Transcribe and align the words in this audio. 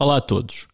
Olá 0.00 0.18
a 0.18 0.20
todos. 0.20 0.68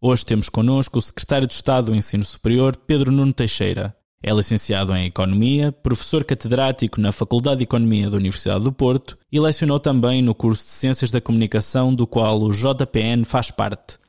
Hoje 0.00 0.26
temos 0.26 0.48
connosco 0.48 0.98
o 0.98 1.00
Secretário 1.00 1.46
de 1.46 1.54
Estado 1.54 1.86
do 1.86 1.94
Ensino 1.94 2.24
Superior, 2.24 2.76
Pedro 2.76 3.12
Nuno 3.12 3.32
Teixeira. 3.32 3.96
É 4.20 4.32
licenciado 4.32 4.92
em 4.96 5.06
Economia, 5.06 5.70
professor 5.70 6.24
catedrático 6.24 7.00
na 7.00 7.12
Faculdade 7.12 7.58
de 7.58 7.62
Economia 7.62 8.10
da 8.10 8.16
Universidade 8.16 8.64
do 8.64 8.72
Porto 8.72 9.16
e 9.30 9.38
lecionou 9.38 9.78
também 9.78 10.20
no 10.20 10.34
curso 10.34 10.64
de 10.64 10.70
Ciências 10.70 11.12
da 11.12 11.20
Comunicação, 11.20 11.94
do 11.94 12.08
qual 12.08 12.42
o 12.42 12.50
JPN 12.50 13.24
faz 13.24 13.52
parte. 13.52 14.00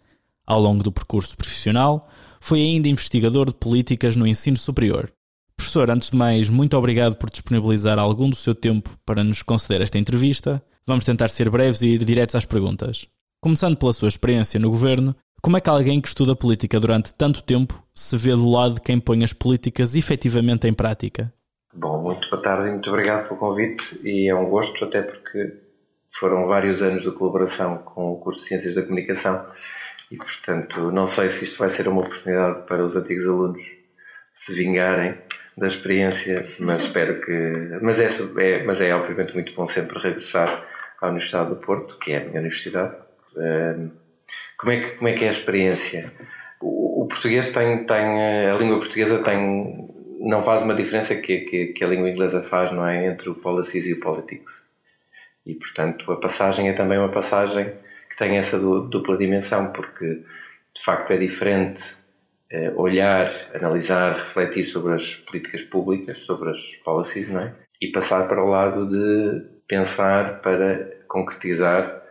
Ao 0.43 0.59
longo 0.59 0.81
do 0.81 0.91
percurso 0.91 1.37
profissional, 1.37 2.09
foi 2.39 2.59
ainda 2.59 2.89
investigador 2.89 3.45
de 3.45 3.53
políticas 3.53 4.15
no 4.15 4.25
ensino 4.25 4.57
superior. 4.57 5.13
Professor, 5.55 5.91
antes 5.91 6.09
de 6.09 6.17
mais, 6.17 6.49
muito 6.49 6.75
obrigado 6.75 7.15
por 7.15 7.29
disponibilizar 7.29 7.99
algum 7.99 8.27
do 8.27 8.35
seu 8.35 8.55
tempo 8.55 8.89
para 9.05 9.23
nos 9.23 9.43
conceder 9.43 9.83
esta 9.83 9.99
entrevista. 9.99 10.63
Vamos 10.83 11.05
tentar 11.05 11.29
ser 11.29 11.47
breves 11.47 11.83
e 11.83 11.89
ir 11.89 12.03
diretos 12.03 12.33
às 12.33 12.45
perguntas. 12.45 13.07
Começando 13.39 13.77
pela 13.77 13.93
sua 13.93 14.07
experiência 14.07 14.59
no 14.59 14.69
governo, 14.69 15.15
como 15.43 15.57
é 15.57 15.61
que 15.61 15.69
alguém 15.69 16.01
que 16.01 16.07
estuda 16.07 16.35
política 16.35 16.79
durante 16.79 17.13
tanto 17.13 17.43
tempo 17.43 17.81
se 17.93 18.17
vê 18.17 18.31
do 18.31 18.49
lado 18.49 18.75
de 18.75 18.81
quem 18.81 18.99
põe 18.99 19.23
as 19.23 19.31
políticas 19.31 19.95
efetivamente 19.95 20.67
em 20.67 20.73
prática? 20.73 21.31
Bom, 21.71 22.01
muito 22.01 22.27
boa 22.29 22.41
tarde 22.41 22.69
e 22.69 22.71
muito 22.71 22.89
obrigado 22.89 23.27
pelo 23.27 23.39
convite 23.39 23.99
e 24.03 24.27
é 24.27 24.35
um 24.35 24.49
gosto 24.49 24.83
até 24.83 25.03
porque 25.03 25.53
foram 26.19 26.47
vários 26.47 26.81
anos 26.81 27.03
de 27.03 27.11
colaboração 27.11 27.77
com 27.77 28.13
o 28.13 28.17
curso 28.17 28.39
de 28.39 28.47
Ciências 28.47 28.73
da 28.73 28.81
Comunicação 28.81 29.45
e, 30.11 30.17
portanto, 30.17 30.91
não 30.91 31.05
sei 31.05 31.29
se 31.29 31.43
isto 31.43 31.59
vai 31.59 31.69
ser 31.69 31.87
uma 31.87 32.01
oportunidade 32.01 32.65
para 32.65 32.83
os 32.83 32.95
antigos 32.95 33.27
alunos 33.27 33.63
se 34.33 34.55
vingarem 34.55 35.15
da 35.55 35.67
experiência, 35.67 36.47
mas 36.59 36.81
espero 36.81 37.21
que. 37.21 37.79
Mas 37.81 37.99
é, 37.99 38.07
é, 38.39 38.63
mas 38.63 38.81
é 38.81 38.93
obviamente 38.95 39.33
muito 39.33 39.53
bom 39.53 39.67
sempre 39.67 39.99
regressar 39.99 40.65
à 41.01 41.07
Universidade 41.07 41.49
do 41.49 41.57
Porto, 41.57 41.97
que 41.99 42.11
é 42.11 42.17
a 42.17 42.25
minha 42.25 42.39
universidade, 42.39 42.95
como 44.57 44.71
é 44.71 44.79
que, 44.79 44.89
como 44.97 45.07
é, 45.07 45.13
que 45.13 45.23
é 45.23 45.27
a 45.27 45.31
experiência? 45.31 46.11
O, 46.59 47.03
o, 47.03 47.07
português 47.07 47.49
tem, 47.49 47.85
tem, 47.85 48.49
a 48.49 48.55
língua 48.55 48.79
portuguesa 48.79 49.19
tem, 49.19 49.87
não 50.19 50.41
faz 50.41 50.63
uma 50.63 50.73
diferença 50.73 51.15
que, 51.15 51.39
que, 51.41 51.67
que, 51.67 51.83
a 51.83 51.87
língua 51.87 52.09
inglesa 52.09 52.41
faz, 52.41 52.71
não 52.71 52.85
é? 52.85 53.07
Entre 53.07 53.29
o 53.29 53.35
policies 53.35 53.85
e 53.85 53.93
o 53.93 53.99
politics. 53.99 54.65
E, 55.45 55.53
portanto, 55.53 56.11
a 56.11 56.17
passagem 56.17 56.69
é 56.69 56.73
também 56.73 56.97
uma 56.97 57.09
passagem 57.09 57.71
que 58.09 58.17
tem 58.17 58.37
essa 58.37 58.57
dupla 58.57 59.17
dimensão, 59.17 59.71
porque, 59.71 60.23
de 60.75 60.83
facto, 60.83 61.11
é 61.11 61.17
diferente 61.17 61.95
eh, 62.49 62.71
olhar, 62.75 63.31
analisar, 63.53 64.15
refletir 64.15 64.63
sobre 64.63 64.93
as 64.93 65.15
políticas 65.15 65.61
públicas, 65.61 66.19
sobre 66.19 66.49
as 66.49 66.75
policies, 66.83 67.29
não 67.29 67.41
é? 67.41 67.53
E 67.79 67.91
passar 67.91 68.27
para 68.27 68.43
o 68.43 68.49
lado 68.49 68.87
de 68.87 69.45
pensar 69.67 70.41
para 70.41 70.97
concretizar 71.07 72.01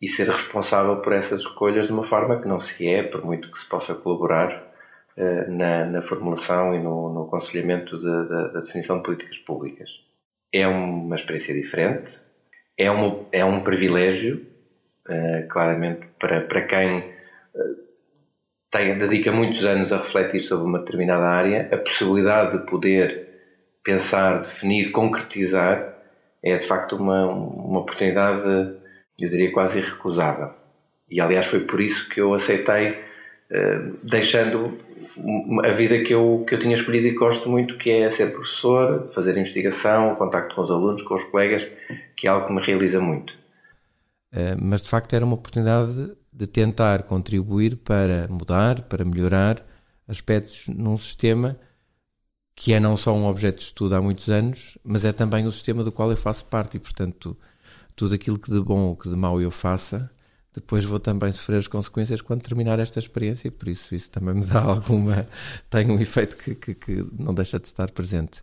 e 0.00 0.08
ser 0.08 0.28
responsável 0.28 0.96
por 1.00 1.12
essas 1.12 1.40
escolhas 1.40 1.86
de 1.86 1.92
uma 1.92 2.02
forma 2.02 2.40
que 2.40 2.48
não 2.48 2.60
se 2.60 2.86
é, 2.86 3.02
por 3.02 3.24
muito 3.24 3.50
que 3.50 3.58
se 3.58 3.68
possa 3.68 3.94
colaborar 3.94 4.72
uh, 5.16 5.50
na, 5.50 5.86
na, 5.86 6.02
formulação 6.02 6.74
e 6.74 6.78
no, 6.78 7.12
no 7.12 7.22
aconselhamento 7.22 7.98
de, 7.98 8.04
de, 8.04 8.52
da 8.52 8.60
definição 8.60 8.98
de 8.98 9.04
políticas 9.04 9.38
públicas. 9.38 10.04
É 10.52 10.66
uma 10.66 11.16
experiência 11.16 11.54
diferente, 11.54 12.12
é, 12.78 12.90
uma, 12.90 13.26
é 13.32 13.44
um 13.44 13.62
privilégio, 13.64 14.46
uh, 15.08 15.48
claramente, 15.48 16.06
para, 16.18 16.42
para 16.42 16.62
quem 16.62 16.98
uh, 16.98 17.76
tem, 18.70 18.98
dedica 18.98 19.32
muitos 19.32 19.64
anos 19.64 19.92
a 19.92 19.98
refletir 19.98 20.40
sobre 20.40 20.66
uma 20.66 20.78
determinada 20.78 21.24
área, 21.24 21.70
a 21.72 21.78
possibilidade 21.78 22.58
de 22.58 22.66
poder 22.66 23.26
pensar, 23.82 24.42
definir, 24.42 24.90
concretizar, 24.90 25.94
é 26.42 26.56
de 26.56 26.66
facto 26.66 26.96
uma, 26.96 27.26
uma 27.26 27.80
oportunidade 27.80 28.76
eu 29.24 29.28
diria 29.28 29.52
quase 29.52 29.78
irrecusável. 29.78 30.50
E 31.10 31.20
aliás 31.20 31.46
foi 31.46 31.60
por 31.60 31.80
isso 31.80 32.08
que 32.08 32.20
eu 32.20 32.34
aceitei, 32.34 32.98
eh, 33.50 33.80
deixando 34.02 34.76
a 35.64 35.70
vida 35.72 36.02
que 36.02 36.12
eu, 36.12 36.44
que 36.46 36.54
eu 36.54 36.58
tinha 36.58 36.74
escolhido 36.74 37.06
e 37.06 37.12
gosto 37.12 37.48
muito, 37.48 37.78
que 37.78 37.90
é 37.90 38.10
ser 38.10 38.32
professor, 38.32 39.10
fazer 39.14 39.36
investigação, 39.36 40.14
contacto 40.16 40.54
com 40.54 40.62
os 40.62 40.70
alunos, 40.70 41.02
com 41.02 41.14
os 41.14 41.24
colegas, 41.24 41.66
que 42.16 42.26
é 42.26 42.30
algo 42.30 42.46
que 42.46 42.52
me 42.52 42.60
realiza 42.60 43.00
muito. 43.00 43.38
Eh, 44.32 44.56
mas 44.60 44.82
de 44.82 44.90
facto 44.90 45.14
era 45.14 45.24
uma 45.24 45.34
oportunidade 45.34 46.12
de 46.32 46.46
tentar 46.46 47.04
contribuir 47.04 47.76
para 47.76 48.28
mudar, 48.28 48.82
para 48.82 49.04
melhorar 49.04 49.64
aspectos 50.06 50.68
num 50.68 50.98
sistema 50.98 51.58
que 52.54 52.72
é 52.72 52.80
não 52.80 52.96
só 52.96 53.14
um 53.14 53.26
objeto 53.26 53.58
de 53.58 53.64
estudo 53.64 53.94
há 53.94 54.00
muitos 54.00 54.30
anos, 54.30 54.78
mas 54.82 55.04
é 55.04 55.12
também 55.12 55.46
o 55.46 55.52
sistema 55.52 55.84
do 55.84 55.92
qual 55.92 56.10
eu 56.10 56.16
faço 56.16 56.46
parte 56.46 56.78
e, 56.78 56.80
portanto, 56.80 57.36
tudo 57.96 58.14
aquilo 58.14 58.38
que 58.38 58.50
de 58.50 58.60
bom 58.60 58.80
ou 58.88 58.96
que 58.96 59.08
de 59.08 59.16
mau 59.16 59.40
eu 59.40 59.50
faça, 59.50 60.10
depois 60.54 60.84
vou 60.84 61.00
também 61.00 61.32
sofrer 61.32 61.56
as 61.56 61.66
consequências 61.66 62.20
quando 62.20 62.42
terminar 62.42 62.78
esta 62.78 62.98
experiência, 62.98 63.50
por 63.50 63.68
isso 63.68 63.94
isso 63.94 64.10
também 64.10 64.34
me 64.34 64.44
dá 64.44 64.60
alguma. 64.64 65.26
tem 65.68 65.90
um 65.90 66.00
efeito 66.00 66.36
que, 66.36 66.54
que, 66.54 66.74
que 66.74 67.06
não 67.12 67.34
deixa 67.34 67.58
de 67.58 67.66
estar 67.66 67.90
presente. 67.90 68.42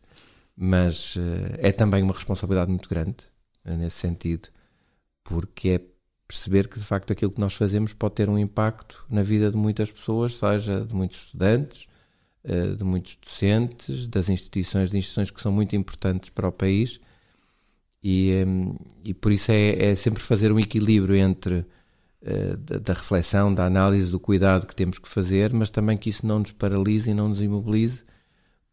Mas 0.56 1.16
uh, 1.16 1.20
é 1.58 1.72
também 1.72 2.04
uma 2.04 2.14
responsabilidade 2.14 2.70
muito 2.70 2.88
grande, 2.88 3.18
uh, 3.66 3.76
nesse 3.76 3.98
sentido, 3.98 4.50
porque 5.24 5.70
é 5.70 5.82
perceber 6.28 6.68
que 6.68 6.78
de 6.78 6.86
facto 6.86 7.12
aquilo 7.12 7.32
que 7.32 7.42
nós 7.42 7.56
fazemos 7.56 7.94
pode 7.94 8.16
ter 8.16 8.30
um 8.30 8.38
impacto 8.38 9.04
na 9.10 9.24
vida 9.24 9.50
de 9.50 9.58
muitas 9.58 9.92
pessoas, 9.92 10.36
seja 10.36 10.86
de 10.86 10.94
muitos 10.94 11.22
estudantes, 11.22 11.88
uh, 12.44 12.76
de 12.76 12.84
muitos 12.84 13.16
docentes, 13.16 14.08
das 14.08 14.30
instituições, 14.30 14.92
de 14.92 15.00
instituições 15.00 15.32
que 15.32 15.42
são 15.42 15.52
muito 15.52 15.76
importantes 15.76 16.30
para 16.30 16.48
o 16.48 16.52
país 16.52 17.00
e, 18.04 18.44
hum, 18.46 18.76
e 19.04 19.14
por 19.14 19.32
isso 19.32 19.52
é, 19.52 19.92
é, 19.92 19.96
sempre 19.96 20.22
fazer 20.22 20.52
um 20.52 20.60
equilíbrio 20.60 21.16
entre 21.16 21.66
uh, 22.22 22.58
da, 22.58 22.94
reflexão, 22.94 23.54
da 23.54 23.66
análise, 23.66 24.12
do 24.12 24.20
cuidado 24.20 24.68
que 24.68 24.76
temos 24.76 25.00
que 25.00 25.08
fazer, 25.08 25.54
mas 25.54 25.70
também 25.70 25.98
que 25.98 26.10
isso 26.10 26.26
não 26.26 26.40
nos 26.40 26.52
paralise 26.52 27.12
e 27.12 27.14
não 27.14 27.30
nos 27.30 27.42
imobilize, 27.42 28.04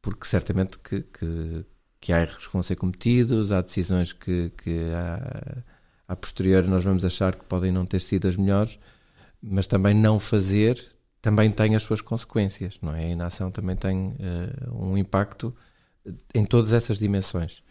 porque 0.03 0.27
certamente 0.27 0.79
que, 0.79 1.03
que, 1.03 1.65
que 2.01 2.13
há 2.13 2.23
erros 2.23 2.47
que 2.47 2.53
vão 2.53 2.63
ser 2.63 2.77
cometidos, 2.77 3.53
há 3.53 3.61
decisões 3.61 4.13
que, 4.13 4.51
que 4.63 4.79
a, 4.93 5.63
a 6.09 6.17
posterior 6.17 6.67
nós 6.67 6.85
vamos 6.85 7.05
achar 7.05 7.37
que 7.37 7.45
podem 7.45 7.71
não 7.71 7.87
ter 7.87 8.01
sido 8.01 8.27
as 8.27 8.37
melhores, 8.37 8.79
mas 9.43 9.67
também 9.67 9.95
não 9.95 10.19
fazer 10.19 10.79
também 11.23 11.51
tem 11.51 11.75
as 11.77 11.83
suas 11.83 12.01
consequências, 12.01 12.79
não 12.81 12.95
é? 12.95 13.05
A 13.05 13.09
inação 13.09 13.51
também 13.51 13.77
tem 13.77 14.09
uh, 14.09 14.75
um 14.75 14.97
impacto 14.97 15.55
em 16.35 16.45
todas 16.45 16.73
essas 16.73 16.99
dimensões. 16.99 17.63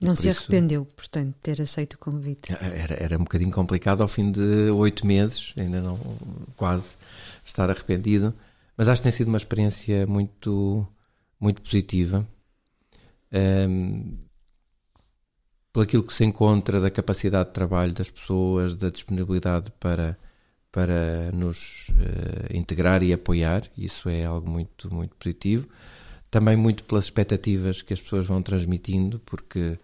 Não 0.00 0.14
se 0.14 0.28
isso, 0.28 0.40
arrependeu, 0.42 0.84
portanto, 0.84 1.34
de 1.34 1.40
ter 1.40 1.60
aceito 1.60 1.94
o 1.94 1.98
convite? 1.98 2.52
Era, 2.52 2.94
era 3.02 3.16
um 3.16 3.24
bocadinho 3.24 3.50
complicado 3.50 4.00
ao 4.00 4.08
fim 4.08 4.30
de 4.30 4.70
oito 4.70 5.04
meses, 5.04 5.52
ainda 5.56 5.80
não 5.80 5.98
quase 6.56 6.96
estar 7.44 7.68
arrependido, 7.68 8.32
mas 8.76 8.88
acho 8.88 9.02
que 9.02 9.04
tem 9.04 9.12
sido 9.12 9.26
uma 9.26 9.36
experiência 9.36 10.06
muito, 10.06 10.86
muito 11.40 11.60
positiva. 11.62 12.26
Um, 13.32 14.16
por 15.72 15.82
aquilo 15.82 16.04
que 16.04 16.14
se 16.14 16.24
encontra 16.24 16.80
da 16.80 16.90
capacidade 16.90 17.48
de 17.48 17.54
trabalho 17.54 17.92
das 17.92 18.08
pessoas, 18.08 18.76
da 18.76 18.90
disponibilidade 18.90 19.72
para, 19.80 20.16
para 20.70 21.32
nos 21.32 21.88
uh, 21.88 22.56
integrar 22.56 23.02
e 23.02 23.12
apoiar, 23.12 23.64
isso 23.76 24.08
é 24.08 24.24
algo 24.24 24.48
muito, 24.48 24.94
muito 24.94 25.16
positivo. 25.16 25.68
Também 26.30 26.56
muito 26.56 26.84
pelas 26.84 27.04
expectativas 27.04 27.82
que 27.82 27.92
as 27.92 28.00
pessoas 28.00 28.26
vão 28.26 28.42
transmitindo, 28.42 29.18
porque 29.26 29.78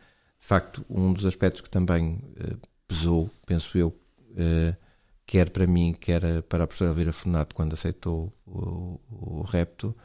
de 0.45 0.49
facto, 0.49 0.85
um 0.91 1.11
dos 1.11 1.25
aspectos 1.25 1.63
que 1.63 1.71
também 1.71 2.17
uh, 2.17 2.59
pesou, 2.87 3.31
penso 3.47 3.79
eu, 3.79 3.89
uh, 3.89 4.77
quer 5.25 5.49
para 5.49 5.67
mim, 5.67 5.97
quer 5.99 6.43
para 6.43 6.65
a 6.65 6.67
professora 6.67 6.91
Elvira 6.91 7.15
Fornato, 7.15 7.55
quando 7.55 7.73
aceitou 7.73 8.31
o, 8.47 9.01
o, 9.11 9.43
repto, 9.43 9.97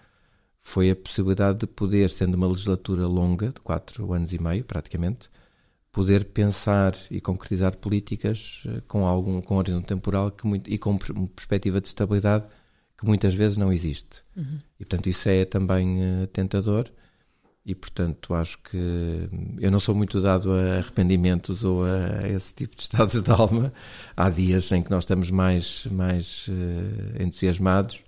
foi 0.62 0.92
a 0.92 0.96
possibilidade 0.96 1.60
de 1.60 1.68
poder, 1.68 2.10
sendo 2.10 2.36
uma 2.36 2.48
legislatura 2.48 3.06
longa, 3.06 3.48
de 3.48 3.60
quatro 3.60 4.14
anos 4.14 4.32
e 4.32 4.42
meio 4.42 4.64
praticamente, 4.64 5.30
poder 5.92 6.24
pensar 6.24 6.96
e 7.12 7.20
concretizar 7.20 7.76
políticas 7.76 8.64
uh, 8.66 8.82
com 8.84 9.06
algum 9.06 9.42
com 9.42 9.58
horizonte 9.58 9.88
temporal 9.88 10.32
que 10.32 10.48
muito, 10.48 10.72
e 10.72 10.78
com 10.78 10.98
perspectiva 10.98 11.82
de 11.82 11.90
estabilidade 11.90 12.46
que 12.98 13.06
muitas 13.06 13.34
vezes 13.34 13.58
não 13.58 13.74
existe. 13.74 14.24
Uhum. 14.38 14.62
E 14.80 14.86
portanto 14.86 15.08
isso 15.08 15.28
é 15.28 15.44
também 15.44 16.00
tentador 16.32 16.90
e 17.70 17.76
portanto 17.76 18.34
acho 18.34 18.58
que 18.64 19.30
eu 19.60 19.70
não 19.70 19.80
sou 19.80 19.94
muito 19.94 20.20
dado 20.20 20.52
a 20.52 20.78
arrependimentos 20.80 21.64
ou 21.64 21.84
a 21.84 22.28
esse 22.28 22.56
tipo 22.56 22.76
de 22.76 22.82
estados 22.82 23.22
de 23.22 23.32
alma. 23.32 23.72
Há 24.18 24.28
dias 24.32 24.72
em 24.72 24.82
que 24.82 24.90
nós 24.90 25.04
estamos 25.04 25.30
mais, 25.30 25.86
mais 25.86 26.48
uh, 26.48 27.22
entusiasmados, 27.22 28.04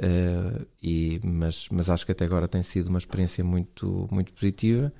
uh, 0.00 0.66
e, 0.82 1.20
mas, 1.22 1.68
mas 1.70 1.90
acho 1.90 2.06
que 2.06 2.12
até 2.12 2.24
agora 2.24 2.48
tem 2.48 2.62
sido 2.62 2.88
uma 2.88 2.98
experiência 2.98 3.44
muito, 3.44 4.08
muito 4.10 4.32
positiva. 4.32 4.90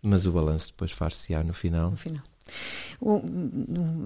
Mas 0.00 0.26
o 0.26 0.32
balanço 0.32 0.68
depois 0.68 0.90
far-se-á 0.90 1.42
no 1.44 1.52
final. 1.54 1.90
No 1.90 1.96
final. 1.96 2.22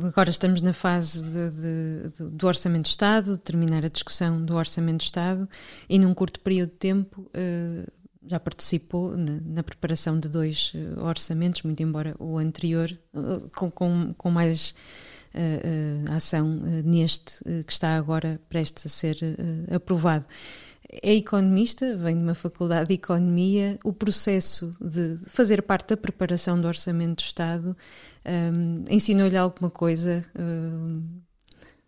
Agora 0.06 0.31
estamos 0.31 0.62
na 0.62 0.73
fase 0.73 1.23
de, 1.23 1.50
de, 1.50 2.31
do 2.31 2.46
Orçamento 2.46 2.84
de 2.84 2.91
Estado, 2.91 3.32
de 3.32 3.41
terminar 3.41 3.84
a 3.84 3.88
discussão 3.88 4.44
do 4.44 4.55
Orçamento 4.55 4.99
de 4.99 5.05
Estado, 5.05 5.49
e 5.88 5.99
num 5.99 6.14
curto 6.14 6.41
período 6.41 6.70
de 6.70 6.76
tempo 6.76 7.23
uh, 7.23 7.93
já 8.28 8.38
participou 8.38 9.16
na, 9.16 9.40
na, 9.44 9.62
preparação 9.62 10.19
de 10.19 10.28
dois 10.28 10.72
uh, 10.75 11.04
orçamentos, 11.04 11.62
muito 11.62 11.82
embora 11.82 12.14
o 12.19 12.38
anterior, 12.38 12.90
uh, 13.14 13.48
com, 13.56 13.70
com, 13.70 14.14
com, 14.16 14.30
mais 14.30 14.75
a 16.10 16.16
ação 16.16 16.48
neste 16.84 17.44
que 17.64 17.70
está 17.70 17.96
agora 17.96 18.40
prestes 18.48 18.86
a 18.86 18.88
ser 18.88 19.19
aprovado. 19.70 20.26
É 20.90 21.14
economista, 21.14 21.96
vem 21.96 22.16
de 22.16 22.22
uma 22.25 22.34
faculdade 22.34 22.88
de 22.88 22.94
economia. 22.94 23.78
O 23.84 23.92
processo 23.92 24.72
de 24.81 25.19
fazer 25.26 25.62
parte 25.62 25.90
da 25.90 25.96
preparação 25.98 26.58
do 26.58 26.66
Orçamento 26.66 27.16
do 27.16 27.26
Estado 27.26 27.76
um, 28.24 28.84
ensinou-lhe 28.88 29.36
alguma 29.36 29.70
coisa? 29.70 30.24
Um, 30.38 31.20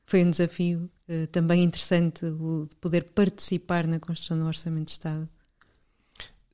foi 0.04 0.24
um 0.24 0.30
desafio 0.30 0.90
uh, 1.08 1.26
também 1.28 1.64
interessante 1.64 2.26
o 2.26 2.66
de 2.68 2.76
poder 2.76 3.04
participar 3.12 3.86
na 3.86 3.98
construção 3.98 4.38
do 4.38 4.46
Orçamento 4.46 4.86
de 4.86 4.92
Estado? 4.92 5.28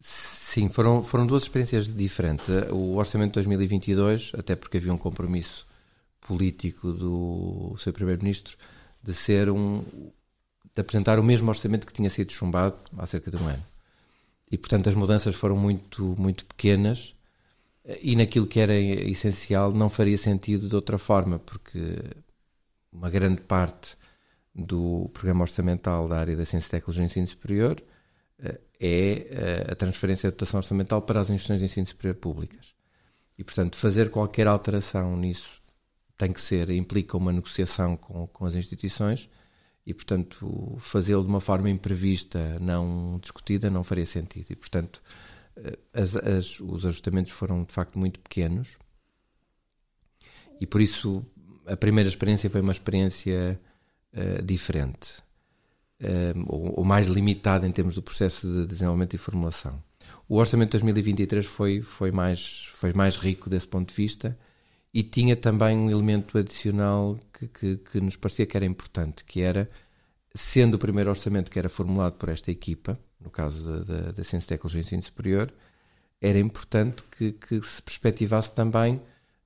Sim, 0.07 0.69
foram, 0.69 1.03
foram 1.03 1.27
duas 1.27 1.43
experiências 1.43 1.93
diferentes. 1.93 2.49
O 2.71 2.95
Orçamento 2.95 3.33
de 3.33 3.35
2022, 3.35 4.33
até 4.39 4.55
porque 4.55 4.77
havia 4.77 4.95
um 4.95 4.97
compromisso 4.97 5.67
político 6.21 6.93
do 6.93 7.75
seu 7.77 7.93
Primeiro-Ministro 7.93 8.57
de 9.03 9.13
ser 9.13 9.51
um, 9.51 9.85
de 10.75 10.81
apresentar 10.81 11.19
o 11.19 11.25
mesmo 11.25 11.49
orçamento 11.49 11.87
que 11.87 11.93
tinha 11.93 12.09
sido 12.09 12.31
chumbado 12.31 12.77
há 12.97 13.05
cerca 13.05 13.31
de 13.31 13.37
um 13.37 13.47
ano. 13.49 13.63
E, 14.51 14.57
portanto, 14.57 14.89
as 14.89 14.95
mudanças 14.95 15.35
foram 15.35 15.57
muito, 15.57 16.15
muito 16.17 16.47
pequenas 16.47 17.15
e 18.01 18.15
naquilo 18.15 18.47
que 18.47 18.61
era 18.61 18.75
essencial 18.79 19.73
não 19.73 19.91
faria 19.91 20.17
sentido 20.17 20.69
de 20.69 20.75
outra 20.77 20.99
forma, 20.99 21.41
porque 21.41 22.03
uma 22.93 23.11
grande 23.11 23.41
parte 23.43 23.97
do 24.55 25.11
programa 25.13 25.43
orçamental 25.43 26.09
da 26.09 26.19
área 26.19 26.37
da 26.37 26.45
ciência 26.45 26.69
e 26.69 26.71
tecnologia 26.71 27.03
e 27.03 27.07
ensino 27.07 27.27
superior 27.27 27.83
eh, 28.39 28.61
é 28.81 29.27
eh, 29.31 29.73
a 29.73 29.75
transferência 29.75 30.31
de 30.31 30.37
dotação 30.37 30.59
orçamental 30.59 31.03
para 31.03 31.21
as 31.21 31.31
instituições 31.31 31.61
de 31.61 31.65
ensino 31.67 31.87
superior 31.87 32.17
públicas. 32.17 32.75
E, 33.39 33.45
portanto, 33.45 33.77
fazer 33.77 34.11
qualquer 34.11 34.47
alteração 34.47 35.17
nisso 35.17 35.63
tem 36.17 36.33
que 36.33 36.41
ser, 36.41 36.71
implica 36.71 37.17
uma 37.17 37.33
negociação 37.33 37.97
com, 37.97 38.27
com 38.29 38.47
as 38.47 38.55
instituições 38.55 39.29
e, 39.85 39.93
portanto, 39.93 40.77
fazê-lo 40.79 41.23
de 41.23 41.29
uma 41.29 41.41
forma 41.41 41.71
imprevista, 41.71 42.59
não 42.59 43.19
discutida, 43.21 43.71
não 43.71 43.85
faria 43.85 44.07
sentido. 44.07 44.51
E, 44.51 44.57
portanto, 44.57 45.03
eh, 45.57 45.79
as, 45.93 46.17
as, 46.17 46.61
os 46.61 46.85
ajustamentos 46.87 47.33
foram 47.33 47.65
de 47.65 47.73
facto 47.73 47.99
muito 47.99 48.21
pequenos 48.21 48.77
e 50.61 50.67
por 50.67 50.81
isso 50.81 51.25
a 51.67 51.77
primeira 51.77 52.09
experiência 52.09 52.49
foi 52.49 52.61
uma 52.61 52.73
experiência 52.73 53.61
uh, 54.15 54.43
diferente 54.43 55.26
uh, 56.03 56.45
ou, 56.49 56.85
mais 56.85 57.07
limitada 57.07 57.67
em 57.67 57.73
termos 57.73 57.95
do 57.95 58.03
processo 58.03 58.47
de 58.47 58.67
desenvolvimento 58.67 59.15
e 59.15 59.19
formulação. 59.19 59.83
O 60.29 60.37
orçamento 60.37 60.71
de 60.71 60.73
2023 60.73 61.47
foi, 61.47 61.81
foi, 61.81 62.11
mais, 62.11 62.69
foi 62.75 62.93
mais 62.93 63.17
rico 63.17 63.49
desse 63.49 63.67
ponto 63.67 63.91
de 63.91 63.95
vista 63.95 64.37
e 64.93 65.03
tinha 65.03 65.37
também 65.37 65.77
um 65.77 65.91
elemento 65.91 66.39
adicional 66.39 67.19
que, 67.33 67.47
que, 67.47 67.77
que, 67.77 68.01
nos 68.01 68.17
parecia 68.17 68.47
que 68.47 68.57
era 68.57 68.67
importante, 68.67 69.25
que 69.25 69.41
era, 69.41 69.71
sendo 70.35 70.75
o 70.75 70.79
primeiro 70.79 71.11
orçamento 71.11 71.51
que 71.51 71.59
era 71.59 71.69
formulado 71.69 72.15
por 72.15 72.29
esta 72.29 72.51
equipa, 72.51 72.99
no 73.21 73.31
caso 73.31 73.85
da, 73.85 74.13
da, 74.13 74.25
Ciência, 74.25 74.49
Tecnologia 74.49 74.81
e 74.81 74.85
Ensino 74.85 75.03
Superior, 75.03 75.53
era 76.21 76.39
importante 76.39 77.05
que, 77.17 77.33
que 77.33 77.61
se 77.63 77.83
perspectivasse 77.83 78.53
também 78.53 79.01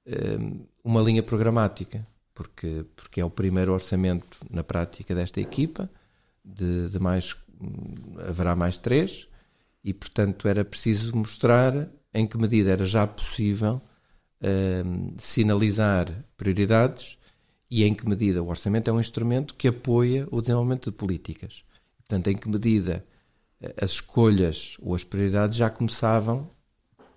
um, 0.07 0.65
uma 0.85 1.03
linha 1.03 1.23
programática, 1.23 2.07
porque, 2.33 2.87
porque 2.97 3.21
é 3.21 3.25
o 3.25 3.31
primeiro 3.31 3.73
orçamento 3.73 4.39
na 4.49 4.63
prática 4.63 5.15
desta 5.15 5.41
equipa, 5.41 5.91
de, 6.55 6.89
de 6.89 6.99
mais, 6.99 7.37
haverá 8.29 8.55
mais 8.55 8.79
três, 8.79 9.29
e 9.83 9.95
portanto 9.95 10.47
era 10.47 10.65
preciso 10.65 11.17
mostrar 11.17 11.89
em 12.13 12.27
que 12.27 12.37
medida 12.37 12.71
era 12.71 12.85
já 12.85 13.07
possível 13.07 13.81
uh, 14.43 15.15
sinalizar 15.17 16.25
prioridades 16.37 17.19
e 17.71 17.85
em 17.85 17.95
que 17.95 18.07
medida 18.09 18.43
o 18.43 18.49
orçamento 18.49 18.91
é 18.91 18.93
um 18.93 19.01
instrumento 19.01 19.55
que 19.55 19.69
apoia 19.69 20.27
o 20.31 20.41
desenvolvimento 20.41 20.91
de 20.91 20.97
políticas. 20.97 21.65
Portanto, 21.99 22.27
em 22.27 22.37
que 22.37 22.49
medida 22.49 23.07
eh, 23.61 23.75
as 23.81 23.91
escolhas 23.93 24.77
ou 24.81 24.93
as 24.95 25.05
prioridades 25.05 25.57
já 25.57 25.71
começavam, 25.71 26.51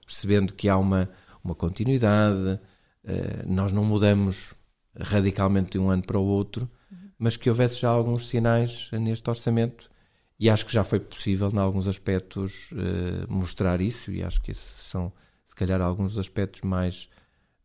percebendo 0.05 0.53
que 0.53 0.69
há 0.69 0.77
uma, 0.77 1.09
uma 1.43 1.55
continuidade, 1.55 2.59
uh, 3.03 3.47
nós 3.47 3.71
não 3.71 3.83
mudamos 3.83 4.53
radicalmente 4.95 5.71
de 5.71 5.79
um 5.79 5.89
ano 5.89 6.03
para 6.03 6.19
o 6.19 6.23
outro, 6.23 6.69
mas 7.23 7.37
que 7.37 7.49
houvesse 7.49 7.79
já 7.79 7.89
alguns 7.89 8.27
sinais 8.27 8.89
neste 8.91 9.29
orçamento 9.29 9.89
e 10.37 10.49
acho 10.49 10.65
que 10.65 10.73
já 10.73 10.83
foi 10.83 10.99
possível, 10.99 11.49
em 11.53 11.57
alguns 11.57 11.87
aspectos, 11.87 12.69
mostrar 13.29 13.79
isso 13.79 14.11
e 14.11 14.21
acho 14.21 14.41
que 14.41 14.51
esses 14.51 14.73
são, 14.81 15.09
se 15.45 15.55
calhar, 15.55 15.79
alguns 15.79 16.17
aspectos 16.17 16.61
mais 16.63 17.07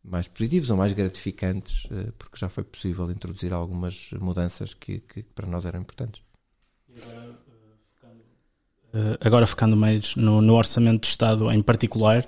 mais 0.01 0.29
positivos 0.29 0.69
ou 0.69 0.77
mais 0.77 0.93
gratificantes, 0.93 1.85
eh, 1.91 2.13
porque 2.17 2.37
já 2.37 2.47
foi 2.47 2.63
possível 2.63 3.11
introduzir 3.11 3.51
algumas 3.51 4.11
mudanças 4.21 4.73
que, 4.73 4.99
que 4.99 5.23
para 5.23 5.45
nós 5.45 5.65
eram 5.65 5.81
importantes. 5.81 6.23
Agora 9.19 9.45
focando 9.45 9.75
eh, 9.75 9.79
mais 9.79 10.15
no, 10.15 10.41
no, 10.41 10.53
Orçamento 10.55 11.01
de 11.01 11.07
Estado 11.07 11.51
em 11.51 11.61
particular, 11.61 12.25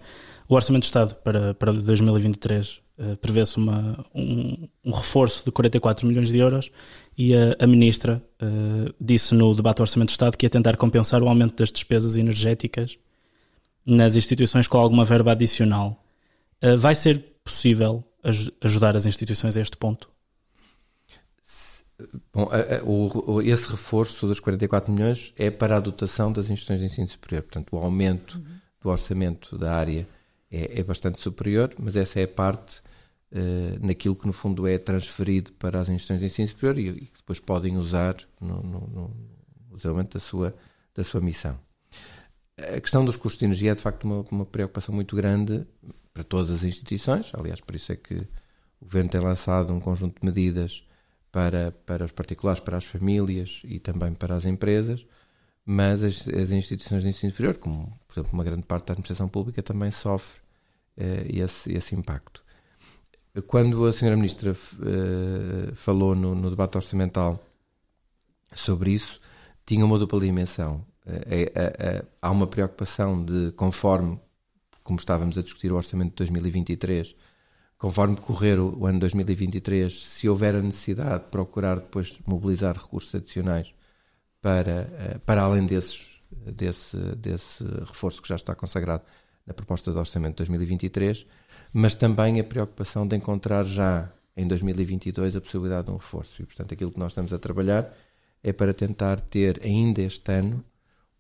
o 0.50 0.56
Orçamento 0.56 0.82
de 0.82 0.88
Estado 0.88 1.16
para, 1.16 1.54
para 1.54 1.72
2023 1.72 2.82
uh, 3.02 3.18
prevê-se 3.18 3.60
um, 3.60 3.70
um, 4.14 4.92
reforço 4.92 5.44
de 5.44 5.52
44 5.52 6.08
milhões 6.08 6.30
de 6.30 6.38
euros 6.38 6.72
e 7.18 7.36
a, 7.36 7.56
a 7.60 7.68
Ministra 7.68 8.22
uh, 8.42 8.94
disse 9.00 9.34
no 9.34 9.54
debate 9.56 9.78
do 9.78 9.82
Orçamento 9.82 10.10
de 10.10 10.14
Estado 10.14 10.38
que 10.38 10.46
ia 10.46 10.50
tentar 10.50 10.78
compensar 10.78 11.22
o 11.24 11.28
aumento 11.28 11.56
das 11.56 11.72
despesas 11.72 12.16
energéticas 12.16 12.98
nas 13.86 14.16
instituições 14.16 14.68
com 14.68 14.78
alguma 14.78 15.04
verba 15.04 15.32
adicional. 15.32 16.04
Uh, 16.64 16.78
vai 16.78 16.94
ser 16.94 17.20
possível 17.44 18.04
ajudar 18.62 18.96
as 18.96 19.08
instituições 19.08 19.58
a 19.58 19.62
este 19.62 19.76
ponto? 19.76 20.08
Bom, 22.34 22.50
esse 23.44 23.70
reforço 23.70 24.28
dos 24.28 24.40
44 24.40 24.92
milhões 24.92 25.34
é 25.38 25.52
para 25.52 25.78
a 25.78 25.80
dotação 25.80 26.32
das 26.32 26.50
instituições 26.50 26.80
de 26.80 26.86
ensino 26.86 27.08
superior. 27.08 27.44
Portanto, 27.44 27.76
o 27.76 27.78
aumento 27.78 28.38
uhum. 28.38 28.56
do 28.82 28.90
orçamento 28.90 29.58
da 29.58 29.74
área 29.74 30.08
é, 30.52 30.80
é, 30.80 30.84
bastante 30.84 31.20
superior, 31.20 31.74
mas 31.80 31.96
essa 31.96 32.20
é 32.20 32.24
a 32.24 32.28
parte 32.28 32.82
naquilo 33.82 34.16
que, 34.16 34.28
no 34.28 34.34
fundo, 34.34 34.68
é 34.68 34.78
transferido 34.78 35.52
para 35.54 35.80
as 35.80 35.90
instituições 35.90 36.20
de 36.20 36.26
ensino 36.26 36.48
superior 36.48 36.78
e, 36.78 37.06
que 37.08 37.18
depois 37.18 37.40
podem 37.40 37.78
usar 37.78 38.16
no 38.40 39.12
desenvolvimento 39.72 40.14
da 40.14 40.20
sua, 40.20 40.56
da 40.94 41.04
sua 41.04 41.22
missão. 41.22 41.58
A 42.58 42.80
questão 42.80 43.04
dos 43.04 43.16
custos 43.16 43.40
de 43.40 43.46
energia 43.46 43.72
é, 43.72 43.74
de 43.74 43.82
facto, 43.82 44.04
uma, 44.04 44.24
uma 44.32 44.46
preocupação 44.46 44.94
muito 44.94 45.16
grande 45.16 45.66
para 46.14 46.24
todas 46.24 46.52
as 46.52 46.64
instituições. 46.64 47.32
Aliás, 47.34 47.60
por 47.60 47.76
isso 47.76 47.92
é 47.92 47.96
que 47.96 48.16
o 48.80 48.86
Governo 48.86 49.10
tem 49.10 49.22
lançado 49.22 49.74
um 49.74 49.80
conjunto 49.80 50.20
de 50.20 50.26
medidas 50.26 50.86
para, 51.32 51.72
para 51.86 52.06
os 52.06 52.12
particulares, 52.12 52.60
para 52.60 52.78
as 52.78 52.86
famílias 52.86 53.62
e 53.64 53.80
também 53.80 54.14
para 54.14 54.36
as 54.36 54.46
empresas, 54.46 55.06
mas 55.66 56.04
as, 56.04 56.28
as 56.28 56.52
instituições 56.52 57.04
de 57.04 57.10
ensino 57.10 57.32
superior, 57.32 57.58
como 57.58 57.98
por 58.08 58.14
exemplo 58.14 58.34
uma 58.34 58.44
grande 58.44 58.64
parte 58.64 58.88
da 58.88 58.94
administração 58.94 59.30
pública, 59.30 59.64
também 59.64 59.90
sofre 59.90 60.42
eh, 60.98 61.26
esse, 61.30 61.72
esse 61.72 61.96
impacto. 61.96 62.44
Quando 63.48 63.86
a 63.86 63.94
senhora 63.94 64.18
Ministra 64.18 64.52
eh, 64.52 65.72
falou 65.74 66.14
no, 66.14 66.36
no, 66.36 66.50
debate 66.50 66.76
orçamental 66.76 67.42
sobre 68.54 68.92
isso, 68.92 69.22
tinha 69.66 69.86
uma 69.86 69.98
dupla 69.98 70.20
dimensão. 70.20 70.86
Eh, 71.06 72.04
há 72.22 72.30
uma 72.30 72.46
preocupação 72.46 73.24
de, 73.24 73.54
conforme 73.54 74.20
como 74.84 75.00
estávamos 75.00 75.38
a 75.38 75.42
discutir 75.42 75.72
o 75.72 75.76
orçamento 75.76 76.10
de 76.10 76.16
2023, 76.18 77.16
conforme 77.78 78.16
decorrer 78.16 78.60
o, 78.60 78.86
ano 78.86 79.00
2023, 79.00 80.04
se 80.04 80.28
houver 80.28 80.56
a 80.56 80.62
necessidade 80.62 81.24
de 81.24 81.30
procurar 81.30 81.80
depois 81.80 82.20
mobilizar 82.28 82.76
recursos 82.78 83.16
adicionais 83.16 83.74
para, 84.42 85.22
para 85.26 85.44
além 85.44 85.66
desses, 85.66 86.22
desse, 86.32 86.98
desse 87.16 87.64
reforço 87.86 88.22
que 88.22 88.28
já 88.28 88.36
está 88.36 88.54
consagrado 88.54 89.04
na 89.52 89.54
proposta 89.54 89.92
de 89.92 89.98
orçamento 89.98 90.32
de 90.32 90.38
2023, 90.38 91.28
mas 91.74 91.94
também 91.94 92.40
a 92.40 92.44
preocupação 92.44 93.06
de 93.06 93.18
encontrar 93.18 93.66
já 93.66 94.10
em 94.36 94.48
2022 94.48 95.36
a 95.36 95.42
possibilidade 95.42 95.88
de 95.88 95.92
um 95.92 95.98
reforço. 95.98 96.42
E, 96.42 96.46
portanto, 96.46 96.74
aquilo 96.74 96.92
que 96.92 97.00
nós 97.00 97.12
estamos 97.12 97.34
a 97.34 97.38
trabalhar 97.38 97.94
é 98.42 98.54
para 98.54 98.74
tentar 98.74 99.20
ter 99.20 99.60
ainda 99.64 100.02
este 100.02 100.32
ano 100.32 100.64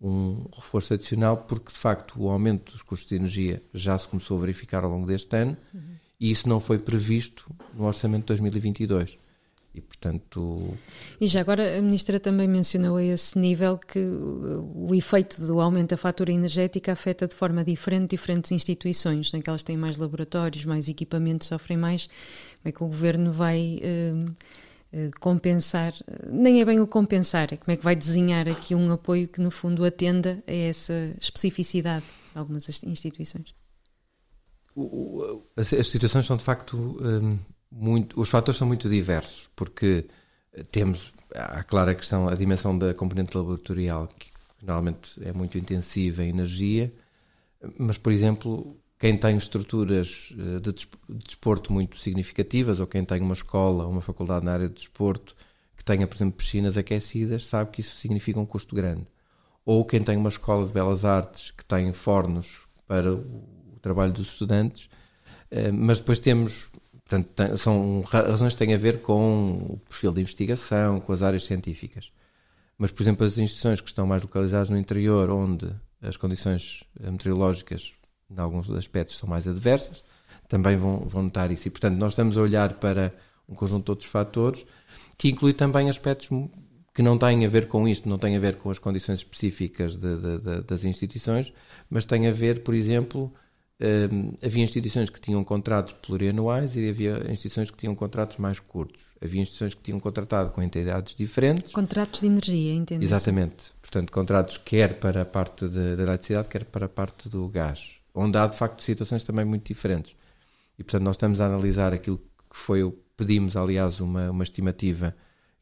um 0.01 0.45
reforço 0.55 0.93
adicional, 0.95 1.38
porque 1.38 1.71
de 1.71 1.77
facto 1.77 2.15
o 2.19 2.29
aumento 2.29 2.71
dos 2.71 2.81
custos 2.81 3.09
de 3.09 3.15
energia 3.17 3.61
já 3.71 3.95
se 3.95 4.07
começou 4.07 4.38
a 4.38 4.41
verificar 4.41 4.83
ao 4.83 4.89
longo 4.89 5.05
deste 5.05 5.35
ano 5.35 5.55
uhum. 5.71 5.81
e 6.19 6.31
isso 6.31 6.50
não 6.50 6.59
foi 6.59 6.79
previsto 6.79 7.53
no 7.75 7.83
orçamento 7.83 8.21
de 8.21 8.27
2022. 8.27 9.19
E, 9.73 9.79
portanto... 9.79 10.77
e 11.19 11.27
já 11.27 11.39
agora 11.39 11.77
a 11.77 11.81
Ministra 11.81 12.19
também 12.19 12.47
mencionou 12.47 12.97
a 12.97 13.03
esse 13.03 13.39
nível 13.39 13.77
que 13.77 13.99
o 13.99 14.93
efeito 14.93 15.41
do 15.45 15.61
aumento 15.61 15.91
da 15.91 15.97
fatura 15.97 16.31
energética 16.31 16.91
afeta 16.91 17.25
de 17.25 17.35
forma 17.35 17.63
diferente 17.63 18.09
diferentes 18.09 18.51
instituições, 18.51 19.31
naquelas 19.31 19.61
que 19.61 19.67
têm 19.67 19.77
mais 19.77 19.97
laboratórios, 19.97 20.65
mais 20.65 20.89
equipamentos, 20.89 21.47
sofrem 21.47 21.77
mais. 21.77 22.07
Como 22.07 22.65
é 22.65 22.71
que 22.71 22.83
o 22.83 22.87
Governo 22.87 23.31
vai... 23.31 23.79
Uh, 23.81 24.35
eh, 24.93 25.09
compensar, 25.21 25.93
nem 26.29 26.59
é 26.59 26.65
bem 26.65 26.81
o 26.81 26.85
compensar, 26.85 27.53
é 27.53 27.57
como 27.57 27.71
é 27.71 27.77
que 27.77 27.83
vai 27.83 27.95
desenhar 27.95 28.49
aqui 28.49 28.75
um 28.75 28.91
apoio 28.91 29.25
que 29.25 29.39
no 29.39 29.49
fundo 29.49 29.85
atenda 29.85 30.43
a 30.45 30.51
essa 30.51 31.15
especificidade 31.17 32.03
de 32.33 32.37
algumas 32.37 32.67
instituições. 32.83 33.55
as, 35.55 35.87
situações 35.87 36.25
são 36.25 36.35
de 36.35 36.43
facto 36.43 36.75
um, 36.77 37.39
muito, 37.71 38.19
os 38.19 38.29
fatores 38.29 38.57
são 38.57 38.67
muito 38.67 38.89
diversos, 38.89 39.49
porque 39.55 40.05
temos, 40.71 41.13
há 41.33 41.63
clara 41.63 41.91
a 41.91 41.95
questão, 41.95 42.27
a 42.27 42.35
dimensão 42.35 42.77
da 42.77 42.93
componente 42.93 43.35
laboratorial, 43.37 44.07
que 44.07 44.31
normalmente 44.61 45.19
é 45.23 45.31
muito 45.31 45.57
intensiva 45.57 46.23
em 46.23 46.29
energia, 46.29 46.93
mas, 47.77 47.97
por 47.97 48.11
exemplo, 48.11 48.75
quem 48.99 49.17
tem 49.17 49.37
estruturas 49.37 50.33
eh, 50.37 50.59
de 50.59 50.73
desporto 51.25 51.71
muito 51.71 51.97
significativas, 51.97 52.79
ou 52.79 52.87
quem 52.87 53.03
tem 53.05 53.21
uma 53.21 53.33
escola, 53.33 53.87
uma 53.87 54.01
faculdade 54.01 54.45
na 54.45 54.53
área 54.53 54.67
de 54.67 54.75
desporto, 54.75 55.35
que 55.75 55.83
tenha, 55.83 56.05
por 56.05 56.15
exemplo, 56.15 56.37
piscinas 56.37 56.77
aquecidas, 56.77 57.47
sabe 57.47 57.71
que 57.71 57.81
isso 57.81 57.95
significa 57.97 58.39
um 58.39 58.45
custo 58.45 58.75
grande. 58.75 59.07
Ou 59.65 59.85
quem 59.85 60.03
tem 60.03 60.17
uma 60.17 60.29
escola 60.29 60.67
de 60.67 60.73
belas 60.73 61.05
artes 61.05 61.51
que 61.51 61.65
tem 61.65 61.91
fornos 61.93 62.67
para 62.87 63.13
o 63.13 63.79
trabalho 63.81 64.11
dos 64.13 64.27
estudantes, 64.33 64.89
eh, 65.49 65.71
mas 65.71 65.99
depois 65.99 66.19
temos 66.19 66.71
Portanto, 67.12 67.58
são 67.58 68.01
razões 68.08 68.53
que 68.53 68.60
têm 68.60 68.74
a 68.74 68.77
ver 68.77 69.01
com 69.01 69.65
o 69.70 69.77
perfil 69.89 70.13
de 70.13 70.22
investigação, 70.22 71.01
com 71.01 71.12
as 71.12 71.22
áreas 71.22 71.44
científicas. 71.44 72.10
Mas, 72.77 72.89
por 72.89 73.03
exemplo, 73.03 73.25
as 73.25 73.38
instituições 73.38 73.82
que 73.82 73.89
estão 73.89 74.08
mais 74.08 74.22
localizadas 74.24 74.70
no 74.70 74.77
interior, 74.77 75.30
onde 75.30 75.70
as 76.01 76.15
condições 76.15 76.86
meteorológicas, 76.98 77.94
em 78.30 78.39
alguns 78.39 78.70
aspectos, 78.72 79.18
são 79.18 79.27
mais 79.27 79.46
adversas, 79.46 80.01
também 80.48 80.77
vão, 80.77 81.00
vão 81.00 81.24
notar 81.24 81.51
isso. 81.51 81.68
E, 81.68 81.72
portanto, 81.72 81.98
nós 81.98 82.13
estamos 82.13 82.38
a 82.38 82.41
olhar 82.41 82.75
para 82.75 83.13
um 83.48 83.56
conjunto 83.56 83.86
de 83.86 83.91
outros 83.91 84.10
fatores, 84.10 84.65
que 85.18 85.27
inclui 85.27 85.51
também 85.51 85.89
aspectos 85.89 86.30
que 86.94 87.01
não 87.01 87.18
têm 87.18 87.46
a 87.46 87.50
ver 87.50 87.68
com 87.68 87.89
isto, 87.89 88.08
não 88.08 88.18
têm 88.18 88.38
a 88.38 88.39
ver 88.39 88.56
com 88.56 88.70
as 88.70 88.80
condições 88.80 89.20
específicas 89.20 89.98
de, 89.98 90.15
de, 90.15 90.38
de, 90.38 90.62
das 90.62 90.86
instituições, 90.86 91.51
mas 91.89 92.06
têm 92.06 92.25
a 92.27 92.32
ver, 92.32 92.63
por 92.63 92.74
exemplo, 92.74 93.34
Uh, 93.81 94.38
havia 94.45 94.63
instituições 94.63 95.09
que 95.09 95.19
tinham 95.19 95.43
contratos 95.43 95.93
plurianuais 95.93 96.77
e 96.77 96.88
havia 96.88 97.31
instituições 97.31 97.71
que 97.71 97.77
tinham 97.77 97.95
contratos 97.95 98.38
mais 98.38 98.59
curtos. 98.59 99.01
Havia 99.19 99.41
instituições 99.41 99.73
que 99.73 99.81
tinham 99.81 100.00
contratado 100.00 100.51
com 100.51 100.61
entidades 100.61 101.15
diferentes. 101.15 101.71
Contratos 101.71 102.19
de 102.21 102.27
energia, 102.27 102.75
entende? 102.75 103.03
Exatamente. 103.03 103.71
Portanto, 103.81 104.11
contratos 104.11 104.57
quer 104.57 105.00
para 105.00 105.23
a 105.23 105.25
parte 105.25 105.67
da 105.67 106.03
eletricidade, 106.03 106.47
quer 106.47 106.63
para 106.65 106.85
a 106.85 106.89
parte 106.89 107.27
do 107.27 107.50
gás. 107.50 107.95
Onde 108.13 108.38
há, 108.38 108.45
de 108.45 108.55
facto, 108.55 108.83
situações 108.83 109.23
também 109.23 109.45
muito 109.45 109.65
diferentes. 109.65 110.15
E, 110.77 110.83
portanto, 110.83 111.03
nós 111.03 111.15
estamos 111.15 111.41
a 111.41 111.47
analisar 111.47 111.91
aquilo 111.91 112.19
que 112.19 112.57
foi, 112.57 112.88
pedimos, 113.17 113.55
aliás, 113.55 114.00
uma, 114.00 114.29
uma 114.29 114.43
estimativa, 114.43 115.15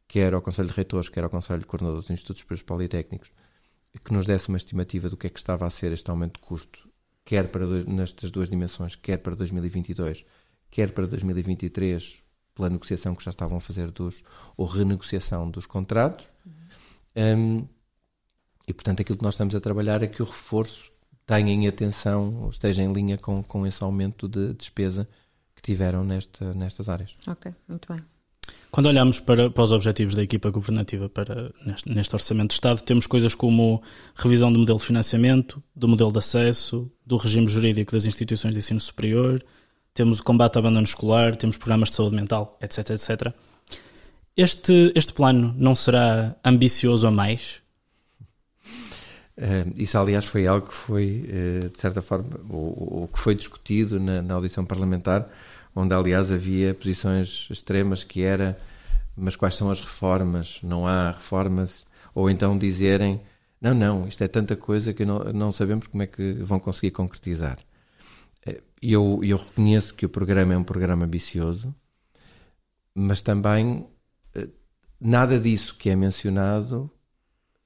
quer 0.06 0.34
ao 0.34 0.42
Conselho 0.42 0.68
de 0.68 0.74
Reitores, 0.74 1.08
quer 1.08 1.24
ao 1.24 1.30
Conselho 1.30 1.60
de 1.60 1.66
Coordenadores 1.66 2.04
dos 2.04 2.10
Institutos 2.10 2.40
Superiores 2.40 2.66
Politécnicos, 2.66 3.30
que 4.04 4.12
nos 4.12 4.26
desse 4.26 4.48
uma 4.48 4.58
estimativa 4.58 5.08
do 5.08 5.16
que 5.16 5.26
é 5.26 5.30
que 5.30 5.38
estava 5.38 5.66
a 5.66 5.70
ser 5.70 5.90
este 5.90 6.10
aumento 6.10 6.34
de 6.34 6.46
custo 6.46 6.89
quer 7.24 7.48
para 7.48 7.66
dois, 7.66 7.86
nestas 7.86 8.30
duas 8.30 8.48
dimensões, 8.48 8.96
quer 8.96 9.18
para 9.18 9.34
2022, 9.34 10.24
quer 10.70 10.92
para 10.92 11.06
2023, 11.06 12.22
pela 12.54 12.70
negociação 12.70 13.14
que 13.14 13.24
já 13.24 13.30
estavam 13.30 13.58
a 13.58 13.60
fazer 13.60 13.90
dos, 13.90 14.22
ou 14.56 14.66
renegociação 14.66 15.50
dos 15.50 15.66
contratos. 15.66 16.30
Uhum. 16.44 17.38
Um, 17.38 17.68
e, 18.66 18.72
portanto, 18.72 19.00
aquilo 19.00 19.18
que 19.18 19.24
nós 19.24 19.34
estamos 19.34 19.54
a 19.54 19.60
trabalhar 19.60 20.02
é 20.02 20.06
que 20.06 20.22
o 20.22 20.26
reforço 20.26 20.92
tenha 21.26 21.52
em 21.52 21.66
atenção, 21.66 22.48
esteja 22.50 22.82
em 22.82 22.92
linha 22.92 23.16
com, 23.16 23.42
com 23.42 23.66
esse 23.66 23.82
aumento 23.82 24.28
de 24.28 24.52
despesa 24.54 25.08
que 25.54 25.62
tiveram 25.62 26.04
nesta, 26.04 26.54
nestas 26.54 26.88
áreas. 26.88 27.16
Ok, 27.26 27.52
muito 27.68 27.92
bem. 27.92 28.04
Quando 28.70 28.86
olhamos 28.86 29.18
para, 29.18 29.50
para 29.50 29.64
os 29.64 29.72
objetivos 29.72 30.14
da 30.14 30.22
equipa 30.22 30.48
governativa 30.48 31.08
para 31.08 31.52
neste, 31.66 31.92
neste, 31.92 32.14
Orçamento 32.14 32.48
de 32.48 32.54
Estado, 32.54 32.80
temos 32.82 33.06
coisas 33.06 33.34
como 33.34 33.82
revisão 34.14 34.52
do 34.52 34.60
modelo 34.60 34.78
de 34.78 34.84
financiamento, 34.84 35.62
do 35.74 35.88
modelo 35.88 36.12
de 36.12 36.18
acesso, 36.18 36.90
do 37.04 37.16
regime 37.16 37.48
jurídico 37.48 37.92
das 37.92 38.06
instituições 38.06 38.52
de 38.52 38.60
ensino 38.60 38.80
superior, 38.80 39.42
temos 39.92 40.20
o 40.20 40.22
combate 40.22 40.56
ao 40.56 40.60
abandono 40.60 40.84
escolar, 40.84 41.34
temos 41.34 41.56
programas 41.56 41.88
de 41.88 41.96
saúde 41.96 42.14
mental, 42.14 42.56
etc, 42.62 42.90
etc. 42.90 43.34
Este, 44.36 44.92
este 44.94 45.12
plano 45.12 45.52
não 45.58 45.74
será 45.74 46.36
ambicioso 46.44 47.06
a 47.06 47.10
mais? 47.10 47.60
Uh, 49.36 49.72
isso, 49.76 49.98
aliás, 49.98 50.24
foi 50.24 50.46
algo 50.46 50.68
que 50.68 50.74
foi, 50.74 51.24
uh, 51.26 51.68
de 51.70 51.80
certa 51.80 52.02
forma, 52.02 52.38
o, 52.48 53.04
o 53.04 53.08
que 53.12 53.18
foi 53.18 53.34
discutido 53.34 53.98
na, 53.98 54.22
na 54.22 54.34
audição 54.34 54.64
parlamentar, 54.64 55.28
onde 55.74 55.94
aliás 55.94 56.30
havia 56.32 56.74
posições 56.74 57.48
extremas 57.50 58.04
que 58.04 58.22
era 58.22 58.58
mas 59.16 59.36
quais 59.36 59.54
são 59.54 59.70
as 59.70 59.80
reformas? 59.80 60.60
Não 60.62 60.86
há 60.86 61.10
reformas? 61.10 61.84
Ou 62.14 62.30
então 62.30 62.56
dizerem 62.56 63.20
não, 63.60 63.74
não, 63.74 64.08
isto 64.08 64.24
é 64.24 64.28
tanta 64.28 64.56
coisa 64.56 64.94
que 64.94 65.04
não, 65.04 65.18
não 65.32 65.52
sabemos 65.52 65.86
como 65.86 66.02
é 66.02 66.06
que 66.06 66.32
vão 66.34 66.58
conseguir 66.58 66.92
concretizar. 66.92 67.58
Eh, 68.46 68.62
eu, 68.80 69.20
eu 69.22 69.36
reconheço 69.36 69.94
que 69.94 70.06
o 70.06 70.08
programa 70.08 70.54
é 70.54 70.56
um 70.56 70.64
programa 70.64 71.04
ambicioso, 71.04 71.74
mas 72.94 73.20
também 73.20 73.86
eh, 74.34 74.48
nada 74.98 75.38
disso 75.38 75.76
que 75.76 75.90
é 75.90 75.96
mencionado 75.96 76.90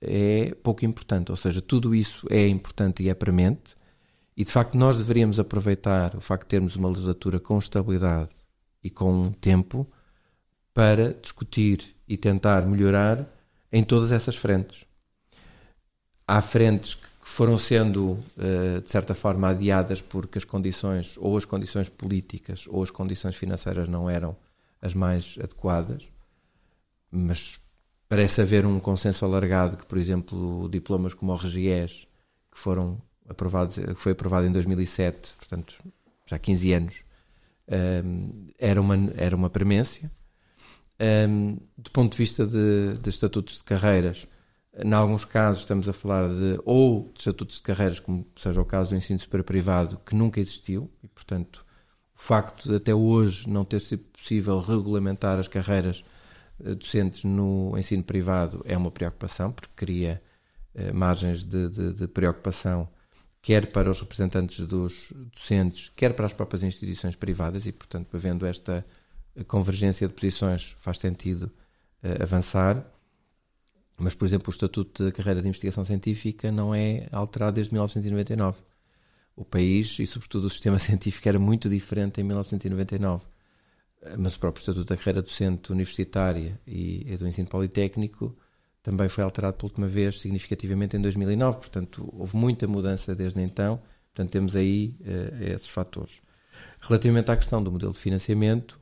é 0.01 0.55
pouco 0.63 0.85
importante. 0.85 1.31
Ou 1.31 1.37
seja, 1.37 1.63
tudo 1.63 1.95
isso 1.95 2.27
é 2.31 2.49
importante 2.49 3.03
e 3.05 3.09
é 3.09 3.15
premente, 3.15 3.77
e 4.37 4.45
de 4.45 4.51
facto, 4.51 4.77
nós 4.77 4.97
deveríamos 4.97 5.39
aproveitar 5.39 6.17
o 6.17 6.21
facto 6.21 6.43
de 6.45 6.49
termos 6.49 6.75
uma 6.75 6.89
legislatura 6.89 7.39
com 7.39 7.59
estabilidade 7.59 8.35
e 8.83 8.91
com 8.91 9.31
tempo 9.33 9.87
para 10.73 11.15
discutir 11.15 11.95
e 12.09 12.17
tentar 12.17 12.67
melhorar 12.67 13.27
em 13.73 13.85
todas 13.85 14.11
essas 14.11 14.35
frentes. 14.35 14.85
Há 16.27 16.43
frentes 16.43 16.95
que 16.95 17.09
foram 17.23 17.57
sendo, 17.57 18.19
eh, 18.37 18.81
de 18.81 18.91
certa 18.91 19.15
forma, 19.15 19.49
adiadas 19.49 20.03
porque 20.03 20.39
as 20.39 20.45
condições, 20.45 21.17
ou 21.17 21.37
as 21.37 21.45
condições 21.45 21.89
políticas, 21.89 22.67
ou 22.69 22.83
as 22.83 22.91
condições 22.91 23.37
financeiras 23.37 23.89
não 23.89 24.11
eram 24.11 24.37
as 24.83 24.95
mais 24.95 25.37
adequadas, 25.39 26.07
mas 27.11 27.61
parece 28.09 28.41
haver 28.43 28.67
um 28.67 28.81
consenso 28.81 29.25
alargado 29.25 29.77
que, 29.77 29.87
por 29.87 29.97
exemplo, 29.97 30.69
diplomas 30.69 31.15
como 31.15 31.33
o 31.33 31.37
RGES, 31.37 32.07
que 32.51 32.59
foram 32.59 33.01
aprovado, 33.29 33.75
foi 33.97 34.13
aprovado 34.13 34.47
em 34.47 34.53
2007, 34.53 35.37
portanto 35.37 35.79
já 36.27 36.37
há 36.37 36.39
15 36.39 36.73
anos, 36.73 37.05
um, 38.05 38.49
era, 38.59 38.81
uma, 38.81 38.97
era 39.17 39.37
uma 39.37 39.51
premência. 39.51 40.11
Um, 41.29 41.59
do 41.77 41.91
ponto 41.91 42.13
de 42.13 42.19
vista 42.19 42.47
de, 42.47 42.99
de 43.01 43.09
estatutos 43.09 43.59
de 43.59 43.65
carreiras, 43.65 44.29
em 44.77 44.93
alguns 44.93 45.25
casos 45.25 45.63
estamos 45.63 45.89
a 45.89 45.93
falar 45.93 46.29
de 46.29 46.61
ou 46.65 47.11
de 47.13 47.21
estatutos 47.21 47.57
de 47.57 47.63
carreiras, 47.63 48.01
como 48.01 48.27
seja 48.37 48.61
o 48.61 48.65
caso 48.65 48.91
do 48.91 48.97
ensino 48.97 49.19
superior 49.19 49.45
privado, 49.45 50.01
que 50.05 50.15
nunca 50.15 50.41
existiu, 50.41 50.91
e 51.03 51.09
portanto 51.09 51.65
o 52.17 52.21
facto 52.21 52.69
de 52.69 52.77
até 52.77 52.95
hoje 52.95 53.49
não 53.49 53.65
ter 53.65 53.81
sido 53.81 54.05
possível 54.05 54.61
regulamentar 54.61 55.39
as 55.39 55.49
carreiras 55.49 56.05
eh, 56.65 56.75
docentes 56.75 57.25
no 57.25 57.77
ensino 57.77 58.05
privado 58.05 58.63
é 58.65 58.77
uma 58.77 58.91
preocupação, 58.91 59.53
porque 59.53 59.73
cria 59.75 60.23
eh, 60.75 60.93
margens 60.93 61.45
de, 61.45 61.69
de, 61.69 61.93
de 61.93 62.09
preocupação 62.09 62.89
quer 63.45 63.67
para 63.67 63.91
os 63.91 64.01
representantes 64.01 64.67
dos 64.67 65.13
docentes, 65.31 65.93
quer 65.95 66.15
para 66.15 66.25
as 66.25 66.33
próprias 66.33 66.63
instituições 66.63 67.15
privadas, 67.15 67.67
e, 67.67 67.73
portanto, 67.73 68.09
havendo 68.17 68.47
esta 68.47 68.85
convergência 69.47 70.09
de 70.09 70.15
posições, 70.15 70.75
faz 70.79 70.97
sentido 70.97 71.53
uh, 72.03 72.23
avançar. 72.23 72.83
Mas, 73.99 74.15
por 74.15 74.25
exemplo, 74.25 74.49
o 74.49 74.51
Estatuto 74.51 75.05
da 75.05 75.13
Carreira 75.13 75.43
de 75.43 75.49
Investigação 75.49 75.85
Científica 75.85 76.51
não 76.51 76.75
é 76.75 77.07
alterado 77.13 77.57
desde 77.57 77.75
1999. 77.75 78.63
O 79.37 79.45
país 79.45 79.99
e, 79.99 80.07
sobretudo, 80.07 80.47
o 80.47 80.51
sistema 80.51 80.79
científico 80.81 81.29
era 81.29 81.39
muito 81.39 81.69
diferente 81.69 82.23
em 82.23 82.25
1999. 82.25 83.27
Eh, 84.01 84.17
mas 84.17 84.37
o 84.37 84.41
próprio 84.41 84.63
Estatuto 84.63 84.87
da 84.87 84.97
Carreira 84.97 85.21
Docente 85.21 85.71
Universitária 85.71 86.59
e, 86.67 87.15
do 87.19 87.29
Ensino 87.29 87.49
Politécnico 87.51 88.35
também 88.85 89.09
foi 89.09 89.25
alterado 89.25 89.57
pela 89.57 89.71
última 89.71 89.89
vez 89.89 90.21
significativamente 90.21 90.95
em 90.95 91.01
2009, 91.01 91.57
portanto 91.57 92.07
houve 92.13 92.37
muita 92.37 92.69
mudança 92.69 93.15
desde 93.15 93.41
então, 93.41 93.81
portanto 94.13 94.31
temos 94.31 94.55
aí 94.55 94.95
uh, 95.01 95.43
esses 95.43 95.69
fatores. 95.69 96.21
Relativamente 96.79 97.31
à 97.31 97.37
questão 97.37 97.65
do 97.65 97.73
modelo 97.73 97.95
de 97.95 97.99
financiamento, 97.99 98.79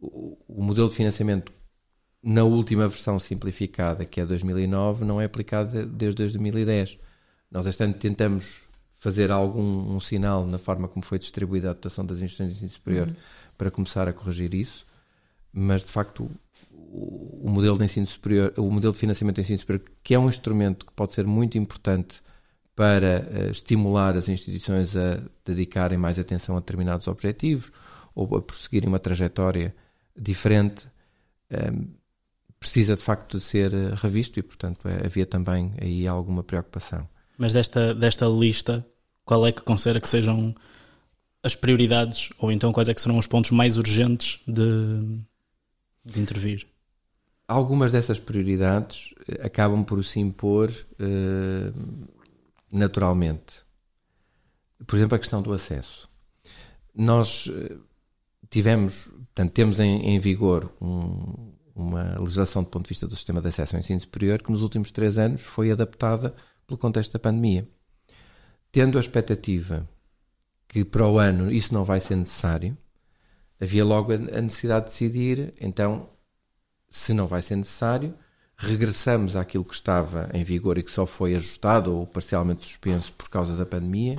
o, 0.00 0.38
o, 0.48 0.62
modelo 0.62 0.88
de 0.88 0.96
financiamento 0.96 1.52
na 2.22 2.42
última 2.42 2.88
versão 2.88 3.18
simplificada, 3.18 4.06
que 4.06 4.18
é 4.18 4.24
2009, 4.24 5.04
não 5.04 5.20
é 5.20 5.26
aplicado 5.26 5.86
desde 5.86 6.16
2010. 6.16 6.98
Nós 7.50 7.66
este 7.66 7.84
ano 7.84 7.92
tentamos 7.92 8.64
fazer 8.96 9.30
algum 9.30 9.94
um 9.94 10.00
sinal 10.00 10.46
na 10.46 10.56
forma 10.56 10.88
como 10.88 11.04
foi 11.04 11.18
distribuída 11.18 11.68
a 11.68 11.74
dotação 11.74 12.06
das 12.06 12.22
instituições 12.22 12.48
de 12.48 12.54
ensino 12.54 12.70
superior 12.70 13.08
uhum. 13.08 13.14
para 13.58 13.70
começar 13.70 14.08
a 14.08 14.12
corrigir 14.14 14.54
isso, 14.54 14.86
mas 15.52 15.84
de 15.84 15.92
facto 15.92 16.30
o 16.96 17.50
modelo 17.50 17.76
de 17.76 17.84
ensino 17.84 18.06
superior, 18.06 18.54
o 18.56 18.70
modelo 18.70 18.92
de 18.92 18.98
financiamento 18.98 19.36
do 19.36 19.40
ensino 19.40 19.58
superior, 19.58 19.84
que 20.02 20.14
é 20.14 20.18
um 20.18 20.28
instrumento 20.28 20.86
que 20.86 20.92
pode 20.92 21.12
ser 21.12 21.26
muito 21.26 21.58
importante 21.58 22.22
para 22.76 23.28
uh, 23.30 23.50
estimular 23.50 24.16
as 24.16 24.28
instituições 24.28 24.96
a 24.96 25.20
dedicarem 25.44 25.98
mais 25.98 26.18
atenção 26.18 26.56
a 26.56 26.60
determinados 26.60 27.08
objetivos 27.08 27.72
ou 28.14 28.36
a 28.36 28.42
prosseguirem 28.42 28.88
uma 28.88 28.98
trajetória 28.98 29.74
diferente, 30.16 30.86
um, 31.50 31.56
ehm, 31.56 31.84
precisa 32.60 32.94
de 32.94 33.02
facto 33.02 33.38
de 33.38 33.44
ser 33.44 33.74
eh, 33.74 33.92
revisto 33.96 34.38
e, 34.38 34.42
portanto, 34.42 34.88
é, 34.88 35.04
havia 35.04 35.26
também 35.26 35.74
aí 35.80 36.06
alguma 36.06 36.44
preocupação. 36.44 37.06
Mas 37.36 37.52
desta, 37.52 37.92
desta 37.92 38.26
lista, 38.26 38.86
qual 39.24 39.44
é 39.44 39.50
que 39.50 39.60
considera 39.62 40.00
que 40.00 40.08
sejam 40.08 40.54
as 41.42 41.56
prioridades 41.56 42.30
ou 42.38 42.52
então 42.52 42.72
quais 42.72 42.88
é 42.88 42.94
que 42.94 43.00
serão 43.00 43.18
os 43.18 43.26
pontos 43.26 43.50
mais 43.50 43.76
urgentes 43.76 44.40
de, 44.46 45.18
de 46.04 46.20
intervir? 46.20 46.66
Algumas 47.46 47.92
dessas 47.92 48.18
prioridades 48.18 49.14
eh, 49.28 49.46
acabam 49.46 49.84
por 49.84 50.02
se 50.02 50.18
impor 50.18 50.70
uh, 50.70 52.08
naturalmente. 52.72 53.62
Por 54.86 54.96
exemplo, 54.96 55.14
a 55.14 55.18
questão 55.18 55.42
do 55.42 55.52
acesso. 55.52 56.08
Nós 56.94 57.46
uh, 57.46 57.80
tivemos, 58.48 59.08
portanto, 59.08 59.52
temos 59.52 59.78
em, 59.78 60.14
em 60.14 60.18
vigor 60.18 60.72
um, 60.80 61.52
uma 61.74 62.18
legislação 62.18 62.62
do 62.62 62.70
ponto 62.70 62.84
de 62.84 62.90
vista 62.90 63.06
do 63.06 63.16
sistema 63.16 63.40
de 63.40 63.48
acesso 63.48 63.76
ao 63.76 63.80
ensino 63.80 64.00
superior 64.00 64.42
que 64.42 64.52
nos 64.52 64.62
últimos 64.62 64.90
três 64.90 65.18
anos 65.18 65.42
foi 65.42 65.70
adaptada 65.70 66.34
pelo 66.66 66.78
contexto 66.78 67.12
da 67.12 67.18
pandemia. 67.18 67.68
Tendo 68.72 68.96
a 68.96 69.00
expectativa 69.00 69.88
que 70.66 70.84
para 70.84 71.06
o 71.06 71.18
ano 71.18 71.52
isso 71.52 71.74
não 71.74 71.84
vai 71.84 72.00
ser 72.00 72.16
necessário, 72.16 72.76
havia 73.60 73.84
logo 73.84 74.12
a 74.12 74.18
necessidade 74.18 74.86
de 74.86 74.90
decidir, 74.90 75.54
então, 75.60 76.08
se 76.94 77.12
não 77.12 77.26
vai 77.26 77.42
ser 77.42 77.56
necessário, 77.56 78.14
regressamos 78.56 79.34
àquilo 79.34 79.64
que 79.64 79.74
estava 79.74 80.30
em 80.32 80.44
vigor 80.44 80.78
e 80.78 80.82
que 80.84 80.92
só 80.92 81.04
foi 81.04 81.34
ajustado 81.34 81.92
ou 81.92 82.06
parcialmente 82.06 82.64
suspenso 82.64 83.12
por 83.14 83.28
causa 83.28 83.56
da 83.56 83.66
pandemia, 83.66 84.14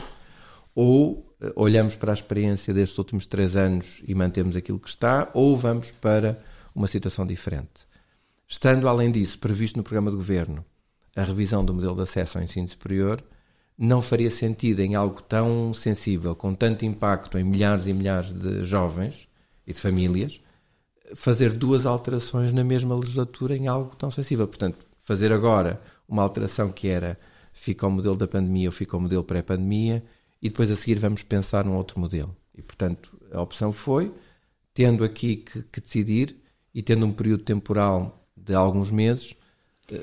ou 0.75 1.33
eh, 1.39 1.53
olhamos 1.55 1.95
para 1.95 2.11
a 2.11 2.13
experiência 2.13 2.73
destes 2.73 2.97
últimos 2.97 3.25
três 3.25 3.55
anos 3.55 4.03
e 4.05 4.13
mantemos 4.13 4.57
aquilo 4.57 4.77
que 4.77 4.89
está, 4.89 5.29
ou 5.33 5.55
vamos 5.55 5.91
para 5.91 6.37
uma 6.75 6.85
situação 6.85 7.25
diferente. 7.25 7.87
Estando, 8.45 8.89
além 8.89 9.09
disso, 9.09 9.39
previsto 9.39 9.77
no 9.77 9.83
programa 9.83 10.11
de 10.11 10.17
governo 10.17 10.65
a 11.15 11.23
revisão 11.23 11.63
do 11.63 11.73
modelo 11.73 11.95
de 11.95 12.01
acesso 12.01 12.37
ao 12.37 12.43
ensino 12.43 12.67
superior, 12.67 13.23
não 13.77 14.01
faria 14.01 14.29
sentido 14.29 14.81
em 14.81 14.95
algo 14.95 15.21
tão 15.21 15.73
sensível, 15.73 16.35
com 16.35 16.53
tanto 16.53 16.83
impacto 16.83 17.37
em 17.37 17.43
milhares 17.45 17.87
e 17.87 17.93
milhares 17.93 18.33
de 18.33 18.65
jovens 18.65 19.29
e 19.65 19.71
de 19.71 19.79
famílias, 19.79 20.41
fazer 21.13 21.51
duas 21.53 21.85
alterações 21.85 22.51
na 22.51 22.63
mesma 22.63 22.95
legislatura 22.95 23.55
em 23.55 23.67
algo 23.67 23.95
tão 23.95 24.09
sensível. 24.09 24.47
Portanto, 24.47 24.85
fazer 24.97 25.31
agora 25.31 25.81
uma 26.07 26.23
alteração 26.23 26.71
que 26.71 26.87
era 26.87 27.19
fica 27.53 27.85
o 27.87 27.91
modelo 27.91 28.15
da 28.15 28.27
pandemia 28.27 28.69
ou 28.69 28.71
fica 28.71 28.97
o 28.97 28.99
modelo 28.99 29.23
pré-pandemia 29.23 30.03
e 30.41 30.49
depois 30.49 30.69
a 30.71 30.75
seguir 30.75 30.99
vamos 30.99 31.23
pensar 31.23 31.63
num 31.63 31.75
outro 31.75 31.99
modelo. 31.99 32.35
E, 32.53 32.61
portanto, 32.61 33.17
a 33.31 33.41
opção 33.41 33.71
foi, 33.71 34.13
tendo 34.73 35.03
aqui 35.03 35.37
que, 35.37 35.63
que 35.63 35.81
decidir 35.81 36.35
e 36.73 36.81
tendo 36.81 37.05
um 37.05 37.11
período 37.11 37.43
temporal 37.43 38.27
de 38.35 38.53
alguns 38.53 38.91
meses, 38.91 39.35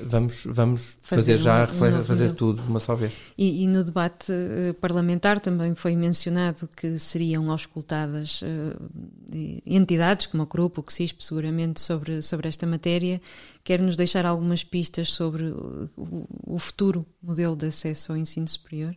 vamos, 0.03 0.43
vamos 0.45 0.97
fazer, 1.01 1.33
fazer 1.33 1.37
já, 1.37 1.63
um, 1.63 2.03
fazer 2.03 2.31
tudo 2.33 2.61
de 2.61 2.69
uma 2.69 2.79
só 2.79 2.95
vez. 2.95 3.15
E, 3.37 3.63
e, 3.63 3.67
no 3.67 3.83
debate 3.83 4.31
uh, 4.31 4.73
parlamentar 4.75 5.39
também 5.39 5.75
foi 5.75 5.95
mencionado 5.95 6.67
que 6.75 6.97
seriam 6.97 7.51
auscultadas 7.51 8.41
uh, 8.41 8.89
entidades 9.65 10.27
como 10.27 10.43
o 10.43 10.45
grupo, 10.45 10.83
o 10.85 10.91
CISP, 10.91 11.23
seguramente, 11.23 11.81
sobre, 11.81 12.21
sobre 12.21 12.47
esta 12.47 12.65
matéria. 12.65 13.21
Quer 13.63 13.81
nos 13.81 13.97
deixar 13.97 14.25
algumas 14.25 14.63
pistas 14.63 15.11
sobre 15.11 15.43
o, 15.45 15.89
o 16.45 16.59
futuro 16.59 17.05
modelo 17.21 17.55
de 17.55 17.67
acesso 17.67 18.13
ao 18.13 18.17
ensino 18.17 18.47
superior? 18.47 18.95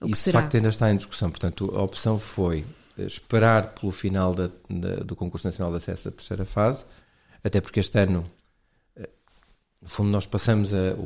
O 0.00 0.06
Isso, 0.06 0.24
de 0.26 0.32
facto, 0.32 0.56
ainda 0.56 0.68
está 0.68 0.92
em 0.92 0.96
discussão. 0.96 1.30
Portanto, 1.30 1.72
a 1.74 1.82
opção 1.82 2.18
foi 2.18 2.64
esperar 2.98 3.74
pelo 3.74 3.90
final 3.90 4.34
da, 4.34 4.50
da, 4.68 4.96
do 4.96 5.16
Concurso 5.16 5.46
Nacional 5.46 5.72
de 5.72 5.78
Acesso 5.78 6.10
da 6.10 6.16
terceira 6.16 6.44
fase, 6.44 6.84
até 7.42 7.60
porque 7.60 7.80
este 7.80 7.98
ano 7.98 8.28
no 9.82 9.88
fundo, 9.88 10.10
nós 10.10 10.26
passamos 10.26 10.72
a, 10.72 10.96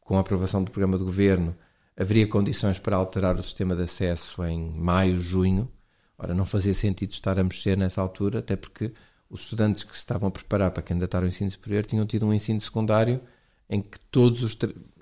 com 0.00 0.16
a 0.16 0.20
aprovação 0.20 0.64
do 0.64 0.70
programa 0.70 0.96
de 0.96 1.04
governo, 1.04 1.54
haveria 1.96 2.26
condições 2.26 2.78
para 2.78 2.96
alterar 2.96 3.38
o 3.38 3.42
sistema 3.42 3.76
de 3.76 3.82
acesso 3.82 4.42
em 4.44 4.72
maio, 4.72 5.18
junho. 5.18 5.70
Ora, 6.16 6.34
não 6.34 6.46
fazia 6.46 6.72
sentido 6.72 7.10
estar 7.10 7.38
a 7.38 7.44
mexer 7.44 7.76
nessa 7.76 8.00
altura, 8.00 8.38
até 8.38 8.56
porque 8.56 8.92
os 9.28 9.42
estudantes 9.42 9.84
que 9.84 9.92
se 9.92 9.98
estavam 9.98 10.28
a 10.28 10.32
preparar 10.32 10.70
para 10.70 10.82
candidatar 10.82 11.18
ao 11.18 11.26
ensino 11.26 11.50
superior 11.50 11.84
tinham 11.84 12.06
tido 12.06 12.26
um 12.26 12.32
ensino 12.32 12.60
secundário 12.60 13.20
em 13.68 13.80
que 13.80 13.98
todos 14.10 14.42
os, 14.42 14.58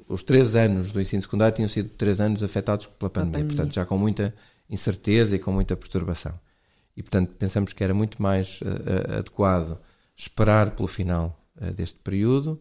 os 0.08 0.22
três 0.22 0.54
anos 0.54 0.92
do 0.92 1.00
ensino 1.00 1.22
secundário 1.22 1.54
tinham 1.54 1.68
sido 1.68 1.88
três 1.90 2.20
anos 2.20 2.42
afetados 2.42 2.86
pela 2.86 3.10
pandemia, 3.10 3.32
pandemia, 3.32 3.56
portanto, 3.56 3.74
já 3.74 3.86
com 3.86 3.96
muita 3.96 4.34
incerteza 4.68 5.36
e 5.36 5.38
com 5.38 5.52
muita 5.52 5.76
perturbação. 5.76 6.38
E, 6.96 7.02
portanto, 7.02 7.32
pensamos 7.38 7.72
que 7.72 7.82
era 7.82 7.94
muito 7.94 8.20
mais 8.20 8.60
uh, 8.60 9.18
adequado 9.18 9.78
esperar 10.16 10.72
pelo 10.72 10.88
final 10.88 11.40
uh, 11.60 11.72
deste 11.72 11.98
período, 11.98 12.60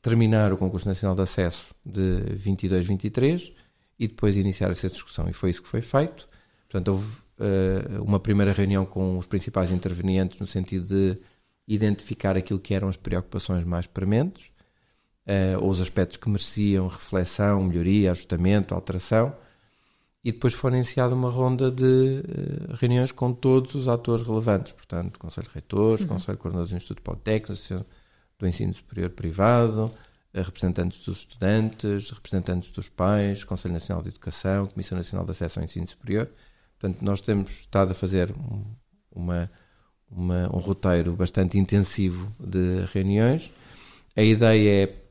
terminar 0.00 0.52
o 0.52 0.56
concurso 0.56 0.88
nacional 0.88 1.14
de 1.14 1.22
acesso 1.22 1.74
de 1.84 2.22
22-23 2.36 3.52
e 3.98 4.06
depois 4.06 4.36
iniciar 4.36 4.70
essa 4.70 4.88
discussão. 4.88 5.28
E 5.28 5.32
foi 5.32 5.50
isso 5.50 5.62
que 5.62 5.68
foi 5.68 5.80
feito. 5.80 6.28
Portanto, 6.68 6.88
houve 6.88 7.18
uh, 7.38 8.02
uma 8.02 8.20
primeira 8.20 8.52
reunião 8.52 8.86
com 8.86 9.18
os 9.18 9.26
principais 9.26 9.72
intervenientes 9.72 10.38
no 10.38 10.46
sentido 10.46 10.86
de 10.86 11.18
identificar 11.66 12.36
aquilo 12.36 12.58
que 12.58 12.74
eram 12.74 12.88
as 12.88 12.96
preocupações 12.96 13.64
mais 13.64 13.86
prementes, 13.86 14.50
uh, 15.26 15.62
ou 15.62 15.70
os 15.70 15.80
aspectos 15.80 16.16
que 16.16 16.28
mereciam 16.28 16.86
reflexão, 16.86 17.62
melhoria, 17.64 18.10
ajustamento, 18.10 18.74
alteração. 18.74 19.34
E 20.24 20.32
depois 20.32 20.52
foi 20.52 20.72
iniciada 20.72 21.14
uma 21.14 21.30
ronda 21.30 21.70
de 21.70 21.84
uh, 21.84 22.74
reuniões 22.74 23.12
com 23.12 23.32
todos 23.32 23.74
os 23.74 23.88
atores 23.88 24.22
relevantes, 24.22 24.72
portanto, 24.72 25.18
Conselho 25.18 25.46
de 25.48 25.54
Reitores, 25.54 26.02
uhum. 26.02 26.08
Conselho 26.08 26.36
de 26.36 26.42
Coordenadores 26.42 26.70
do 26.70 26.76
Instituto 26.76 27.02
Politécnico, 27.02 27.84
do 28.38 28.46
ensino 28.46 28.72
superior 28.72 29.10
privado, 29.10 29.92
representantes 30.32 31.04
dos 31.04 31.18
estudantes, 31.18 32.10
representantes 32.10 32.70
dos 32.70 32.88
pais, 32.88 33.44
Conselho 33.44 33.74
Nacional 33.74 34.02
de 34.02 34.10
Educação, 34.10 34.66
Comissão 34.66 34.96
Nacional 34.96 35.24
de 35.24 35.32
Acesso 35.32 35.58
ao 35.58 35.64
Ensino 35.64 35.86
Superior. 35.86 36.30
Portanto, 36.78 37.02
nós 37.02 37.20
temos 37.20 37.50
estado 37.50 37.90
a 37.90 37.94
fazer 37.94 38.32
uma, 39.10 39.50
uma, 40.10 40.54
um 40.54 40.58
roteiro 40.58 41.14
bastante 41.14 41.58
intensivo 41.58 42.32
de 42.38 42.84
reuniões. 42.92 43.52
A 44.16 44.22
ideia 44.22 44.84
é 44.84 45.08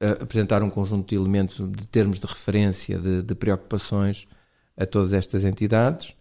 eh, 0.00 0.22
apresentar 0.22 0.62
um 0.62 0.70
conjunto 0.70 1.08
de 1.08 1.16
elementos, 1.16 1.56
de 1.56 1.86
termos 1.88 2.20
de 2.20 2.26
referência, 2.26 2.98
de, 2.98 3.22
de 3.22 3.34
preocupações 3.34 4.28
a 4.76 4.86
todas 4.86 5.12
estas 5.12 5.44
entidades, 5.44 6.14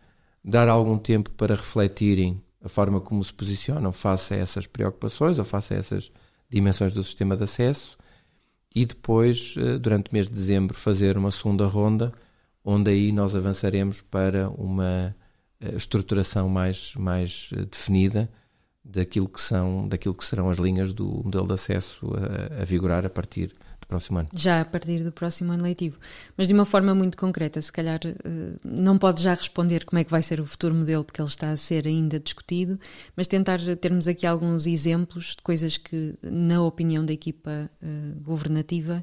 dar 0.44 0.68
algum 0.68 0.98
tempo 0.98 1.30
para 1.32 1.56
refletirem 1.56 2.42
a 2.64 2.70
forma 2.70 3.02
como 3.02 3.24
se 3.24 3.34
posicionam 3.34 3.92
face 3.92 4.34
a 4.34 4.38
essas 4.38 4.66
preocupações 4.66 5.38
ou 5.38 5.46
face 5.46 5.74
a 5.74 5.78
essas 5.78 6.12
dimensões 6.54 6.94
do 6.94 7.04
sistema 7.04 7.36
de 7.36 7.44
acesso 7.44 7.98
e 8.74 8.86
depois, 8.86 9.56
eh, 9.58 9.78
durante 9.78 10.10
o 10.10 10.14
mês 10.14 10.28
de 10.28 10.34
dezembro, 10.34 10.76
fazer 10.76 11.18
uma 11.18 11.32
segunda 11.32 11.66
ronda, 11.68 12.12
onde 12.64 12.92
aí 12.92 13.12
nós 13.12 13.36
avançaremos 13.36 14.02
para 14.02 14.50
uma 14.50 15.16
eh, 15.60 15.76
estruturação 15.76 16.50
mais, 16.50 16.94
mais 16.96 17.50
eh, 17.54 17.66
definida 17.66 18.30
daquilo 18.84 19.30
que, 19.30 19.42
são, 19.42 19.88
daquilo 19.88 20.14
que 20.14 20.26
serão 20.26 20.50
as 20.50 20.58
linhas 20.58 20.92
do 20.92 21.06
modelo 21.24 21.48
de 21.48 21.54
acesso 21.54 22.06
a, 22.16 22.62
a 22.62 22.66
vigorar 22.66 23.06
a 23.06 23.10
partir 23.10 23.56
do 23.84 23.88
próximo 23.88 24.20
ano. 24.20 24.30
Já 24.34 24.62
a 24.62 24.66
partir 24.66 25.04
do 25.04 25.12
próximo 25.12 25.52
ano 25.52 25.64
letivo. 25.64 25.98
Mas 26.36 26.48
de 26.48 26.54
uma 26.54 26.66
forma 26.66 26.96
muito 26.96 27.18
concreta, 27.18 27.62
se 27.62 27.72
calhar 27.72 28.00
eh, 28.06 28.58
não 28.64 28.98
pode 28.98 29.22
já 29.22 29.34
responder 29.34 29.86
como 29.86 30.00
é 30.00 30.04
que 30.04 30.12
vai 30.12 30.22
ser 30.22 30.40
o 30.40 30.46
futuro 30.46 30.74
modelo, 30.74 31.04
porque 31.04 31.22
ele 31.22 31.30
está 31.30 31.52
a 31.52 31.58
ser 31.58 31.86
ainda 31.86 32.20
discutido, 32.20 32.80
mas 33.16 33.28
tentar 33.28 33.60
termos 33.78 34.08
aqui 34.08 34.26
alguns 34.26 34.66
exemplos 34.66 35.36
de 35.36 35.44
coisas 35.44 35.78
que, 35.78 36.16
na 36.22 36.62
opinião 36.62 37.06
da 37.06 37.14
equipa 37.14 37.70
uh, 37.82 38.22
governativa, 38.22 39.02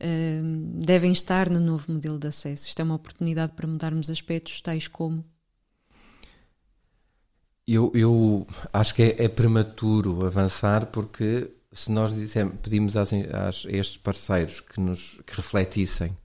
uh, 0.00 0.84
devem 0.84 1.12
estar 1.12 1.48
no 1.48 1.60
novo 1.60 1.92
modelo 1.92 2.18
de 2.18 2.28
acesso. 2.28 2.68
Isto 2.68 2.80
é 2.80 2.84
uma 2.84 2.94
oportunidade 2.94 3.52
para 3.54 3.66
mudarmos 3.66 4.10
aspectos 4.10 4.60
tais 4.60 4.88
como 4.88 5.24
eu, 7.66 7.92
eu, 7.94 8.46
acho 8.72 8.94
que 8.94 9.02
é, 9.02 9.24
é, 9.24 9.28
prematuro 9.28 10.26
avançar 10.26 10.86
porque 10.86 11.48
se 11.72 11.90
nós 11.90 12.14
dissemos, 12.14 12.54
pedimos 12.62 12.96
às, 12.96 13.12
às, 13.12 13.66
a 13.66 13.70
estes 13.70 13.96
parceiros 13.96 14.60
que 14.60 14.80
nos 14.80 15.20
que 15.26 15.34
refletissem 15.34 16.16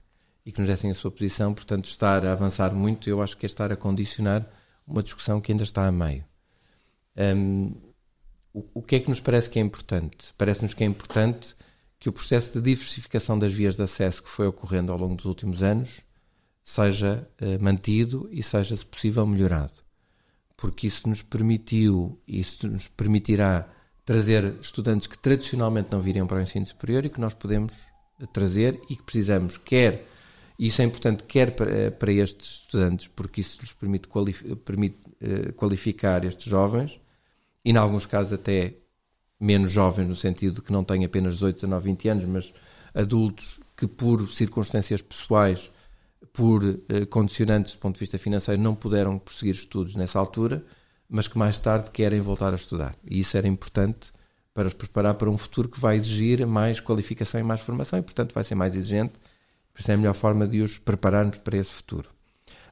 e 0.44 0.52
que 0.52 0.60
nos 0.60 0.68
dessem 0.68 0.90
a 0.90 0.94
sua 0.94 1.10
posição, 1.10 1.54
portanto, 1.54 1.86
estar 1.86 2.24
a 2.24 2.32
avançar 2.32 2.74
muito, 2.74 3.08
eu 3.08 3.22
acho 3.22 3.36
que 3.36 3.46
é 3.46 3.48
estar 3.48 3.72
a 3.72 3.76
condicionar 3.76 4.46
uma 4.86 5.02
discussão 5.02 5.40
que 5.40 5.52
ainda 5.52 5.64
está 5.64 5.86
a 5.86 5.92
meio. 5.92 6.24
Um, 7.16 7.74
o, 8.52 8.64
o 8.74 8.82
que 8.82 8.96
é 8.96 9.00
que 9.00 9.08
nos 9.08 9.20
parece 9.20 9.50
que 9.50 9.58
é 9.58 9.62
importante? 9.62 10.32
Parece-nos 10.36 10.74
que 10.74 10.82
é 10.82 10.86
importante 10.86 11.54
que 11.98 12.08
o 12.08 12.12
processo 12.12 12.54
de 12.54 12.62
diversificação 12.62 13.38
das 13.38 13.52
vias 13.52 13.76
de 13.76 13.82
acesso 13.82 14.22
que 14.22 14.28
foi 14.28 14.46
ocorrendo 14.46 14.92
ao 14.92 14.98
longo 14.98 15.16
dos 15.16 15.24
últimos 15.24 15.62
anos 15.62 16.02
seja 16.62 17.28
uh, 17.40 17.62
mantido 17.62 18.28
e 18.30 18.42
seja, 18.42 18.76
se 18.76 18.84
possível, 18.84 19.26
melhorado. 19.26 19.74
Porque 20.56 20.86
isso 20.86 21.08
nos 21.08 21.22
permitiu, 21.22 22.20
isso 22.26 22.68
nos 22.68 22.88
permitirá 22.88 23.68
trazer 24.08 24.54
estudantes 24.58 25.06
que 25.06 25.18
tradicionalmente 25.18 25.90
não 25.92 26.00
viriam 26.00 26.26
para 26.26 26.38
o 26.38 26.40
ensino 26.40 26.64
superior 26.64 27.04
e 27.04 27.10
que 27.10 27.20
nós 27.20 27.34
podemos 27.34 27.88
trazer 28.32 28.80
e 28.88 28.96
que 28.96 29.02
precisamos, 29.02 29.58
quer, 29.58 30.06
e 30.58 30.68
isso 30.68 30.80
é 30.80 30.86
importante, 30.86 31.24
quer 31.24 31.54
para, 31.54 31.70
eh, 31.70 31.90
para 31.90 32.10
estes 32.10 32.62
estudantes, 32.62 33.06
porque 33.06 33.42
isso 33.42 33.60
lhes 33.60 33.74
permite, 33.74 34.08
permite 34.64 34.96
uh, 35.20 35.52
qualificar 35.52 36.24
estes 36.24 36.46
jovens, 36.46 36.98
e 37.62 37.70
em 37.70 37.76
alguns 37.76 38.06
casos 38.06 38.32
até 38.32 38.76
menos 39.38 39.72
jovens, 39.72 40.08
no 40.08 40.16
sentido 40.16 40.54
de 40.54 40.62
que 40.62 40.72
não 40.72 40.82
têm 40.82 41.04
apenas 41.04 41.34
18, 41.34 41.56
19, 41.56 41.84
20 41.84 42.08
anos, 42.08 42.24
mas 42.24 42.54
adultos 42.94 43.60
que 43.76 43.86
por 43.86 44.26
circunstâncias 44.32 45.02
pessoais 45.02 45.70
por 46.32 46.64
uh, 46.64 47.06
condicionantes 47.10 47.74
do 47.74 47.78
ponto 47.78 47.96
de 47.96 48.00
vista 48.00 48.18
financeiro, 48.18 48.58
não 48.58 48.74
puderam 48.74 49.18
prosseguir 49.18 49.54
estudos 49.54 49.96
nessa 49.96 50.18
altura, 50.18 50.64
mas 51.08 51.26
que 51.26 51.38
mais 51.38 51.58
tarde 51.58 51.90
querem 51.90 52.20
voltar 52.20 52.52
a 52.52 52.56
estudar. 52.56 52.94
E 53.08 53.20
isso 53.20 53.36
era 53.36 53.48
importante 53.48 54.12
para 54.52 54.68
os 54.68 54.74
preparar 54.74 55.14
para 55.14 55.30
um 55.30 55.38
futuro 55.38 55.68
que 55.68 55.78
vai 55.78 55.96
exigir 55.96 56.46
mais 56.46 56.80
qualificação 56.80 57.40
e 57.40 57.44
mais 57.44 57.60
formação 57.60 57.98
e, 57.98 58.02
portanto, 58.02 58.34
vai 58.34 58.44
ser 58.44 58.54
mais 58.54 58.76
exigente. 58.76 59.14
Por 59.72 59.80
isso 59.80 59.90
é 59.90 59.94
a 59.94 59.96
melhor 59.96 60.14
forma 60.14 60.46
de 60.46 60.60
os 60.60 60.78
prepararmos 60.78 61.38
para 61.38 61.56
esse 61.56 61.70
futuro. 61.70 62.08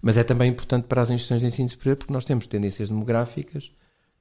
Mas 0.03 0.19
é 0.19 0.25
também 0.25 0.51
importante 0.51 0.85
para 0.85 1.01
as 1.01 1.11
instituições 1.11 1.41
de 1.41 1.47
ensino 1.47 1.69
superior 1.69 1.97
porque 1.97 2.13
nós 2.13 2.25
temos 2.25 2.47
tendências 2.47 2.89
demográficas 2.89 3.73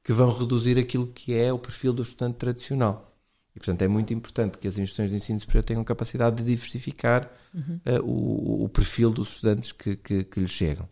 que 0.04 0.14
vão 0.14 0.32
reduzir 0.32 0.78
aquilo 0.78 1.08
que 1.08 1.34
é 1.34 1.52
o 1.52 1.58
perfil 1.58 1.92
do 1.92 2.04
estudante 2.04 2.36
tradicional. 2.36 3.12
E, 3.56 3.60
portanto, 3.60 3.82
é 3.82 3.88
muito 3.88 4.14
importante 4.14 4.58
que 4.58 4.68
as 4.68 4.78
instituições 4.78 5.10
de 5.10 5.16
ensino 5.16 5.40
superior 5.40 5.64
tenham 5.64 5.84
capacidade 5.84 6.36
de 6.36 6.44
diversificar 6.44 7.32
uhum. 7.54 7.80
uh, 7.86 8.04
o, 8.04 8.66
o, 8.66 8.70
perfil 8.70 9.10
dos 9.10 9.30
estudantes 9.30 9.72
que, 9.72 9.96
que, 9.96 10.24
que 10.26 10.40
lhes 10.40 10.52
chegam. 10.52 10.88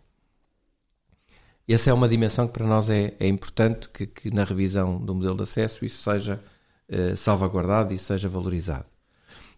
Essa 1.68 1.90
é 1.90 1.94
uma 1.94 2.10
dimensão 2.10 2.48
que 2.48 2.54
para 2.54 2.68
nós 2.68 2.90
é, 2.90 3.14
é 3.20 3.28
importante 3.28 3.88
que, 3.90 4.06
que, 4.06 4.32
na 4.32 4.44
revisão 4.44 5.00
do 5.00 5.16
modelo 5.16 5.38
de 5.38 5.44
acesso 5.44 5.86
isso 5.86 6.04
seja 6.04 6.42
uh, 6.90 7.16
salvaguardado 7.16 7.94
e 7.94 7.98
seja 7.98 8.28
valorizado. 8.28 8.86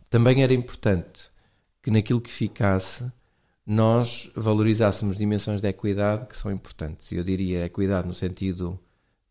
Também 0.09 0.43
era 0.43 0.53
importante 0.53 1.31
que 1.81 1.89
naquilo 1.89 2.21
que 2.21 2.31
ficasse 2.31 3.11
nós 3.65 4.31
valorizássemos 4.35 5.17
dimensões 5.17 5.59
de 5.59 5.67
equidade 5.67 6.27
que 6.27 6.37
são 6.37 6.51
importantes. 6.51 7.11
Eu 7.11 7.23
diria 7.23 7.65
equidade 7.65 8.07
no 8.07 8.13
sentido 8.13 8.79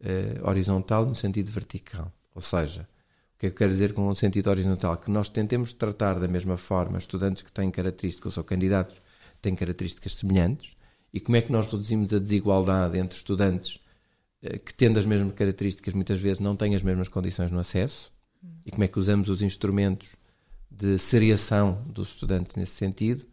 uh, 0.00 0.48
horizontal, 0.48 1.06
no 1.06 1.14
sentido 1.14 1.52
vertical. 1.52 2.12
Ou 2.34 2.42
seja, 2.42 2.88
o 3.36 3.38
que 3.38 3.46
é 3.46 3.50
que 3.50 3.54
eu 3.54 3.58
quero 3.58 3.70
dizer 3.70 3.92
com 3.92 4.08
o 4.08 4.14
sentido 4.16 4.50
horizontal? 4.50 4.96
Que 4.96 5.10
nós 5.12 5.28
tentemos 5.28 5.72
tratar 5.72 6.18
da 6.18 6.26
mesma 6.26 6.56
forma 6.56 6.98
estudantes 6.98 7.42
que 7.42 7.52
têm 7.52 7.70
características, 7.70 8.36
ou 8.36 8.42
candidatos 8.42 8.96
que 8.96 9.40
têm 9.40 9.54
características 9.54 10.16
semelhantes, 10.16 10.76
e 11.14 11.20
como 11.20 11.36
é 11.36 11.40
que 11.40 11.50
nós 11.50 11.64
reduzimos 11.64 12.12
a 12.12 12.18
desigualdade 12.18 12.98
entre 12.98 13.16
estudantes 13.16 13.80
uh, 14.42 14.58
que, 14.58 14.74
tendo 14.74 14.98
as 14.98 15.06
mesmas 15.06 15.32
características, 15.32 15.94
muitas 15.94 16.20
vezes 16.20 16.40
não 16.40 16.54
têm 16.54 16.74
as 16.74 16.82
mesmas 16.82 17.08
condições 17.08 17.50
no 17.50 17.58
acesso, 17.58 18.12
e 18.66 18.70
como 18.70 18.84
é 18.84 18.88
que 18.88 18.98
usamos 18.98 19.30
os 19.30 19.40
instrumentos 19.40 20.14
de 20.70 20.98
seriação 20.98 21.82
dos 21.86 22.10
estudantes 22.10 22.54
nesse 22.56 22.72
sentido 22.72 23.24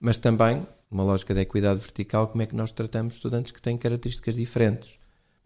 mas 0.00 0.16
também, 0.16 0.66
uma 0.90 1.02
lógica 1.02 1.34
de 1.34 1.40
equidade 1.40 1.80
vertical, 1.80 2.28
como 2.28 2.42
é 2.42 2.46
que 2.46 2.54
nós 2.54 2.70
tratamos 2.70 3.14
estudantes 3.14 3.52
que 3.52 3.60
têm 3.60 3.76
características 3.76 4.36
diferentes. 4.36 4.98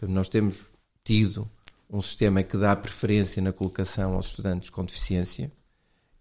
Nós 0.02 0.28
temos 0.28 0.68
tido 1.04 1.48
um 1.88 2.02
sistema 2.02 2.42
que 2.42 2.56
dá 2.56 2.74
preferência 2.74 3.40
na 3.40 3.52
colocação 3.52 4.14
aos 4.14 4.26
estudantes 4.26 4.68
com 4.68 4.84
deficiência 4.84 5.50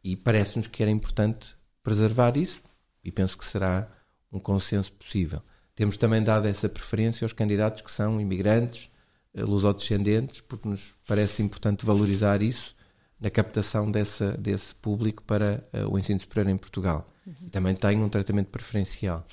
e 0.04 0.16
parece-nos 0.16 0.68
que 0.68 0.82
era 0.82 0.92
importante 0.92 1.56
preservar 1.82 2.38
isso 2.38 2.62
e 3.04 3.12
penso 3.12 3.38
que 3.38 3.46
será 3.46 3.90
um 4.32 4.40
consenso 4.40 4.92
possível. 4.94 5.42
Temos 5.82 5.98
também 5.98 6.22
dado 6.22 6.48
essa 6.48 6.70
preferência 6.70 7.26
aos 7.26 7.34
candidatos 7.34 7.82
que 7.82 7.90
são 7.90 8.22
imigrantes, 8.22 8.88
eh, 9.34 9.42
lusodescendentes, 9.42 10.40
porque 10.40 10.70
nos 10.70 10.96
parece 11.08 11.42
importante 11.42 11.84
valorizar 11.84 12.44
isso 12.44 12.76
na 13.20 13.32
captação 13.32 13.90
dessa, 13.90 14.38
desse 14.38 14.76
público 14.76 15.24
para 15.24 15.68
uh, 15.74 15.92
o 15.92 15.98
ensino 15.98 16.20
superior 16.20 16.52
em 16.52 16.56
Portugal. 16.56 17.12
Uhum. 17.26 17.34
E 17.48 17.50
também 17.50 17.74
tem 17.74 18.00
um 18.00 18.10
tratamento 18.10 18.50
preferencial. 18.50 19.26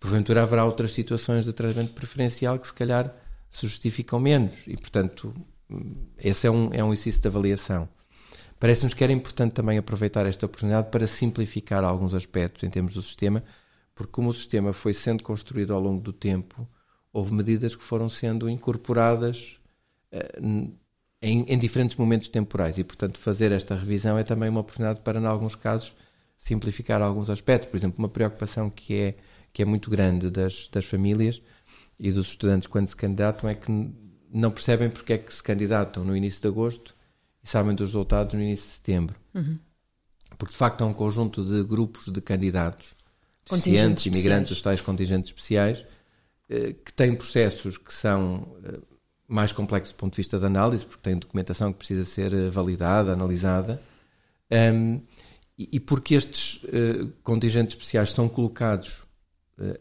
Porventura 0.00 0.42
haverá 0.42 0.64
outras 0.64 0.90
situações 0.90 1.44
de 1.44 1.52
tratamento 1.52 1.92
preferencial 1.92 2.58
que 2.58 2.66
se 2.66 2.74
calhar 2.74 3.14
se 3.48 3.64
justificam 3.68 4.18
menos 4.18 4.66
e, 4.66 4.76
portanto, 4.76 5.32
esse 6.18 6.48
é 6.48 6.50
um, 6.50 6.70
é 6.72 6.82
um 6.82 6.92
exercício 6.92 7.22
de 7.22 7.28
avaliação. 7.28 7.88
Parece-nos 8.58 8.92
que 8.92 9.04
era 9.04 9.12
importante 9.12 9.52
também 9.52 9.78
aproveitar 9.78 10.26
esta 10.26 10.46
oportunidade 10.46 10.90
para 10.90 11.06
simplificar 11.06 11.84
alguns 11.84 12.12
aspectos 12.12 12.64
em 12.64 12.70
termos 12.70 12.92
do 12.92 13.02
sistema, 13.02 13.44
porque 13.94 14.12
como 14.12 14.30
o 14.30 14.34
sistema 14.34 14.72
foi 14.72 14.94
sendo 14.94 15.22
construído 15.22 15.72
ao 15.72 15.80
longo 15.80 16.02
do 16.02 16.12
tempo, 16.12 16.66
houve 17.12 17.34
medidas 17.34 17.74
que 17.74 17.84
foram 17.84 18.08
sendo 18.08 18.48
incorporadas 18.48 19.60
uh, 20.12 20.72
em, 21.20 21.44
em, 21.46 21.58
diferentes 21.58 21.96
momentos 21.96 22.28
temporais 22.28 22.78
e, 22.78 22.84
portanto, 22.84 23.18
fazer 23.18 23.52
esta 23.52 23.76
revisão 23.76 24.18
é 24.18 24.24
também 24.24 24.48
uma 24.48 24.60
oportunidade 24.60 25.00
para, 25.00 25.20
em 25.20 25.26
alguns 25.26 25.54
casos, 25.54 25.94
simplificar 26.36 27.00
alguns 27.00 27.30
aspectos. 27.30 27.70
Por 27.70 27.76
exemplo, 27.76 27.98
uma 28.00 28.08
preocupação 28.08 28.68
que 28.68 28.94
é, 28.94 29.14
que 29.52 29.62
é 29.62 29.64
muito 29.64 29.88
grande 29.88 30.30
das, 30.30 30.68
das 30.68 30.84
famílias 30.84 31.40
e 31.98 32.10
dos 32.10 32.28
estudantes 32.28 32.66
quando 32.66 32.88
se 32.88 32.96
candidatam 32.96 33.48
é 33.48 33.54
que 33.54 33.70
não 34.32 34.50
percebem 34.50 34.90
porque 34.90 35.12
é 35.12 35.18
que 35.18 35.32
se 35.32 35.42
candidatam 35.42 36.04
no 36.04 36.16
início 36.16 36.40
de 36.40 36.48
agosto 36.48 36.96
e 37.44 37.48
sabem 37.48 37.74
dos 37.74 37.90
resultados 37.90 38.34
no 38.34 38.40
início 38.40 38.66
de 38.66 38.72
setembro. 38.72 39.16
Uhum. 39.34 39.58
Porque, 40.36 40.52
de 40.52 40.58
facto, 40.58 40.82
há 40.82 40.86
um 40.86 40.94
conjunto 40.94 41.44
de 41.44 41.62
grupos 41.62 42.10
de 42.10 42.20
candidatos, 42.20 42.96
deficientes, 43.48 44.06
imigrantes, 44.06 44.50
os 44.52 44.60
tais 44.60 44.80
contingentes 44.80 45.30
especiais, 45.30 45.84
eh, 46.48 46.74
que 46.84 46.92
têm 46.92 47.14
processos 47.14 47.78
que 47.78 47.92
são 47.92 48.56
eh, 48.64 48.78
mais 49.26 49.52
complexos 49.52 49.92
do 49.94 49.96
ponto 49.96 50.12
de 50.12 50.18
vista 50.18 50.38
da 50.38 50.46
análise, 50.46 50.84
porque 50.84 51.02
têm 51.02 51.18
documentação 51.18 51.72
que 51.72 51.78
precisa 51.78 52.04
ser 52.04 52.32
eh, 52.32 52.48
validada, 52.50 53.12
analisada, 53.12 53.80
e, 55.56 55.80
porque 55.80 56.14
estes 56.14 56.60
contingentes 57.22 57.74
especiais 57.74 58.10
são 58.10 58.28
colocados 58.28 59.00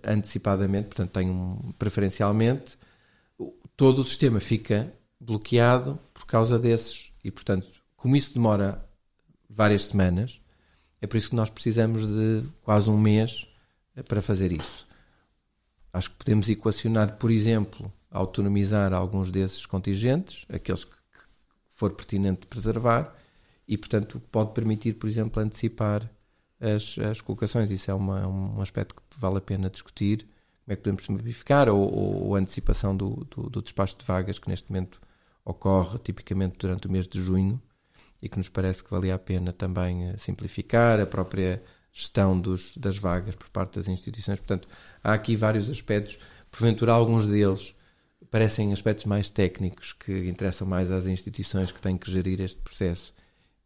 antecipadamente, 0.02 0.88
portanto, 0.88 1.12
têm 1.12 1.30
um, 1.30 1.74
preferencialmente, 1.78 2.78
todo 3.76 4.00
o 4.00 4.06
sistema 4.06 4.40
fica 4.40 4.94
bloqueado 5.20 6.00
por 6.14 6.26
causa 6.26 6.58
desses. 6.58 7.12
E, 7.22 7.30
portanto, 7.30 7.68
como 7.98 8.16
isso 8.16 8.34
demora 8.34 8.88
várias 9.50 9.84
semanas, 9.84 10.40
é 11.02 11.08
por 11.08 11.18
isso 11.18 11.32
que 11.32 11.36
nós 11.36 11.50
precisamos 11.50 12.08
de 12.08 12.44
quase 12.62 12.90
um 12.90 12.98
mês 12.98 13.51
para 14.08 14.22
fazer 14.22 14.52
isso. 14.52 14.88
Acho 15.94 16.10
que 16.12 16.18
podemos 16.18 16.50
equacionar, 16.50 17.18
por 17.18 17.32
exemplo, 17.32 17.92
autonomizar 18.10 18.94
alguns 18.94 19.30
desses 19.30 19.66
contingentes, 19.66 20.46
aqueles 20.50 20.84
que, 20.86 20.92
que 20.92 21.20
for 21.68 21.92
pertinente 21.94 22.48
preservar, 22.48 23.14
e, 23.68 23.78
portanto, 23.78 24.22
pode 24.32 24.54
permitir, 24.54 24.94
por 24.96 25.08
exemplo, 25.08 25.42
antecipar 25.42 26.10
as, 26.60 26.98
as 27.00 27.22
colocações. 27.22 27.72
Isso 27.72 27.90
é 27.90 27.94
uma, 27.94 28.28
um 28.28 28.62
aspecto 28.62 28.96
que 28.96 29.20
vale 29.20 29.38
a 29.38 29.42
pena 29.42 29.70
discutir. 29.70 30.28
Como 30.64 30.74
é 30.74 30.76
que 30.76 30.84
podemos 30.84 31.04
simplificar? 31.04 31.70
Ou, 31.70 31.82
ou, 31.82 32.28
ou 32.28 32.36
a 32.36 32.40
antecipação 32.40 32.96
do, 32.96 33.26
do, 33.30 33.50
do, 33.50 33.62
despacho 33.62 33.98
de 33.98 34.06
vagas, 34.06 34.40
que 34.40 34.50
neste 34.50 34.70
momento 34.70 35.02
ocorre 35.44 35.98
tipicamente 36.00 36.58
durante 36.60 36.88
o 36.88 36.92
mês 36.92 37.08
de 37.08 37.20
junho 37.20 37.62
e 38.22 38.30
que 38.30 38.38
nos 38.38 38.48
parece 38.48 38.84
que 38.84 38.92
valia 38.92 39.16
a 39.16 39.20
pena 39.20 39.52
também 39.52 40.10
eh, 40.10 40.18
simplificar 40.18 41.00
a 41.00 41.08
própria 41.08 41.64
gestão 41.94 42.40
dos, 42.40 42.78
das 42.78 42.98
vagas 42.98 43.36
por 43.36 43.50
parte 43.50 43.76
das 43.76 43.88
instituições. 43.88 44.40
Portanto, 44.40 44.68
há 45.04 45.14
aqui 45.14 45.36
vários 45.36 45.70
aspectos, 45.70 46.18
porventura 46.50 46.94
alguns 46.94 47.28
deles 47.28 47.76
parecem 48.30 48.72
aspectos 48.72 49.06
mais 49.06 49.30
técnicos 49.30 49.92
que 49.94 50.30
interessam 50.30 50.66
mais 50.66 50.90
às 50.90 51.06
instituições 51.06 51.72
que 51.72 51.82
têm 51.82 51.98
que 51.98 52.10
gerir 52.10 52.40
este 52.40 52.62
processo 52.62 53.14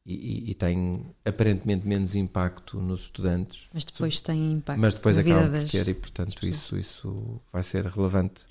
e, 0.05 0.51
e, 0.51 0.53
tem 0.53 1.03
aparentemente 1.25 1.88
menos 1.88 2.13
impacto 2.13 2.77
nos 2.77 3.01
estudantes. 3.01 3.65
Mas 3.73 3.83
depois 3.83 4.21
tem 4.21 4.51
impacto 4.51 4.79
Mas 4.79 4.93
depois 4.93 5.15
na 5.15 5.21
acaba 5.23 5.59
por 5.59 5.67
ter 5.67 5.88
e, 5.88 5.93
portanto, 5.95 6.45
isso, 6.45 6.77
isso 6.77 7.41
vai 7.51 7.63
ser 7.63 7.88
relevante. 7.88 8.43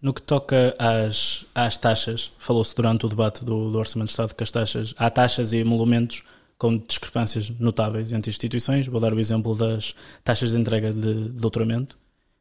No 0.00 0.14
que 0.14 0.22
toca 0.22 0.74
às, 0.78 1.44
às 1.52 1.76
taxas, 1.76 2.32
falou-se 2.38 2.74
durante 2.76 3.06
o 3.06 3.08
debate 3.08 3.44
do, 3.44 3.70
do 3.70 3.78
Orçamento 3.78 4.06
de 4.06 4.12
Estado 4.12 4.34
que 4.34 4.42
as 4.42 4.50
taxas, 4.52 4.94
há 4.96 5.10
taxas 5.10 5.52
e 5.52 5.58
emolumentos 5.58 6.22
com 6.60 6.76
discrepâncias 6.76 7.48
notáveis 7.58 8.12
entre 8.12 8.28
instituições. 8.28 8.86
Vou 8.86 9.00
dar 9.00 9.14
o 9.14 9.18
exemplo 9.18 9.56
das 9.56 9.94
taxas 10.22 10.50
de 10.50 10.58
entrega 10.58 10.92
de, 10.92 11.30
doutoramento, 11.30 11.96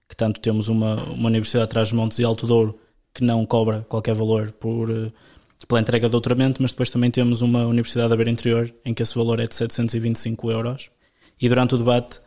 que 0.09 0.15
tanto 0.15 0.41
temos 0.41 0.67
uma, 0.67 1.01
uma 1.05 1.27
Universidade 1.29 1.67
de 1.67 1.71
Trás-Montes 1.71 2.19
e 2.19 2.25
Alto 2.25 2.45
Douro 2.45 2.77
que 3.13 3.23
não 3.23 3.45
cobra 3.45 3.85
qualquer 3.87 4.13
valor 4.13 4.51
por, 4.51 4.91
eh, 4.91 5.07
pela 5.69 5.79
entrega 5.79 6.07
de 6.07 6.11
doutoramento, 6.11 6.61
mas 6.61 6.71
depois 6.71 6.89
também 6.89 7.09
temos 7.09 7.41
uma 7.41 7.65
Universidade 7.65 8.09
da 8.09 8.15
Beira 8.17 8.29
Interior 8.29 8.73
em 8.83 8.93
que 8.93 9.01
esse 9.01 9.15
valor 9.15 9.39
é 9.39 9.47
de 9.47 9.55
725 9.55 10.51
euros. 10.51 10.91
E 11.39 11.47
durante 11.47 11.75
o 11.75 11.77
debate, 11.77 12.19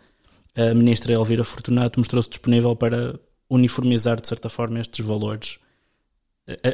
a 0.57 0.73
ministra 0.73 1.13
Elvira 1.13 1.45
Fortunato 1.45 2.01
mostrou-se 2.01 2.31
disponível 2.31 2.75
para 2.75 3.21
uniformizar, 3.51 4.19
de 4.19 4.29
certa 4.29 4.49
forma, 4.49 4.81
estes 4.81 5.05
valores. 5.05 5.59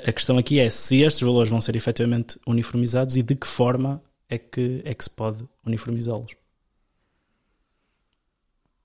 A, 0.07 0.13
questão 0.13 0.39
aqui 0.39 0.61
é 0.61 0.71
se 0.71 1.03
estes 1.03 1.23
valores 1.23 1.49
vão 1.49 1.61
ser 1.61 1.75
efetivamente 1.75 2.39
uniformizados 2.47 3.17
e 3.17 3.23
de 3.23 3.35
que 3.35 3.49
forma 3.49 4.01
é 4.29 4.39
que, 4.39 4.83
é 4.85 4.95
que 4.95 5.05
se 5.05 5.11
pode 5.11 5.49
uniformizá-los. 5.65 6.37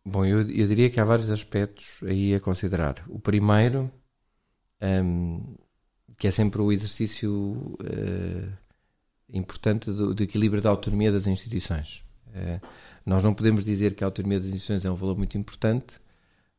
Bom, 0.05 0.25
eu, 0.25 0.41
eu 0.49 0.67
diria 0.67 0.89
que 0.89 0.99
há 0.99 1.05
vários 1.05 1.31
aspectos 1.31 2.01
aí 2.03 2.35
a 2.35 2.39
considerar. 2.39 3.03
O 3.07 3.19
primeiro 3.19 3.91
um, 4.81 5.55
que 6.17 6.27
é 6.27 6.31
sempre 6.31 6.61
o 6.61 6.71
exercício 6.71 7.31
uh, 7.31 8.53
importante 9.29 9.91
do, 9.91 10.13
do, 10.13 10.23
equilíbrio 10.23 10.61
da 10.61 10.69
autonomia 10.69 11.11
das 11.11 11.25
instituições. 11.25 12.03
Uh, 12.27 12.65
nós 13.05 13.23
não 13.23 13.33
podemos 13.33 13.63
dizer 13.63 13.95
que 13.95 14.03
a 14.03 14.07
autonomia 14.07 14.39
das 14.39 14.47
instituições 14.47 14.85
é 14.85 14.91
um 14.91 14.95
valor 14.95 15.17
muito 15.17 15.37
importante, 15.37 15.99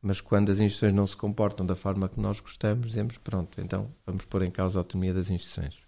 mas 0.00 0.20
quando 0.20 0.50
as 0.50 0.58
instituições 0.58 0.92
não 0.92 1.06
se 1.06 1.16
comportam 1.16 1.64
da 1.64 1.76
forma 1.76 2.08
que 2.08 2.20
nós 2.20 2.40
gostamos, 2.40 2.88
dizemos 2.88 3.18
pronto, 3.18 3.60
então 3.60 3.90
vamos 4.06 4.24
pôr 4.24 4.42
em 4.42 4.50
causa 4.50 4.78
a 4.78 4.80
autonomia 4.80 5.14
das 5.14 5.30
instituições. 5.30 5.83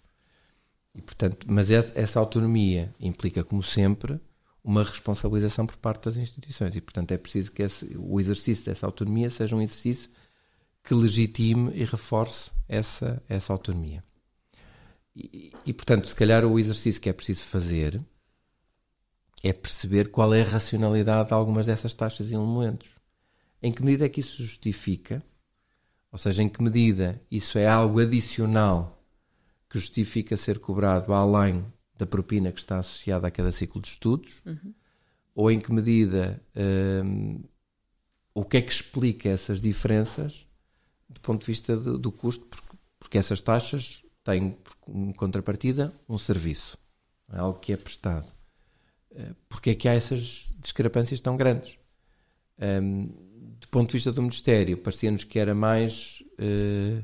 E, 0.97 1.01
portanto, 1.01 1.45
mas 1.47 1.69
essa 1.69 2.19
autonomia 2.19 2.93
implica, 2.99 3.43
como 3.43 3.61
sempre, 3.61 4.19
uma 4.63 4.83
responsabilização 4.83 5.67
por 5.67 5.77
parte 5.77 6.05
das 6.05 6.17
instituições 6.17 6.75
e, 6.75 6.81
portanto, 6.81 7.11
é 7.11 7.17
preciso 7.17 7.51
que 7.51 7.61
esse, 7.61 7.95
o 7.95 8.19
exercício 8.19 8.65
dessa 8.65 8.87
autonomia 8.87 9.29
seja 9.29 9.55
um 9.55 9.61
exercício 9.61 10.09
que 10.83 10.95
legitime 10.95 11.71
e 11.75 11.85
reforce 11.85 12.51
essa, 12.67 13.21
essa 13.29 13.53
autonomia. 13.53 14.03
E, 15.15 15.51
e, 15.65 15.71
portanto, 15.71 16.07
se 16.07 16.15
calhar 16.15 16.43
o 16.43 16.57
exercício 16.57 16.99
que 16.99 17.09
é 17.09 17.13
preciso 17.13 17.43
fazer 17.43 18.03
é 19.43 19.53
perceber 19.53 20.09
qual 20.09 20.33
é 20.33 20.41
a 20.41 20.45
racionalidade 20.45 21.27
de 21.27 21.33
algumas 21.35 21.67
dessas 21.67 21.93
taxas 21.93 22.31
e 22.31 22.33
elementos. 22.33 22.89
Em 23.61 23.71
que 23.71 23.83
medida 23.83 24.05
é 24.05 24.09
que 24.09 24.19
isso 24.19 24.41
justifica? 24.41 25.23
Ou 26.11 26.17
seja, 26.17 26.41
em 26.41 26.49
que 26.49 26.61
medida 26.61 27.21
isso 27.29 27.59
é 27.59 27.67
algo 27.67 27.99
adicional 27.99 28.96
que 29.69 29.77
justifica 29.79 30.37
ser 30.37 30.59
cobrado 30.59 31.13
além 31.13 31.65
da 31.97 32.05
propina 32.05 32.51
que 32.51 32.59
está 32.59 32.79
associada 32.79 33.27
a 33.27 33.31
cada 33.31 33.51
ciclo 33.51 33.81
de 33.81 33.87
estudos? 33.87 34.41
Uhum. 34.45 34.73
Ou 35.35 35.51
em 35.51 35.59
que 35.59 35.71
medida 35.71 36.41
hum, 37.03 37.43
o 38.33 38.45
que 38.45 38.57
é 38.57 38.61
que 38.61 38.71
explica 38.71 39.29
essas 39.29 39.59
diferenças 39.59 40.45
do 41.09 41.19
ponto 41.21 41.41
de 41.41 41.47
vista 41.47 41.75
do, 41.75 41.97
do 41.97 42.11
custo? 42.11 42.45
Porque, 42.45 42.77
porque, 42.99 43.17
essas 43.17 43.41
taxas 43.41 44.03
têm 44.23 44.57
como 44.81 45.13
contrapartida 45.15 45.93
um 46.07 46.17
serviço, 46.17 46.77
é 47.31 47.39
algo 47.39 47.59
que 47.59 47.73
é 47.73 47.77
prestado. 47.77 48.27
Eh, 49.11 49.33
porque 49.49 49.71
é 49.71 49.75
que 49.75 49.87
há 49.87 49.93
essas 49.93 50.51
discrepâncias 50.59 51.21
tão 51.21 51.37
grandes? 51.37 51.77
Um, 52.59 53.07
do 53.59 53.67
ponto 53.69 53.89
de 53.89 53.93
vista 53.93 54.11
do 54.11 54.21
Ministério, 54.21 54.77
parecia-nos 54.77 55.23
que 55.23 55.39
era 55.39 55.55
mais 55.55 56.23
uh, 56.33 57.03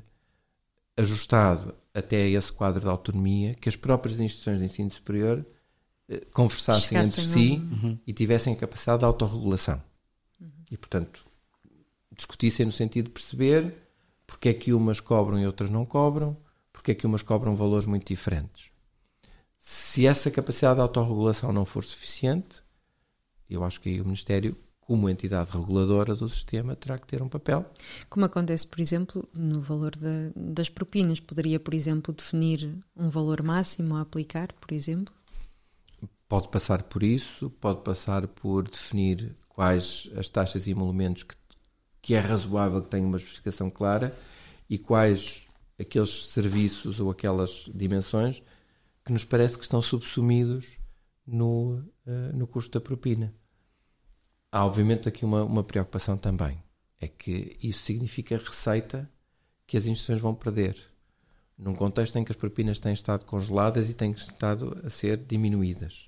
ajustado 0.96 1.76
até 1.94 2.28
esse 2.30 2.52
quadro 2.52 2.82
de 2.82 2.88
autonomia 2.88 3.54
que 3.56 3.70
as 3.70 3.76
próprias 3.76 4.20
instituições 4.20 4.60
de 4.60 4.66
ensino 4.66 4.90
superior 4.90 5.46
uh, 6.10 6.26
conversassem 6.34 6.98
entre 6.98 7.22
si 7.22 7.52
uhum. 7.52 8.00
e 8.06 8.14
tivessem 8.14 8.56
capacidade 8.56 9.00
de 9.00 9.06
autorregulação. 9.06 9.82
Uhum. 10.42 10.50
E, 10.72 10.78
portanto, 10.78 11.26
discutissem 12.16 12.66
no 12.66 12.72
sentido 12.72 13.06
de 13.06 13.12
perceber 13.12 13.76
porque 14.26 14.50
é 14.50 14.54
que 14.54 14.74
umas 14.74 15.00
cobram 15.00 15.40
e 15.40 15.46
outras 15.46 15.70
não 15.70 15.86
cobram, 15.86 16.36
porque 16.72 16.92
é 16.92 16.96
que 16.96 17.06
umas 17.06 17.22
cobram 17.22 17.56
valores 17.56 17.86
muito 17.86 18.08
diferentes. 18.08 18.72
Se 19.56 20.06
essa 20.08 20.32
capacidade 20.32 20.76
de 20.76 20.82
autorregulação 20.82 21.54
não 21.54 21.66
for 21.66 21.84
suficiente, 21.84 22.64
eu 23.50 23.64
acho 23.64 23.80
que 23.80 23.90
aí 23.90 24.02
o 24.02 24.06
Ministério, 24.06 24.58
como 24.94 25.10
entidade 25.10 25.50
reguladora 25.50 26.14
do 26.14 26.30
sistema, 26.30 26.76
terá 26.76 27.00
que 27.00 27.08
ter 27.08 27.20
um 27.20 27.28
papel. 27.28 27.66
Como 28.08 28.28
acontece, 28.28 28.68
por 28.68 28.80
exemplo, 28.80 29.28
no 29.34 29.60
valor 29.60 29.96
da, 29.96 30.32
das 30.36 30.70
propinas. 30.70 31.20
Poderia, 31.20 31.60
por 31.60 31.74
exemplo, 31.74 32.14
definir 32.14 32.78
um 32.96 33.10
valor 33.10 33.42
máximo 33.42 33.96
a 33.96 34.02
aplicar, 34.02 34.54
por 34.54 34.72
exemplo? 34.72 35.12
Pode 36.30 36.50
passar 36.50 36.84
por 36.84 37.02
isso, 37.02 37.50
pode 37.60 37.82
passar 37.82 38.28
por 38.28 38.70
definir 38.70 39.36
quais 39.50 40.12
as 40.16 40.30
taxas 40.30 40.68
e 40.68 40.72
emolumentos 40.72 41.24
que, 41.24 41.34
que 42.00 42.14
é 42.14 42.20
razoável 42.20 42.80
que 42.80 42.88
tenham 42.88 43.08
uma 43.08 43.18
especificação 43.18 43.72
clara 43.72 44.16
e 44.70 44.78
quais 44.78 45.48
aqueles 45.80 46.28
serviços 46.28 47.00
ou 47.00 47.10
aquelas 47.10 47.68
dimensões 47.74 48.44
que 49.04 49.12
nos 49.12 49.24
parece 49.24 49.58
que 49.58 49.64
estão 49.64 49.82
subsumidos 49.82 50.78
no, 51.26 51.84
uh, 52.06 52.38
no 52.38 52.46
custo 52.46 52.78
da 52.78 52.80
propina. 52.80 53.34
Há, 54.54 54.68
obviamente, 54.68 55.10
aqui 55.10 55.26
uma, 55.26 55.44
uma 55.44 55.64
preocupação 55.64 56.16
também. 56.16 56.62
É 57.02 57.08
que 57.08 57.58
isso 57.60 57.84
significa 57.84 58.38
receita 58.38 59.10
que 59.66 59.76
as 59.76 59.88
instituições 59.88 60.20
vão 60.20 60.36
perder. 60.36 60.78
Num 61.58 61.74
contexto 61.74 62.18
em 62.20 62.24
que 62.24 62.32
as 62.32 62.36
propinas 62.36 62.80
têm 62.80 62.94
estado 62.94 63.26
congeladas 63.26 63.90
e 63.90 63.96
têm 63.96 64.12
estado 64.12 64.80
a 64.86 64.92
ser 64.92 65.18
diminuídas. 65.18 66.08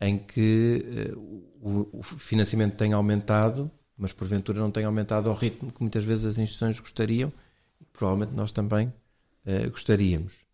Em 0.00 0.18
que 0.18 1.14
uh, 1.14 1.18
o, 1.60 2.00
o 2.00 2.02
financiamento 2.02 2.74
tem 2.74 2.94
aumentado, 2.94 3.70
mas 3.96 4.12
porventura 4.12 4.58
não 4.58 4.72
tem 4.72 4.84
aumentado 4.84 5.30
ao 5.30 5.36
ritmo 5.36 5.70
que 5.70 5.82
muitas 5.82 6.02
vezes 6.02 6.26
as 6.26 6.38
instituições 6.38 6.80
gostariam 6.80 7.32
e 7.80 7.84
provavelmente 7.84 8.34
nós 8.34 8.50
também 8.50 8.88
uh, 8.88 9.70
gostaríamos. 9.70 10.44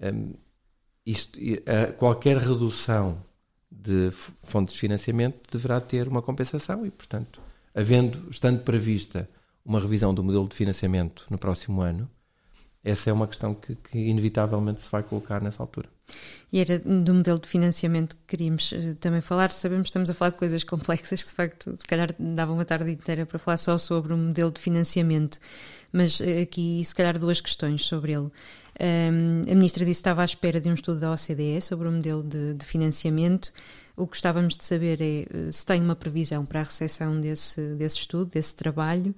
Um, 0.00 0.32
isto, 1.04 1.38
qualquer 1.98 2.38
redução 2.38 3.22
de 3.70 4.10
fontes 4.10 4.74
de 4.74 4.80
financiamento 4.80 5.38
deverá 5.50 5.80
ter 5.80 6.08
uma 6.08 6.22
compensação 6.22 6.86
e, 6.86 6.90
portanto, 6.90 7.40
havendo, 7.74 8.28
estando 8.30 8.62
prevista 8.62 9.28
uma 9.64 9.78
revisão 9.80 10.14
do 10.14 10.24
modelo 10.24 10.48
de 10.48 10.56
financiamento 10.56 11.26
no 11.30 11.38
próximo 11.38 11.82
ano, 11.82 12.10
essa 12.82 13.10
é 13.10 13.12
uma 13.12 13.26
questão 13.26 13.54
que, 13.54 13.74
que, 13.74 13.98
inevitavelmente 13.98 14.80
se 14.80 14.90
vai 14.90 15.02
colocar 15.02 15.42
nessa 15.42 15.62
altura. 15.62 15.88
E 16.50 16.58
era 16.58 16.78
do 16.78 17.12
modelo 17.12 17.38
de 17.38 17.46
financiamento 17.46 18.16
que 18.16 18.22
queríamos 18.26 18.72
eh, 18.72 18.94
também 18.94 19.20
falar. 19.20 19.50
Sabemos 19.50 19.84
que 19.84 19.88
estamos 19.90 20.08
a 20.08 20.14
falar 20.14 20.30
de 20.30 20.38
coisas 20.38 20.64
complexas 20.64 21.20
de 21.20 21.32
facto, 21.34 21.76
se 21.76 21.86
calhar 21.86 22.14
dava 22.18 22.52
uma 22.52 22.64
tarde 22.64 22.90
inteira 22.90 23.26
para 23.26 23.38
falar 23.38 23.58
só 23.58 23.76
sobre 23.76 24.14
o 24.14 24.16
modelo 24.16 24.50
de 24.50 24.60
financiamento, 24.60 25.38
mas 25.92 26.20
eh, 26.20 26.42
aqui, 26.42 26.82
se 26.82 26.94
calhar, 26.94 27.18
duas 27.18 27.40
questões 27.40 27.84
sobre 27.84 28.12
ele. 28.12 28.30
Um, 28.80 29.42
a 29.50 29.54
ministra 29.54 29.84
disse 29.84 29.98
que 29.98 30.00
estava 30.00 30.22
à 30.22 30.24
espera 30.24 30.60
de 30.60 30.68
um 30.68 30.74
estudo 30.74 31.00
da 31.00 31.12
OCDE 31.12 31.60
sobre 31.60 31.88
o 31.88 31.92
modelo 31.92 32.22
de, 32.22 32.54
de 32.54 32.64
financiamento. 32.64 33.52
O 33.96 34.06
que 34.06 34.12
gostávamos 34.12 34.56
de 34.56 34.62
saber 34.62 35.00
é 35.00 35.22
eh, 35.22 35.50
se 35.50 35.66
tem 35.66 35.82
uma 35.82 35.96
previsão 35.96 36.46
para 36.46 36.60
a 36.60 36.62
recepção 36.62 37.20
desse, 37.20 37.74
desse 37.74 37.96
estudo, 37.96 38.30
desse 38.30 38.54
trabalho, 38.54 39.12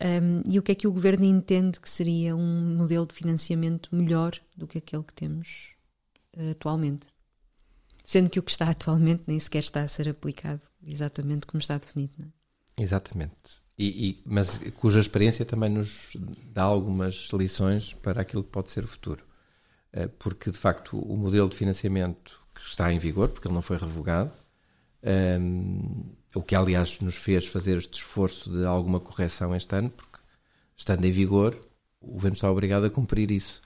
um, 0.00 0.42
e 0.48 0.56
o 0.56 0.62
que 0.62 0.70
é 0.70 0.74
que 0.76 0.86
o 0.86 0.92
governo 0.92 1.24
entende 1.24 1.80
que 1.80 1.90
seria 1.90 2.36
um 2.36 2.76
modelo 2.76 3.04
de 3.04 3.12
financiamento 3.12 3.94
melhor 3.94 4.32
do 4.56 4.68
que 4.68 4.78
aquele 4.78 5.02
que 5.02 5.12
temos 5.12 5.74
uh, 6.36 6.52
atualmente. 6.52 7.08
Sendo 8.04 8.30
que 8.30 8.38
o 8.38 8.42
que 8.42 8.52
está 8.52 8.70
atualmente 8.70 9.24
nem 9.26 9.38
sequer 9.40 9.64
está 9.64 9.82
a 9.82 9.88
ser 9.88 10.08
aplicado 10.08 10.62
exatamente 10.82 11.46
como 11.46 11.60
está 11.60 11.76
definido. 11.76 12.12
Não 12.18 12.28
é? 12.28 12.82
Exatamente. 12.82 13.59
E, 13.82 14.10
e, 14.10 14.22
mas 14.26 14.58
cuja 14.76 15.00
experiência 15.00 15.42
também 15.42 15.70
nos 15.70 16.14
dá 16.52 16.64
algumas 16.64 17.30
lições 17.32 17.94
para 17.94 18.20
aquilo 18.20 18.44
que 18.44 18.50
pode 18.50 18.68
ser 18.68 18.84
o 18.84 18.86
futuro. 18.86 19.24
Eh, 19.90 20.06
porque, 20.06 20.50
de 20.50 20.58
facto, 20.58 20.98
o 20.98 21.16
modelo 21.16 21.48
de 21.48 21.56
financiamento 21.56 22.38
que 22.54 22.60
está 22.60 22.92
em 22.92 22.98
vigor, 22.98 23.30
porque 23.30 23.48
ele 23.48 23.54
não 23.54 23.62
foi 23.62 23.78
revogado, 23.78 24.36
um, 25.02 25.08
ehm, 25.08 26.12
o 26.34 26.42
que, 26.42 26.54
aliás, 26.54 27.00
nos 27.00 27.16
fez 27.16 27.46
fazer 27.46 27.78
este 27.78 27.94
esforço 27.94 28.50
de 28.52 28.66
alguma 28.66 29.00
correção 29.00 29.56
este 29.56 29.74
ano, 29.74 29.88
porque, 29.88 30.18
estando 30.76 31.04
em 31.06 31.10
vigor, 31.10 31.58
o 32.02 32.12
governo 32.12 32.34
está 32.34 32.50
obrigado 32.50 32.84
a 32.84 32.90
cumprir 32.90 33.30
isso. 33.30 33.62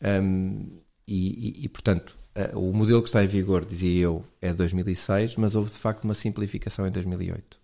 Um, 0.00 0.06
ehm, 0.06 0.80
e, 1.08 1.64
e, 1.64 1.68
portanto, 1.68 2.16
eh, 2.36 2.52
o 2.54 2.72
modelo 2.72 3.02
que 3.02 3.08
está 3.08 3.24
em 3.24 3.26
vigor, 3.26 3.64
dizia 3.64 4.00
eu, 4.00 4.24
é 4.40 4.52
2006, 4.54 5.36
mas 5.36 5.56
houve, 5.56 5.72
de 5.72 5.78
facto, 5.78 6.04
uma 6.04 6.14
simplificação 6.14 6.86
em 6.86 6.90
2008. 6.92 7.59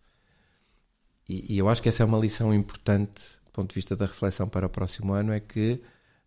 E, 1.28 1.54
e, 1.54 1.58
eu 1.58 1.68
acho 1.68 1.82
que 1.82 1.88
essa 1.88 2.02
é 2.02 2.06
uma 2.06 2.18
lição 2.18 2.54
importante 2.54 3.36
do 3.44 3.50
ponto 3.52 3.70
de 3.70 3.74
vista 3.74 3.96
da 3.96 4.06
reflexão 4.06 4.48
para 4.48 4.66
o 4.66 4.70
próximo 4.70 5.12
ano, 5.12 5.32
é 5.32 5.40
que 5.40 5.80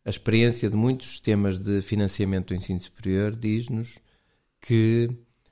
a 0.03 0.09
experiência 0.09 0.69
de 0.69 0.75
muitos 0.75 1.07
sistemas 1.07 1.59
de 1.59 1.81
financiamento 1.81 2.47
do 2.47 2.55
ensino 2.55 2.79
superior 2.79 3.35
diz-nos 3.35 3.99
que 4.59 5.09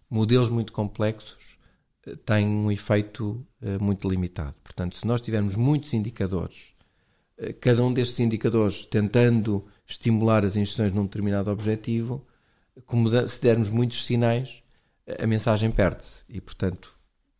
modelos 0.09 0.49
muito 0.49 0.73
complexos 0.73 1.57
eh, 2.05 2.15
têm 2.25 2.47
um 2.47 2.71
efeito 2.71 3.45
uh, 3.61 3.83
muito 3.83 4.09
limitado. 4.09 4.55
Portanto, 4.63 4.95
se 4.95 5.05
nós 5.05 5.21
tivermos 5.21 5.55
muitos 5.55 5.93
indicadores, 5.93 6.73
uh, 7.37 7.53
cada 7.59 7.83
um 7.83 7.93
destes 7.93 8.19
indicadores 8.19 8.85
tentando 8.85 9.65
estimular 9.85 10.45
as 10.45 10.55
instituições 10.55 10.91
num 10.91 11.03
determinado 11.03 11.51
objetivo, 11.51 12.25
como 12.85 13.09
se 13.27 13.41
dermos 13.41 13.69
muitos 13.69 14.05
sinais, 14.05 14.63
a 15.19 15.25
mensagem 15.25 15.71
perde-se. 15.71 16.23
E, 16.29 16.41
portanto, 16.41 16.96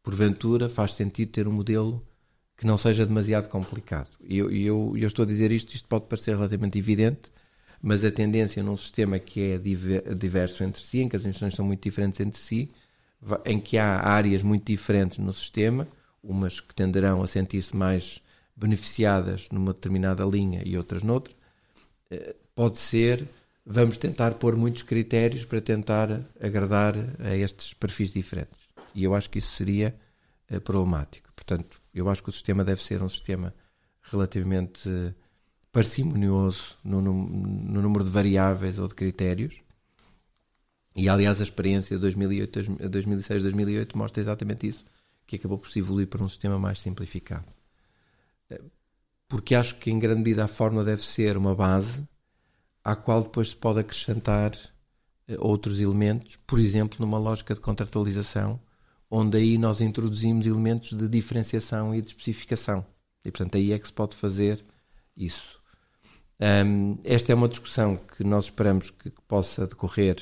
porventura 0.07 0.69
faz 0.69 0.93
sentido 0.93 1.33
ter 1.33 1.49
um 1.49 1.51
modelo 1.51 2.01
que 2.55 2.65
não 2.65 2.77
seja 2.77 3.05
demasiado 3.05 3.49
complicado. 3.49 4.09
E 4.23 4.37
eu, 4.37 4.49
eu, 4.49 4.93
eu, 4.95 5.05
estou 5.05 5.23
a 5.23 5.25
dizer 5.25 5.51
isto, 5.51 5.75
isto 5.75 5.85
pode 5.85 6.05
parecer 6.05 6.33
relativamente 6.33 6.79
evidente, 6.79 7.29
mas 7.81 8.05
a 8.05 8.09
tendência 8.09 8.63
num 8.63 8.77
sistema 8.77 9.19
que 9.19 9.41
é 9.41 9.57
diverso 10.15 10.63
entre 10.63 10.81
si, 10.81 10.99
em 10.99 11.09
que 11.09 11.17
as 11.17 11.23
instituições 11.23 11.55
são 11.55 11.65
muito 11.65 11.83
diferentes 11.83 12.21
entre 12.21 12.39
si, 12.39 12.71
em 13.45 13.59
que 13.59 13.77
há 13.77 13.99
áreas 13.99 14.41
muito 14.43 14.65
diferentes 14.65 15.17
no 15.17 15.33
sistema, 15.33 15.85
umas 16.23 16.61
que 16.61 16.73
tenderão 16.73 17.21
a 17.21 17.27
sentir-se 17.27 17.75
mais 17.75 18.21
beneficiadas 18.55 19.49
numa 19.51 19.73
determinada 19.73 20.23
linha 20.23 20.63
e 20.65 20.77
outras 20.77 21.03
noutra, 21.03 21.33
eh, 22.09 22.33
pode 22.55 22.77
ser, 22.77 23.27
vamos 23.65 23.97
tentar 23.97 24.35
pôr 24.35 24.55
muitos 24.55 24.83
critérios 24.83 25.43
para 25.43 25.59
tentar 25.59 26.21
agradar 26.41 26.95
a 27.19 27.35
estes 27.35 27.73
perfis 27.73 28.13
diferentes. 28.13 28.66
E 28.95 29.03
eu 29.03 29.13
acho 29.13 29.29
que 29.29 29.39
isso 29.39 29.51
seria 29.51 29.95
uh, 30.51 30.61
problemático. 30.61 31.31
Portanto, 31.35 31.81
eu 31.93 32.09
acho 32.09 32.23
que 32.23 32.29
o 32.29 32.31
sistema 32.31 32.63
deve 32.63 32.83
ser 32.83 33.01
um 33.01 33.09
sistema 33.09 33.53
relativamente 34.01 34.87
uh, 34.87 35.13
parcimonioso 35.71 36.77
no, 36.83 37.01
no, 37.01 37.13
no, 37.13 37.81
número 37.81 38.03
de 38.03 38.09
variáveis 38.09 38.79
ou 38.79 38.87
de 38.87 38.95
critérios. 38.95 39.61
E, 40.95 41.07
aliás, 41.07 41.39
a 41.39 41.43
experiência 41.43 41.95
de 41.95 42.01
2008, 42.01 42.89
2006, 42.89 43.43
2008 43.43 43.97
mostra 43.97 44.21
exatamente 44.21 44.67
isso, 44.67 44.83
que 45.27 45.35
acabou 45.35 45.59
por 45.59 45.69
se 45.69 45.79
evoluir 45.79 46.07
para 46.07 46.23
um 46.23 46.29
sistema 46.29 46.57
mais 46.57 46.79
simplificado. 46.79 47.45
Eh, 48.49 48.61
porque 49.27 49.53
acho 49.53 49.75
que, 49.75 49.91
em 49.91 49.99
grande 49.99 50.19
medida, 50.19 50.45
a 50.45 50.47
fórmula 50.47 50.83
deve 50.83 51.03
ser 51.03 51.37
uma 51.37 51.53
base 51.53 52.03
à 52.83 52.95
qual 52.95 53.21
depois 53.21 53.49
se 53.49 53.55
pode 53.55 53.79
acrescentar 53.79 54.53
outros 55.39 55.81
elementos, 55.81 56.37
por 56.47 56.59
exemplo, 56.59 56.97
numa 56.99 57.17
lógica 57.17 57.53
de 57.53 57.59
contratualização, 57.59 58.59
onde 59.09 59.37
aí 59.37 59.57
nós 59.57 59.81
introduzimos 59.81 60.45
elementos 60.45 60.93
de 60.93 61.07
diferenciação 61.07 61.95
e 61.95 62.01
de 62.01 62.09
especificação. 62.09 62.85
E, 63.23 63.31
portanto, 63.31 63.55
aí 63.55 63.71
é 63.71 63.79
que 63.79 63.87
se 63.87 63.93
pode 63.93 64.15
fazer 64.15 64.63
isso. 65.15 65.61
Um, 66.39 66.99
esta 67.03 67.31
é 67.31 67.35
uma 67.35 67.47
discussão 67.47 67.97
que 67.97 68.23
nós 68.23 68.45
esperamos 68.45 68.91
que, 68.91 69.09
que 69.09 69.21
possa 69.27 69.65
decorrer 69.65 70.17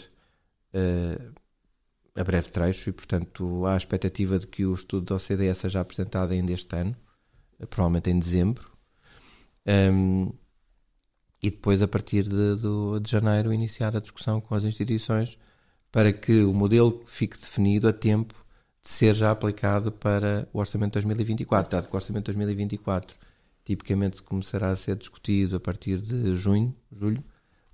uh, 0.73 1.33
a 2.15 2.23
breve 2.23 2.49
trecho 2.49 2.89
e, 2.89 2.93
portanto, 2.93 3.65
há 3.65 3.73
a 3.73 3.77
expectativa 3.77 4.39
de 4.39 4.47
que 4.47 4.65
o 4.65 4.73
estudo 4.73 5.05
da 5.05 5.15
OCDE 5.15 5.53
seja 5.55 5.81
apresentado 5.81 6.31
ainda 6.31 6.53
este 6.53 6.75
ano, 6.75 6.95
provavelmente 7.69 8.09
em 8.09 8.17
dezembro. 8.17 8.71
Um, 9.67 10.31
e 11.41 11.49
depois, 11.49 11.81
a 11.81 11.87
partir 11.87 12.23
de, 12.23 12.55
de, 12.55 12.99
de 13.01 13.11
janeiro, 13.11 13.53
iniciar 13.53 13.95
a 13.95 13.99
discussão 13.99 14.39
com 14.39 14.55
as 14.55 14.63
instituições 14.63 15.37
para 15.91 16.13
que 16.13 16.43
o 16.43 16.53
modelo 16.53 17.03
fique 17.05 17.37
definido 17.37 17.87
a 17.87 17.93
tempo 17.93 18.44
ser 18.85 19.13
já 19.13 19.31
aplicado 19.31 19.91
para 19.91 20.47
o 20.53 20.59
Orçamento 20.59 20.91
de 20.91 21.05
2024, 21.05 21.71
dado 21.71 21.87
que 21.87 21.93
o 21.93 21.97
Orçamento 21.97 22.31
de 22.31 22.37
2024 22.37 23.17
tipicamente 23.65 24.21
começará 24.21 24.69
a 24.69 24.75
ser 24.75 24.95
discutido 24.95 25.55
a 25.55 25.59
partir 25.59 25.99
de 25.99 26.35
junho, 26.35 26.73
julho, 26.91 27.23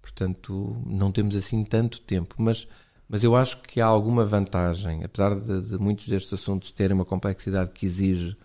portanto 0.02 0.82
não 0.86 1.12
temos 1.12 1.36
assim 1.36 1.66
tanto 1.66 2.00
tempo, 2.02 2.36
mas, 2.38 2.66
mas 3.10 3.24
eu 3.24 3.36
acho 3.36 3.62
que 3.62 3.82
há 3.82 3.86
alguma 3.86 4.26
vantagem, 4.26 5.04
apesar 5.04 5.38
de, 5.38 5.70
de 5.70 5.78
muitos 5.78 6.08
destes 6.08 6.34
assuntos 6.34 6.72
terem 6.72 6.96
uma 6.96 7.06
complexidade 7.06 7.72
que 7.72 7.86
exige 7.86 8.38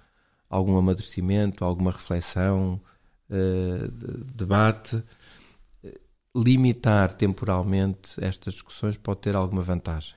algum 0.50 0.76
amadurecimento, 0.76 1.64
alguma 1.64 1.92
reflexão, 1.92 2.80
uh, 3.30 3.88
de, 3.88 4.24
debate, 4.34 5.02
limitar 6.36 7.12
temporalmente 7.12 8.22
estas 8.22 8.54
discussões 8.54 8.96
pode 8.96 9.20
ter 9.20 9.34
alguma 9.36 9.62
vantagem, 9.62 10.14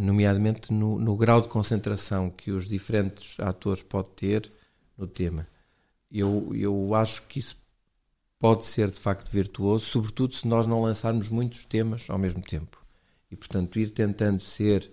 nomeadamente 0.00 0.72
no, 0.72 0.98
no 0.98 1.16
grau 1.16 1.40
de 1.40 1.48
concentração 1.48 2.30
que 2.30 2.50
os 2.50 2.66
diferentes 2.66 3.38
atores 3.38 3.82
podem 3.82 4.12
ter 4.12 4.52
no 4.96 5.06
tema. 5.06 5.46
Eu, 6.10 6.52
eu 6.54 6.94
acho 6.94 7.22
que 7.28 7.38
isso 7.38 7.56
pode 8.38 8.64
ser 8.64 8.90
de 8.90 8.98
facto 8.98 9.30
virtuoso, 9.30 9.86
sobretudo 9.86 10.34
se 10.34 10.46
nós 10.46 10.66
não 10.66 10.80
lançarmos 10.80 11.28
muitos 11.28 11.64
temas 11.64 12.08
ao 12.08 12.18
mesmo 12.18 12.40
tempo. 12.40 12.84
E, 13.30 13.36
portanto, 13.36 13.78
ir 13.78 13.90
tentando 13.90 14.40
ser 14.42 14.90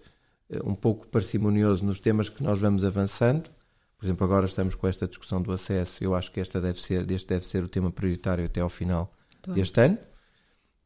eh, 0.50 0.60
um 0.64 0.76
pouco 0.76 1.08
parcimonioso 1.08 1.86
nos 1.86 2.00
temas 2.00 2.28
que 2.28 2.44
nós 2.44 2.60
vamos 2.60 2.84
avançando. 2.84 3.50
Por 3.98 4.06
exemplo, 4.06 4.26
agora 4.26 4.46
estamos 4.46 4.76
com 4.76 4.88
esta 4.88 5.08
discussão 5.08 5.42
do 5.42 5.52
acesso. 5.52 6.04
Eu 6.04 6.14
acho 6.16 6.32
que 6.32 6.40
esta 6.40 6.60
deve 6.60 6.82
ser, 6.82 7.10
este 7.12 7.28
deve 7.30 7.46
ser 7.46 7.64
o 7.64 7.70
tema 7.70 7.92
prioritário 7.92 8.46
até 8.46 8.62
ao 8.62 8.70
final 8.70 9.12
deste 9.48 9.80
ano. 9.80 9.98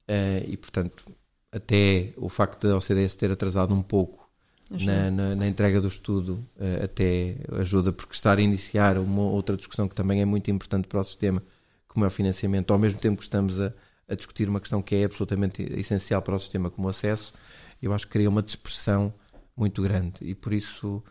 Uh, 0.08 0.46
e, 0.48 0.58
portanto, 0.58 1.06
até 1.52 2.14
o 2.18 2.30
facto 2.30 2.68
da 2.68 2.78
OCDE 2.78 3.18
ter 3.18 3.32
atrasado 3.32 3.74
um 3.74 3.82
pouco 3.82 4.30
na, 4.70 5.10
na, 5.10 5.36
na, 5.36 5.48
entrega 5.48 5.82
do 5.82 5.88
estudo 5.88 6.46
uh, 6.58 6.84
até 6.84 7.38
ajuda, 7.60 7.92
porque 7.92 8.14
estar 8.14 8.38
a 8.38 8.42
iniciar 8.42 8.98
uma 9.00 9.24
outra 9.24 9.58
discussão 9.58 9.88
que 9.88 9.96
também 9.96 10.22
é 10.22 10.26
muito 10.26 10.52
importante 10.52 10.88
para 10.88 11.00
o 11.00 11.04
sistema, 11.04 11.42
como 11.88 12.06
é 12.06 12.08
o 12.08 12.12
financiamento, 12.12 12.72
ao 12.72 12.78
mesmo 12.78 13.00
tempo 13.00 13.18
que 13.18 13.24
estamos 13.24 13.60
a, 13.60 13.74
a 14.08 14.14
discutir 14.14 14.48
uma 14.48 14.60
questão 14.60 14.82
que 14.82 14.96
é 14.96 15.06
absolutamente 15.06 15.64
essencial 15.74 16.22
para 16.22 16.36
o 16.36 16.40
sistema, 16.40 16.70
como 16.70 16.88
o 16.88 16.90
acesso, 16.90 17.34
eu 17.82 17.94
acho 17.94 18.06
que 18.06 18.14
cria 18.14 18.30
uma 18.30 18.44
dispersão 18.44 19.12
muito 19.58 19.82
grande. 19.82 20.18
E 20.22 20.36
por 20.36 20.54
isso 20.54 21.04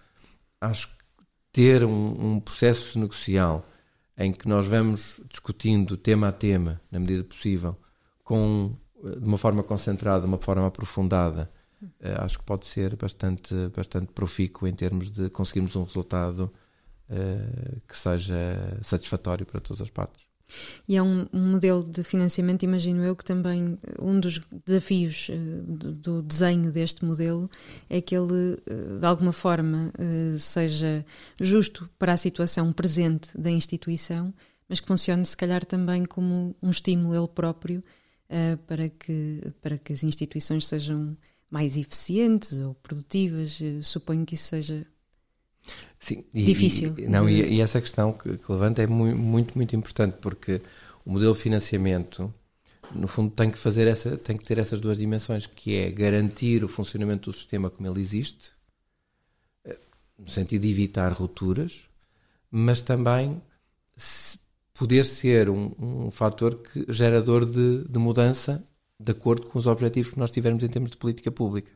acho 0.60 0.88
que 0.88 0.94
ter 1.52 1.84
um, 1.84 2.34
um 2.34 2.40
processo 2.40 2.98
negocial 2.98 3.66
em 4.16 4.32
que 4.32 4.48
nós 4.48 4.66
vamos 4.66 5.20
discutindo 5.28 5.96
tema 5.96 6.28
a 6.28 6.32
tema, 6.32 6.80
na 6.90 6.98
medida 6.98 7.24
possível, 7.24 7.76
com, 8.22 8.76
de 9.02 9.24
uma 9.24 9.38
forma 9.38 9.62
concentrada, 9.62 10.20
de 10.20 10.26
uma 10.26 10.38
forma 10.38 10.66
aprofundada, 10.66 11.50
uh, 11.82 12.22
acho 12.22 12.38
que 12.38 12.44
pode 12.44 12.66
ser 12.66 12.96
bastante, 12.96 13.54
bastante 13.74 14.12
profícuo 14.12 14.66
em 14.66 14.74
termos 14.74 15.10
de 15.10 15.30
conseguirmos 15.30 15.76
um 15.76 15.84
resultado 15.84 16.52
uh, 17.08 17.80
que 17.86 17.96
seja 17.96 18.78
satisfatório 18.82 19.46
para 19.46 19.60
todas 19.60 19.82
as 19.82 19.90
partes. 19.90 20.26
E 20.88 20.96
é 20.96 21.02
um, 21.02 21.26
um, 21.30 21.50
modelo 21.52 21.84
de 21.84 22.02
financiamento, 22.02 22.62
imagino 22.62 23.04
eu, 23.04 23.14
que 23.14 23.22
também 23.24 23.78
um 24.00 24.18
dos 24.18 24.40
desafios 24.64 25.28
uh, 25.28 25.62
do, 25.62 25.92
do, 25.92 26.22
desenho 26.22 26.72
deste 26.72 27.04
modelo 27.04 27.50
é 27.90 28.00
que 28.00 28.16
ele, 28.16 28.56
de 28.98 29.06
alguma 29.06 29.32
forma, 29.32 29.92
seja 30.38 31.04
justo 31.38 31.88
para 31.98 32.14
a 32.14 32.16
situação 32.16 32.72
presente 32.72 33.28
da 33.38 33.50
instituição, 33.50 34.32
mas 34.66 34.80
que 34.80 34.86
funcione, 34.86 35.24
se 35.26 35.36
calhar, 35.36 35.66
também 35.66 36.06
como 36.06 36.56
um 36.62 36.70
estímulo 36.70 37.14
ele 37.14 37.28
próprio 37.28 37.82
para, 38.66 38.88
que, 38.88 39.40
para 39.62 39.78
que 39.78 39.92
as 39.92 40.04
instituições 40.04 40.66
sejam 40.66 41.16
mais 41.50 41.76
eficientes 41.76 42.52
ou 42.58 42.74
produtivas. 42.74 43.58
Eu 43.60 43.82
suponho 43.82 44.26
que 44.26 44.34
isso 44.34 44.48
seja 44.48 44.86
Sim, 45.98 46.24
e, 46.32 46.44
difícil. 46.44 46.94
E, 46.98 47.08
não, 47.08 47.26
de... 47.26 47.32
e, 47.32 47.60
essa 47.60 47.80
questão 47.80 48.12
que, 48.12 48.36
que 48.38 48.52
levanta 48.52 48.82
é 48.82 48.86
muito, 48.86 49.18
muito, 49.18 49.54
muito 49.56 49.76
importante, 49.76 50.18
porque 50.20 50.60
o 51.04 51.10
modelo 51.10 51.34
de 51.34 51.40
financiamento, 51.40 52.32
no 52.94 53.08
fundo, 53.08 53.34
tem 53.34 53.50
que 53.50 53.58
fazer 53.58 53.86
essa, 53.86 54.16
tem 54.16 54.36
que 54.36 54.44
ter 54.44 54.58
essas 54.58 54.80
duas 54.80 54.98
dimensões, 54.98 55.46
que 55.46 55.76
é 55.76 55.90
garantir 55.90 56.64
o 56.64 56.68
funcionamento 56.68 57.30
do 57.30 57.36
sistema 57.36 57.70
como 57.70 57.88
ele 57.88 58.00
existe, 58.00 58.50
eh, 59.64 59.78
no 60.18 60.28
sentido 60.28 60.62
de 60.62 60.70
evitar 60.70 61.12
rupturas, 61.12 61.82
mas 62.50 62.80
também 62.80 63.42
poder 64.78 65.04
ser 65.04 65.50
um, 65.50 65.72
um 65.76 66.10
fator 66.10 66.54
que, 66.54 66.86
gerador 66.88 67.44
de, 67.44 67.84
de 67.88 67.98
mudança 67.98 68.64
de 68.98 69.10
acordo 69.12 69.46
com 69.48 69.58
os 69.58 69.66
objetivos 69.66 70.12
que 70.12 70.18
nós 70.18 70.30
tivermos 70.30 70.62
em 70.62 70.68
termos 70.68 70.90
de 70.90 70.96
política 70.96 71.30
pública. 71.32 71.70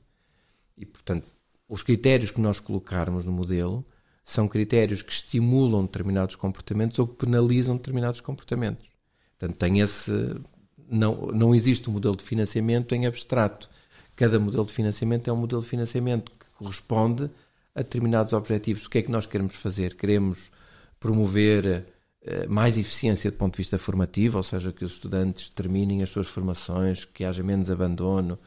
E, 0.76 0.86
portanto, 0.86 1.26
os 1.68 1.82
critérios 1.82 2.30
que 2.30 2.40
nós 2.40 2.60
colocarmos 2.60 3.24
no 3.24 3.32
modelo 3.32 3.84
são 4.24 4.46
critérios 4.46 5.02
que 5.02 5.12
estimulam 5.12 5.84
determinados 5.84 6.36
comportamentos 6.36 6.98
ou 7.00 7.08
que 7.08 7.26
penalizam 7.26 7.76
determinados 7.76 8.20
comportamentos. 8.20 8.88
Portanto, 9.36 9.58
tem 9.58 9.80
esse. 9.80 10.12
Não, 10.88 11.26
não 11.26 11.54
existe 11.54 11.90
um 11.90 11.94
modelo 11.94 12.16
de 12.16 12.22
financiamento 12.22 12.94
em 12.94 13.06
abstrato. 13.06 13.68
Cada 14.14 14.38
modelo 14.38 14.64
de 14.64 14.72
financiamento 14.72 15.28
é 15.28 15.32
um 15.32 15.36
modelo 15.36 15.62
de 15.62 15.68
financiamento 15.68 16.30
que 16.32 16.46
corresponde 16.56 17.28
a 17.74 17.82
determinados 17.82 18.32
objetivos. 18.32 18.86
O 18.86 18.90
que 18.90 18.98
é 18.98 19.02
que 19.02 19.10
nós 19.10 19.26
queremos 19.26 19.56
fazer? 19.56 19.96
Queremos 19.96 20.50
promover 21.00 21.86
mais 22.48 22.78
eficiência 22.78 23.30
do 23.30 23.36
ponto 23.36 23.54
de 23.54 23.58
vista 23.58 23.78
formativo, 23.78 24.36
ou 24.36 24.42
seja, 24.42 24.72
que 24.72 24.84
os 24.84 24.92
estudantes 24.92 25.50
terminem 25.50 26.02
as 26.02 26.08
suas 26.08 26.28
formações, 26.28 27.04
que 27.04 27.24
haja 27.24 27.42
menos 27.42 27.70
abandono, 27.70 28.38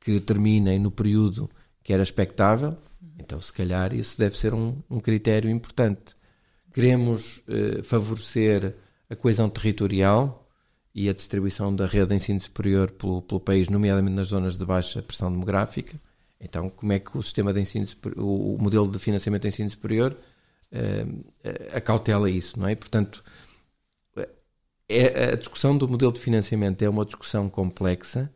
que 0.00 0.18
terminem 0.20 0.78
no 0.78 0.90
período 0.90 1.50
que 1.82 1.92
era 1.92 2.02
expectável. 2.02 2.76
Então, 3.18 3.40
se 3.40 3.52
calhar, 3.52 3.94
isso 3.94 4.18
deve 4.18 4.36
ser 4.36 4.54
um, 4.54 4.76
um 4.88 5.00
critério 5.00 5.50
importante. 5.50 6.16
Queremos 6.72 7.42
eh, 7.48 7.82
favorecer 7.82 8.76
a 9.10 9.16
coesão 9.16 9.48
territorial 9.48 10.46
e 10.94 11.08
a 11.08 11.12
distribuição 11.12 11.74
da 11.74 11.86
rede 11.86 12.08
de 12.08 12.14
ensino 12.16 12.40
superior 12.40 12.90
pelo, 12.90 13.22
pelo, 13.22 13.40
país, 13.40 13.68
nomeadamente 13.68 14.16
nas 14.16 14.28
zonas 14.28 14.56
de 14.56 14.64
baixa 14.64 15.02
pressão 15.02 15.30
demográfica. 15.30 16.00
Então, 16.40 16.68
como 16.68 16.92
é 16.92 16.98
que 16.98 17.16
o 17.16 17.22
sistema 17.22 17.52
de 17.52 17.60
ensino, 17.60 17.86
o 18.16 18.56
modelo 18.60 18.90
de 18.90 18.98
financiamento 18.98 19.42
de 19.42 19.48
ensino 19.48 19.70
superior 19.70 20.16
uh, 20.72 21.76
acautela 21.76 22.30
isso, 22.30 22.58
não 22.58 22.68
é? 22.68 22.74
Portanto, 22.74 23.24
é, 24.88 25.32
a 25.32 25.36
discussão 25.36 25.76
do 25.76 25.86
modelo 25.86 26.12
de 26.12 26.20
financiamento 26.20 26.82
é 26.82 26.88
uma 26.88 27.04
discussão 27.04 27.48
complexa 27.50 28.32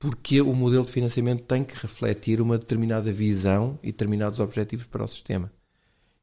porque 0.00 0.40
o 0.40 0.54
modelo 0.54 0.84
de 0.84 0.90
financiamento 0.90 1.42
tem 1.44 1.62
que 1.62 1.74
refletir 1.74 2.40
uma 2.40 2.58
determinada 2.58 3.12
visão 3.12 3.78
e 3.82 3.92
determinados 3.92 4.40
objetivos 4.40 4.86
para 4.86 5.04
o 5.04 5.08
sistema. 5.08 5.52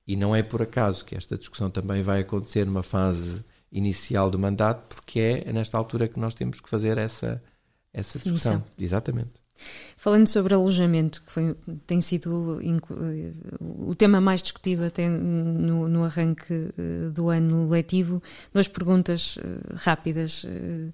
E 0.06 0.16
não 0.16 0.36
é 0.36 0.42
por 0.42 0.64
acaso 0.64 1.06
que 1.06 1.16
esta 1.16 1.38
discussão 1.38 1.70
também 1.70 2.02
vai 2.02 2.22
acontecer 2.22 2.66
numa 2.66 2.82
fase 2.82 3.46
inicial 3.72 4.32
do 4.32 4.40
mandato, 4.40 4.96
porque 4.96 5.20
é 5.20 5.54
nesta 5.54 5.78
altura 5.78 6.08
que 6.08 6.20
nós 6.20 6.34
temos 6.34 6.60
que 6.60 6.68
fazer 6.68 6.98
essa, 6.98 7.42
essa 7.94 8.18
discussão. 8.18 8.64
Exatamente. 8.80 9.47
Falando 9.96 10.28
sobre 10.28 10.54
alojamento, 10.54 11.22
que 11.22 11.32
foi, 11.32 11.56
tem 11.86 12.02
sido 12.02 12.60
o 13.60 13.96
tema 13.96 14.22
mais 14.22 14.42
discutido 14.42 14.84
até 14.86 15.10
no, 15.10 15.88
no 15.88 16.04
arranque 16.04 16.54
eh, 16.78 17.10
do 17.14 17.30
ano 17.30 17.68
letivo, 17.68 18.22
duas 18.54 18.68
perguntas 18.68 19.38
eh, 19.42 19.74
rápidas. 19.76 20.44
Um, 20.44 20.92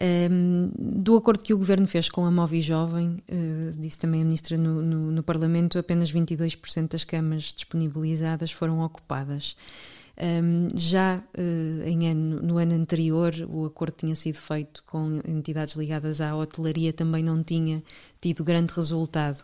eh, 0.00 0.24
ehm, 0.24 0.70
do 0.78 1.16
acordo 1.16 1.42
que 1.42 1.52
o 1.52 1.58
Governo 1.58 1.86
fez 1.86 2.08
com 2.08 2.24
a 2.24 2.30
Movi 2.30 2.62
Jovem, 2.62 3.22
uh, 3.30 3.78
disse 3.78 3.98
também 3.98 4.22
a 4.22 4.24
Ministra 4.24 4.56
no, 4.56 4.80
no, 4.80 5.10
no 5.10 5.22
Parlamento, 5.22 5.78
apenas 5.78 6.10
22% 6.10 6.88
das 6.88 7.04
camas 7.04 7.52
disponibilizadas 7.54 8.50
foram 8.50 8.80
ocupadas. 8.80 9.54
Um, 10.22 10.68
já 10.74 11.24
uh, 11.38 11.82
em 11.82 12.10
ano, 12.10 12.42
no 12.42 12.58
ano 12.58 12.74
anterior, 12.74 13.32
o 13.48 13.64
acordo 13.64 13.94
tinha 13.96 14.14
sido 14.14 14.36
feito 14.36 14.84
com 14.84 15.18
entidades 15.26 15.74
ligadas 15.76 16.20
à 16.20 16.36
hotelaria, 16.36 16.92
também 16.92 17.22
não 17.22 17.42
tinha 17.42 17.82
tido 18.20 18.44
grande 18.44 18.74
resultado. 18.74 19.42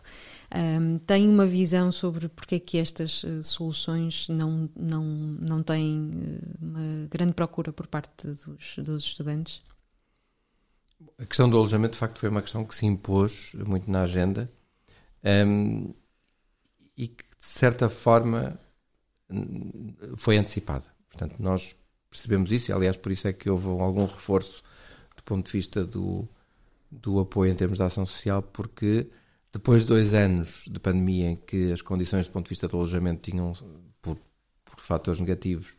Um, 0.53 0.99
tem 0.99 1.27
uma 1.27 1.47
visão 1.47 1.91
sobre 1.91 2.29
porque 2.29 2.55
é 2.55 2.59
que 2.59 2.77
estas 2.77 3.23
uh, 3.23 3.43
soluções 3.43 4.29
não, 4.29 4.69
não, 4.75 5.03
não 5.03 5.63
têm 5.63 6.11
uh, 6.11 6.63
uma 6.63 7.07
grande 7.09 7.33
procura 7.33 7.73
por 7.73 7.87
parte 7.87 8.27
dos, 8.27 8.77
dos 8.77 9.03
estudantes? 9.03 9.63
A 11.17 11.25
questão 11.25 11.49
do 11.49 11.57
alojamento, 11.57 11.93
de 11.93 11.99
facto, 11.99 12.19
foi 12.19 12.29
uma 12.29 12.41
questão 12.41 12.63
que 12.63 12.75
se 12.75 12.85
impôs 12.85 13.53
muito 13.65 13.89
na 13.89 14.03
agenda 14.03 14.47
um, 15.23 15.91
e 16.95 17.07
que 17.07 17.23
de 17.23 17.45
certa 17.45 17.89
forma, 17.89 18.59
foi 20.15 20.37
antecipada. 20.37 20.85
Portanto, 21.09 21.35
nós 21.39 21.75
percebemos 22.09 22.51
isso, 22.51 22.71
e 22.71 22.73
aliás, 22.73 22.97
por 22.97 23.11
isso 23.11 23.27
é 23.27 23.33
que 23.33 23.49
houve 23.49 23.67
algum 23.67 24.05
reforço 24.05 24.63
do 25.15 25.23
ponto 25.23 25.45
de 25.45 25.51
vista 25.51 25.85
do, 25.85 26.27
do 26.89 27.19
apoio 27.19 27.51
em 27.51 27.55
termos 27.55 27.77
de 27.77 27.83
ação 27.83 28.05
social, 28.05 28.41
porque 28.41 29.07
depois 29.51 29.81
de 29.81 29.87
dois 29.87 30.13
anos 30.13 30.65
de 30.69 30.79
pandemia 30.79 31.31
em 31.31 31.35
que 31.35 31.71
as 31.71 31.81
condições 31.81 32.27
do 32.27 32.31
ponto 32.31 32.45
de 32.45 32.49
vista 32.49 32.67
do 32.67 32.77
alojamento 32.77 33.29
tinham, 33.29 33.53
por, 34.01 34.17
por 34.63 34.79
fatores 34.79 35.19
negativos, 35.19 35.75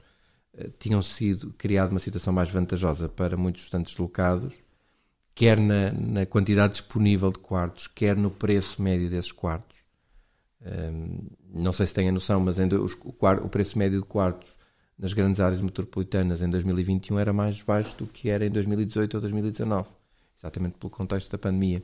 eh, 0.54 0.70
tinham 0.78 1.00
sido 1.00 1.52
criado 1.56 1.90
uma 1.90 2.00
situação 2.00 2.32
mais 2.32 2.50
vantajosa 2.50 3.08
para 3.08 3.36
muitos 3.36 3.62
estudantes 3.62 3.92
deslocados, 3.92 4.56
quer 5.34 5.58
na, 5.58 5.92
na, 5.92 6.26
quantidade 6.26 6.72
disponível 6.72 7.30
de 7.30 7.38
quartos, 7.38 7.86
quer 7.86 8.16
no 8.16 8.30
preço 8.30 8.82
médio 8.82 9.08
desses 9.08 9.32
quartos. 9.32 9.78
Não 11.52 11.72
sei 11.72 11.86
se 11.86 11.94
têm 11.94 12.08
a 12.08 12.12
noção, 12.12 12.40
mas 12.40 12.58
os, 12.58 12.94
o, 12.94 13.14
o, 13.44 13.48
preço 13.48 13.78
médio 13.78 14.00
de 14.00 14.06
quartos 14.06 14.56
nas 14.98 15.12
grandes 15.12 15.40
áreas 15.40 15.60
metropolitanas 15.60 16.42
em 16.42 16.50
2021 16.50 17.18
era 17.18 17.32
mais 17.32 17.62
baixo 17.62 17.96
do 17.96 18.06
que 18.06 18.28
era 18.28 18.44
em 18.44 18.50
2018 18.50 19.14
ou 19.14 19.20
2019, 19.20 19.88
exatamente 20.36 20.76
pelo 20.78 20.90
contexto 20.90 21.30
da 21.30 21.38
pandemia. 21.38 21.82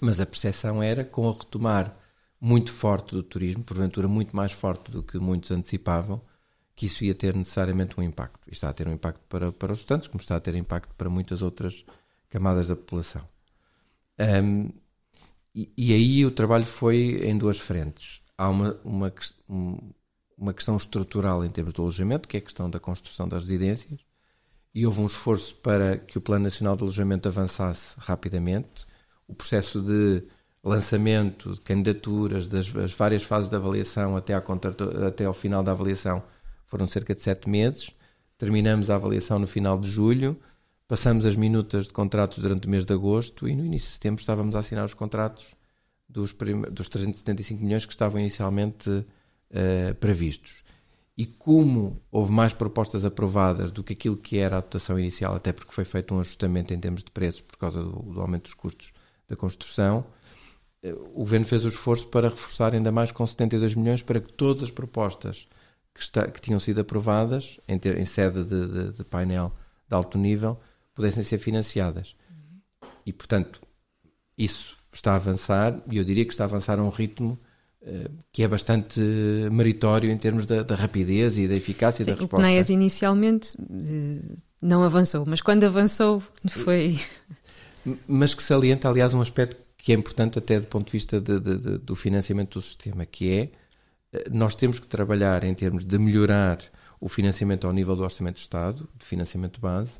Mas 0.00 0.20
a 0.20 0.26
percepção 0.26 0.82
era, 0.82 1.04
com 1.04 1.28
a 1.28 1.32
retomar 1.32 1.96
muito 2.40 2.70
forte 2.70 3.14
do 3.14 3.22
turismo, 3.22 3.64
porventura 3.64 4.06
muito 4.06 4.36
mais 4.36 4.52
forte 4.52 4.90
do 4.90 5.02
que 5.02 5.18
muitos 5.18 5.50
antecipavam, 5.50 6.20
que 6.74 6.86
isso 6.86 7.02
ia 7.04 7.14
ter 7.14 7.34
necessariamente 7.34 7.98
um 7.98 8.02
impacto. 8.02 8.46
E 8.46 8.52
está 8.52 8.68
a 8.68 8.72
ter 8.72 8.86
um 8.86 8.92
impacto 8.92 9.22
para, 9.28 9.50
para 9.50 9.72
os 9.72 9.78
estudantes, 9.78 10.06
como 10.06 10.20
está 10.20 10.36
a 10.36 10.40
ter 10.40 10.54
impacto 10.54 10.94
para 10.94 11.08
muitas 11.08 11.40
outras 11.40 11.84
camadas 12.28 12.68
da 12.68 12.76
população. 12.76 13.26
Um, 14.18 14.70
e, 15.56 15.94
aí 15.94 16.26
o 16.26 16.30
trabalho 16.30 16.66
foi 16.66 17.26
em 17.26 17.38
duas 17.38 17.58
frentes. 17.58 18.20
Há 18.36 18.50
uma, 18.50 18.78
uma, 18.84 19.12
uma 20.36 20.52
questão 20.52 20.76
estrutural 20.76 21.42
em 21.42 21.48
termos 21.48 21.72
do 21.72 21.80
alojamento, 21.80 22.28
que 22.28 22.36
é 22.36 22.40
a 22.40 22.42
questão 22.42 22.68
da 22.68 22.78
construção 22.78 23.26
das 23.26 23.44
residências, 23.44 24.00
e 24.74 24.84
houve 24.84 25.00
um 25.00 25.06
esforço 25.06 25.54
para 25.56 25.96
que 25.96 26.18
o 26.18 26.20
Plano 26.20 26.44
Nacional 26.44 26.76
de 26.76 26.82
Alojamento 26.82 27.26
avançasse 27.26 27.94
rapidamente. 27.96 28.86
O 29.26 29.34
processo 29.34 29.80
de 29.80 30.22
lançamento 30.62 31.54
de 31.54 31.60
candidaturas, 31.62 32.48
das 32.48 32.68
várias 32.92 33.22
fases 33.22 33.48
de 33.48 33.56
avaliação 33.56 34.14
até, 34.14 34.34
até 34.34 35.24
ao 35.24 35.32
final 35.32 35.62
da 35.62 35.72
avaliação, 35.72 36.22
foram 36.66 36.86
cerca 36.86 37.14
de 37.14 37.22
sete 37.22 37.48
meses. 37.48 37.90
Terminamos 38.36 38.90
a 38.90 38.96
avaliação 38.96 39.38
no 39.38 39.46
final 39.46 39.78
de 39.78 39.88
julho, 39.88 40.38
passamos 40.88 41.26
as 41.26 41.36
minutas 41.36 41.86
de 41.86 41.92
contratos 41.92 42.38
durante 42.38 42.66
o 42.66 42.70
mês 42.70 42.86
de 42.86 42.92
agosto 42.92 43.48
e 43.48 43.54
no 43.54 43.64
início 43.64 43.88
de 43.88 43.94
setembro 43.94 44.20
estávamos 44.20 44.54
a 44.54 44.60
assinar 44.60 44.84
os 44.84 44.94
contratos 44.94 45.54
dos, 46.08 46.34
dos 46.70 46.88
375 46.88 47.62
milhões 47.62 47.84
que 47.84 47.92
estavam 47.92 48.20
inicialmente 48.20 48.90
uh, 48.90 49.94
previstos. 49.98 50.62
E 51.18 51.24
como 51.26 52.02
houve 52.10 52.30
mais 52.30 52.52
propostas 52.52 53.04
aprovadas 53.04 53.72
do 53.72 53.82
que 53.82 53.94
aquilo 53.94 54.16
que 54.16 54.36
era 54.38 54.58
a 54.58 54.60
dotação 54.60 54.98
inicial, 54.98 55.34
até 55.34 55.52
porque 55.52 55.72
foi 55.72 55.84
feito 55.84 56.14
um 56.14 56.20
ajustamento 56.20 56.74
em 56.74 56.78
termos 56.78 57.02
de 57.02 57.10
preços 57.10 57.40
por 57.40 57.56
causa 57.56 57.82
do, 57.82 58.02
do 58.02 58.20
aumento 58.20 58.44
dos 58.44 58.54
custos 58.54 58.92
da 59.26 59.34
construção, 59.34 60.06
uh, 60.84 61.10
o 61.14 61.20
Governo 61.20 61.46
fez 61.46 61.64
o 61.64 61.68
esforço 61.68 62.06
para 62.08 62.28
reforçar 62.28 62.74
ainda 62.74 62.92
mais 62.92 63.10
com 63.10 63.26
72 63.26 63.74
milhões 63.74 64.02
para 64.02 64.20
que 64.20 64.32
todas 64.32 64.62
as 64.62 64.70
propostas 64.70 65.48
que, 65.92 66.02
está, 66.02 66.28
que 66.28 66.40
tinham 66.40 66.60
sido 66.60 66.80
aprovadas 66.80 67.58
em, 67.66 67.78
ter, 67.78 67.98
em 67.98 68.04
sede 68.04 68.44
de, 68.44 68.68
de, 68.68 68.92
de, 68.92 69.04
painel 69.04 69.52
de 69.88 69.94
alto 69.94 70.18
nível 70.18 70.60
pudessem 70.96 71.22
ser 71.22 71.38
financiadas. 71.38 72.16
E, 73.04 73.12
portanto, 73.12 73.60
isso 74.36 74.76
está 74.92 75.12
a 75.12 75.16
avançar, 75.16 75.80
e 75.90 75.98
eu 75.98 76.04
diria 76.04 76.24
que 76.24 76.32
está 76.32 76.44
a 76.44 76.46
avançar 76.46 76.78
a 76.80 76.82
um 76.82 76.88
ritmo 76.88 77.38
uh, 77.82 78.10
que 78.32 78.42
é 78.42 78.48
bastante 78.48 79.00
meritório 79.52 80.10
em 80.10 80.16
termos 80.16 80.46
da, 80.46 80.62
da 80.62 80.74
rapidez 80.74 81.38
e 81.38 81.46
da 81.46 81.54
eficácia 81.54 82.04
Sim, 82.04 82.10
da 82.10 82.16
resposta. 82.16 82.44
O 82.44 82.48
PNEAS 82.48 82.70
inicialmente 82.70 83.56
uh, 83.60 84.36
não 84.60 84.82
avançou, 84.82 85.24
mas 85.26 85.40
quando 85.40 85.62
avançou 85.64 86.20
foi... 86.48 86.98
Mas 88.08 88.34
que 88.34 88.42
salienta, 88.42 88.88
aliás, 88.88 89.14
um 89.14 89.20
aspecto 89.20 89.64
que 89.76 89.92
é 89.92 89.94
importante 89.94 90.38
até 90.38 90.58
do 90.58 90.66
ponto 90.66 90.86
de 90.86 90.92
vista 90.92 91.20
de, 91.20 91.38
de, 91.38 91.78
do 91.78 91.94
financiamento 91.94 92.58
do 92.58 92.62
sistema, 92.62 93.06
que 93.06 93.30
é 93.30 93.50
nós 94.30 94.54
temos 94.54 94.78
que 94.78 94.88
trabalhar 94.88 95.44
em 95.44 95.54
termos 95.54 95.84
de 95.84 95.98
melhorar 95.98 96.58
o 97.00 97.08
financiamento 97.08 97.66
ao 97.66 97.72
nível 97.72 97.94
do 97.94 98.02
Orçamento 98.02 98.36
de 98.36 98.40
Estado, 98.40 98.88
de 98.96 99.04
financiamento 99.04 99.60
base, 99.60 99.92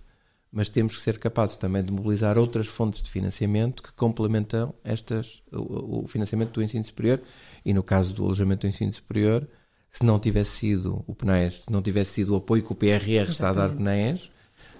mas 0.51 0.69
temos 0.69 0.97
que 0.97 1.03
ser 1.03 1.19
capazes 1.19 1.57
também 1.57 1.83
de 1.83 1.93
mobilizar 1.93 2.39
outras 2.39 2.67
fontes 2.67 3.03
de 3.03 3.11
financiamento 3.11 3.83
que 3.83 3.93
complementam 3.93 4.75
estas, 4.83 5.43
o, 5.53 6.05
o 6.05 6.09
financiamento 6.09 6.53
do 6.53 6.63
ensino 6.63 6.85
superior 6.85 7.21
e 7.65 7.75
no 7.75 7.83
caso 7.83 8.15
do 8.15 8.25
alojamento 8.25 8.63
do 8.63 8.69
ensino 8.69 8.93
superior, 8.93 9.47
se 9.91 10.05
não 10.05 10.19
tivesse 10.19 10.53
sido 10.53 11.05
o 11.07 11.15
PNAES, 11.15 11.65
se 11.65 11.73
não 11.73 11.83
tivesse 11.83 12.13
sido 12.13 12.35
o 12.35 12.37
apoio 12.37 12.63
que 12.63 12.73
o 12.73 12.77
PRR 12.77 12.93
Exatamente. 12.95 13.31
está 13.31 13.51
a 13.51 13.53
dar 13.53 13.71
ao 13.71 13.77
PNAES, 13.77 14.31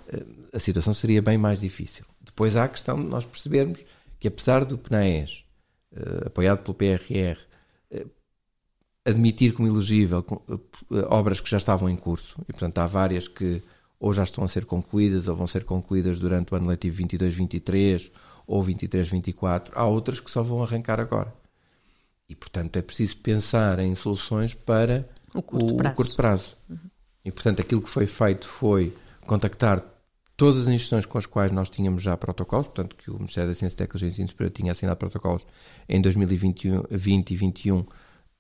eh, 0.09 0.25
a 0.53 0.59
situação 0.59 0.95
seria 0.95 1.21
bem 1.21 1.39
mais 1.39 1.61
difícil. 1.61 2.05
Depois 2.21 2.57
há 2.57 2.65
a 2.65 2.69
questão 2.69 2.99
de 2.99 3.07
nós 3.07 3.25
percebermos 3.25 3.85
que 4.19 4.29
apesar 4.29 4.65
do 4.65 4.79
PNAES, 4.79 5.45
eh, 5.95 6.27
apoiado 6.27 6.63
pelo 6.63 6.75
PRR, 6.75 7.39
admitir 9.07 9.53
como 9.55 9.69
elegível 9.69 10.25
eh, 10.51 11.07
obras 11.09 11.41
que 11.41 11.49
já 11.49 11.57
estavam 11.57 11.89
em 11.89 11.97
curso, 11.97 12.37
e 12.49 12.53
portanto 12.53 12.79
há 12.79 12.87
várias 12.87 13.29
que 13.29 13.63
ou 13.99 14.13
já 14.13 14.23
estão 14.23 14.45
a 14.45 14.49
ser 14.49 14.65
concluídas 14.65 15.29
ou 15.29 15.37
vão 15.37 15.47
ser 15.47 15.65
concluídas 15.65 16.19
durante 16.19 16.53
o 16.53 16.57
ano 16.57 16.69
letivo 16.69 17.03
22-23 17.03 18.11
ou 18.47 18.65
23-24, 18.65 19.71
há 19.75 19.85
outras 19.85 20.21
que 20.21 20.31
só 20.31 20.43
vão 20.43 20.63
arrancar 20.63 21.01
agora. 21.01 21.35
E 22.29 22.35
portanto 22.35 22.77
é 22.77 22.83
preciso 22.83 23.17
pensar 23.19 23.79
em 23.79 23.95
soluções 23.95 24.55
para 24.55 25.09
o 25.35 25.43
curto 25.43 25.75
o, 25.75 25.77
prazo. 25.77 25.93
O 25.93 25.97
curto 25.97 26.17
prazo. 26.17 26.57
Uhum. 26.69 26.79
E 27.25 27.33
portanto 27.33 27.61
aquilo 27.61 27.83
que 27.83 27.91
foi 27.91 28.07
feito 28.07 28.47
foi 28.47 28.97
contactar 29.27 29.83
todas 30.37 30.63
as 30.63 30.69
instituições 30.69 31.07
com 31.07 31.19
as 31.19 31.27
quais 31.27 31.51
nós 31.51 31.71
tínhamos 31.71 32.03
já 32.03 32.17
protocolos, 32.17 32.67
portanto 32.67 32.95
que 32.97 33.11
o 33.11 33.15
Ministério 33.15 33.51
da 33.51 33.55
Ciência 33.55 33.77
Tecnologia 33.77 34.09
e 34.09 34.11
Ensino 34.11 34.29
Superior 34.29 34.53
tinha 34.53 34.73
assinado 34.73 34.99
protocolos 34.99 35.47
em 35.89 36.01
2020 36.01 36.65
e 36.65 36.71
2021 36.91 37.85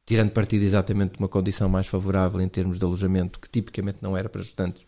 tirando 0.07 0.30
partido 0.30 0.62
exatamente 0.62 1.14
de 1.14 1.18
uma 1.18 1.28
condição 1.28 1.68
mais 1.68 1.88
favorável 1.88 2.40
em 2.40 2.48
termos 2.48 2.78
de 2.78 2.84
alojamento, 2.84 3.40
que 3.40 3.50
tipicamente 3.50 3.98
não 4.00 4.16
era 4.16 4.28
para 4.28 4.40
estudantes, 4.40 4.86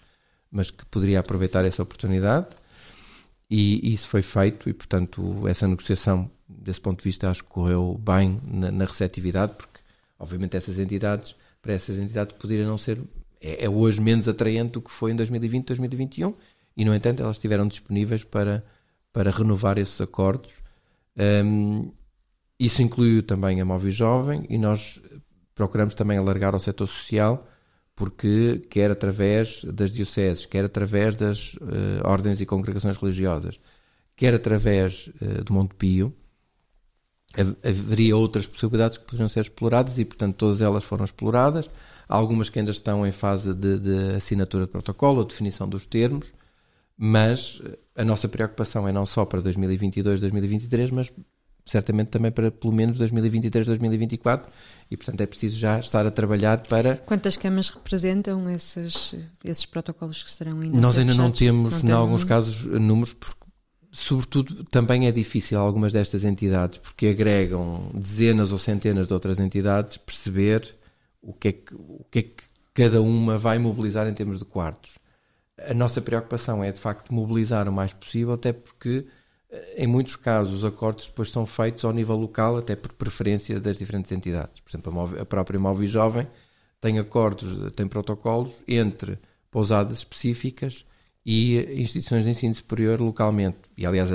mas 0.50 0.70
que 0.70 0.84
poderia 0.86 1.20
aproveitar 1.20 1.64
essa 1.64 1.82
oportunidade. 1.82 2.46
E 3.50 3.92
isso 3.92 4.08
foi 4.08 4.22
feito, 4.22 4.68
e 4.68 4.74
portanto, 4.74 5.46
essa 5.48 5.66
negociação, 5.66 6.30
desse 6.46 6.80
ponto 6.80 6.98
de 6.98 7.04
vista, 7.04 7.30
acho 7.30 7.42
que 7.44 7.50
correu 7.50 7.98
bem 7.98 8.40
na, 8.44 8.70
na 8.70 8.84
receptividade, 8.84 9.54
porque, 9.54 9.80
obviamente, 10.18 10.56
essas 10.56 10.78
entidades, 10.78 11.34
para 11.62 11.72
essas 11.72 11.98
entidades, 11.98 12.34
poderiam 12.34 12.68
não 12.68 12.76
ser. 12.78 13.00
É, 13.40 13.64
é, 13.64 13.70
hoje 13.70 14.00
menos 14.00 14.28
atraente 14.28 14.72
do 14.72 14.82
que 14.82 14.90
foi 14.90 15.12
em 15.12 15.16
2020, 15.16 15.66
2021, 15.66 16.34
e, 16.76 16.84
no 16.84 16.94
entanto, 16.94 17.22
elas 17.22 17.36
estiveram 17.36 17.66
disponíveis 17.66 18.22
para, 18.22 18.64
para 19.12 19.30
renovar 19.30 19.78
esses 19.78 20.00
acordos. 20.00 20.52
Um, 21.16 21.90
isso 22.58 22.82
inclui 22.82 23.22
também 23.22 23.60
a 23.60 23.64
Móvel 23.64 23.90
Jovem 23.90 24.44
e 24.48 24.58
nós 24.58 25.00
procuramos 25.54 25.94
também 25.94 26.18
alargar 26.18 26.54
ao 26.54 26.60
setor 26.60 26.86
social, 26.86 27.46
porque 27.98 28.62
quer 28.70 28.92
através 28.92 29.64
das 29.64 29.90
dioceses, 29.90 30.46
quer 30.46 30.64
através 30.64 31.16
das 31.16 31.54
uh, 31.54 32.00
ordens 32.04 32.40
e 32.40 32.46
congregações 32.46 32.96
religiosas, 32.96 33.58
quer 34.14 34.32
através 34.32 35.08
uh, 35.20 35.42
do 35.42 35.52
Monte 35.52 35.74
Pio, 35.74 36.14
haveria 37.60 38.16
outras 38.16 38.46
possibilidades 38.46 38.98
que 38.98 39.04
poderiam 39.04 39.28
ser 39.28 39.40
exploradas 39.40 39.98
e, 39.98 40.04
portanto, 40.04 40.36
todas 40.36 40.62
elas 40.62 40.84
foram 40.84 41.04
exploradas. 41.04 41.68
Há 42.08 42.14
algumas 42.14 42.48
que 42.48 42.60
ainda 42.60 42.70
estão 42.70 43.04
em 43.04 43.10
fase 43.10 43.52
de, 43.52 43.80
de 43.80 44.14
assinatura 44.14 44.64
de 44.64 44.70
protocolo 44.70 45.18
ou 45.18 45.24
definição 45.24 45.68
dos 45.68 45.84
termos, 45.84 46.32
mas 46.96 47.60
a 47.96 48.04
nossa 48.04 48.28
preocupação 48.28 48.86
é 48.86 48.92
não 48.92 49.04
só 49.04 49.24
para 49.24 49.40
2022, 49.40 50.20
2023, 50.20 50.92
mas 50.92 51.12
certamente 51.68 52.08
também 52.08 52.30
para 52.30 52.50
pelo 52.50 52.72
menos 52.72 52.96
2023, 52.98 53.66
2024 53.66 54.50
e 54.90 54.96
portanto 54.96 55.20
é 55.20 55.26
preciso 55.26 55.58
já 55.58 55.78
estar 55.78 56.06
a 56.06 56.10
trabalhar 56.10 56.58
para... 56.66 56.96
Quantas 56.96 57.36
camas 57.36 57.68
representam 57.68 58.48
esses, 58.48 59.14
esses 59.44 59.66
protocolos 59.66 60.22
que 60.22 60.30
serão 60.30 60.60
ainda 60.60 60.80
Nós 60.80 60.96
ainda 60.96 61.14
não 61.14 61.30
temos, 61.30 61.84
em 61.84 61.92
alguns 61.92 62.24
casos, 62.24 62.66
números, 62.66 63.12
porque 63.12 63.38
sobretudo 63.90 64.64
também 64.64 65.06
é 65.06 65.12
difícil 65.12 65.58
algumas 65.58 65.92
destas 65.92 66.24
entidades, 66.24 66.78
porque 66.78 67.06
agregam 67.08 67.90
dezenas 67.94 68.52
ou 68.52 68.58
centenas 68.58 69.06
de 69.06 69.14
outras 69.14 69.38
entidades, 69.38 69.96
perceber 69.96 70.74
o 71.20 71.32
que 71.32 71.48
é 71.48 71.52
que, 71.52 71.74
o 71.74 72.04
que, 72.10 72.18
é 72.18 72.22
que 72.22 72.44
cada 72.72 73.02
uma 73.02 73.36
vai 73.36 73.58
mobilizar 73.58 74.06
em 74.06 74.14
termos 74.14 74.38
de 74.38 74.44
quartos. 74.44 74.98
A 75.68 75.74
nossa 75.74 76.00
preocupação 76.00 76.62
é 76.62 76.70
de 76.70 76.78
facto 76.78 77.12
mobilizar 77.12 77.68
o 77.68 77.72
mais 77.72 77.92
possível, 77.92 78.34
até 78.34 78.52
porque 78.52 79.06
em 79.76 79.86
muitos 79.86 80.16
casos, 80.16 80.54
os 80.54 80.64
acordos 80.64 81.06
depois 81.06 81.30
são 81.30 81.46
feitos 81.46 81.84
ao 81.84 81.92
nível 81.92 82.16
local, 82.16 82.58
até 82.58 82.76
por 82.76 82.92
preferência 82.92 83.58
das 83.58 83.78
diferentes 83.78 84.12
entidades. 84.12 84.60
Por 84.60 84.70
exemplo, 84.70 85.20
a 85.20 85.24
própria 85.24 85.58
Móvel 85.58 85.86
Jovem 85.86 86.26
tem 86.80 86.98
acordos, 86.98 87.72
tem 87.72 87.88
protocolos 87.88 88.62
entre 88.68 89.18
pousadas 89.50 89.98
específicas 89.98 90.84
e 91.24 91.80
instituições 91.80 92.24
de 92.24 92.30
ensino 92.30 92.54
superior 92.54 93.00
localmente. 93.00 93.58
E, 93.76 93.86
aliás, 93.86 94.10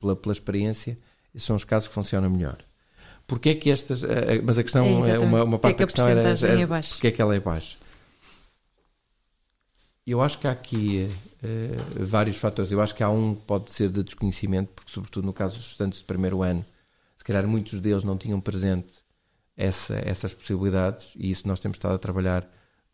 pela, 0.00 0.16
pela 0.16 0.32
experiência, 0.32 0.98
esses 1.34 1.46
são 1.46 1.54
os 1.54 1.64
casos 1.64 1.88
que 1.88 1.94
funcionam 1.94 2.28
melhor. 2.28 2.58
Porquê 3.26 3.50
é 3.50 3.54
que 3.54 3.70
estas. 3.70 4.04
Mas 4.44 4.58
a 4.58 4.62
questão 4.62 4.84
é, 5.06 5.18
uma, 5.20 5.44
uma 5.44 5.58
parte 5.58 5.76
que 5.76 5.82
da 5.82 5.86
questão 5.86 6.08
era, 6.08 6.20
era 6.20 6.60
é 6.60 6.66
baixa? 6.66 6.94
porque 6.94 7.06
é 7.06 7.10
que 7.12 7.22
ela 7.22 7.34
é 7.34 7.40
baixa. 7.40 7.78
Eu 10.04 10.20
acho 10.20 10.38
que 10.38 10.48
há 10.48 10.50
aqui 10.50 11.08
uh, 11.42 12.04
vários 12.04 12.36
fatores. 12.36 12.72
Eu 12.72 12.80
acho 12.80 12.94
que 12.94 13.02
há 13.02 13.10
um 13.10 13.36
que 13.36 13.42
pode 13.42 13.70
ser 13.70 13.88
de 13.88 14.02
desconhecimento, 14.02 14.72
porque, 14.74 14.90
sobretudo 14.90 15.24
no 15.24 15.32
caso 15.32 15.56
dos 15.56 15.66
estudantes 15.66 16.00
de 16.00 16.04
primeiro 16.04 16.42
ano, 16.42 16.64
se 17.16 17.24
calhar 17.24 17.46
muitos 17.46 17.78
deles 17.78 18.02
não 18.02 18.18
tinham 18.18 18.40
presente 18.40 19.04
essa, 19.56 19.94
essas 20.04 20.34
possibilidades, 20.34 21.12
e 21.16 21.30
isso 21.30 21.46
nós 21.46 21.60
temos 21.60 21.76
estado 21.76 21.94
a 21.94 21.98
trabalhar, 21.98 22.44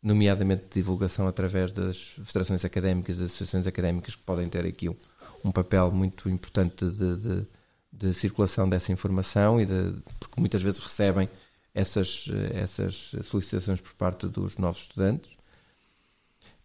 nomeadamente 0.02 0.64
de 0.64 0.74
divulgação 0.74 1.26
através 1.26 1.72
das 1.72 1.98
federações 2.22 2.62
académicas, 2.62 3.16
das 3.16 3.30
associações 3.30 3.66
académicas, 3.66 4.14
que 4.14 4.22
podem 4.22 4.48
ter 4.48 4.66
aqui 4.66 4.88
um, 4.90 4.96
um 5.42 5.50
papel 5.50 5.90
muito 5.90 6.28
importante 6.28 6.90
de, 6.90 7.16
de, 7.16 7.46
de, 7.90 8.12
circulação 8.12 8.68
dessa 8.68 8.92
informação, 8.92 9.58
e 9.58 9.64
de, 9.64 9.94
porque 10.20 10.38
muitas 10.38 10.60
vezes 10.60 10.78
recebem 10.78 11.28
essas, 11.74 12.26
essas 12.52 13.12
solicitações 13.24 13.80
por 13.80 13.94
parte 13.94 14.26
dos 14.28 14.58
novos 14.58 14.82
estudantes. 14.82 15.37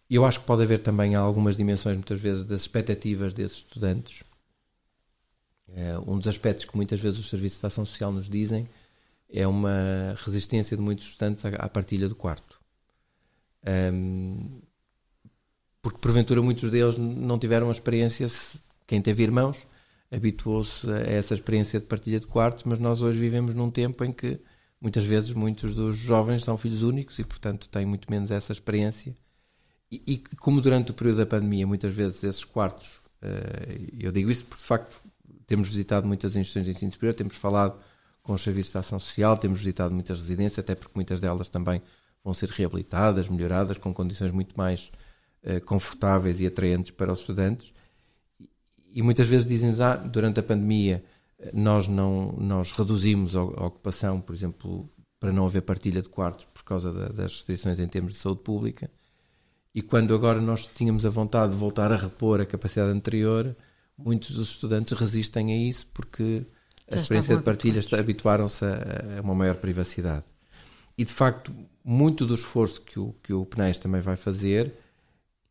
Eu 0.08 0.24
acho 0.24 0.40
que 0.40 0.46
pode 0.46 0.62
haver 0.62 0.80
também 0.80 1.14
algumas 1.14 1.56
dimensões, 1.56 1.96
muitas 1.96 2.20
vezes, 2.20 2.42
das 2.44 2.62
expectativas 2.62 3.32
desses 3.32 3.58
estudantes. 3.58 4.22
É, 5.68 5.98
um 5.98 6.18
dos 6.18 6.28
aspectos 6.28 6.64
que 6.64 6.76
muitas 6.76 7.00
vezes 7.00 7.18
os 7.18 7.30
serviços 7.30 7.60
de 7.60 7.66
ação 7.66 7.84
social 7.86 8.12
nos 8.12 8.28
dizem 8.28 8.68
é 9.28 9.46
uma 9.46 10.14
resistência 10.24 10.76
de 10.76 10.82
muitos 10.82 11.06
estudantes 11.06 11.44
à, 11.44 11.68
partilha 11.68 12.08
do 12.08 12.14
quarto. 12.14 12.60
Porque 15.82 15.98
porventura 15.98 16.40
muitos 16.42 16.70
deles 16.70 16.98
não 16.98 17.38
tiveram 17.38 17.68
a 17.68 17.72
experiência, 17.72 18.26
quem 18.86 19.00
teve 19.00 19.22
irmãos 19.22 19.66
habituou-se 20.10 20.88
a 20.88 20.98
essa 20.98 21.34
experiência 21.34 21.80
de 21.80 21.86
partilha 21.86 22.20
de 22.20 22.26
quartos, 22.26 22.64
mas 22.64 22.78
nós 22.78 23.02
hoje 23.02 23.18
vivemos 23.18 23.54
num 23.54 23.70
tempo 23.70 24.04
em 24.04 24.12
que 24.12 24.40
muitas 24.80 25.04
vezes 25.04 25.32
muitos 25.32 25.74
dos 25.74 25.96
jovens 25.96 26.44
são 26.44 26.56
filhos 26.56 26.82
únicos 26.82 27.18
e 27.18 27.24
portanto 27.24 27.68
têm 27.68 27.84
muito 27.84 28.08
menos 28.10 28.30
essa 28.30 28.52
experiência 28.52 29.16
e, 29.94 30.14
e, 30.14 30.18
como 30.36 30.60
durante 30.60 30.90
o 30.90 30.94
período 30.94 31.18
da 31.18 31.26
pandemia, 31.26 31.66
muitas 31.66 31.94
vezes 31.94 32.24
esses 32.24 32.44
quartos, 32.44 32.96
uh, 33.22 33.94
eu 33.98 34.10
digo 34.10 34.30
isso 34.30 34.44
porque 34.44 34.62
de 34.62 34.66
facto 34.66 35.00
temos 35.46 35.68
visitado 35.68 36.06
muitas 36.06 36.36
instituições 36.36 36.64
de 36.64 36.70
ensino 36.70 36.90
superior, 36.90 37.14
temos 37.14 37.36
falado 37.36 37.78
com 38.22 38.32
os 38.32 38.42
serviços 38.42 38.72
de 38.72 38.78
ação 38.78 38.98
social, 38.98 39.36
temos 39.36 39.60
visitado 39.60 39.94
muitas 39.94 40.18
residências, 40.18 40.58
até 40.58 40.74
porque 40.74 40.92
muitas 40.94 41.20
delas 41.20 41.48
também 41.48 41.82
vão 42.22 42.32
ser 42.32 42.48
reabilitadas, 42.48 43.28
melhoradas, 43.28 43.76
com 43.76 43.92
condições 43.92 44.32
muito 44.32 44.56
mais 44.56 44.90
uh, 45.42 45.64
confortáveis 45.66 46.40
e 46.40 46.46
atraentes 46.46 46.90
para 46.90 47.12
os 47.12 47.20
estudantes. 47.20 47.72
E, 48.90 49.02
muitas 49.02 49.28
vezes 49.28 49.46
dizem 49.46 49.70
ah, 49.82 49.96
durante 49.96 50.40
a 50.40 50.42
pandemia 50.42 51.04
nós 51.52 51.88
não 51.88 52.32
nós 52.38 52.72
reduzimos 52.72 53.36
a, 53.36 53.40
a 53.40 53.66
ocupação, 53.66 54.20
por 54.20 54.34
exemplo, 54.34 54.88
para 55.20 55.32
não 55.32 55.46
haver 55.46 55.62
partilha 55.62 56.00
de 56.00 56.08
quartos 56.08 56.46
por 56.46 56.64
causa 56.64 56.92
da, 56.92 57.08
das 57.08 57.34
restrições 57.34 57.80
em 57.80 57.88
termos 57.88 58.12
de 58.12 58.18
saúde 58.18 58.42
pública. 58.42 58.90
E 59.74 59.82
quando 59.82 60.14
agora 60.14 60.40
nós 60.40 60.66
tínhamos 60.66 61.04
a 61.04 61.10
vontade 61.10 61.52
de 61.52 61.58
voltar 61.58 61.90
a 61.90 61.96
repor 61.96 62.40
a 62.40 62.46
capacidade 62.46 62.92
anterior, 62.92 63.56
muitos 63.98 64.30
dos 64.36 64.50
estudantes 64.50 64.92
resistem 64.92 65.52
a 65.52 65.68
isso 65.68 65.86
porque 65.92 66.46
a 66.88 66.96
Já 66.96 67.02
experiência 67.02 67.36
de 67.36 67.42
partilha 67.42 67.80
habituaram-se 67.98 68.64
a, 68.64 69.18
a, 69.18 69.20
uma 69.22 69.34
maior 69.34 69.56
privacidade. 69.56 70.24
E 70.96 71.04
de 71.04 71.12
facto, 71.12 71.52
muito 71.84 72.24
do 72.24 72.34
esforço 72.34 72.80
que 72.82 73.00
o, 73.00 73.14
que 73.22 73.32
o 73.32 73.44
PNES 73.44 73.78
também 73.78 74.00
vai 74.00 74.14
fazer 74.14 74.74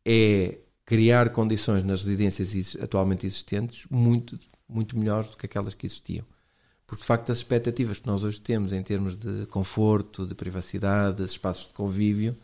é 0.04 0.58
criar 0.86 1.30
condições 1.30 1.82
nas 1.82 2.04
residências 2.04 2.76
atualmente 2.80 3.26
existentes 3.26 3.86
muito, 3.90 4.38
muito 4.68 4.98
melhores 4.98 5.28
do 5.28 5.36
que 5.36 5.44
aquelas 5.44 5.74
que 5.74 5.86
existiam. 5.86 6.24
Porque 6.86 7.02
de 7.02 7.06
facto 7.06 7.30
as 7.30 7.38
expectativas 7.38 7.98
que 7.98 8.06
nós 8.06 8.24
hoje 8.24 8.40
temos 8.40 8.72
em 8.72 8.82
termos 8.82 9.16
de 9.18 9.46
conforto, 9.46 10.26
de 10.26 10.34
privacidade, 10.34 11.18
de 11.18 11.24
espaços 11.24 11.66
de 11.66 11.72
convívio, 11.74 12.36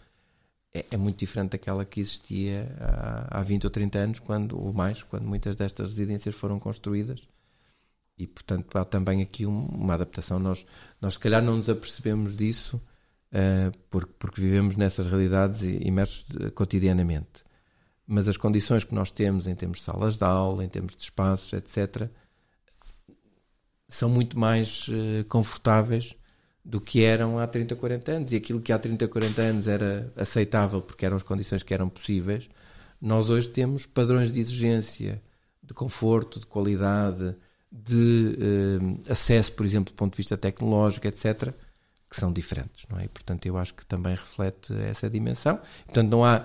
é, 0.73 0.87
é, 0.93 0.97
muito 0.97 1.19
diferente 1.19 1.53
daquela 1.53 1.85
que 1.85 2.01
existia 2.01 2.75
há, 2.81 3.41
há 3.41 3.43
20 3.43 3.65
ou 3.65 3.71
30 3.71 3.99
anos, 3.99 4.19
quando, 4.21 4.59
ou 4.59 4.73
mais, 4.73 5.03
quando 5.03 5.25
muitas 5.25 5.57
destas 5.57 5.91
residências 5.91 6.35
foram 6.35 6.61
construídas. 6.61 7.29
E, 8.17 8.27
portanto, 8.27 8.77
há 8.77 8.85
também 8.85 9.23
aqui 9.23 9.47
um, 9.47 9.67
uma 9.67 9.95
adaptação. 9.95 10.39
Nós, 10.39 10.67
nós, 11.01 11.15
se 11.15 11.21
calhar, 11.21 11.43
não 11.43 11.57
nos 11.57 11.69
apercebemos 11.69 12.37
disso 12.37 12.81
uh, 13.33 13.77
porque, 13.91 14.13
porque 14.19 14.41
vivemos 14.41 14.77
nessas 14.77 15.07
realidades 15.07 15.63
imersos 15.63 16.27
cotidianamente. 16.55 17.45
Mas 18.07 18.29
as 18.29 18.37
condições 18.37 18.85
que 18.85 18.95
nós 18.95 19.11
temos 19.11 19.47
em 19.47 19.55
termos 19.55 19.79
de 19.79 19.85
salas 19.85 20.19
de 20.19 20.25
aula, 20.25 20.65
em 20.65 20.69
termos 20.69 20.95
de 20.95 21.03
espaços, 21.03 21.53
etc., 21.53 22.09
são 23.89 24.09
muito 24.09 24.39
mais 24.39 24.87
uh, 24.89 25.25
confortáveis 25.29 26.15
do 26.65 26.81
que 26.81 27.03
eram 27.03 27.39
há 27.39 27.47
30, 27.47 27.75
40 27.77 28.13
anos. 28.13 28.33
E 28.33 28.37
aquilo 28.37 28.61
que 28.61 28.73
há 28.73 28.79
30, 28.79 29.09
40 29.09 29.43
anos 29.43 29.69
era 29.69 30.13
aceitável 30.17 30.81
porque 30.83 31.07
eram 31.07 31.17
as 31.17 31.23
condições 31.23 31.63
que 31.63 31.75
eram 31.75 31.89
possíveis, 31.89 32.49
nós 33.01 33.31
hoje 33.31 33.49
temos 33.49 33.87
padrões 33.87 34.31
de 34.31 34.41
exigência, 34.41 35.23
de 35.63 35.73
conforto, 35.73 36.39
de 36.39 36.47
qualidade, 36.47 37.35
de 37.73 38.37
eh, 38.39 39.11
acesso, 39.13 39.53
por 39.53 39.65
exemplo, 39.65 39.95
do 39.95 39.97
ponto 39.97 40.13
de 40.13 40.19
vista 40.19 40.37
tecnológico, 40.37 41.07
etc., 41.07 41.55
que 42.11 42.17
são 42.17 42.33
diferentes, 42.33 42.87
não 42.91 42.99
é? 42.99 43.05
E, 43.05 43.09
portanto, 43.09 43.47
eu 43.47 43.57
acho 43.57 43.73
que 43.73 43.87
também 43.87 44.15
reflete 44.15 44.75
essa 44.75 45.09
dimensão. 45.09 45.61
Portanto, 45.87 46.11
não 46.11 46.25
há, 46.25 46.45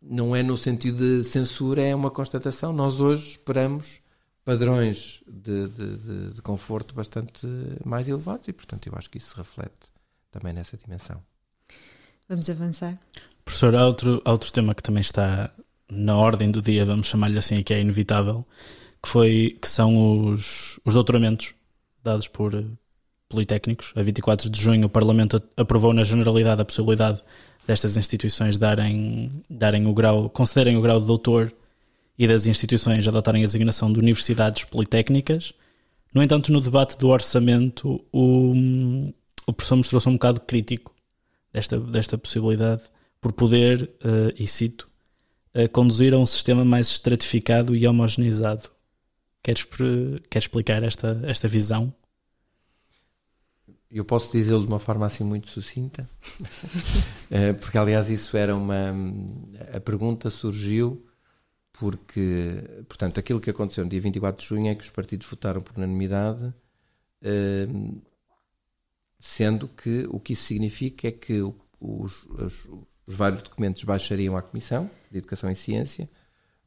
não 0.00 0.34
é 0.34 0.42
no 0.42 0.56
sentido 0.56 0.98
de 0.98 1.24
censura, 1.24 1.82
é 1.82 1.94
uma 1.94 2.10
constatação. 2.10 2.72
Nós 2.72 2.98
hoje 2.98 3.32
esperamos 3.32 4.00
padrões 4.44 5.22
de, 5.26 5.68
de, 5.68 5.96
de, 5.96 6.30
de, 6.34 6.42
conforto 6.42 6.94
bastante 6.94 7.46
mais 7.84 8.08
elevados 8.08 8.46
e, 8.46 8.52
portanto, 8.52 8.86
eu 8.86 8.94
acho 8.96 9.08
que 9.08 9.18
isso 9.18 9.30
se 9.30 9.36
reflete 9.36 9.90
também 10.30 10.52
nessa 10.52 10.76
dimensão. 10.76 11.22
Vamos 12.28 12.48
avançar. 12.50 12.98
Professor, 13.44 13.74
há 13.74 13.86
outro, 13.86 14.22
há 14.24 14.32
outro 14.32 14.52
tema 14.52 14.74
que 14.74 14.82
também 14.82 15.00
está 15.00 15.50
na 15.90 16.16
ordem 16.16 16.50
do 16.50 16.60
dia, 16.60 16.84
vamos 16.84 17.06
chamar-lhe 17.06 17.38
assim, 17.38 17.62
que 17.62 17.72
é 17.72 17.80
inevitável, 17.80 18.44
que, 19.02 19.08
foi, 19.08 19.58
que 19.60 19.68
são 19.68 20.26
os, 20.26 20.78
os 20.84 20.94
doutoramentos 20.94 21.54
dados 22.02 22.26
por 22.28 22.54
uh, 22.54 22.78
politécnicos. 23.28 23.92
A 23.96 24.02
24 24.02 24.48
de 24.50 24.60
junho 24.60 24.86
o 24.86 24.90
Parlamento 24.90 25.42
aprovou 25.56 25.92
na 25.92 26.04
generalidade 26.04 26.60
a 26.60 26.64
possibilidade 26.64 27.22
destas 27.66 27.96
instituições 27.96 28.56
darem, 28.56 29.42
darem 29.48 29.86
o 29.86 29.94
grau, 29.94 30.28
concederem 30.28 30.76
o 30.76 30.82
grau 30.82 31.00
de 31.00 31.06
doutor 31.06 31.52
e 32.18 32.26
das 32.28 32.46
instituições 32.46 33.06
adotarem 33.06 33.42
a 33.42 33.46
designação 33.46 33.92
de 33.92 33.98
universidades 33.98 34.64
politécnicas. 34.64 35.52
No 36.12 36.22
entanto, 36.22 36.52
no 36.52 36.60
debate 36.60 36.96
do 36.96 37.08
orçamento, 37.08 38.04
o, 38.12 38.52
o 39.46 39.52
professor 39.52 39.76
mostrou-se 39.76 40.08
um 40.08 40.12
bocado 40.12 40.40
crítico 40.40 40.94
desta, 41.52 41.78
desta 41.78 42.16
possibilidade, 42.16 42.82
por 43.20 43.32
poder, 43.32 43.90
uh, 44.04 44.32
e 44.36 44.46
cito, 44.46 44.88
uh, 45.54 45.68
conduzir 45.70 46.14
a 46.14 46.18
um 46.18 46.26
sistema 46.26 46.64
mais 46.64 46.88
estratificado 46.88 47.74
e 47.74 47.86
homogeneizado. 47.86 48.70
Queres, 49.42 49.64
queres 49.64 50.44
explicar 50.44 50.82
esta, 50.82 51.20
esta 51.24 51.48
visão? 51.48 51.92
Eu 53.90 54.04
posso 54.04 54.32
dizê-lo 54.32 54.62
de 54.62 54.66
uma 54.66 54.78
forma 54.78 55.06
assim 55.06 55.22
muito 55.22 55.48
sucinta, 55.50 56.08
eh, 57.30 57.52
porque 57.52 57.78
aliás 57.78 58.10
isso 58.10 58.36
era 58.36 58.56
uma. 58.56 58.92
A 59.72 59.78
pergunta 59.78 60.30
surgiu 60.30 61.06
porque, 61.76 62.84
portanto, 62.88 63.18
aquilo 63.18 63.40
que 63.40 63.50
aconteceu 63.50 63.82
no 63.82 63.90
dia 63.90 64.00
24 64.00 64.40
de 64.40 64.48
junho 64.48 64.70
é 64.70 64.74
que 64.76 64.84
os 64.84 64.90
partidos 64.90 65.26
votaram 65.26 65.60
por 65.60 65.76
unanimidade, 65.76 66.54
eh, 67.20 67.66
sendo 69.18 69.66
que 69.66 70.06
o 70.08 70.20
que 70.20 70.34
isso 70.34 70.44
significa 70.44 71.08
é 71.08 71.10
que 71.10 71.42
os, 71.80 72.26
os, 72.26 72.66
os, 73.06 73.16
vários 73.16 73.42
documentos 73.42 73.82
baixariam 73.82 74.36
à 74.36 74.42
Comissão 74.42 74.88
de 75.10 75.18
Educação 75.18 75.50
e 75.50 75.56
Ciência 75.56 76.08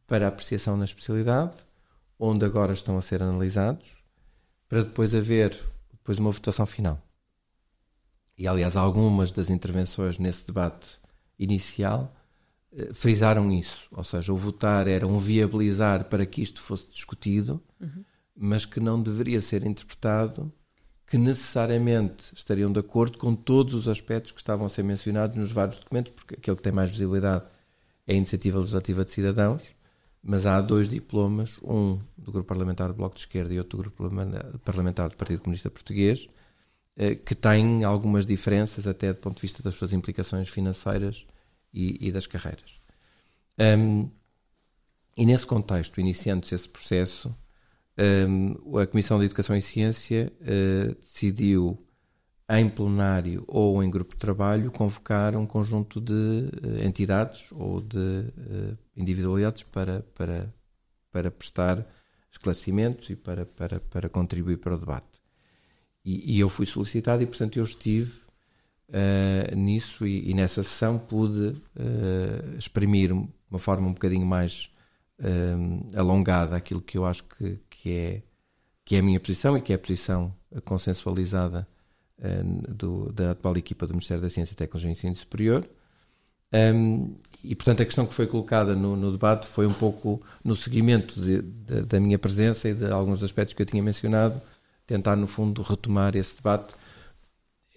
para 0.05 0.27
apreciação 0.27 0.75
na 0.75 0.83
especialidade, 0.83 1.55
onde 2.19 2.45
agora 2.45 2.73
estão 2.73 2.97
a 2.97 3.01
ser 3.01 3.23
analisados, 3.23 4.03
para 4.67 4.83
depois 4.83 5.15
haver 5.15 5.57
depois 5.89 6.19
uma 6.19 6.31
votação 6.31 6.65
final. 6.65 7.01
E, 8.37 8.45
aliás, 8.45 8.75
algumas 8.75 9.31
das 9.31 9.49
intervenções 9.49 10.19
nesse 10.19 10.45
debate 10.45 10.99
inicial 11.39 12.13
frisaram 12.93 13.51
isso. 13.51 13.87
Ou 13.91 14.03
seja, 14.03 14.31
o 14.33 14.37
votar 14.37 14.87
era 14.87 15.07
um 15.07 15.17
viabilizar 15.17 16.05
para 16.05 16.25
que 16.25 16.41
isto 16.41 16.61
fosse 16.61 16.89
discutido, 16.91 17.61
uhum. 17.79 18.03
mas 18.35 18.65
que 18.65 18.79
não 18.79 19.01
deveria 19.01 19.41
ser 19.41 19.65
interpretado 19.65 20.51
que 21.07 21.17
necessariamente 21.17 22.33
estariam 22.35 22.71
de 22.71 22.79
acordo 22.79 23.17
com 23.17 23.33
todos 23.33 23.73
os 23.73 23.87
aspectos 23.87 24.33
que 24.33 24.39
estavam 24.39 24.65
a 24.65 24.69
ser 24.69 24.83
mencionados 24.83 25.37
nos 25.37 25.53
vários 25.53 25.79
documentos, 25.79 26.11
porque 26.11 26.35
aquele 26.35 26.57
que 26.57 26.61
tem 26.61 26.73
mais 26.73 26.89
visibilidade 26.89 27.45
é 28.05 28.13
a 28.13 28.15
Iniciativa 28.15 28.59
Legislativa 28.59 29.05
de 29.05 29.11
Cidadãos, 29.11 29.63
mas 30.21 30.45
há 30.45 30.59
dois 30.59 30.89
diplomas, 30.89 31.61
um 31.63 31.97
do 32.17 32.31
Grupo 32.33 32.49
Parlamentar 32.49 32.89
do 32.89 32.95
Bloco 32.95 33.15
de 33.15 33.21
Esquerda 33.21 33.53
e 33.53 33.57
outro 33.57 33.77
do 33.77 33.83
Grupo 33.83 34.03
Parlamentar 34.65 35.09
do 35.09 35.15
Partido 35.15 35.39
Comunista 35.39 35.71
Português, 35.71 36.27
eh, 36.97 37.15
que 37.15 37.33
têm 37.33 37.85
algumas 37.85 38.25
diferenças 38.25 38.85
até 38.85 39.13
do 39.13 39.19
ponto 39.19 39.37
de 39.37 39.43
vista 39.43 39.63
das 39.63 39.75
suas 39.75 39.93
implicações 39.93 40.49
financeiras 40.49 41.25
e, 41.73 42.07
e 42.07 42.11
das 42.11 42.27
carreiras. 42.27 42.79
Um, 43.59 44.09
e 45.15 45.25
nesse 45.25 45.45
contexto, 45.45 45.99
iniciando-se 45.99 46.53
esse 46.53 46.69
processo, 46.69 47.35
um, 48.29 48.77
a 48.77 48.85
Comissão 48.85 49.17
de 49.17 49.25
Educação 49.25 49.55
e 49.55 49.61
Ciência 49.61 50.31
uh, 50.41 50.95
decidiu, 51.01 51.83
em 52.49 52.69
plenário 52.69 53.43
ou 53.47 53.83
em 53.83 53.89
grupo 53.89 54.13
de 54.13 54.19
trabalho, 54.19 54.71
convocar 54.71 55.35
um 55.35 55.45
conjunto 55.45 55.99
de 55.99 56.13
uh, 56.13 56.85
entidades 56.85 57.51
ou 57.51 57.81
de 57.81 57.97
uh, 57.97 58.77
individualidades 58.95 59.63
para, 59.63 60.01
para, 60.13 60.53
para 61.11 61.31
prestar 61.31 61.85
esclarecimentos 62.31 63.09
e 63.09 63.15
para, 63.15 63.45
para, 63.45 63.79
para 63.79 64.07
contribuir 64.07 64.57
para 64.57 64.75
o 64.75 64.79
debate. 64.79 65.19
E, 66.05 66.35
e 66.35 66.39
eu 66.39 66.47
fui 66.47 66.67
solicitado 66.67 67.23
e, 67.23 67.25
portanto, 67.25 67.57
eu 67.57 67.63
estive 67.63 68.26
nisso 69.55 70.07
e, 70.07 70.29
e, 70.29 70.33
nessa 70.33 70.63
sessão 70.63 70.97
pude 70.97 71.55
exprimir 72.57 73.13
de 73.13 73.27
uma 73.51 73.59
forma 73.59 73.87
um 73.87 73.93
bocadinho 73.93 74.25
mais 74.25 74.69
alongada 75.95 76.55
aquilo 76.55 76.81
que 76.81 76.97
eu 76.97 77.05
acho 77.05 77.23
que, 77.25 77.59
que 77.69 77.91
é, 77.91 78.21
que 78.85 78.95
é 78.95 78.99
a 78.99 79.03
minha 79.03 79.19
posição 79.19 79.57
e 79.57 79.61
que 79.61 79.73
é 79.73 79.75
a 79.75 79.79
posição 79.79 80.33
consensualizada 80.63 81.67
uh, 82.19 82.73
do, 82.73 83.11
da 83.11 83.31
atual 83.31 83.57
equipa 83.57 83.85
do 83.85 83.93
Ministério 83.93 84.21
da 84.21 84.29
Ciência, 84.29 84.55
Tecnologia 84.55 84.89
e 84.89 84.91
Ensino 84.91 85.15
Superior. 85.15 85.67
Um, 86.53 87.15
e, 87.43 87.55
portanto, 87.55 87.81
a 87.81 87.85
questão 87.85 88.05
que 88.05 88.13
foi 88.13 88.25
colocada 88.25 88.73
no, 88.73 88.95
no 88.95 89.11
debate 89.11 89.47
foi 89.47 89.67
um 89.67 89.73
pouco 89.73 90.21
no 90.43 90.55
seguimento 90.55 91.19
de, 91.19 91.41
de, 91.41 91.81
da 91.81 91.99
minha 91.99 92.17
presença 92.17 92.69
e 92.69 92.73
de 92.73 92.85
alguns 92.85 93.21
aspectos 93.21 93.53
que 93.53 93.61
eu 93.61 93.65
tinha 93.65 93.83
mencionado, 93.83 94.41
tentar, 94.85 95.15
no 95.15 95.27
fundo, 95.27 95.61
retomar 95.61 96.15
esse 96.15 96.37
debate. 96.37 96.73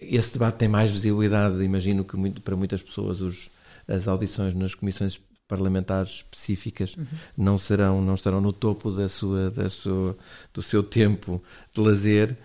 Esse 0.01 0.33
debate 0.33 0.55
tem 0.57 0.67
mais 0.67 0.89
visibilidade, 0.89 1.63
imagino 1.63 2.03
que 2.03 2.17
muito, 2.17 2.41
para 2.41 2.55
muitas 2.55 2.81
pessoas 2.81 3.21
os, 3.21 3.49
as 3.87 4.07
audições 4.07 4.53
nas 4.55 4.73
comissões 4.73 5.21
parlamentares 5.51 6.11
específicas 6.11 6.95
uhum. 6.95 7.05
não 7.35 7.57
serão 7.57 8.01
não 8.01 8.13
estarão 8.13 8.39
no 8.39 8.53
topo 8.53 8.89
da 8.89 9.09
sua, 9.09 9.51
da 9.51 9.67
sua 9.67 10.17
do 10.53 10.61
seu 10.61 10.81
tempo 10.81 11.43
de 11.73 11.81
lazer 11.81 12.37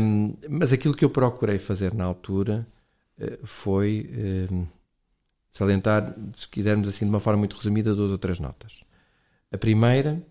um, 0.00 0.32
mas 0.48 0.72
aquilo 0.72 0.94
que 0.94 1.04
eu 1.04 1.10
procurei 1.10 1.58
fazer 1.58 1.92
na 1.92 2.04
altura 2.04 2.64
uh, 3.18 3.44
foi 3.44 4.48
um, 4.52 4.64
salientar 5.50 6.14
se 6.36 6.46
quisermos 6.46 6.86
assim 6.86 7.04
de 7.04 7.08
uma 7.08 7.18
forma 7.18 7.40
muito 7.40 7.56
resumida 7.56 7.96
duas 7.96 8.12
ou 8.12 8.18
três 8.18 8.38
notas 8.38 8.84
a 9.50 9.58
primeira 9.58 10.22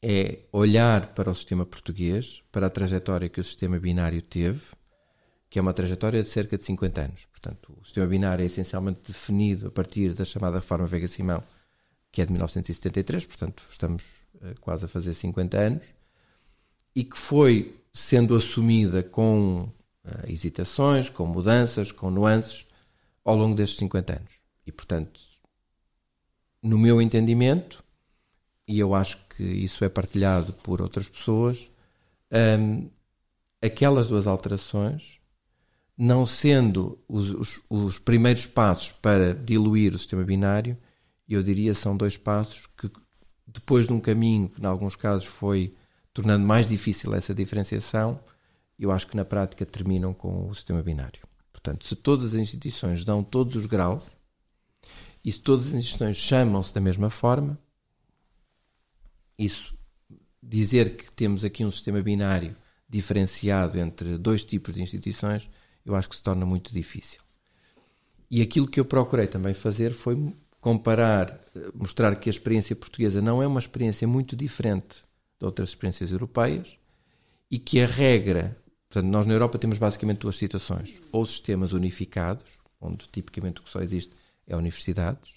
é 0.00 0.38
olhar 0.52 1.14
para 1.14 1.32
o 1.32 1.34
sistema 1.34 1.66
português 1.66 2.44
para 2.52 2.68
a 2.68 2.70
trajetória 2.70 3.28
que 3.28 3.40
o 3.40 3.44
sistema 3.44 3.76
binário 3.76 4.22
teve 4.22 4.60
que 5.48 5.58
é 5.58 5.62
uma 5.62 5.72
trajetória 5.72 6.22
de 6.22 6.28
cerca 6.28 6.56
de 6.56 6.64
50 6.64 7.00
anos. 7.00 7.26
Portanto, 7.26 7.72
o 7.80 7.84
sistema 7.84 8.06
binário 8.06 8.42
é 8.42 8.46
essencialmente 8.46 9.00
definido 9.06 9.68
a 9.68 9.70
partir 9.70 10.12
da 10.12 10.24
chamada 10.24 10.58
Reforma 10.58 10.86
Vega-Simão, 10.86 11.42
que 12.10 12.20
é 12.20 12.26
de 12.26 12.32
1973, 12.32 13.26
portanto, 13.26 13.64
estamos 13.70 14.16
uh, 14.36 14.58
quase 14.60 14.86
a 14.86 14.88
fazer 14.88 15.14
50 15.14 15.58
anos, 15.58 15.86
e 16.94 17.04
que 17.04 17.18
foi 17.18 17.78
sendo 17.92 18.34
assumida 18.34 19.02
com 19.02 19.62
uh, 19.62 19.70
hesitações, 20.26 21.08
com 21.08 21.26
mudanças, 21.26 21.92
com 21.92 22.10
nuances, 22.10 22.66
ao 23.24 23.36
longo 23.36 23.54
destes 23.54 23.78
50 23.78 24.16
anos. 24.16 24.40
E, 24.66 24.72
portanto, 24.72 25.20
no 26.62 26.78
meu 26.78 27.00
entendimento, 27.00 27.84
e 28.66 28.78
eu 28.78 28.94
acho 28.94 29.18
que 29.28 29.42
isso 29.42 29.84
é 29.84 29.88
partilhado 29.88 30.52
por 30.52 30.80
outras 30.80 31.08
pessoas, 31.08 31.70
um, 32.58 32.88
aquelas 33.62 34.08
duas 34.08 34.26
alterações 34.26 35.15
não 35.96 36.26
sendo 36.26 36.98
os, 37.08 37.30
os, 37.30 37.62
os, 37.70 37.98
primeiros 37.98 38.46
passos 38.46 38.92
para 38.92 39.34
diluir 39.34 39.94
o 39.94 39.98
sistema 39.98 40.24
binário, 40.24 40.76
eu 41.28 41.42
diria 41.42 41.74
são 41.74 41.96
dois 41.96 42.16
passos 42.16 42.66
que, 42.76 42.90
depois 43.46 43.86
de 43.86 43.92
um 43.92 44.00
caminho 44.00 44.48
que, 44.48 44.60
em 44.60 44.66
alguns 44.66 44.94
casos, 44.94 45.26
foi 45.26 45.74
tornando 46.12 46.46
mais 46.46 46.68
difícil 46.68 47.14
essa 47.14 47.34
diferenciação, 47.34 48.20
eu 48.78 48.90
acho 48.90 49.06
que 49.06 49.16
na 49.16 49.24
prática 49.24 49.64
terminam 49.64 50.12
com 50.12 50.48
o 50.48 50.54
sistema 50.54 50.82
binário. 50.82 51.20
Portanto, 51.52 51.86
se 51.86 51.96
todas 51.96 52.34
as 52.34 52.40
instituições 52.40 53.02
dão 53.02 53.24
todos 53.24 53.56
os 53.56 53.66
graus 53.66 54.16
e 55.24 55.32
se 55.32 55.40
todas 55.40 55.68
as 55.68 55.72
instituições 55.72 56.16
chamam-se 56.16 56.74
da 56.74 56.80
mesma 56.80 57.08
forma, 57.08 57.58
isso 59.38 59.76
dizer 60.42 60.96
que 60.96 61.10
temos 61.10 61.44
aqui 61.44 61.64
um 61.64 61.70
sistema 61.70 62.00
binário 62.02 62.54
diferenciado 62.88 63.78
entre 63.78 64.16
dois 64.16 64.44
tipos 64.44 64.74
de 64.74 64.82
instituições 64.82 65.50
eu 65.86 65.94
acho 65.94 66.08
que 66.08 66.16
se 66.16 66.22
torna 66.22 66.44
muito 66.44 66.72
difícil. 66.72 67.20
E 68.28 68.42
aquilo 68.42 68.66
que 68.66 68.80
eu 68.80 68.84
procurei 68.84 69.28
também 69.28 69.54
fazer 69.54 69.92
foi 69.92 70.34
comparar, 70.60 71.40
mostrar 71.72 72.16
que 72.16 72.28
a 72.28 72.32
experiência 72.32 72.74
portuguesa 72.74 73.22
não 73.22 73.40
é 73.40 73.46
uma 73.46 73.60
experiência 73.60 74.06
muito 74.06 74.34
diferente 74.34 75.04
de 75.38 75.46
outras 75.46 75.68
experiências 75.68 76.10
europeias 76.10 76.76
e 77.48 77.56
que 77.58 77.80
a 77.80 77.86
regra, 77.86 78.60
portanto, 78.88 79.10
nós 79.10 79.26
na 79.26 79.34
Europa 79.34 79.58
temos 79.58 79.78
basicamente 79.78 80.18
duas 80.18 80.36
situações: 80.36 81.00
ou 81.12 81.24
sistemas 81.24 81.72
unificados, 81.72 82.58
onde 82.80 83.06
tipicamente 83.08 83.60
o 83.60 83.64
que 83.64 83.70
só 83.70 83.80
existe 83.80 84.12
é 84.44 84.56
universidades, 84.56 85.34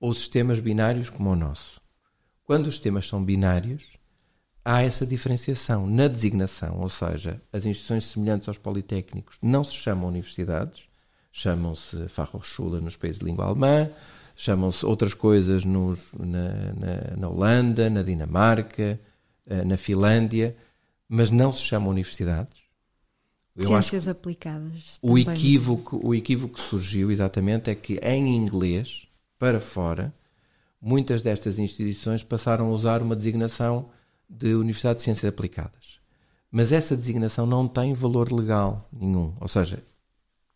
ou 0.00 0.12
sistemas 0.12 0.58
binários 0.58 1.08
como 1.08 1.30
o 1.30 1.36
nosso. 1.36 1.80
Quando 2.42 2.66
os 2.66 2.74
sistemas 2.74 3.06
são 3.06 3.24
binários, 3.24 3.99
há 4.70 4.82
essa 4.82 5.04
diferenciação 5.04 5.84
na 5.84 6.06
designação, 6.06 6.80
ou 6.80 6.88
seja, 6.88 7.42
as 7.52 7.66
instituições 7.66 8.04
semelhantes 8.04 8.46
aos 8.46 8.56
politécnicos 8.56 9.36
não 9.42 9.64
se 9.64 9.74
chamam 9.74 10.06
universidades, 10.06 10.84
chamam-se 11.32 12.08
Fachhochschule 12.08 12.80
nos 12.80 12.96
países 12.96 13.18
de 13.18 13.24
língua 13.24 13.46
alemã, 13.46 13.90
chamam-se 14.36 14.86
outras 14.86 15.12
coisas 15.12 15.64
nos, 15.64 16.12
na, 16.16 16.72
na, 16.74 17.16
na, 17.16 17.28
Holanda, 17.28 17.90
na 17.90 18.02
Dinamarca, 18.02 19.00
eh, 19.44 19.64
na 19.64 19.76
Finlândia, 19.76 20.56
mas 21.08 21.30
não 21.30 21.50
se 21.50 21.62
chamam 21.62 21.90
universidades. 21.90 22.60
Eu 23.56 23.66
Ciências 23.66 24.06
aplicadas. 24.06 25.00
O 25.02 25.18
equívoco, 25.18 26.00
o 26.00 26.14
equívoco 26.14 26.54
que 26.54 26.60
surgiu 26.60 27.10
exatamente 27.10 27.68
é 27.70 27.74
que 27.74 27.98
em 27.98 28.36
inglês, 28.36 29.08
para 29.36 29.58
fora, 29.58 30.14
muitas 30.80 31.22
destas 31.22 31.58
instituições 31.58 32.22
passaram 32.22 32.66
a 32.66 32.70
usar 32.70 33.02
uma 33.02 33.16
designação 33.16 33.90
de 34.30 34.54
Universidade 34.54 34.98
de 34.98 35.02
Ciências 35.02 35.28
Aplicadas. 35.28 35.98
Mas 36.50 36.72
essa 36.72 36.96
designação 36.96 37.44
não 37.46 37.66
tem 37.66 37.92
valor 37.92 38.32
legal 38.32 38.88
nenhum. 38.92 39.34
Ou 39.40 39.48
seja, 39.48 39.82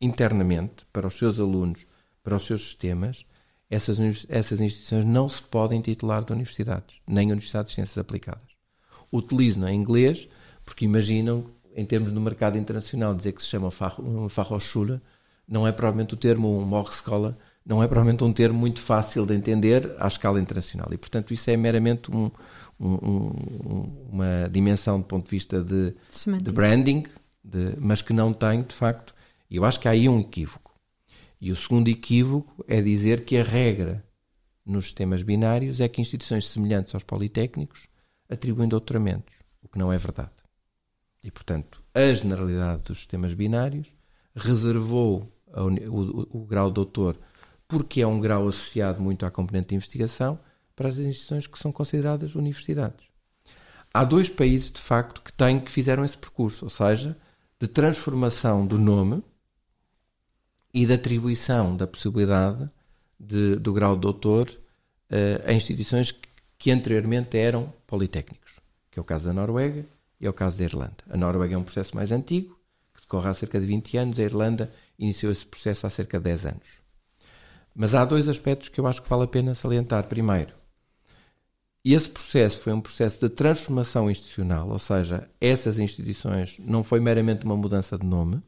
internamente, 0.00 0.86
para 0.92 1.08
os 1.08 1.14
seus 1.14 1.40
alunos, 1.40 1.86
para 2.22 2.36
os 2.36 2.46
seus 2.46 2.62
sistemas, 2.62 3.26
essas, 3.68 3.98
essas 4.28 4.60
instituições 4.60 5.04
não 5.04 5.28
se 5.28 5.42
podem 5.42 5.80
titular 5.80 6.24
de 6.24 6.32
universidades, 6.32 7.00
nem 7.06 7.32
Universidade 7.32 7.68
de 7.68 7.74
Ciências 7.74 7.98
Aplicadas. 7.98 8.54
Utilizam 9.12 9.68
em 9.68 9.76
inglês 9.76 10.28
porque 10.64 10.84
imaginam, 10.84 11.50
em 11.74 11.84
termos 11.84 12.12
do 12.12 12.20
mercado 12.20 12.56
internacional, 12.56 13.14
dizer 13.14 13.32
que 13.32 13.42
se 13.42 13.48
chama 13.48 13.70
Fachhochschule 13.70 15.00
não 15.46 15.66
é 15.66 15.72
provavelmente 15.72 16.14
o 16.14 16.16
termo 16.16 16.58
um 16.58 16.74
Hochschule, 16.74 17.34
não 17.64 17.82
é 17.82 17.86
provavelmente 17.86 18.24
um 18.24 18.32
termo 18.32 18.58
muito 18.58 18.80
fácil 18.80 19.24
de 19.24 19.34
entender 19.34 19.94
à 19.98 20.06
escala 20.06 20.40
internacional. 20.40 20.88
E, 20.92 20.96
portanto, 20.96 21.32
isso 21.32 21.50
é 21.50 21.56
meramente 21.56 22.10
um, 22.10 22.30
um, 22.78 24.08
uma 24.10 24.48
dimensão 24.50 24.98
do 25.00 25.06
ponto 25.06 25.24
de 25.24 25.30
vista 25.30 25.62
de, 25.62 25.94
de 26.42 26.52
branding, 26.52 27.04
de, 27.42 27.76
mas 27.78 28.02
que 28.02 28.12
não 28.12 28.32
tem, 28.32 28.62
de 28.62 28.74
facto. 28.74 29.14
E 29.50 29.56
eu 29.56 29.64
acho 29.64 29.80
que 29.80 29.88
há 29.88 29.92
aí 29.92 30.08
um 30.08 30.20
equívoco. 30.20 30.74
E 31.40 31.52
o 31.52 31.56
segundo 31.56 31.88
equívoco 31.88 32.64
é 32.66 32.80
dizer 32.80 33.24
que 33.24 33.36
a 33.36 33.42
regra 33.42 34.04
nos 34.64 34.84
sistemas 34.84 35.22
binários 35.22 35.80
é 35.80 35.88
que 35.88 36.00
instituições 36.00 36.48
semelhantes 36.48 36.94
aos 36.94 37.04
politécnicos 37.04 37.86
atribuem 38.28 38.68
doutoramentos, 38.68 39.34
o 39.62 39.68
que 39.68 39.78
não 39.78 39.92
é 39.92 39.98
verdade. 39.98 40.32
E, 41.24 41.30
portanto, 41.30 41.82
a 41.94 42.12
generalidade 42.12 42.82
dos 42.82 42.98
sistemas 42.98 43.34
binários 43.34 43.88
reservou 44.34 45.30
o, 45.46 46.38
o, 46.38 46.42
o 46.42 46.46
grau 46.46 46.68
de 46.68 46.74
doutor 46.74 47.18
porque 47.66 48.00
é 48.00 48.06
um 48.06 48.20
grau 48.20 48.46
associado 48.48 49.00
muito 49.00 49.24
à 49.24 49.30
componente 49.30 49.68
de 49.68 49.74
investigação 49.74 50.38
para 50.74 50.88
as 50.88 50.98
instituições 50.98 51.46
que 51.46 51.58
são 51.58 51.72
consideradas 51.72 52.34
universidades. 52.34 53.06
Há 53.92 54.04
dois 54.04 54.28
países, 54.28 54.72
de 54.72 54.80
facto, 54.80 55.22
que 55.22 55.32
têm 55.32 55.60
que 55.60 55.70
fizeram 55.70 56.04
esse 56.04 56.18
percurso, 56.18 56.64
ou 56.64 56.70
seja, 56.70 57.16
de 57.60 57.68
transformação 57.68 58.66
do 58.66 58.78
nome 58.78 59.22
e 60.72 60.84
de 60.84 60.92
atribuição 60.92 61.76
da 61.76 61.86
possibilidade 61.86 62.68
de, 63.18 63.56
do 63.56 63.72
grau 63.72 63.94
de 63.94 64.00
doutor 64.00 64.50
uh, 64.50 65.48
a 65.48 65.52
instituições 65.52 66.10
que, 66.10 66.28
que 66.58 66.70
anteriormente 66.72 67.38
eram 67.38 67.72
politécnicos, 67.86 68.58
que 68.90 68.98
é 68.98 69.02
o 69.02 69.04
caso 69.04 69.26
da 69.26 69.32
Noruega 69.32 69.86
e 70.20 70.26
é 70.26 70.28
o 70.30 70.32
caso 70.32 70.58
da 70.58 70.64
Irlanda. 70.64 70.96
A 71.08 71.16
Noruega 71.16 71.54
é 71.54 71.58
um 71.58 71.62
processo 71.62 71.94
mais 71.94 72.10
antigo, 72.10 72.58
que 72.92 73.00
decorre 73.00 73.28
há 73.28 73.34
cerca 73.34 73.60
de 73.60 73.66
20 73.66 73.96
anos, 73.96 74.18
a 74.18 74.22
Irlanda 74.24 74.72
iniciou 74.98 75.30
esse 75.30 75.46
processo 75.46 75.86
há 75.86 75.90
cerca 75.90 76.18
de 76.18 76.24
10 76.24 76.46
anos. 76.46 76.84
Mas 77.74 77.94
há 77.94 78.04
dois 78.04 78.28
aspectos 78.28 78.68
que 78.68 78.80
eu 78.80 78.86
acho 78.86 79.02
que 79.02 79.08
vale 79.08 79.24
a 79.24 79.28
pena 79.28 79.54
salientar. 79.54 80.04
Primeiro, 80.04 80.54
e 81.84 81.92
esse 81.92 82.08
processo 82.08 82.60
foi 82.60 82.72
um 82.72 82.80
processo 82.80 83.20
de 83.20 83.28
transformação 83.28 84.10
institucional, 84.10 84.70
ou 84.70 84.78
seja, 84.78 85.28
essas 85.38 85.78
instituições 85.78 86.58
não 86.58 86.82
foi 86.82 86.98
meramente 86.98 87.44
uma 87.44 87.56
mudança 87.56 87.98
de 87.98 88.06
nome, 88.06 88.42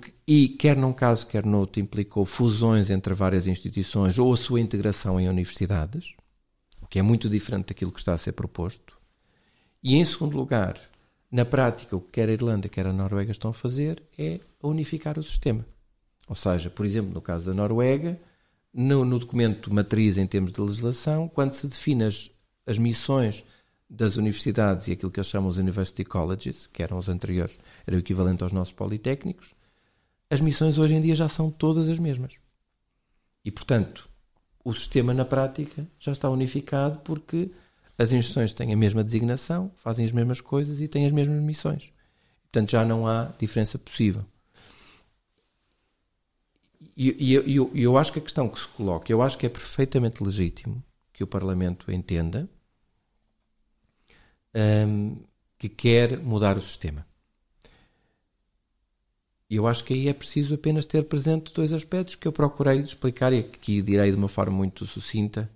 que, 0.00 0.14
e 0.26 0.48
quer 0.48 0.76
num 0.76 0.92
caso, 0.92 1.26
quer 1.26 1.44
noutro, 1.44 1.82
implicou 1.82 2.24
fusões 2.24 2.88
entre 2.88 3.12
várias 3.12 3.48
instituições 3.48 4.18
ou 4.18 4.32
a 4.32 4.36
sua 4.36 4.60
integração 4.60 5.20
em 5.20 5.28
universidades, 5.28 6.14
o 6.80 6.86
que 6.86 6.98
é 6.98 7.02
muito 7.02 7.28
diferente 7.28 7.66
daquilo 7.66 7.92
que 7.92 7.98
está 7.98 8.14
a 8.14 8.18
ser 8.18 8.32
proposto. 8.32 8.96
E 9.82 9.96
em 9.96 10.04
segundo 10.04 10.36
lugar, 10.36 10.78
na 11.30 11.44
prática, 11.44 11.96
o 11.96 12.00
que 12.00 12.12
quer 12.12 12.28
a 12.28 12.32
Irlanda, 12.32 12.68
quer 12.68 12.86
a 12.86 12.92
Noruega 12.92 13.32
estão 13.32 13.50
a 13.50 13.54
fazer 13.54 14.00
é 14.16 14.38
unificar 14.62 15.18
o 15.18 15.22
sistema. 15.22 15.66
Ou 16.28 16.36
seja, 16.36 16.70
por 16.70 16.86
exemplo, 16.86 17.12
no 17.12 17.20
caso 17.20 17.46
da 17.46 17.54
Noruega, 17.54 18.18
no, 18.74 19.04
no 19.04 19.20
documento 19.20 19.72
matriz 19.72 20.18
em 20.18 20.26
termos 20.26 20.52
de 20.52 20.60
legislação, 20.60 21.28
quando 21.28 21.52
se 21.52 21.68
define 21.68 22.04
as, 22.04 22.28
as 22.66 22.76
missões 22.76 23.44
das 23.88 24.16
universidades 24.16 24.88
e 24.88 24.92
aquilo 24.92 25.12
que 25.12 25.20
eles 25.20 25.28
chamam 25.28 25.48
os 25.48 25.58
University 25.58 26.04
Colleges, 26.04 26.66
que 26.66 26.82
eram 26.82 26.98
os 26.98 27.08
anteriores, 27.08 27.56
era 27.86 27.96
o 27.96 28.00
equivalente 28.00 28.42
aos 28.42 28.52
nossos 28.52 28.74
politécnicos, 28.74 29.54
as 30.28 30.40
missões 30.40 30.78
hoje 30.78 30.96
em 30.96 31.00
dia 31.00 31.14
já 31.14 31.28
são 31.28 31.50
todas 31.50 31.88
as 31.88 32.00
mesmas. 32.00 32.34
E, 33.44 33.52
portanto, 33.52 34.08
o 34.64 34.72
sistema 34.72 35.14
na 35.14 35.24
prática 35.24 35.86
já 35.98 36.10
está 36.10 36.28
unificado 36.28 36.98
porque 37.00 37.50
as 37.96 38.10
instituições 38.10 38.52
têm 38.52 38.72
a 38.72 38.76
mesma 38.76 39.04
designação, 39.04 39.70
fazem 39.76 40.04
as 40.04 40.10
mesmas 40.10 40.40
coisas 40.40 40.80
e 40.80 40.88
têm 40.88 41.06
as 41.06 41.12
mesmas 41.12 41.40
missões. 41.40 41.92
Portanto, 42.50 42.70
já 42.70 42.84
não 42.84 43.06
há 43.06 43.32
diferença 43.38 43.78
possível. 43.78 44.24
E 46.96 47.34
eu, 47.34 47.42
eu, 47.42 47.70
eu 47.74 47.98
acho 47.98 48.12
que 48.12 48.20
a 48.20 48.22
questão 48.22 48.48
que 48.48 48.58
se 48.60 48.68
coloca, 48.68 49.10
eu 49.10 49.20
acho 49.20 49.36
que 49.36 49.46
é 49.46 49.48
perfeitamente 49.48 50.22
legítimo 50.22 50.82
que 51.12 51.24
o 51.24 51.26
Parlamento 51.26 51.90
entenda 51.90 52.48
um, 54.54 55.16
que 55.58 55.68
quer 55.68 56.18
mudar 56.18 56.56
o 56.56 56.60
sistema. 56.60 57.04
Eu 59.50 59.66
acho 59.66 59.84
que 59.84 59.92
aí 59.92 60.08
é 60.08 60.14
preciso 60.14 60.54
apenas 60.54 60.86
ter 60.86 61.04
presente 61.04 61.52
dois 61.52 61.72
aspectos 61.72 62.14
que 62.14 62.26
eu 62.26 62.32
procurei 62.32 62.78
explicar 62.80 63.32
e 63.32 63.40
aqui 63.40 63.82
direi 63.82 64.10
de 64.10 64.16
uma 64.16 64.28
forma 64.28 64.56
muito 64.56 64.86
sucinta 64.86 65.50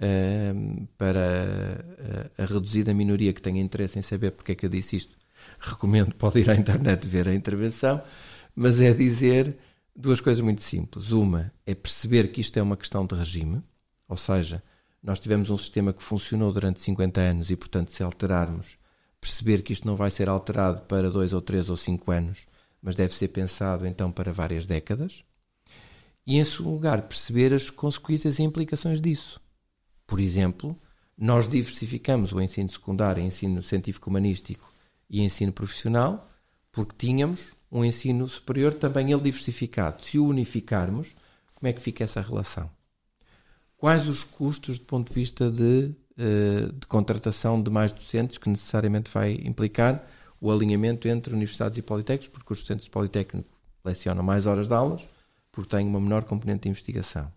um, 0.00 0.86
para 0.98 2.30
a, 2.38 2.42
a, 2.42 2.46
reduzida 2.46 2.92
minoria 2.92 3.32
que 3.32 3.40
tenha 3.40 3.60
interesse 3.60 3.98
em 3.98 4.02
saber 4.02 4.32
porque 4.32 4.52
é 4.52 4.54
que 4.54 4.66
eu 4.66 4.70
disse 4.70 4.96
isto. 4.96 5.16
Recomendo, 5.58 6.14
pode 6.14 6.40
ir 6.40 6.50
à 6.50 6.54
internet 6.54 7.06
ver 7.08 7.28
a 7.28 7.34
intervenção, 7.34 8.02
mas 8.54 8.80
é 8.80 8.92
dizer 8.92 9.56
duas 9.94 10.20
coisas 10.20 10.42
muito 10.42 10.62
simples. 10.62 11.12
Uma 11.12 11.52
é 11.64 11.74
perceber 11.74 12.28
que 12.28 12.40
isto 12.40 12.56
é 12.58 12.62
uma 12.62 12.76
questão 12.76 13.06
de 13.06 13.14
regime, 13.14 13.62
ou 14.08 14.16
seja, 14.16 14.62
nós 15.02 15.20
tivemos 15.20 15.50
um 15.50 15.56
sistema 15.56 15.92
que 15.92 16.02
funcionou 16.02 16.52
durante 16.52 16.80
50 16.80 17.20
anos 17.20 17.50
e, 17.50 17.56
portanto, 17.56 17.92
se 17.92 18.02
alterarmos, 18.02 18.78
perceber 19.20 19.62
que 19.62 19.72
isto 19.72 19.86
não 19.86 19.96
vai 19.96 20.10
ser 20.10 20.28
alterado 20.28 20.82
para 20.82 21.10
dois 21.10 21.32
ou 21.32 21.40
três 21.40 21.68
ou 21.68 21.76
cinco 21.76 22.10
anos, 22.10 22.46
mas 22.80 22.96
deve 22.96 23.14
ser 23.14 23.28
pensado 23.28 23.86
então 23.86 24.10
para 24.10 24.32
várias 24.32 24.66
décadas. 24.66 25.22
E, 26.26 26.38
em 26.38 26.44
segundo 26.44 26.72
lugar, 26.72 27.02
perceber 27.02 27.52
as 27.52 27.68
consequências 27.68 28.38
e 28.38 28.42
implicações 28.42 29.00
disso. 29.00 29.40
Por 30.06 30.20
exemplo, 30.20 30.78
nós 31.16 31.48
diversificamos 31.48 32.32
o 32.32 32.40
ensino 32.40 32.68
secundário, 32.68 33.22
ensino 33.22 33.62
científico-humanístico 33.62 34.72
e 35.08 35.22
ensino 35.22 35.52
profissional, 35.52 36.28
porque 36.72 36.94
tínhamos 36.96 37.54
um 37.74 37.84
ensino 37.84 38.28
superior 38.28 38.72
também 38.72 39.10
ele 39.10 39.20
diversificado. 39.20 40.04
Se 40.04 40.16
o 40.16 40.26
unificarmos, 40.26 41.14
como 41.56 41.68
é 41.68 41.72
que 41.72 41.82
fica 41.82 42.04
essa 42.04 42.20
relação? 42.20 42.70
Quais 43.76 44.08
os 44.08 44.22
custos 44.22 44.78
do 44.78 44.84
ponto 44.84 45.08
de 45.08 45.14
vista 45.14 45.50
de, 45.50 45.92
eh, 46.16 46.70
de 46.72 46.86
contratação 46.86 47.60
de 47.60 47.70
mais 47.70 47.92
docentes 47.92 48.38
que 48.38 48.48
necessariamente 48.48 49.10
vai 49.10 49.32
implicar 49.44 50.06
o 50.40 50.52
alinhamento 50.52 51.08
entre 51.08 51.34
universidades 51.34 51.76
e 51.76 51.82
politécnicos, 51.82 52.28
porque 52.28 52.52
os 52.52 52.60
docentes 52.60 52.84
de 52.84 52.90
politécnico 52.90 53.48
lecionam 53.84 54.22
mais 54.22 54.46
horas 54.46 54.68
de 54.68 54.74
aulas, 54.74 55.06
porque 55.50 55.76
têm 55.76 55.86
uma 55.86 56.00
menor 56.00 56.24
componente 56.24 56.62
de 56.62 56.68
investigação. 56.68 57.30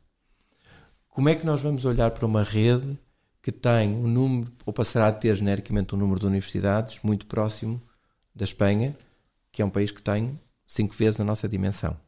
Como 1.10 1.30
é 1.30 1.36
que 1.36 1.46
nós 1.46 1.62
vamos 1.62 1.84
olhar 1.84 2.12
para 2.12 2.26
uma 2.28 2.44
rede 2.44 2.98
que 3.42 3.52
tem 3.52 3.90
um 3.90 4.08
número, 4.08 4.52
ou 4.66 4.72
passará 4.72 5.08
a 5.08 5.12
ter 5.12 5.36
genericamente 5.36 5.96
um 5.96 5.98
número 5.98 6.20
de 6.20 6.28
universidades 6.28 7.00
muito 7.02 7.26
próximo 7.26 7.82
da 8.36 8.44
Espanha, 8.44 8.96
que 9.58 9.62
é 9.64 9.66
um 9.66 9.72
país 9.72 9.90
que 9.90 10.04
tem 10.04 10.40
cinco 10.68 10.94
vezes 10.94 11.20
a 11.20 11.24
nossa 11.24 11.50
dimensão? 11.50 12.00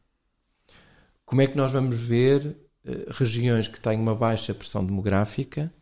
Como 1.24 1.42
é 1.42 1.48
que 1.48 1.56
nós 1.56 1.72
vamos 1.72 1.98
ver 1.98 2.56
eh, 2.84 3.06
regiões 3.10 3.66
que 3.66 3.80
têm 3.80 3.98
uma 3.98 4.14
baixa 4.14 4.54
pressão 4.54 4.86
demográfica 4.86 5.74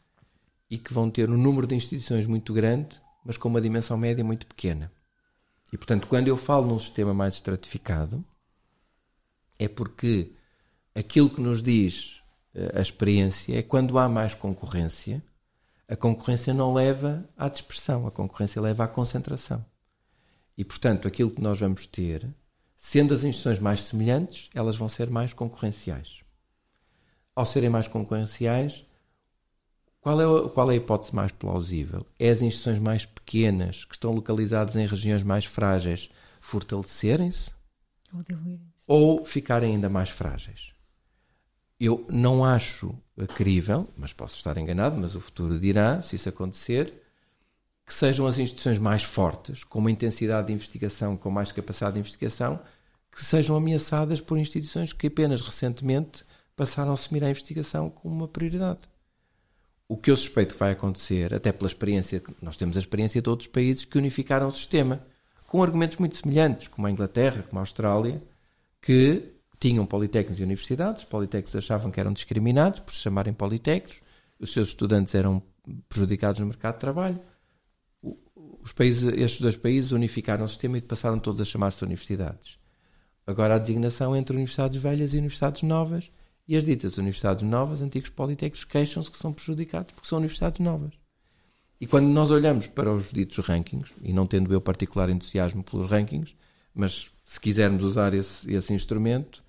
e 0.70 0.78
que 0.78 0.94
vão 0.94 1.10
ter 1.10 1.28
um 1.28 1.36
número 1.36 1.66
de 1.66 1.74
instituições 1.74 2.26
muito 2.26 2.54
grande, 2.54 2.98
mas 3.22 3.36
com 3.36 3.50
uma 3.50 3.60
dimensão 3.60 3.98
média 3.98 4.24
muito 4.24 4.46
pequena. 4.46 4.90
E, 5.70 5.76
portanto, 5.76 6.06
quando 6.06 6.28
eu 6.28 6.38
falo 6.38 6.66
num 6.66 6.78
sistema 6.78 7.12
mais 7.12 7.34
estratificado, 7.34 8.24
é 9.58 9.68
porque 9.68 10.32
aquilo 10.94 11.28
que 11.28 11.42
nos 11.42 11.62
diz 11.62 12.22
eh, 12.54 12.78
a 12.78 12.80
experiência 12.80 13.58
é 13.58 13.62
quando 13.62 13.98
há 13.98 14.08
mais 14.08 14.32
concorrência, 14.32 15.22
a 15.86 15.94
concorrência 15.94 16.54
não 16.54 16.72
leva 16.72 17.28
à 17.36 17.46
dispersão, 17.46 18.06
a 18.06 18.10
concorrência 18.10 18.58
leva 18.58 18.84
à 18.84 18.88
concentração. 18.88 19.62
E, 20.59 20.64
portanto, 20.64 21.09
aquilo 21.09 21.30
que 21.30 21.40
nós 21.40 21.59
vamos 21.59 21.86
ter, 21.86 22.28
sendo 22.76 23.14
as 23.14 23.24
instituições 23.24 23.59
mais 23.59 23.80
semelhantes, 23.80 24.50
elas 24.52 24.76
vão 24.76 24.90
ser 24.90 25.09
mais 25.09 25.32
concorrenciais 25.32 26.22
ao 27.38 27.46
serem 27.46 27.70
mais 27.70 27.86
concorrenciais, 27.86 28.84
qual 30.00 30.20
é, 30.20 30.24
a, 30.24 30.48
qual 30.48 30.70
é 30.72 30.74
a 30.74 30.76
hipótese 30.76 31.14
mais 31.14 31.30
plausível? 31.30 32.04
É 32.18 32.30
as 32.30 32.42
instituições 32.42 32.80
mais 32.80 33.06
pequenas, 33.06 33.84
que 33.84 33.94
estão 33.94 34.11
localizadas 34.11 34.74
em 34.74 34.84
regiões 34.84 35.22
mais 35.22 35.44
frágeis, 35.44 36.11
fortalecerem-se? 36.40 37.52
Ou 38.12 38.22
diluírem-se? 38.24 38.82
Ou 38.88 39.24
ficarem 39.24 39.76
ainda 39.76 39.88
mais 39.88 40.11
frágeis? 40.11 40.72
Eu 41.78 42.04
não 42.11 42.44
acho 42.44 42.92
crível, 43.36 43.88
mas 43.96 44.12
posso 44.12 44.34
estar 44.34 44.59
enganado, 44.59 45.00
mas 45.00 45.14
o 45.14 45.20
futuro 45.20 45.61
dirá, 45.61 46.02
se 46.02 46.16
isso 46.16 46.28
acontecer, 46.28 46.92
que 47.89 47.95
sejam 47.95 48.26
as 48.26 48.39
instituições 48.39 48.78
mais 48.78 49.03
fortes, 49.03 49.64
com 49.64 49.78
uma 49.78 49.91
intensidade 49.91 50.49
de 50.49 50.53
investigação, 50.53 51.16
com 51.16 51.30
mais 51.30 51.51
capacidade 51.51 51.95
de 51.95 52.01
investigação, 52.01 52.61
que 53.11 53.24
sejam 53.24 53.57
ameaçadas 53.57 54.20
por 54.20 54.36
instituições 54.36 54.93
que 54.93 55.07
apenas 55.07 55.41
recentemente 55.41 56.22
passaram 56.55 56.91
a 56.91 56.93
assumir 56.93 57.24
a 57.24 57.30
investigação 57.30 57.89
como 57.89 58.14
uma 58.14 58.28
prioridade. 58.28 58.80
O 59.89 59.97
que 59.97 60.11
eu 60.11 60.16
suspeito 60.18 60.53
que 60.53 60.61
vai 60.61 60.72
acontecer, 60.72 61.32
até 61.32 61.51
pela 61.51 61.66
experiência, 61.66 62.22
nós 62.43 62.59
temos 62.59 62.76
a 62.76 62.80
experiência 62.80 63.22
de 63.22 63.30
outros 63.30 63.49
países 63.49 63.86
que 63.86 63.97
unificaram 63.97 64.49
o 64.49 64.53
sistema, 64.53 65.03
com 65.47 65.62
argumentos 65.62 65.97
muito 65.97 66.14
semelhantes, 66.14 66.68
como 66.68 66.86
a 66.86 66.91
Inglaterra, 66.91 67.43
como 67.49 67.59
a 67.59 67.62
Austrália, 67.62 68.22
que 68.82 69.32
tinham 69.59 69.86
politécnicos 69.86 70.39
e 70.39 70.43
universidades, 70.43 71.05
os 71.05 71.09
politécnicos 71.09 71.57
achavam 71.57 71.91
que 71.91 71.99
eram 71.99 72.12
discriminados 72.12 72.80
por 72.80 72.93
se 72.93 73.01
chamarem 73.01 73.32
politécnicos, 73.32 74.03
os 74.39 74.53
seus 74.53 74.68
estudantes 74.68 75.14
eram 75.14 75.43
prejudicados 75.89 76.39
no 76.39 76.47
mercado 76.47 76.74
de 76.74 76.80
trabalho. 76.80 77.18
Os 78.68 78.72
países, 78.74 79.10
estes 79.14 79.40
dois 79.40 79.56
países 79.56 79.92
unificaram 79.92 80.44
o 80.44 80.48
sistema 80.48 80.76
e 80.76 80.82
passaram 80.82 81.18
todos 81.18 81.40
a 81.40 81.44
chamar-se 81.44 81.82
universidades. 81.82 82.58
Agora 83.26 83.54
a 83.54 83.58
designação 83.58 84.14
entre 84.14 84.36
universidades 84.36 84.76
velhas 84.76 85.14
e 85.14 85.16
universidades 85.16 85.62
novas 85.62 86.12
e 86.46 86.54
as 86.54 86.66
ditas 86.66 86.98
universidades 86.98 87.42
novas, 87.44 87.80
antigos 87.80 88.10
politécnicos, 88.10 88.66
queixam-se 88.66 89.10
que 89.10 89.16
são 89.16 89.32
prejudicados 89.32 89.94
porque 89.94 90.06
são 90.06 90.18
universidades 90.18 90.60
novas. 90.60 90.92
E 91.80 91.86
quando 91.86 92.08
nós 92.08 92.30
olhamos 92.30 92.66
para 92.66 92.92
os 92.92 93.10
ditos 93.10 93.38
rankings, 93.38 93.90
e 94.02 94.12
não 94.12 94.26
tendo 94.26 94.52
eu 94.52 94.60
particular 94.60 95.08
entusiasmo 95.08 95.64
pelos 95.64 95.86
rankings, 95.86 96.36
mas 96.74 97.10
se 97.24 97.40
quisermos 97.40 97.82
usar 97.82 98.12
esse, 98.12 98.52
esse 98.52 98.74
instrumento, 98.74 99.42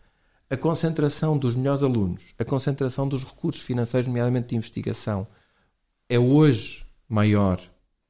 a 0.50 0.56
concentração 0.56 1.38
dos 1.38 1.58
melhores 1.58 1.84
alunos, 1.84 2.34
a 2.40 2.46
concentração 2.46 3.06
dos 3.06 3.26
recursos 3.26 3.62
financeiros, 3.62 4.08
nomeadamente 4.08 4.48
de 4.48 4.56
investigação, 4.56 5.28
é 6.08 6.18
hoje 6.18 6.86
maior 7.10 7.60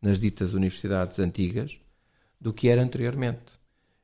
nas 0.02 0.20
ditas 0.20 0.54
universidades 0.54 1.20
antigas 1.20 1.80
do 2.40 2.54
que 2.54 2.70
era 2.70 2.82
anteriormente. 2.82 3.60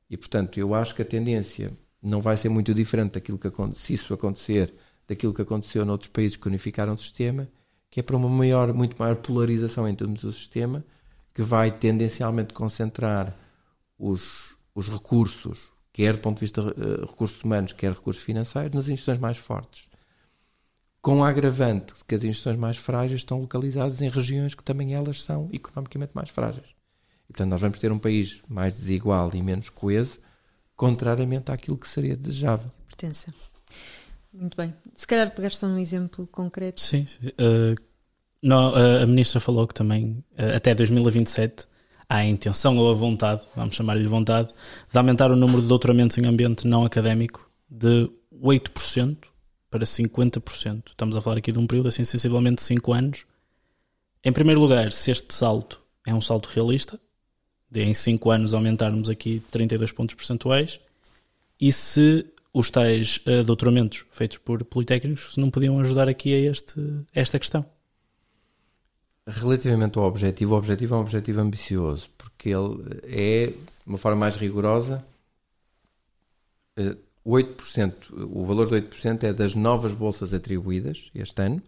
E, 0.09 0.17
portanto, 0.17 0.59
eu 0.59 0.73
acho 0.73 0.93
que 0.93 1.01
a 1.01 1.05
tendência 1.05 1.71
não 2.01 2.21
vai 2.21 2.37
ser 2.37 2.49
muito 2.49 2.73
diferente 2.73 3.13
daquilo 3.13 3.39
que 3.39 3.49
se 3.73 3.93
isso 3.93 4.13
acontecer, 4.13 4.73
daquilo 5.07 5.33
que 5.33 5.41
aconteceu 5.41 5.85
noutros 5.85 6.09
países 6.09 6.37
que 6.37 6.47
unificaram 6.47 6.93
o 6.93 6.97
sistema, 6.97 7.47
que 7.89 7.99
é 7.99 8.03
para 8.03 8.15
uma 8.15 8.29
maior, 8.29 8.73
muito 8.73 8.95
maior 8.97 9.15
polarização 9.15 9.87
em 9.87 9.95
termos 9.95 10.21
do 10.21 10.31
sistema, 10.31 10.83
que 11.33 11.41
vai 11.41 11.71
tendencialmente 11.71 12.53
concentrar 12.53 13.35
os, 13.97 14.57
os 14.73 14.89
recursos, 14.89 15.71
quer 15.91 16.13
do 16.13 16.19
ponto 16.19 16.35
de 16.35 16.41
vista 16.41 16.61
de 16.61 16.69
uh, 16.69 17.05
recursos 17.05 17.41
humanos, 17.43 17.73
quer 17.73 17.93
recursos 17.93 18.21
financeiros, 18.21 18.73
nas 18.73 18.85
instituições 18.85 19.17
mais 19.17 19.37
fortes. 19.37 19.89
Com 21.05 21.23
a 21.23 21.29
agravante 21.29 21.93
de 21.93 22.03
que 22.03 22.15
as 22.15 22.23
instituições 22.23 22.57
mais 22.57 22.77
frágeis 22.77 23.19
estão 23.19 23.39
localizadas 23.39 24.01
em 24.01 24.09
regiões 24.09 24.55
que 24.55 24.63
também 24.63 24.95
elas 24.95 25.21
são 25.21 25.47
economicamente 25.53 26.13
mais 26.15 26.31
frágeis. 26.31 26.65
E, 27.25 27.27
portanto, 27.27 27.51
nós 27.51 27.61
vamos 27.61 27.77
ter 27.77 27.91
um 27.91 27.99
país 27.99 28.41
mais 28.49 28.73
desigual 28.73 29.29
e 29.35 29.43
menos 29.43 29.69
coeso, 29.69 30.19
contrariamente 30.75 31.51
àquilo 31.51 31.77
que 31.77 31.87
seria 31.87 32.17
desejável. 32.17 32.71
Pertença. 32.87 33.31
Muito 34.33 34.57
bem. 34.57 34.73
Se 34.95 35.05
calhar 35.05 35.29
pegar 35.29 35.51
só 35.51 35.67
um 35.67 35.77
exemplo 35.77 36.25
concreto. 36.25 36.81
Sim. 36.81 37.05
sim. 37.05 37.27
Uh, 37.39 37.75
não, 38.41 38.73
uh, 38.73 39.03
a 39.03 39.05
ministra 39.05 39.39
falou 39.39 39.67
que 39.67 39.75
também 39.75 40.23
uh, 40.39 40.55
até 40.55 40.73
2027 40.73 41.67
há 42.09 42.15
a 42.15 42.25
intenção 42.25 42.79
ou 42.79 42.89
a 42.89 42.95
vontade, 42.95 43.43
vamos 43.55 43.75
chamar-lhe 43.75 44.07
vontade, 44.07 44.51
de 44.91 44.97
aumentar 44.97 45.31
o 45.31 45.35
número 45.35 45.61
de 45.61 45.67
doutoramentos 45.67 46.17
em 46.17 46.25
ambiente 46.25 46.65
não 46.65 46.83
académico 46.83 47.47
de 47.69 48.09
8% 48.41 49.34
para 49.75 49.85
50%. 49.85 50.91
Estamos 50.91 51.17
a 51.17 51.21
falar 51.21 51.37
aqui 51.37 51.51
de 51.51 51.59
um 51.59 51.67
período 51.67 51.89
assim 51.89 52.05
sensivelmente 52.05 52.55
de 52.55 52.61
5 52.61 52.93
anos. 52.93 53.25
Em 54.23 54.31
primeiro 54.31 54.61
lugar, 54.61 54.89
se 54.93 55.11
este 55.11 55.33
salto 55.33 55.81
é 56.07 56.15
um 56.15 56.21
salto 56.21 56.47
realista, 56.47 56.97
de 57.69 57.83
em 57.83 57.93
5 57.93 58.31
anos 58.31 58.53
aumentarmos 58.53 59.09
aqui 59.09 59.43
32 59.51 59.91
pontos 59.91 60.15
percentuais, 60.15 60.79
e 61.59 61.73
se 61.73 62.25
os 62.53 62.69
tais 62.69 63.19
uh, 63.27 63.43
doutoramentos 63.43 64.05
feitos 64.11 64.37
por 64.37 64.63
politécnicos 64.63 65.35
não 65.35 65.49
podiam 65.49 65.77
ajudar 65.81 66.07
aqui 66.07 66.33
a, 66.33 66.49
este, 66.49 66.79
a 67.13 67.19
esta 67.19 67.37
questão. 67.37 67.65
Relativamente 69.27 69.97
ao 69.97 70.05
objetivo, 70.05 70.55
o 70.55 70.57
objetivo 70.57 70.95
é 70.95 70.97
um 70.97 71.01
objetivo 71.01 71.41
ambicioso, 71.41 72.09
porque 72.17 72.47
ele 72.47 73.01
é, 73.03 73.47
de 73.47 73.55
uma 73.85 73.97
forma 73.97 74.21
mais 74.21 74.37
rigorosa, 74.37 75.03
8%, 77.25 78.11
eh, 78.11 78.23
o 78.31 78.45
valor 78.45 78.67
de 78.67 78.75
8% 78.75 79.23
é 79.23 79.33
das 79.33 79.55
novas 79.55 79.93
bolsas 79.93 80.33
atribuídas 80.33 81.09
este 81.15 81.41
ano 81.41 81.61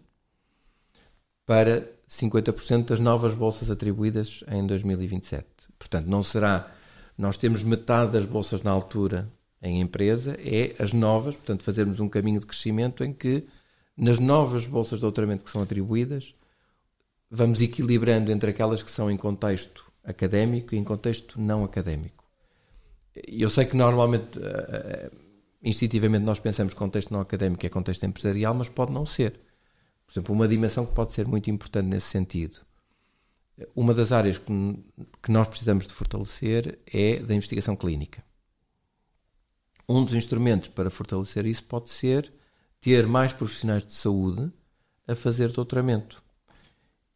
para 1.44 1.90
50% 2.08 2.86
das 2.86 3.00
novas 3.00 3.34
bolsas 3.34 3.70
atribuídas 3.70 4.44
em 4.48 4.66
2027. 4.66 5.46
Portanto, 5.78 6.06
não 6.06 6.22
será. 6.22 6.70
Nós 7.16 7.36
temos 7.36 7.64
metade 7.64 8.12
das 8.12 8.24
bolsas 8.24 8.62
na 8.62 8.70
altura 8.70 9.28
em 9.60 9.80
empresa, 9.80 10.36
é 10.38 10.74
as 10.78 10.92
novas, 10.92 11.34
portanto, 11.34 11.64
fazermos 11.64 11.98
um 12.00 12.08
caminho 12.08 12.38
de 12.38 12.46
crescimento 12.46 13.02
em 13.02 13.12
que 13.12 13.46
nas 13.96 14.20
novas 14.20 14.66
bolsas 14.66 14.98
de 14.98 15.02
doutoramento 15.02 15.42
que 15.42 15.50
são 15.50 15.62
atribuídas, 15.62 16.34
vamos 17.28 17.60
equilibrando 17.60 18.30
entre 18.30 18.50
aquelas 18.50 18.82
que 18.82 18.90
são 18.90 19.10
em 19.10 19.16
contexto 19.16 19.90
académico 20.04 20.74
e 20.74 20.78
em 20.78 20.84
contexto 20.84 21.40
não 21.40 21.64
académico. 21.64 22.24
Eu 23.26 23.50
sei 23.50 23.64
que 23.64 23.76
normalmente, 23.76 24.38
eh, 24.38 24.66
eh, 24.70 25.10
instintivamente, 25.62 26.24
nós 26.24 26.38
pensamos 26.38 26.72
que 26.72 26.78
contexto 26.78 27.12
não 27.12 27.20
académico 27.20 27.64
é 27.66 27.68
contexto 27.68 28.04
empresarial, 28.04 28.54
mas 28.54 28.68
pode 28.68 28.92
não 28.92 29.04
ser. 29.04 29.40
Por 30.06 30.12
exemplo, 30.12 30.34
uma 30.34 30.48
dimensão 30.48 30.86
que 30.86 30.94
pode 30.94 31.12
ser 31.12 31.26
muito 31.26 31.50
importante 31.50 31.86
nesse 31.86 32.08
sentido. 32.08 32.58
Uma 33.74 33.92
das 33.92 34.12
áreas 34.12 34.38
que, 34.38 34.52
nós 35.28 35.48
precisamos 35.48 35.86
de 35.86 35.92
fortalecer 35.92 36.78
é 36.86 37.18
da 37.18 37.34
investigação 37.34 37.74
clínica. 37.74 38.24
Um 39.88 40.04
dos 40.04 40.14
instrumentos 40.14 40.68
para 40.68 40.90
fortalecer 40.90 41.44
isso 41.46 41.64
pode 41.64 41.90
ser 41.90 42.32
ter 42.80 43.06
mais 43.06 43.32
profissionais 43.32 43.84
de 43.84 43.92
saúde 43.92 44.52
a 45.06 45.14
fazer 45.14 45.50
doutoramento. 45.50 46.22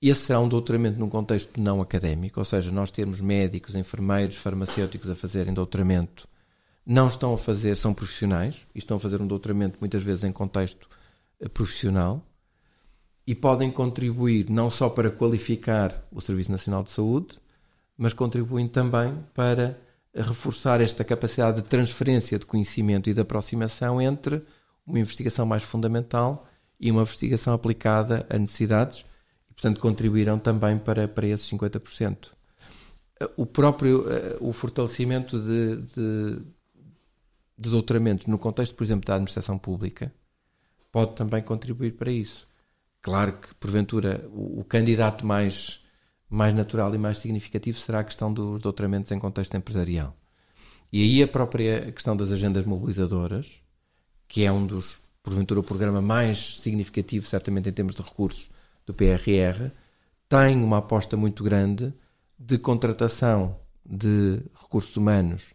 Esse 0.00 0.22
será 0.22 0.40
um 0.40 0.48
doutoramento 0.48 0.98
num 0.98 1.08
contexto 1.08 1.60
não 1.60 1.80
académico, 1.80 2.40
ou 2.40 2.44
seja, 2.44 2.72
nós 2.72 2.90
termos 2.90 3.20
médicos, 3.20 3.76
enfermeiros, 3.76 4.36
farmacêuticos 4.36 5.08
a 5.08 5.14
fazerem 5.14 5.54
doutoramento, 5.54 6.26
não 6.84 7.06
estão 7.06 7.34
a 7.34 7.38
fazer, 7.38 7.76
são 7.76 7.94
profissionais 7.94 8.66
e 8.74 8.78
estão 8.78 8.96
a 8.96 9.00
fazer 9.00 9.20
um 9.20 9.26
doutoramento 9.26 9.78
muitas 9.80 10.02
vezes 10.02 10.24
em 10.24 10.32
contexto 10.32 10.88
eh, 11.40 11.48
profissional 11.48 12.24
e 13.26 13.34
podem 13.34 13.70
contribuir 13.70 14.50
não 14.50 14.68
só 14.68 14.88
para 14.88 15.10
qualificar 15.10 16.04
o 16.10 16.20
Serviço 16.20 16.50
Nacional 16.50 16.82
de 16.82 16.90
Saúde, 16.90 17.38
mas 17.96 18.12
contribuem 18.12 18.66
também 18.66 19.14
para 19.32 19.78
reforçar 20.14 20.80
esta 20.80 21.04
capacidade 21.04 21.62
de 21.62 21.68
transferência 21.68 22.38
de 22.38 22.46
conhecimento 22.46 23.08
e 23.08 23.14
de 23.14 23.20
aproximação 23.20 24.00
entre 24.00 24.42
uma 24.86 24.98
investigação 24.98 25.46
mais 25.46 25.62
fundamental 25.62 26.46
e 26.80 26.90
uma 26.90 27.02
investigação 27.02 27.54
aplicada 27.54 28.26
a 28.28 28.36
necessidades 28.36 29.04
portanto 29.62 29.80
contribuirão 29.80 30.38
também 30.38 30.76
para, 30.76 31.06
para 31.06 31.26
esses 31.28 31.48
50%. 31.48 32.32
O 33.36 33.46
próprio 33.46 34.04
eh, 34.10 34.36
o 34.40 34.52
fortalecimento 34.52 35.38
de, 35.38 35.76
de, 35.76 36.42
de 37.56 37.70
doutoramentos 37.70 38.26
no 38.26 38.38
contexto, 38.38 38.74
por 38.74 38.84
exemplo, 38.84 39.06
da 39.06 39.14
administração 39.14 39.58
pública 39.58 40.12
pode 40.92 41.14
também 41.14 41.42
contribuir 41.42 41.92
para 41.92 42.12
isso. 42.12 42.46
Claro 43.00 43.32
que, 43.38 43.54
porventura, 43.54 44.28
o, 44.30 44.60
o 44.60 44.64
candidato 44.64 45.26
mais, 45.26 45.80
mais 46.28 46.52
natural 46.52 46.94
e 46.94 46.98
mais 46.98 47.18
significativo 47.18 47.78
será 47.78 48.00
a 48.00 48.04
questão 48.04 48.32
dos 48.32 48.60
doutoramentos 48.60 49.10
em 49.10 49.18
contexto 49.18 49.56
empresarial. 49.56 50.14
E 50.92 51.02
aí 51.02 51.22
a 51.22 51.28
própria 51.28 51.90
questão 51.90 52.14
das 52.14 52.30
agendas 52.30 52.66
mobilizadoras, 52.66 53.62
que 54.28 54.44
é 54.44 54.52
um 54.52 54.66
dos, 54.66 55.00
porventura, 55.22 55.60
o 55.60 55.64
programa 55.64 56.02
mais 56.02 56.60
significativo, 56.60 57.26
certamente 57.26 57.68
em 57.68 57.72
termos 57.72 57.94
de 57.94 58.02
recursos, 58.02 58.50
do 58.84 58.92
PRR, 58.92 59.70
tem 60.28 60.62
uma 60.62 60.78
aposta 60.78 61.16
muito 61.16 61.42
grande 61.42 61.94
de 62.38 62.58
contratação 62.58 63.58
de 63.84 64.42
recursos 64.54 64.96
humanos 64.96 65.54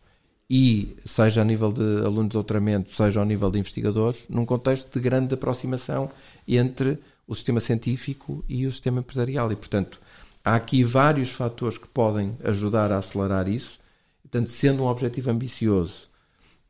e, 0.49 0.95
seja 1.05 1.41
a 1.41 1.45
nível 1.45 1.71
de 1.71 2.05
alunos 2.05 2.29
de 2.29 2.33
doutoramento, 2.33 2.95
seja 2.95 3.19
ao 3.19 3.25
nível 3.25 3.51
de 3.51 3.59
investigadores, 3.59 4.27
num 4.29 4.45
contexto 4.45 4.93
de 4.93 4.99
grande 4.99 5.33
aproximação 5.33 6.09
entre 6.47 6.99
o 7.27 7.35
sistema 7.35 7.59
científico 7.59 8.43
e 8.47 8.65
o 8.65 8.71
sistema 8.71 8.99
empresarial. 8.99 9.51
E, 9.51 9.55
portanto, 9.55 9.99
há 10.43 10.55
aqui 10.55 10.83
vários 10.83 11.31
fatores 11.31 11.77
que 11.77 11.87
podem 11.87 12.37
ajudar 12.43 12.91
a 12.91 12.97
acelerar 12.97 13.49
isso. 13.49 13.77
Portanto, 14.21 14.49
sendo 14.49 14.83
um 14.83 14.87
objetivo 14.87 15.29
ambicioso, 15.29 16.09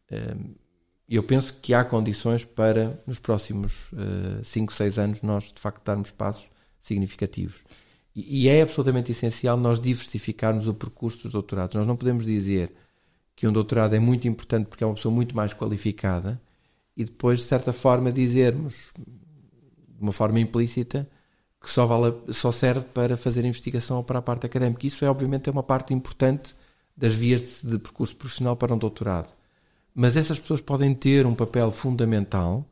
eh, 0.10 0.36
eu 1.08 1.24
penso 1.24 1.54
que 1.62 1.74
há 1.74 1.86
condições 1.86 2.44
para, 2.44 3.02
nos 3.08 3.18
próximos 3.18 3.92
5, 4.44 4.74
uh, 4.74 4.76
6 4.76 5.00
anos, 5.00 5.22
nós 5.22 5.54
de 5.54 5.60
facto 5.60 5.84
darmos 5.86 6.12
passos 6.12 6.50
significativos. 6.82 7.64
E, 8.14 8.50
é 8.50 8.62
absolutamente 8.62 9.12
essencial 9.12 9.56
nós 9.58 9.80
diversificarmos 9.80 10.68
o 10.68 10.74
percurso 10.74 11.24
dos 11.24 11.32
doutorados. 11.32 11.76
Nós 11.76 11.88
não 11.88 11.96
podemos 11.96 12.26
dizer 12.26 12.74
que 13.38 13.48
um 13.48 13.54
doutorado 13.54 13.96
é 13.96 14.00
muito 14.00 14.28
importante 14.28 14.68
porque 14.68 14.84
é 14.84 14.88
uma 14.88 14.96
pessoa 14.96 15.16
muito 15.16 15.34
mais 15.34 15.54
qualificada 15.54 16.42
e 16.98 17.06
depois, 17.06 17.40
de 17.40 17.46
certa 17.46 17.72
forma, 17.72 18.12
dizermos, 18.12 18.92
de 18.98 20.02
uma 20.02 20.12
forma 20.12 20.42
implícita, 20.42 21.08
que 21.62 21.70
só, 21.70 21.86
vale, 21.86 22.14
só 22.34 22.52
serve 22.52 22.88
para 22.88 23.16
fazer 23.16 23.46
investigação 23.46 23.98
ou 23.98 24.04
para 24.04 24.20
a 24.20 24.22
parte 24.22 24.46
académica. 24.46 24.86
Isso 24.86 25.06
é, 25.06 25.10
obviamente, 25.10 25.48
é 25.48 25.52
uma 25.54 25.64
parte 25.64 25.94
importante 25.94 26.54
das 26.98 27.14
vias 27.14 27.62
de, 27.62 27.72
de 27.72 27.80
percurso 27.80 28.16
profissional 28.18 28.58
para 28.58 28.74
um 28.74 28.78
doutorado 28.78 29.38
mas 30.00 30.16
essas 30.16 30.38
pessoas 30.38 30.62
podem 30.62 30.94
ter 30.94 31.26
um 31.26 31.34
papel 31.34 31.72
fundamental 31.72 32.64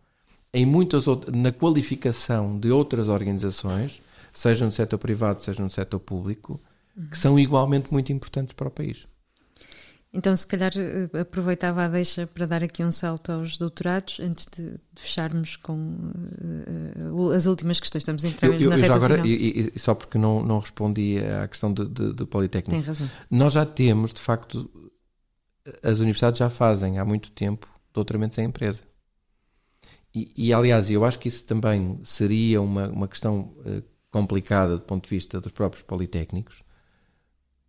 em 0.54 0.64
muitas 0.64 1.06
na 1.34 1.52
qualificação 1.52 2.60
de 2.60 2.70
outras 2.70 3.10
organizações, 3.10 4.00
seja 4.32 4.64
no 4.64 4.72
setor 4.72 5.00
privado, 5.00 5.42
seja 5.42 5.64
no 5.64 5.70
setor 5.72 6.00
público, 6.00 6.62
que 7.10 7.18
são 7.18 7.40
igualmente 7.40 7.92
muito 7.92 8.14
importantes 8.14 8.54
para 8.54 8.68
o 8.68 8.72
país. 8.72 9.08
Então, 10.16 10.34
se 10.34 10.48
calhar 10.48 10.72
eh, 10.78 11.20
aproveitava 11.20 11.84
a 11.84 11.88
deixa 11.90 12.26
para 12.26 12.46
dar 12.46 12.64
aqui 12.64 12.82
um 12.86 12.92
salto 12.92 13.34
aos 13.34 13.58
doutorados, 13.58 14.22
antes 14.22 14.48
de, 14.56 14.76
fecharmos 14.96 15.58
com 15.58 15.74
uh, 17.12 17.32
as 17.32 17.48
últimas 17.48 17.82
questões. 17.82 18.02
Estamos 18.04 18.24
a 18.24 18.30
entrar 18.30 18.48
eu, 18.48 18.54
eu, 18.54 18.70
na 18.70 18.78
reta 18.78 18.96
agora, 18.96 19.16
final. 19.16 19.28
E, 19.28 19.74
e, 19.76 19.80
só 19.80 19.94
porque 19.94 20.18
não, 20.18 20.42
não 20.42 20.60
respondi 20.60 21.18
à 21.20 21.46
questão 21.50 21.74
do 21.74 22.26
Politécnico. 22.28 22.72
Tem 22.72 22.88
razão. 22.88 23.10
Nós 23.30 23.52
já 23.52 23.66
temos, 23.66 24.14
de 24.14 24.22
facto, 24.22 24.70
as 25.84 26.00
universidades 26.00 26.40
já 26.40 26.50
fazem 26.50 26.98
há 26.98 27.04
muito 27.04 27.30
tempo 27.32 27.68
doutoramentos 27.94 28.38
em 28.38 28.46
empresa. 28.46 28.82
E, 30.14 30.32
e 30.38 30.54
aliás, 30.54 30.90
eu 30.90 31.04
acho 31.04 31.20
que 31.20 31.28
isso 31.28 31.44
também 31.44 32.00
seria 32.06 32.62
uma, 32.62 32.88
uma 32.88 33.08
questão 33.08 33.54
uh, 33.66 33.84
complicada 34.10 34.78
do 34.78 34.84
ponto 34.84 35.04
de 35.04 35.10
vista 35.10 35.42
dos 35.42 35.52
próprios 35.52 35.84
politécnicos, 35.84 36.64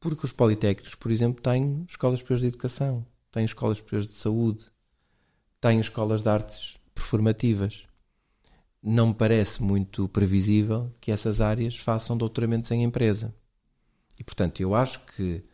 porque 0.01 0.25
os 0.25 0.33
politécnicos, 0.33 0.95
por 0.95 1.11
exemplo, 1.11 1.43
têm 1.43 1.85
escolas 1.89 2.21
superiores 2.21 2.43
de 2.43 2.49
educação, 2.49 3.07
têm 3.31 3.45
escolas 3.45 3.79
superiores 3.79 4.09
de 4.09 4.15
saúde, 4.15 4.71
têm 5.61 5.81
escolas 5.81 6.23
de 6.23 6.29
artes 6.29 6.79
performativas. 6.95 7.87
Não 8.83 9.09
me 9.09 9.15
parece 9.15 9.63
muito 9.63 10.09
previsível 10.09 10.95
que 11.01 11.11
essas 11.11 11.41
áreas 11.41 11.77
façam 11.77 12.17
doutoramentos 12.17 12.71
em 12.71 12.85
empresa. 12.85 13.35
E, 14.19 14.25
portanto, 14.25 14.61
eu 14.61 14.75
acho 14.75 15.01
que 15.07 15.45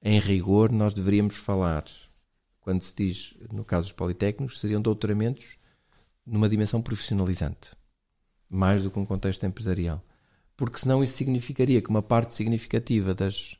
em 0.00 0.20
rigor, 0.20 0.70
nós 0.70 0.94
deveríamos 0.94 1.34
falar, 1.34 1.84
quando 2.60 2.82
se 2.82 2.94
diz, 2.94 3.34
no 3.52 3.64
caso 3.64 3.88
dos 3.88 3.92
politécnicos, 3.92 4.60
seriam 4.60 4.80
doutoramentos 4.80 5.58
numa 6.24 6.48
dimensão 6.48 6.80
profissionalizante, 6.80 7.72
mais 8.48 8.84
do 8.84 8.90
que 8.92 8.98
um 8.98 9.04
contexto 9.04 9.44
empresarial. 9.44 10.02
Porque 10.56 10.78
senão 10.78 11.02
isso 11.02 11.16
significaria 11.16 11.82
que 11.82 11.90
uma 11.90 12.02
parte 12.02 12.34
significativa 12.34 13.12
das, 13.12 13.57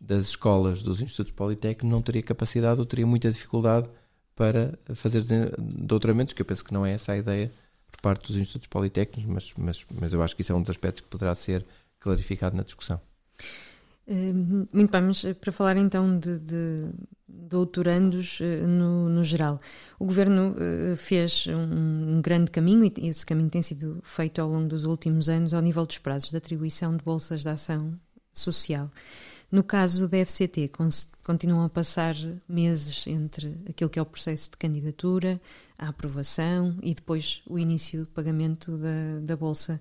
das 0.00 0.24
escolas, 0.24 0.82
dos 0.82 1.00
institutos 1.00 1.32
politécnicos, 1.32 1.90
não 1.90 2.00
teria 2.00 2.22
capacidade 2.22 2.80
ou 2.80 2.86
teria 2.86 3.06
muita 3.06 3.30
dificuldade 3.30 3.88
para 4.34 4.78
fazer 4.94 5.22
doutoramentos, 5.58 6.32
que 6.32 6.40
eu 6.40 6.46
penso 6.46 6.64
que 6.64 6.72
não 6.72 6.86
é 6.86 6.92
essa 6.92 7.12
a 7.12 7.16
ideia 7.16 7.50
por 7.90 8.00
parte 8.00 8.28
dos 8.28 8.36
institutos 8.36 8.68
politécnicos, 8.68 9.24
mas, 9.26 9.52
mas, 9.58 9.86
mas 10.00 10.12
eu 10.12 10.22
acho 10.22 10.36
que 10.36 10.42
isso 10.42 10.52
é 10.52 10.54
um 10.54 10.62
dos 10.62 10.70
aspectos 10.70 11.00
que 11.00 11.08
poderá 11.08 11.34
ser 11.34 11.66
clarificado 11.98 12.56
na 12.56 12.62
discussão. 12.62 13.00
Eh, 14.06 14.32
muito 14.32 14.90
bem, 14.90 15.02
mas 15.02 15.24
eh, 15.24 15.34
para 15.34 15.52
falar 15.52 15.76
então 15.76 16.18
de, 16.18 16.38
de 16.38 16.86
doutorandos 17.28 18.38
eh, 18.40 18.66
no, 18.66 19.08
no, 19.08 19.22
geral, 19.22 19.60
o 19.98 20.06
Governo 20.06 20.54
fez 20.96 21.46
um, 21.46 22.16
um, 22.16 22.22
grande 22.22 22.50
caminho 22.50 22.84
e 22.86 23.08
esse 23.08 23.26
caminho 23.26 23.50
tem 23.50 23.60
sido 23.60 24.00
feito 24.02 24.40
ao 24.40 24.48
longo 24.48 24.66
dos 24.66 24.84
últimos 24.84 25.28
anos 25.28 25.52
ao 25.52 25.60
nível 25.60 25.84
dos 25.84 25.98
prazos 25.98 26.30
de 26.30 26.36
atribuição 26.38 26.96
de 26.96 27.04
bolsas 27.04 27.42
de 27.42 27.50
ação 27.50 27.98
social. 28.32 28.90
No 29.50 29.64
caso 29.64 30.06
da 30.06 30.18
FCT, 30.18 30.70
continuam 31.24 31.64
a 31.64 31.70
passar 31.70 32.14
meses 32.46 33.06
entre 33.06 33.58
aquilo 33.66 33.88
que 33.88 33.98
é 33.98 34.02
o 34.02 34.06
processo 34.06 34.50
de 34.50 34.58
candidatura, 34.58 35.40
a 35.78 35.88
aprovação 35.88 36.76
e 36.82 36.92
depois 36.92 37.42
o 37.46 37.58
início 37.58 38.02
do 38.02 38.10
pagamento 38.10 38.76
da, 38.76 39.20
da 39.22 39.36
bolsa. 39.36 39.80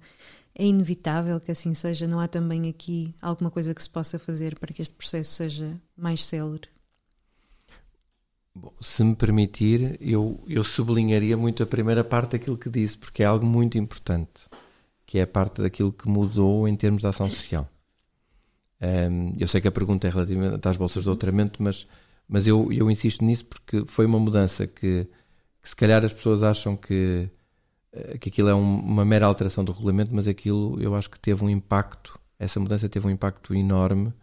é 0.55 0.65
inevitável 0.65 1.37
que 1.41 1.51
assim 1.51 1.73
seja? 1.73 2.07
Não 2.07 2.21
há 2.21 2.29
também 2.29 2.69
aqui 2.69 3.13
alguma 3.21 3.51
coisa 3.51 3.73
que 3.73 3.83
se 3.83 3.89
possa 3.89 4.17
fazer 4.17 4.57
para 4.57 4.73
que 4.73 4.81
este 4.81 4.95
processo 4.95 5.31
seja 5.31 5.77
mais 5.97 6.23
célere? 6.23 6.69
Bom, 8.55 8.73
se 8.79 9.03
me 9.03 9.15
permitir, 9.17 9.97
eu, 9.99 10.41
eu 10.47 10.63
sublinharia 10.63 11.35
muito 11.35 11.61
a 11.61 11.65
primeira 11.67 12.05
parte 12.05 12.31
daquilo 12.31 12.57
que 12.57 12.69
disse, 12.69 12.97
porque 12.97 13.21
é 13.21 13.25
algo 13.25 13.45
muito 13.45 13.77
importante, 13.77 14.47
que 15.05 15.19
é 15.19 15.23
a 15.23 15.27
parte 15.27 15.61
daquilo 15.61 15.91
que 15.91 16.07
mudou 16.07 16.67
em 16.69 16.75
termos 16.75 17.01
de 17.01 17.07
ação 17.07 17.29
social. 17.29 17.69
Um, 18.79 19.33
eu 19.39 19.47
sei 19.47 19.59
que 19.59 19.67
a 19.67 19.71
pergunta 19.71 20.07
é 20.07 20.09
relativamente 20.09 20.67
às 20.67 20.77
bolsas 20.77 21.03
de 21.03 21.05
doutoramento, 21.05 21.61
mas, 21.61 21.87
mas 22.27 22.45
eu, 22.45 22.71
eu 22.71 22.89
insisto 22.91 23.23
nisso 23.23 23.45
porque 23.45 23.83
foi 23.85 24.05
uma 24.05 24.19
mudança 24.19 24.67
que, 24.67 25.07
que 25.61 25.69
se 25.69 25.75
calhar 25.75 26.03
as 26.05 26.13
pessoas 26.13 26.43
acham 26.43 26.75
que, 26.75 27.29
eh, 27.91 28.17
que 28.19 28.29
aquilo 28.29 28.49
é 28.49 28.55
um, 28.55 28.79
uma 28.79 29.03
mera 29.03 29.25
alteração 29.25 29.65
do 29.65 29.71
regulamento, 29.71 30.13
mas 30.13 30.27
aquilo 30.27 30.79
eu 30.81 30.95
acho 30.95 31.09
que 31.09 31.19
teve 31.19 31.43
um 31.43 31.49
impacto, 31.49 32.19
essa 32.37 32.59
mudança 32.59 32.87
teve 32.87 33.07
um 33.07 33.09
impacto 33.09 33.55
enorme 33.55 34.13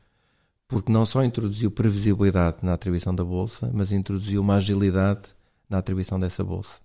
porque 0.68 0.90
não 0.90 1.04
só 1.04 1.22
introduziu 1.22 1.70
previsibilidade 1.70 2.58
na 2.62 2.72
atribuição 2.74 3.14
da 3.14 3.24
bolsa, 3.24 3.70
mas 3.72 3.92
introduziu 3.92 4.40
uma 4.40 4.56
agilidade 4.56 5.34
na 5.68 5.78
atribuição 5.78 6.18
dessa 6.18 6.42
bolsa. 6.42 6.80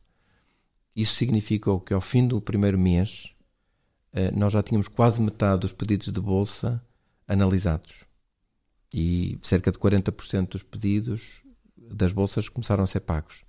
Isso 0.95 1.15
significou 1.15 1.80
que 1.80 1.93
ao 1.93 2.01
fim 2.01 2.28
do 2.28 2.41
primeiro 2.41 2.78
mês 2.78 3.34
eh, 4.11 4.32
nós 4.32 4.53
já 4.53 4.61
tínhamos 4.63 4.88
quase 4.88 5.22
metade 5.22 5.61
dos 5.61 5.72
pedidos 5.72 6.11
de 6.11 6.20
bolsa 6.20 6.84
analisados 7.30 8.04
e 8.94 9.38
cerca 9.42 9.72
de 9.72 9.78
40% 9.78 10.50
dos 10.50 10.64
pedidos 10.64 11.42
das 11.78 12.12
bolsas 12.12 12.50
começaram 12.50 12.84
a 12.84 12.88
ser 12.88 13.02
pagos. 13.02 13.44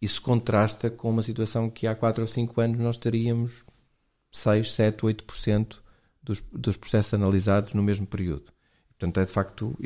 Isso 0.00 0.22
contrasta 0.22 0.90
com 0.90 1.10
uma 1.10 1.22
situação 1.22 1.68
que 1.68 1.86
há 1.86 1.94
4 1.94 2.22
ou 2.22 2.26
5 2.26 2.60
anos 2.60 2.78
nós 2.78 2.98
teríamos 2.98 3.64
6, 4.32 4.72
7, 4.72 5.02
8% 5.02 5.80
dos, 6.22 6.42
dos 6.52 6.76
processos 6.76 7.14
analisados 7.14 7.74
no 7.74 7.82
mesmo 7.82 8.06
período. 8.06 8.52
Portanto, 8.90 9.20
é 9.20 9.24
de 9.24 9.32
facto 9.32 9.76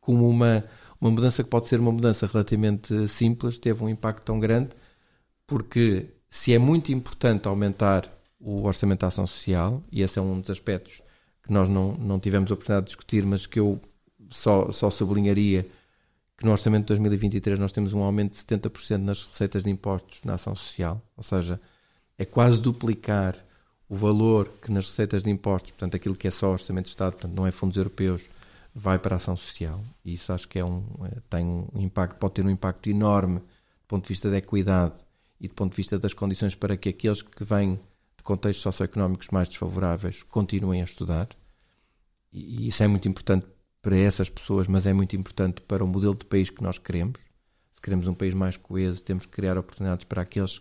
como 0.00 0.28
uma, 0.28 0.64
uma 1.00 1.10
mudança 1.10 1.42
que 1.42 1.50
pode 1.50 1.66
ser 1.66 1.80
uma 1.80 1.92
mudança 1.92 2.26
relativamente 2.26 3.08
simples, 3.08 3.58
teve 3.58 3.82
um 3.82 3.88
impacto 3.88 4.24
tão 4.24 4.38
grande, 4.38 4.70
porque 5.46 6.14
se 6.30 6.54
é 6.54 6.58
muito 6.58 6.92
importante 6.92 7.48
aumentar 7.48 8.12
o 8.38 8.62
orçamento 8.64 9.00
da 9.00 9.08
ação 9.08 9.26
social, 9.26 9.82
e 9.90 10.02
esse 10.02 10.18
é 10.18 10.22
um 10.22 10.40
dos 10.40 10.50
aspectos 10.50 11.02
que 11.46 11.52
nós 11.52 11.68
não, 11.68 11.92
não 11.92 12.18
tivemos 12.18 12.50
a 12.50 12.54
oportunidade 12.54 12.86
de 12.86 12.90
discutir, 12.90 13.24
mas 13.24 13.46
que 13.46 13.60
eu 13.60 13.80
só, 14.28 14.70
só 14.70 14.90
sublinharia 14.90 15.66
que 16.36 16.44
no 16.44 16.50
orçamento 16.50 16.82
de 16.82 16.88
2023 16.88 17.58
nós 17.58 17.72
temos 17.72 17.92
um 17.92 18.02
aumento 18.02 18.32
de 18.32 18.38
70% 18.38 18.98
nas 18.98 19.24
receitas 19.24 19.62
de 19.62 19.70
impostos 19.70 20.22
na 20.24 20.34
ação 20.34 20.54
social, 20.54 21.00
ou 21.16 21.22
seja, 21.22 21.60
é 22.18 22.24
quase 22.24 22.60
duplicar 22.60 23.36
o 23.88 23.94
valor 23.94 24.50
que 24.60 24.70
nas 24.70 24.86
receitas 24.86 25.22
de 25.22 25.30
impostos, 25.30 25.70
portanto, 25.70 25.94
aquilo 25.94 26.16
que 26.16 26.28
é 26.28 26.30
só 26.30 26.50
orçamento 26.50 26.86
de 26.86 26.90
Estado, 26.90 27.12
portanto, 27.12 27.32
não 27.32 27.46
é 27.46 27.52
fundos 27.52 27.76
europeus, 27.76 28.28
vai 28.74 28.98
para 28.98 29.14
a 29.14 29.16
ação 29.16 29.36
social. 29.36 29.82
E 30.04 30.12
isso 30.12 30.32
acho 30.32 30.46
que 30.48 30.58
é 30.58 30.64
um, 30.64 30.84
é, 31.04 31.20
tem 31.30 31.46
um 31.46 31.80
impacto, 31.80 32.18
pode 32.18 32.34
ter 32.34 32.44
um 32.44 32.50
impacto 32.50 32.90
enorme 32.90 33.38
do 33.38 33.86
ponto 33.88 34.02
de 34.02 34.08
vista 34.08 34.28
da 34.28 34.36
equidade 34.36 34.94
e 35.40 35.48
do 35.48 35.54
ponto 35.54 35.70
de 35.70 35.76
vista 35.76 35.98
das 35.98 36.12
condições 36.12 36.54
para 36.54 36.76
que 36.76 36.88
aqueles 36.88 37.22
que 37.22 37.44
vêm 37.44 37.78
contextos 38.26 38.62
socioeconómicos 38.62 39.28
mais 39.28 39.48
desfavoráveis 39.48 40.22
continuem 40.22 40.80
a 40.80 40.84
estudar. 40.84 41.28
E 42.32 42.68
isso 42.68 42.82
é 42.82 42.88
muito 42.88 43.08
importante 43.08 43.46
para 43.80 43.96
essas 43.96 44.28
pessoas, 44.28 44.66
mas 44.68 44.84
é 44.86 44.92
muito 44.92 45.16
importante 45.16 45.62
para 45.62 45.82
o 45.82 45.86
modelo 45.86 46.14
de 46.14 46.26
país 46.26 46.50
que 46.50 46.62
nós 46.62 46.76
queremos. 46.76 47.20
Se 47.70 47.80
queremos 47.80 48.08
um 48.08 48.14
país 48.14 48.34
mais 48.34 48.56
coeso, 48.56 49.02
temos 49.02 49.26
que 49.26 49.32
criar 49.32 49.56
oportunidades 49.56 50.04
para 50.04 50.22
aqueles 50.22 50.60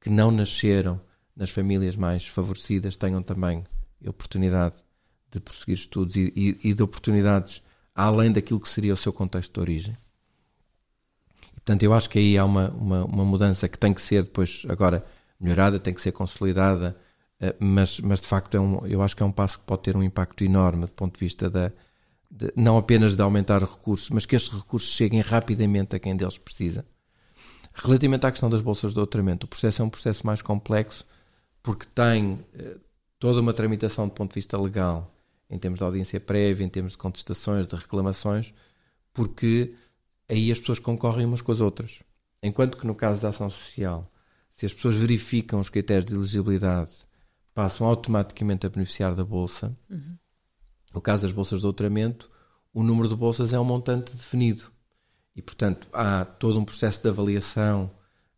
que 0.00 0.08
não 0.08 0.30
nasceram 0.30 1.00
nas 1.36 1.50
famílias 1.50 1.96
mais 1.96 2.26
favorecidas 2.26 2.96
tenham 2.96 3.22
também 3.22 3.64
oportunidade 4.06 4.76
de 5.30 5.40
prosseguir 5.40 5.74
estudos 5.74 6.14
e, 6.14 6.32
e, 6.36 6.70
e 6.70 6.74
de 6.74 6.82
oportunidades 6.82 7.62
além 7.94 8.30
daquilo 8.30 8.60
que 8.60 8.68
seria 8.68 8.94
o 8.94 8.96
seu 8.96 9.12
contexto 9.12 9.54
de 9.54 9.60
origem. 9.60 9.98
E, 11.48 11.54
portanto, 11.54 11.82
eu 11.82 11.92
acho 11.92 12.08
que 12.08 12.18
aí 12.18 12.38
há 12.38 12.44
uma, 12.44 12.70
uma, 12.70 13.04
uma, 13.04 13.24
mudança 13.24 13.68
que 13.68 13.78
tem 13.78 13.92
que 13.92 14.02
ser 14.02 14.24
depois 14.24 14.64
agora 14.68 15.04
melhorada, 15.44 15.78
tem 15.78 15.94
que 15.94 16.00
ser 16.00 16.12
consolidada, 16.12 16.96
eh, 17.40 17.54
mas, 17.60 18.00
mas 18.00 18.20
de 18.20 18.26
facto 18.26 18.56
é 18.56 18.60
um, 18.60 18.86
eu 18.86 19.02
acho 19.02 19.16
que 19.16 19.22
é 19.22 19.26
um 19.26 19.32
passo 19.32 19.58
que 19.58 19.64
pode 19.64 19.82
ter 19.82 19.96
um 19.96 20.02
impacto 20.02 20.42
enorme 20.44 20.86
do 20.86 20.92
ponto 20.92 21.14
de 21.14 21.20
vista 21.20 21.50
da, 21.50 21.70
de, 22.30 22.52
não 22.56 22.78
apenas 22.78 23.14
de 23.14 23.22
aumentar 23.22 23.60
recursos, 23.60 24.10
mas 24.10 24.26
que 24.26 24.34
estes 24.34 24.52
recursos 24.52 24.90
cheguem 24.90 25.20
rapidamente 25.20 25.94
a 25.94 25.98
quem 25.98 26.16
deles 26.16 26.38
precisa. 26.38 26.84
Relativamente 27.74 28.26
à 28.26 28.30
questão 28.30 28.48
das 28.48 28.60
bolsas 28.60 28.92
de 28.92 28.94
doutoramento, 28.96 29.46
o 29.46 29.48
processo 29.48 29.82
é 29.82 29.84
um 29.84 29.90
processo 29.90 30.26
mais 30.26 30.40
complexo 30.42 31.04
porque 31.62 31.86
tem 31.94 32.44
eh, 32.54 32.76
toda 33.18 33.40
uma 33.40 33.52
tramitação 33.52 34.06
do 34.06 34.14
ponto 34.14 34.30
de 34.30 34.34
vista 34.34 34.60
legal, 34.60 35.12
em 35.50 35.58
termos 35.58 35.78
de 35.78 35.84
audiência 35.84 36.20
prévia, 36.20 36.64
em 36.64 36.68
termos 36.68 36.92
de 36.92 36.98
contestações, 36.98 37.66
de 37.66 37.74
reclamações, 37.74 38.52
porque 39.12 39.74
aí 40.28 40.50
as 40.50 40.58
pessoas 40.60 40.78
concorrem 40.78 41.26
umas 41.26 41.40
com 41.40 41.52
as 41.52 41.60
outras. 41.60 42.00
Enquanto 42.42 42.76
que 42.76 42.86
no 42.86 42.94
caso 42.94 43.22
da 43.22 43.30
ação 43.30 43.48
social, 43.48 44.10
se 44.54 44.64
as 44.64 44.72
pessoas 44.72 44.94
verificam 44.94 45.60
os 45.60 45.68
critérios 45.68 46.06
de 46.06 46.14
elegibilidade, 46.14 46.92
passam 47.52 47.86
automaticamente 47.86 48.66
a 48.66 48.70
beneficiar 48.70 49.14
da 49.14 49.24
bolsa. 49.24 49.76
Uhum. 49.90 50.16
No 50.94 51.00
caso 51.00 51.22
das 51.22 51.32
bolsas 51.32 51.58
de 51.58 51.64
doutoramento, 51.64 52.30
o 52.72 52.82
número 52.82 53.08
de 53.08 53.16
bolsas 53.16 53.52
é 53.52 53.58
um 53.58 53.64
montante 53.64 54.16
definido. 54.16 54.72
E, 55.34 55.42
portanto, 55.42 55.88
há 55.92 56.24
todo 56.24 56.58
um 56.58 56.64
processo 56.64 57.02
de 57.02 57.08
avaliação 57.08 57.90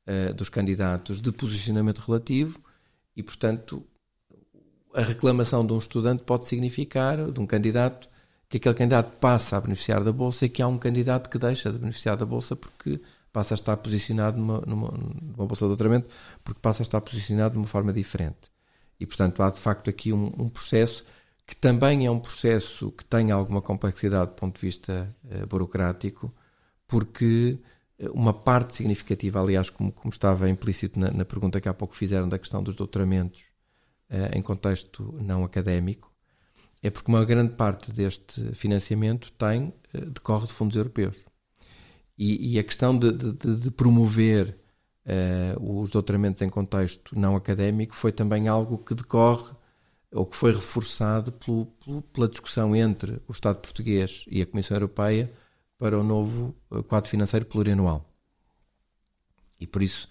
uh, 0.07 0.33
dos 0.33 0.49
candidatos 0.49 1.21
de 1.21 1.31
posicionamento 1.31 1.99
relativo 1.99 2.59
e, 3.15 3.23
portanto, 3.23 3.87
a 4.95 5.03
reclamação 5.03 5.67
de 5.67 5.75
um 5.75 5.79
estudante 5.79 6.23
pode 6.23 6.47
significar, 6.47 7.31
de 7.31 7.39
um 7.39 7.47
candidato, 7.47 8.09
que 8.49 8.57
aquele 8.57 8.75
candidato 8.75 9.17
passa 9.19 9.59
a 9.59 9.61
beneficiar 9.61 10.03
da 10.03 10.13
Bolsa 10.13 10.47
e 10.47 10.49
que 10.49 10.63
há 10.63 10.67
um 10.67 10.79
candidato 10.79 11.29
que 11.29 11.39
deixa 11.39 11.71
de 11.71 11.79
beneficiar 11.79 12.17
da 12.17 12.25
Bolsa 12.25 12.57
porque 12.57 13.03
passa 13.37 13.53
a 13.53 13.57
estar 13.57 13.77
posicionado 13.77 14.39
numa, 14.39 14.63
numa, 14.63 14.89
numa 14.89 15.47
Bolsa 15.47 15.67
de 15.67 15.69
doutoramento, 15.69 16.09
porque 16.43 16.59
passa 16.59 16.81
a 16.81 16.85
estar 16.85 17.03
posicionado 17.03 17.53
de 17.53 17.59
uma 17.59 17.67
forma 17.67 17.93
diferente. 17.93 18.51
E, 18.99 19.05
portanto, 19.05 19.43
há 19.43 19.51
de 19.51 19.61
facto 19.61 19.91
aqui 19.91 20.11
um, 20.11 20.33
um 20.39 20.49
processo 20.49 21.05
que 21.47 21.55
também 21.55 22.07
é 22.07 22.11
um 22.11 22.19
processo 22.19 22.91
que 22.93 23.05
tem 23.05 23.31
alguma 23.31 23.61
complexidade 23.61 24.31
do 24.31 24.37
ponto 24.37 24.55
de 24.59 24.63
vista 24.63 25.15
uh, 25.27 25.47
burocrático, 25.47 26.35
porque 26.89 27.59
uma 28.15 28.33
parte 28.33 28.75
significativa, 28.75 29.39
aliás, 29.39 29.69
como, 29.69 29.93
como 29.93 30.11
estava 30.11 30.49
implícito 30.49 30.99
na, 30.99 31.11
na, 31.11 31.25
pergunta 31.27 31.61
que 31.61 31.69
há 31.69 31.75
pouco 31.75 31.95
fizeram 31.95 32.31
da 32.31 32.39
questão 32.39 32.63
dos 32.63 32.75
doutoramentos 32.75 33.43
uh, 34.09 34.35
em 34.35 34.41
contexto 34.41 35.15
não 35.21 35.45
académico, 35.45 36.11
é 36.83 36.89
porque 36.89 37.13
uma 37.13 37.23
grande 37.23 37.53
parte 37.53 37.93
deste 37.93 38.55
financiamento 38.55 39.31
tem, 39.33 39.75
decorre 39.93 40.47
de 40.47 40.55
fundos 40.55 40.75
europeus. 40.75 41.27
E, 42.19 42.55
e 42.55 42.59
a 42.59 42.65
questão 42.65 42.97
de, 42.97 43.13
de, 43.13 43.57
de 43.57 43.71
promover 43.71 44.57
uh, 45.07 45.81
os 45.81 45.91
doutoramentos 45.91 46.43
em 46.43 46.49
contexto 46.49 47.19
não 47.19 47.37
académico 47.37 47.95
foi 47.95 48.13
também 48.13 48.49
algo 48.49 48.79
que 48.79 48.95
decorre 48.95 49.53
ou 50.11 50.25
que 50.25 50.37
foi 50.37 50.53
reforçado 50.53 51.33
pelo, 51.33 51.67
pelo, 51.67 52.03
pela 52.03 52.29
discussão 52.29 52.75
entre 52.75 53.21
o 53.29 53.33
Estado 53.33 53.59
português 53.59 54.25
e 54.29 54.41
a 54.41 54.47
Comissão 54.47 54.77
Europeia 54.77 55.31
para 55.79 55.99
o 55.99 56.03
novo 56.03 56.55
eh, 56.73 56.83
quadro 56.83 57.11
financeiro 57.11 57.45
plurianual. 57.45 58.09
E 59.61 59.67
por 59.67 59.83
isso, 59.83 60.09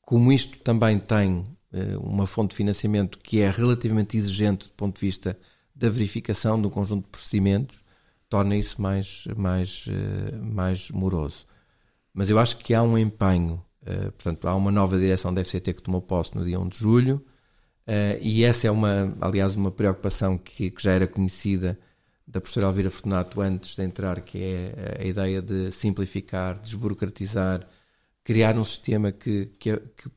como 0.00 0.32
isto 0.32 0.58
também 0.58 0.98
tem 0.98 1.46
eh, 1.72 1.96
uma 1.98 2.26
fonte 2.26 2.50
de 2.50 2.56
financiamento 2.56 3.18
que 3.18 3.40
é 3.40 3.50
relativamente 3.50 4.16
exigente 4.16 4.66
do 4.66 4.72
ponto 4.72 4.96
de 4.96 5.00
vista 5.02 5.38
da 5.74 5.88
verificação 5.88 6.60
de 6.60 6.66
um 6.66 6.70
conjunto 6.70 7.04
de 7.04 7.10
procedimentos, 7.10 7.83
torna 8.34 8.56
isso 8.56 8.82
mais, 8.82 9.28
mais, 9.36 9.84
eh, 9.88 10.36
mais 10.36 10.90
moroso. 10.90 11.46
Mas 12.12 12.28
eu 12.28 12.36
acho 12.36 12.56
que 12.56 12.74
há 12.74 12.82
um 12.82 12.98
empenho, 12.98 13.64
portanto, 14.16 14.48
há 14.48 14.54
uma 14.56 14.72
nova 14.72 14.98
direção 14.98 15.32
da 15.32 15.44
FCT 15.44 15.74
que 15.74 15.82
tomou 15.82 16.02
posse 16.02 16.34
no 16.34 16.44
dia 16.44 16.58
1 16.58 16.68
de 16.68 16.78
julho, 16.78 17.24
e 18.20 18.42
essa 18.44 18.66
é 18.66 18.70
uma, 18.70 19.16
aliás, 19.20 19.54
uma 19.56 19.70
preocupação 19.70 20.38
que, 20.38 20.70
que 20.70 20.82
já 20.82 20.92
era 20.92 21.06
conhecida 21.06 21.78
da 22.26 22.40
professora 22.40 22.66
Alvira 22.66 22.90
Fortunato 22.90 23.40
antes 23.40 23.76
de 23.76 23.82
entrar, 23.82 24.20
que 24.22 24.38
é 24.38 24.96
a 25.00 25.04
ideia 25.04 25.42
de 25.42 25.70
simplificar, 25.70 26.58
desburocratizar, 26.58 27.66
criar 28.24 28.56
um 28.56 28.64
sistema 28.64 29.12
que, 29.12 29.46
que, 29.58 29.76
que 29.76 30.10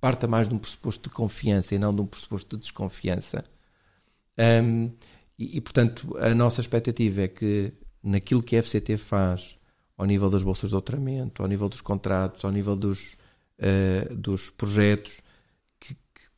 parta 0.00 0.26
mais 0.26 0.48
de 0.48 0.54
um 0.54 0.58
pressuposto 0.58 1.08
de 1.08 1.14
confiança 1.14 1.74
e 1.74 1.78
não 1.78 1.94
de 1.94 2.00
um 2.00 2.06
pressuposto 2.06 2.56
de 2.56 2.62
desconfiança. 2.62 3.44
Um, 4.38 4.90
e, 5.38 5.56
e, 5.56 5.60
portanto, 5.60 6.16
a 6.18 6.34
nossa 6.34 6.60
expectativa 6.60 7.22
é 7.22 7.28
que 7.28 7.72
naquilo 8.02 8.42
que 8.42 8.56
a 8.56 8.62
FCT 8.62 8.96
faz, 8.96 9.58
ao 9.96 10.06
nível 10.06 10.28
das 10.30 10.42
bolsas 10.42 10.70
de 10.70 10.72
doutoramento, 10.72 11.42
ao 11.42 11.48
nível 11.48 11.68
dos 11.68 11.80
contratos, 11.80 12.44
ao 12.44 12.50
nível 12.50 12.76
dos, 12.76 13.16
uh, 13.58 14.14
dos 14.14 14.50
projetos, 14.50 15.22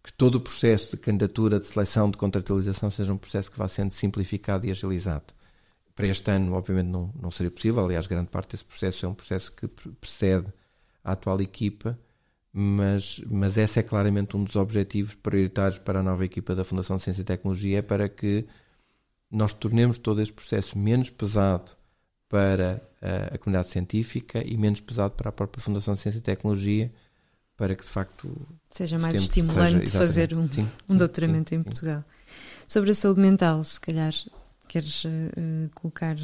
que 0.04 0.12
todo 0.12 0.34
o 0.34 0.40
processo 0.40 0.90
de 0.90 0.96
candidatura, 0.98 1.58
de 1.58 1.66
seleção, 1.66 2.10
de 2.10 2.18
contratualização 2.18 2.90
seja 2.90 3.10
um 3.10 3.16
processo 3.16 3.50
que 3.50 3.58
vá 3.58 3.66
sendo 3.66 3.92
simplificado 3.92 4.66
e 4.66 4.70
agilizado. 4.70 5.32
Para 5.94 6.06
este 6.06 6.30
ano, 6.30 6.52
obviamente, 6.52 6.88
não, 6.88 7.10
não 7.18 7.30
seria 7.30 7.50
possível. 7.50 7.82
Aliás, 7.82 8.06
grande 8.06 8.28
parte 8.28 8.50
desse 8.50 8.64
processo 8.64 9.06
é 9.06 9.08
um 9.08 9.14
processo 9.14 9.50
que 9.50 9.66
precede 9.66 10.52
a 11.02 11.12
atual 11.12 11.40
equipa, 11.40 11.98
mas, 12.52 13.22
mas 13.26 13.56
esse 13.56 13.80
é 13.80 13.82
claramente 13.82 14.36
um 14.36 14.44
dos 14.44 14.56
objetivos 14.56 15.14
prioritários 15.14 15.78
para 15.78 16.00
a 16.00 16.02
nova 16.02 16.22
equipa 16.24 16.54
da 16.54 16.64
Fundação 16.64 16.96
de 16.96 17.02
Ciência 17.02 17.22
e 17.22 17.24
Tecnologia, 17.24 17.78
é 17.78 17.82
para 17.82 18.06
que 18.06 18.46
nós 19.34 19.52
tornemos 19.52 19.98
todo 19.98 20.22
este 20.22 20.32
processo 20.32 20.78
menos 20.78 21.10
pesado 21.10 21.72
para 22.28 22.82
a, 23.02 23.34
a 23.34 23.38
comunidade 23.38 23.70
científica 23.70 24.42
e 24.44 24.56
menos 24.56 24.80
pesado 24.80 25.14
para 25.14 25.28
a 25.28 25.32
própria 25.32 25.62
Fundação 25.62 25.94
de 25.94 26.00
Ciência 26.00 26.18
e 26.18 26.22
Tecnologia, 26.22 26.92
para 27.56 27.74
que 27.74 27.82
de 27.82 27.90
facto 27.90 28.48
seja 28.70 28.98
mais 28.98 29.16
estimulante 29.16 29.86
seja, 29.86 29.98
fazer 29.98 30.34
um, 30.34 30.48
sim, 30.48 30.68
um 30.88 30.96
doutoramento 30.96 31.50
sim, 31.50 31.56
em 31.56 31.62
Portugal. 31.62 32.04
Sobre 32.66 32.90
a 32.90 32.94
saúde 32.94 33.20
mental, 33.20 33.62
se 33.62 33.80
calhar 33.80 34.12
queres 34.68 35.04
uh, 35.04 35.70
colocar 35.74 36.16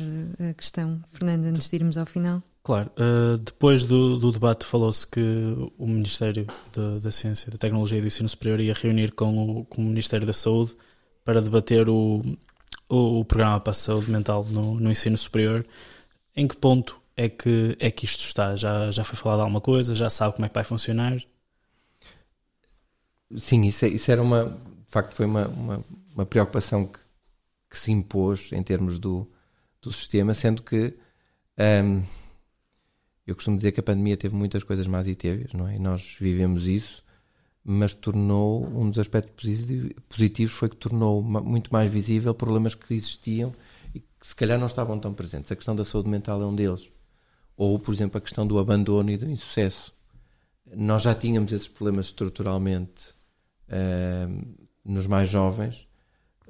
a 0.51 0.55
questão, 0.55 1.01
Fernanda, 1.13 1.49
antes 1.49 1.69
de 1.69 1.77
irmos 1.77 1.99
ao 1.99 2.07
final? 2.07 2.43
Claro, 2.63 2.91
uh, 2.99 3.39
depois 3.39 3.85
do, 3.85 4.19
do 4.19 4.33
debate 4.33 4.65
falou-se 4.67 5.07
que 5.07 5.21
o 5.79 5.87
Ministério 5.87 6.47
de, 6.73 7.01
da 7.01 7.11
Ciência, 7.11 7.51
da 7.51 7.59
Tecnologia 7.59 7.99
e 7.99 8.01
do 8.01 8.07
Ensino 8.07 8.29
Superior 8.29 8.61
ia 8.61 8.75
reunir 8.75 9.13
com 9.13 9.61
o, 9.61 9.65
com 9.65 9.83
o 9.83 9.85
Ministério 9.85 10.27
da 10.27 10.33
Saúde 10.33 10.77
para 11.25 11.41
debater 11.41 11.89
o, 11.89 12.23
o, 12.91 13.21
o 13.21 13.25
programa 13.25 13.61
para 13.61 13.71
a 13.71 13.75
saúde 13.75 14.11
mental 14.11 14.45
no, 14.45 14.75
no 14.75 14.91
ensino 14.91 15.17
superior. 15.17 15.65
Em 16.37 16.47
que 16.47 16.57
ponto 16.57 17.01
é 17.17 17.29
que, 17.29 17.77
é 17.79 17.91
que 17.91 18.05
isto 18.05 18.25
está? 18.25 18.57
Já, 18.57 18.91
já 18.91 19.05
foi 19.05 19.17
falado 19.17 19.41
alguma 19.41 19.61
coisa? 19.61 19.95
Já 19.95 20.11
sabe 20.11 20.35
como 20.35 20.45
é 20.45 20.49
que 20.49 20.55
vai 20.55 20.65
funcionar? 20.65 21.23
Sim, 23.37 23.63
isso, 23.63 23.85
é, 23.85 23.89
isso 23.89 24.11
era 24.11 24.21
uma. 24.21 24.45
De 24.87 24.93
facto, 24.93 25.15
foi 25.15 25.25
uma, 25.25 25.47
uma, 25.47 25.85
uma 26.15 26.27
preocupação 26.27 26.85
que, 26.87 26.99
que, 27.71 27.79
se 27.79 27.93
impôs 27.93 28.53
em 28.53 28.63
termos 28.63 28.99
do, 28.99 29.31
do 29.81 29.93
sistema, 29.93 30.35
sendo 30.35 30.63
que. 30.63 30.95
Um, 31.59 32.03
eu 33.27 33.35
costumo 33.37 33.57
dizer 33.57 33.71
que 33.71 33.79
a 33.79 33.83
pandemia 33.83 34.17
teve 34.17 34.35
muitas 34.35 34.65
coisas 34.65 34.89
más 34.89 35.07
e 35.07 35.15
tébias, 35.15 35.53
não 35.53 35.69
é? 35.69 35.77
E 35.77 35.79
nós 35.79 36.17
vivemos 36.19 36.67
isso, 36.67 37.05
mas 37.65 37.95
tornou 37.95 38.67
um 38.67 38.89
dos 38.89 38.99
aspectos 38.99 39.49
positivos 40.09 40.53
foi 40.53 40.69
que 40.69 40.77
tornou 40.77 41.23
muito 41.23 41.73
mais 41.73 41.91
visível 41.91 42.35
problemas 42.35 42.75
que 42.75 42.95
existiam 42.95 43.55
e 43.95 44.01
que 44.01 44.27
se 44.27 44.35
calhar 44.35 44.59
não 44.59 44.67
estavam 44.67 44.99
tão 44.99 45.13
presentes. 45.13 45.53
A 45.53 45.57
questão 45.57 45.77
da 45.77 45.85
saúde 45.85 46.09
mental 46.09 46.41
é 46.41 46.47
um 46.47 46.55
deles. 46.55 46.91
Ou, 47.57 47.79
por 47.79 47.93
exemplo, 47.93 48.19
a 48.19 48.21
questão 48.21 48.47
do 48.47 48.59
abandono 48.59 49.11
e 49.11 49.17
do 49.17 49.29
insucesso. 49.29 49.93
Nós 50.75 51.03
já 51.03 51.15
tínhamos 51.15 51.53
esses 51.53 51.69
problemas 51.69 52.07
estruturalmente 52.07 53.15
uh, 53.69 54.57
nos 54.85 55.07
mais 55.07 55.29
jovens, 55.29 55.87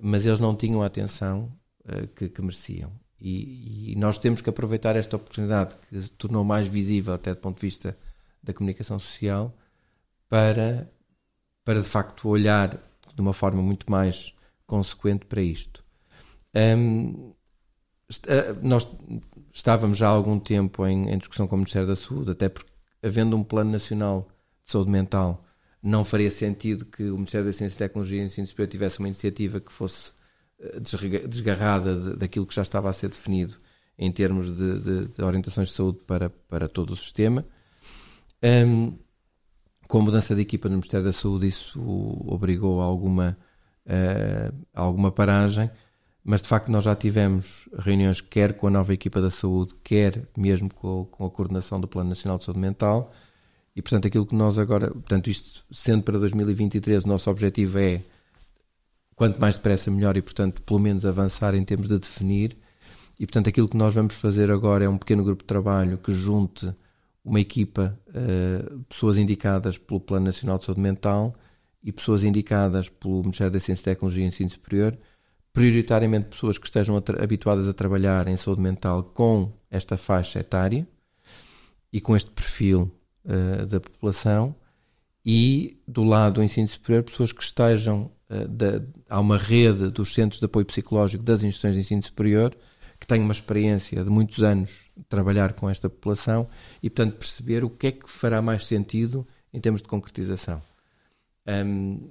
mas 0.01 0.27
eles 0.27 0.39
não 0.39 0.55
tinham 0.55 0.83
a 0.83 0.87
atenção 0.87 1.53
uh, 1.85 2.07
que, 2.09 2.29
que 2.29 2.43
mereciam. 2.43 2.93
E, 3.21 3.93
e, 3.93 3.97
nós 3.97 4.17
temos 4.17 4.41
que 4.41 4.49
aproveitar 4.49 4.97
esta 4.97 5.17
oportunidade 5.17 5.77
que 5.89 6.01
se 6.01 6.11
tornou 6.13 6.43
mais 6.43 6.67
visível 6.67 7.13
até 7.13 7.35
do 7.35 7.41
ponto 7.41 7.57
de 7.57 7.67
vista 7.67 7.97
da 8.43 8.55
comunicação 8.55 8.99
social 8.99 9.55
para, 10.27 10.91
para 11.71 11.83
de 11.83 11.89
facto 11.89 12.29
olhar 12.29 12.69
de 13.15 13.21
uma 13.21 13.33
forma 13.33 13.63
muito 13.63 13.89
mais 13.89 14.35
consequente 14.67 15.25
para 15.25 15.41
isto. 15.41 15.85
Um, 16.53 17.33
eh, 18.27 18.57
nós 18.61 18.89
estávamos 19.53 19.97
já 19.97 20.09
há 20.09 20.11
algum 20.11 20.41
tempo 20.41 20.85
em, 20.85 21.09
em, 21.09 21.17
discussão 21.17 21.47
com 21.47 21.55
o 21.55 21.59
Ministério 21.59 21.87
da 21.87 21.95
Saúde, 21.95 22.33
até 22.33 22.49
porque 22.49 22.73
havendo 23.01 23.37
um 23.37 23.45
plano 23.45 23.71
nacional 23.71 24.29
de 24.65 24.73
saúde 24.73 24.91
mental, 24.91 25.45
não 25.81 26.05
faria 26.05 26.29
sentido 26.29 26.87
que 26.87 27.05
o 27.05 27.15
Ministério 27.15 27.47
da 27.47 27.53
Ciência 27.53 27.77
e 27.77 27.79
Tecnologia 27.79 28.21
e 28.21 28.25
Ensino 28.25 28.49
Superior 28.49 28.69
tivesse 28.69 28.99
uma 28.99 29.07
iniciativa 29.07 29.61
que 29.61 29.71
fosse 29.71 30.13
desgarrada 31.29 32.17
daquilo 32.17 32.47
que 32.47 32.55
já 32.55 32.63
estava 32.63 32.91
a 32.91 32.93
ser 32.93 33.11
definido 33.11 33.55
em 33.97 34.11
termos 34.11 34.51
de, 34.51 34.81
de, 34.81 35.07
de 35.07 35.23
orientações 35.23 35.69
de 35.69 35.75
saúde 35.75 36.01
para, 36.05 36.31
para 36.31 36.69
todo 36.69 36.95
o 36.95 36.97
sistema. 36.97 37.47
Um, 38.43 38.99
com 39.91 39.99
a 39.99 40.03
mudança 40.03 40.37
de 40.37 40.41
equipa 40.41 40.69
no 40.69 40.77
Ministério 40.77 41.05
da 41.05 41.13
Saúde, 41.13 41.49
isso 41.49 41.81
obrigou 42.25 42.81
a 42.81 42.85
alguma, 42.85 43.37
uh, 43.85 44.57
alguma 44.73 45.11
paragem, 45.11 45.69
mas 46.23 46.41
de 46.41 46.47
facto 46.47 46.71
nós 46.71 46.85
já 46.85 46.95
tivemos 46.95 47.69
reuniões 47.77 48.21
quer 48.21 48.53
com 48.53 48.69
a 48.69 48.71
nova 48.71 48.95
equipa 48.95 49.21
da 49.21 49.31
saúde, 49.31 49.75
quer 49.83 50.29
mesmo 50.37 50.73
com, 50.73 51.07
com 51.07 51.27
a 51.27 51.31
coordenação 51.31 51.81
do 51.81 51.89
Plano 51.89 52.11
Nacional 52.11 52.39
de 52.39 52.45
Saúde 52.45 52.61
Mental, 52.61 53.11
e 53.75 53.83
portanto 53.83 54.07
aquilo 54.07 54.25
que 54.25 54.35
nós 54.35 54.61
agora, 54.61 54.93
portanto 54.93 55.29
isto 55.29 55.65
sendo 55.73 56.05
para 56.05 56.19
2023, 56.21 57.05
o 57.05 57.09
nosso 57.09 57.29
objetivo 57.29 57.77
é 57.81 58.01
quanto 59.17 59.41
mais 59.41 59.57
depressa 59.57 59.91
melhor 59.91 60.17
e, 60.17 60.23
portanto, 60.23 60.63
pelo 60.63 60.79
menos 60.79 61.05
avançar 61.05 61.55
em 61.55 61.63
termos 61.63 61.89
de 61.89 61.99
definir. 61.99 62.57
E, 63.19 63.27
portanto, 63.27 63.51
aquilo 63.51 63.69
que 63.69 63.77
nós 63.77 63.93
vamos 63.93 64.15
fazer 64.15 64.51
agora 64.51 64.85
é 64.85 64.89
um 64.89 64.97
pequeno 64.97 65.23
grupo 65.23 65.43
de 65.43 65.47
trabalho 65.47 65.99
que 65.99 66.11
junte 66.11 66.75
uma 67.25 67.41
equipa, 67.41 67.99
uh, 68.09 68.81
pessoas 68.85 69.19
indicadas 69.19 69.79
pelo 69.79 70.01
Plano 70.01 70.27
Nacional 70.27 70.59
de 70.59 70.65
Saúde 70.65 70.81
Mental 70.81 71.35
e 71.83 71.93
pessoas 71.93 72.25
indicadas 72.25 72.89
pelo 72.89 73.21
Ministério 73.23 73.53
da 73.53 73.61
Ciência, 73.61 73.85
Tecnologia 73.85 74.25
e 74.25 74.29
Ensino 74.29 74.51
Superior, 74.51 74.97
prioritariamente 75.53 76.29
pessoas 76.29 76.59
que 76.59 76.67
estejam 76.67 76.97
habituadas 77.21 77.69
a 77.69 77.73
trabalhar 77.73 78.29
em 78.29 78.37
saúde 78.37 78.63
mental 78.63 79.03
com 79.03 79.53
esta 79.71 79.97
faixa 79.97 80.41
etária 80.41 80.87
e 81.93 82.01
com 82.01 82.15
este 82.15 82.31
perfil 82.31 82.91
uh, 83.25 83.67
da 83.67 83.81
população, 83.81 84.55
e 85.25 85.79
do 85.87 86.03
lado 86.03 86.35
do 86.35 86.43
ensino 86.43 86.67
superior, 86.67 87.03
pessoas 87.03 87.33
que 87.33 87.43
estejam 87.43 88.11
eh, 88.29 88.47
da, 88.47 88.83
há 89.09 89.21
uma 89.21 89.37
rede 89.37 89.91
dos 89.91 90.15
centros 90.15 90.41
de 90.41 90.47
apoio 90.47 90.65
psicológico 90.65 91.23
das 91.23 91.43
instituições 91.43 91.75
de 91.75 91.81
ensino 91.81 92.03
superior 92.03 92.57
que 93.01 93.07
tem 93.07 93.21
uma 93.21 93.33
experiência 93.33 94.05
de 94.05 94.11
muitos 94.11 94.45
anos 94.45 94.91
de 94.95 95.03
trabalhar 95.05 95.55
com 95.55 95.69
esta 95.71 95.89
população 95.89 96.47
e, 96.83 96.91
portanto, 96.91 97.17
perceber 97.17 97.65
o 97.65 97.71
que 97.71 97.87
é 97.87 97.93
que 97.93 98.11
fará 98.11 98.43
mais 98.43 98.67
sentido 98.67 99.27
em 99.53 99.59
termos 99.59 99.81
de 99.81 99.89
concretização. 99.89 100.63
Um, 101.49 102.11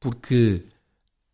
porque, 0.00 0.64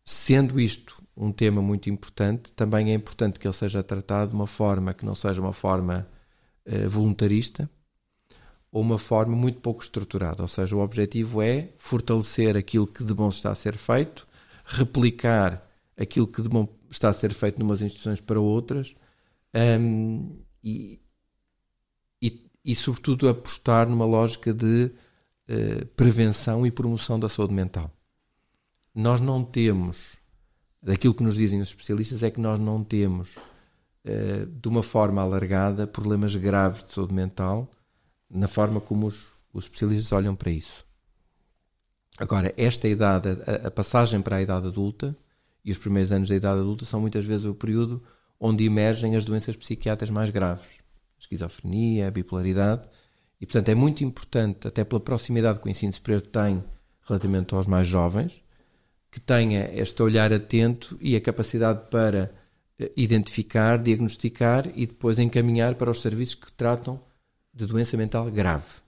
sendo 0.03 0.59
isto 0.59 1.01
um 1.15 1.31
tema 1.31 1.61
muito 1.61 1.89
importante, 1.89 2.51
também 2.51 2.91
é 2.91 2.93
importante 2.93 3.39
que 3.39 3.47
ele 3.47 3.53
seja 3.53 3.81
tratado 3.81 4.31
de 4.31 4.35
uma 4.35 4.45
forma 4.45 4.93
que 4.93 5.05
não 5.05 5.15
seja 5.15 5.41
uma 5.41 5.53
forma 5.53 6.05
uh, 6.67 6.89
voluntarista, 6.89 7.69
ou 8.69 8.81
uma 8.81 8.99
forma 8.99 9.35
muito 9.35 9.61
pouco 9.61 9.81
estruturada. 9.81 10.41
Ou 10.41 10.47
seja, 10.47 10.75
o 10.75 10.81
objetivo 10.81 11.41
é 11.41 11.69
fortalecer 11.77 12.57
aquilo 12.57 12.85
que 12.85 13.03
de 13.03 13.13
bom 13.13 13.29
está 13.29 13.51
a 13.51 13.55
ser 13.55 13.77
feito, 13.77 14.27
replicar 14.65 15.65
aquilo 15.97 16.27
que 16.27 16.41
de 16.41 16.49
bom 16.49 16.67
está 16.89 17.09
a 17.09 17.13
ser 17.13 17.33
feito 17.33 17.59
numas 17.59 17.81
instituições 17.81 18.21
para 18.21 18.39
outras 18.39 18.95
um, 19.79 20.39
e, 20.63 20.99
e, 22.21 22.49
e, 22.63 22.75
sobretudo, 22.75 23.27
apostar 23.27 23.87
numa 23.87 24.05
lógica 24.05 24.53
de 24.53 24.91
uh, 25.49 25.85
prevenção 25.95 26.65
e 26.65 26.71
promoção 26.71 27.19
da 27.19 27.29
saúde 27.29 27.53
mental. 27.53 27.91
Nós 28.93 29.21
não 29.21 29.43
temos, 29.43 30.17
daquilo 30.81 31.13
que 31.13 31.23
nos 31.23 31.35
dizem 31.35 31.61
os 31.61 31.69
especialistas, 31.69 32.23
é 32.23 32.31
que 32.31 32.39
nós 32.39 32.59
não 32.59 32.83
temos, 32.83 33.37
uh, 33.37 34.45
de 34.45 34.67
uma 34.67 34.83
forma 34.83 35.21
alargada, 35.21 35.87
problemas 35.87 36.35
graves 36.35 36.83
de 36.83 36.91
saúde 36.91 37.13
mental 37.13 37.69
na 38.29 38.47
forma 38.47 38.81
como 38.81 39.07
os, 39.07 39.31
os 39.53 39.65
especialistas 39.65 40.11
olham 40.11 40.35
para 40.35 40.51
isso. 40.51 40.85
Agora, 42.17 42.53
esta 42.57 42.87
idade, 42.87 43.29
a, 43.29 43.67
a, 43.67 43.71
passagem 43.71 44.21
para 44.21 44.37
a 44.37 44.41
idade 44.41 44.67
adulta 44.67 45.15
e 45.67 45.71
os 45.71 45.77
primeiros 45.77 46.13
anos 46.13 46.29
da 46.29 46.35
idade 46.35 46.61
adulta 46.61 46.85
são 46.85 47.01
muitas 47.01 47.25
vezes 47.25 47.45
o 47.45 47.53
período 47.53 48.01
onde 48.39 48.63
emergem 48.63 49.17
as 49.17 49.25
doenças 49.25 49.53
psiquiátricas 49.53 50.09
mais 50.09 50.29
graves, 50.29 50.65
a 50.65 51.19
esquizofrenia, 51.19 52.07
a 52.07 52.11
bipolaridade, 52.11 52.87
e 53.41 53.45
portanto 53.45 53.67
é 53.67 53.75
muito 53.75 54.01
importante, 54.01 54.65
até 54.65 54.85
pela 54.85 55.01
proximidade 55.01 55.59
que 55.59 55.67
o 55.67 55.69
ensino 55.69 55.91
superior 55.91 56.21
tem 56.21 56.63
relativamente 57.05 57.53
aos 57.53 57.67
mais 57.67 57.85
jovens, 57.85 58.41
que 59.11 59.19
tenha 59.19 59.69
este 59.73 60.01
olhar 60.01 60.31
atento 60.31 60.97
e 61.01 61.17
a 61.17 61.21
capacidade 61.21 61.89
para 61.91 62.33
eh, 62.79 62.89
identificar, 62.95 63.77
diagnosticar 63.77 64.71
e 64.73 64.87
depois 64.87 65.19
encaminhar 65.19 65.75
para 65.75 65.91
os 65.91 66.01
serviços 66.01 66.35
que 66.35 66.51
tratam 66.53 66.97
de 67.53 67.65
doença 67.65 67.97
mental 67.97 68.31
grave. 68.31 68.81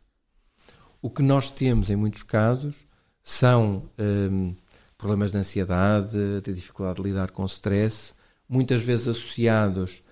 O 1.02 1.10
que 1.10 1.22
nós 1.22 1.52
temos 1.52 1.90
em 1.90 1.98
muitos 1.98 2.24
casos 2.24 2.86
são 3.22 3.90
um, 4.00 4.56
problemas 5.00 5.32
de 5.32 5.40
ansiedade, 5.40 6.42
de 6.44 6.54
dificuldade 6.54 7.02
de 7.02 7.10
lidar 7.10 7.32
com 7.32 7.42
o 7.42 7.48
stress, 7.48 8.14
muitas 8.48 8.84
vezes 8.84 9.08
associados 9.08 10.04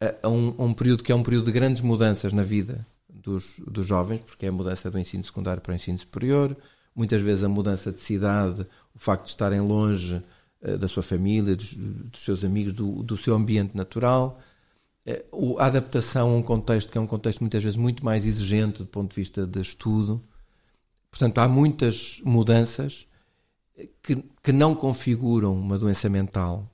a, 0.00 0.28
a, 0.28 0.28
um, 0.28 0.54
a, 0.56 0.62
um, 0.62 0.72
período 0.72 1.02
que 1.02 1.10
é 1.10 1.14
um 1.14 1.24
período 1.24 1.46
de 1.46 1.52
grandes 1.52 1.82
mudanças 1.82 2.32
na 2.32 2.44
vida 2.44 2.86
dos, 3.08 3.60
dos 3.66 3.84
jovens, 3.84 4.20
porque 4.20 4.46
é 4.46 4.50
a 4.50 4.52
mudança 4.52 4.88
do 4.88 4.98
ensino 4.98 5.24
secundário 5.24 5.60
para 5.60 5.72
o 5.72 5.74
ensino 5.74 5.98
superior, 5.98 6.56
muitas 6.94 7.20
vezes 7.20 7.42
a 7.42 7.48
mudança 7.48 7.90
de 7.90 8.00
cidade, 8.00 8.64
o 8.94 8.98
facto 9.00 9.24
de 9.24 9.30
estarem 9.30 9.60
longe 9.60 10.22
uh, 10.62 10.78
da 10.78 10.86
sua 10.86 11.02
família, 11.02 11.56
dos, 11.56 11.74
dos 11.74 12.22
seus 12.22 12.44
amigos, 12.44 12.72
do, 12.72 13.02
do 13.02 13.16
seu 13.16 13.34
ambiente 13.34 13.76
natural 13.76 14.40
é, 15.06 15.22
a 15.58 15.66
adaptação 15.66 16.30
a 16.30 16.36
um 16.36 16.42
contexto 16.42 16.90
que 16.90 16.96
é 16.96 17.00
um 17.00 17.06
contexto 17.06 17.40
muitas 17.40 17.62
vezes 17.62 17.76
muito 17.76 18.04
mais 18.04 18.26
exigente 18.26 18.78
do 18.78 18.86
ponto 18.86 19.10
de 19.10 19.16
vista 19.16 19.46
de 19.46 19.60
estudo. 19.60 20.22
Portanto, 21.10 21.38
há 21.38 21.48
muitas 21.48 22.20
mudanças 22.24 23.06
que, 24.02 24.22
que 24.42 24.52
não 24.52 24.74
configuram 24.74 25.54
uma 25.54 25.78
doença 25.78 26.08
mental, 26.08 26.70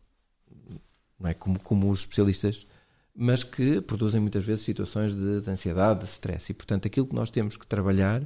não 1.18 1.28
é 1.30 1.34
como, 1.34 1.58
como 1.60 1.90
os 1.90 2.00
especialistas, 2.00 2.66
mas 3.14 3.44
que 3.44 3.80
produzem 3.80 4.20
muitas 4.20 4.44
vezes 4.44 4.64
situações 4.64 5.14
de, 5.14 5.40
de 5.40 5.50
ansiedade, 5.50 6.00
de 6.00 6.06
stress. 6.06 6.50
E, 6.50 6.54
portanto, 6.54 6.86
aquilo 6.86 7.06
que 7.06 7.14
nós 7.14 7.30
temos 7.30 7.56
que 7.56 7.66
trabalhar 7.66 8.22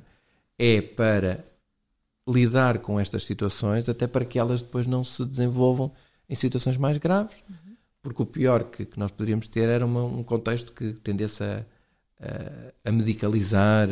é 0.59 0.81
para 0.81 1.45
lidar 2.29 2.79
com 2.79 2.99
estas 2.99 3.25
situações, 3.25 3.89
até 3.89 4.07
para 4.07 4.25
que 4.25 4.39
elas 4.39 4.63
depois 4.63 4.87
não 4.87 5.05
se 5.05 5.25
desenvolvam 5.25 5.93
em 6.29 6.35
situações 6.35 6.79
mais 6.79 6.97
graves, 6.97 7.37
uhum. 7.49 7.77
porque 8.03 8.23
o 8.23 8.27
pior 8.27 8.65
que, 8.65 8.85
que, 8.85 8.99
nós 8.99 9.11
poderíamos 9.11 9.47
ter 9.47 9.69
era 9.69 9.85
uma, 9.85 10.05
um 10.05 10.23
contexto 10.23 10.73
que 10.73 10.95
tendesse 10.95 11.45
a, 11.45 11.65
a, 12.21 12.89
a 12.89 12.93
medicalizar, 12.93 13.89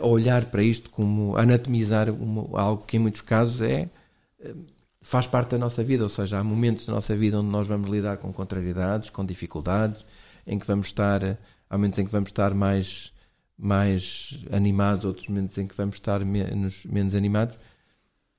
a, 0.00 0.06
olhar 0.06 0.46
para 0.46 0.62
isto 0.62 0.90
como 0.90 1.36
anatomizar 1.36 2.10
uma, 2.10 2.60
algo 2.60 2.84
que 2.84 2.96
em 2.96 3.00
muitos 3.00 3.22
casos 3.22 3.62
é 3.62 3.88
faz 5.00 5.26
parte 5.26 5.50
da 5.50 5.58
nossa 5.58 5.84
vida, 5.84 6.02
ou 6.02 6.08
seja, 6.08 6.38
há 6.38 6.44
momentos 6.44 6.86
da 6.86 6.92
nossa 6.92 7.14
vida 7.14 7.38
onde 7.38 7.50
nós 7.50 7.68
vamos 7.68 7.90
lidar 7.90 8.16
com 8.16 8.32
contrariedades, 8.32 9.10
com 9.10 9.24
dificuldades, 9.24 10.04
em 10.46 10.58
que 10.58 10.66
vamos 10.66 10.86
estar, 10.88 11.38
há 11.68 11.76
momentos 11.76 11.98
em 11.98 12.06
que 12.06 12.12
vamos 12.12 12.28
estar 12.28 12.54
mais 12.54 13.12
mais 13.56 14.44
animados, 14.50 15.04
outros 15.04 15.28
momentos 15.28 15.56
em 15.58 15.66
que 15.66 15.76
vamos 15.76 15.96
estar 15.96 16.24
menos, 16.24 16.84
menos 16.86 17.14
animados. 17.14 17.58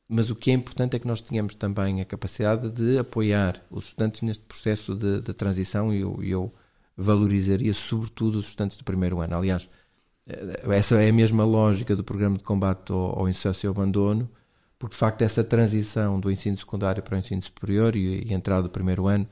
Mas 0.07 0.29
o 0.29 0.35
que 0.35 0.51
é 0.51 0.53
importante 0.53 0.95
é 0.95 0.99
que 0.99 1.07
nós 1.07 1.21
tenhamos 1.21 1.55
também 1.55 2.01
a 2.01 2.05
capacidade 2.05 2.69
de 2.69 2.97
apoiar 2.97 3.63
os 3.71 3.85
estudantes 3.85 4.21
neste 4.21 4.43
processo 4.43 4.93
de, 4.93 5.21
de 5.21 5.33
transição 5.33 5.93
e 5.93 6.01
eu, 6.01 6.23
eu 6.23 6.53
valorizaria 6.95 7.73
sobretudo 7.73 8.37
os 8.39 8.47
estudantes 8.47 8.77
do 8.77 8.83
primeiro 8.83 9.19
ano. 9.19 9.35
Aliás, 9.37 9.63
eh, 9.63 9.69
essa 10.27 11.01
é 11.01 11.09
a 11.09 11.13
mesma 11.13 11.43
lógica 11.43 11.95
do 11.95 12.03
programa 12.03 12.37
de 12.37 12.43
combate 12.43 12.91
ao, 12.91 13.19
ao 13.19 13.29
insucesso 13.29 13.65
e 13.65 13.67
ao 13.67 13.73
abandono, 13.73 14.29
porque 14.79 14.93
de 14.93 14.99
facto 14.99 15.21
essa 15.21 15.43
transição 15.43 16.19
do 16.19 16.31
ensino 16.31 16.57
secundário 16.57 17.03
para 17.03 17.15
o 17.15 17.17
ensino 17.17 17.41
superior 17.41 17.95
e, 17.95 18.27
e 18.27 18.33
a 18.33 18.35
entrada 18.35 18.63
do 18.63 18.69
primeiro 18.69 19.07
ano 19.07 19.27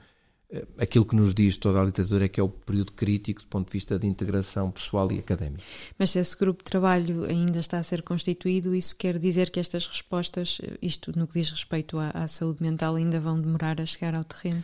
eh, 0.52 0.66
aquilo 0.78 1.04
que 1.04 1.16
nos 1.16 1.34
diz 1.34 1.58
toda 1.58 1.82
a 1.82 1.84
literatura 1.84 2.26
é 2.26 2.30
que 2.30 2.40
é 2.40 2.44
o 2.44 2.50
período 2.50 2.92
crítico 2.92 3.42
do 3.42 3.48
ponto 3.48 3.68
de 3.68 3.74
vista 3.74 3.98
de 3.98 4.06
integração 4.06 4.70
pessoal 4.70 5.12
e 5.12 5.18
académica. 5.18 5.64
Mas 5.98 6.12
se 6.12 6.20
esse 6.20 6.38
grupo 6.38 6.64
de 6.64 6.70
trabalho 6.70 7.26
ainda 7.26 7.60
está 7.60 7.80
a 7.80 7.84
ser 7.84 8.04
constituído, 8.04 8.76
isso 8.76 8.96
quer 8.96 9.18
dizer 9.18 9.50
que 9.50 9.60
estas 9.60 9.88
respostas, 9.88 10.62
isto 10.82 11.12
no 11.18 11.28
que 11.28 11.40
diz 11.40 11.50
respeito 11.50 11.98
à, 11.98 12.12
à 12.12 12.28
saúde 12.28 12.62
mental, 12.62 12.96
ainda 12.96 13.20
vão 13.20 13.42
demorar 13.42 13.82
a 13.82 13.86
chegar 13.86 14.14
ao 14.14 14.24
terreno? 14.24 14.64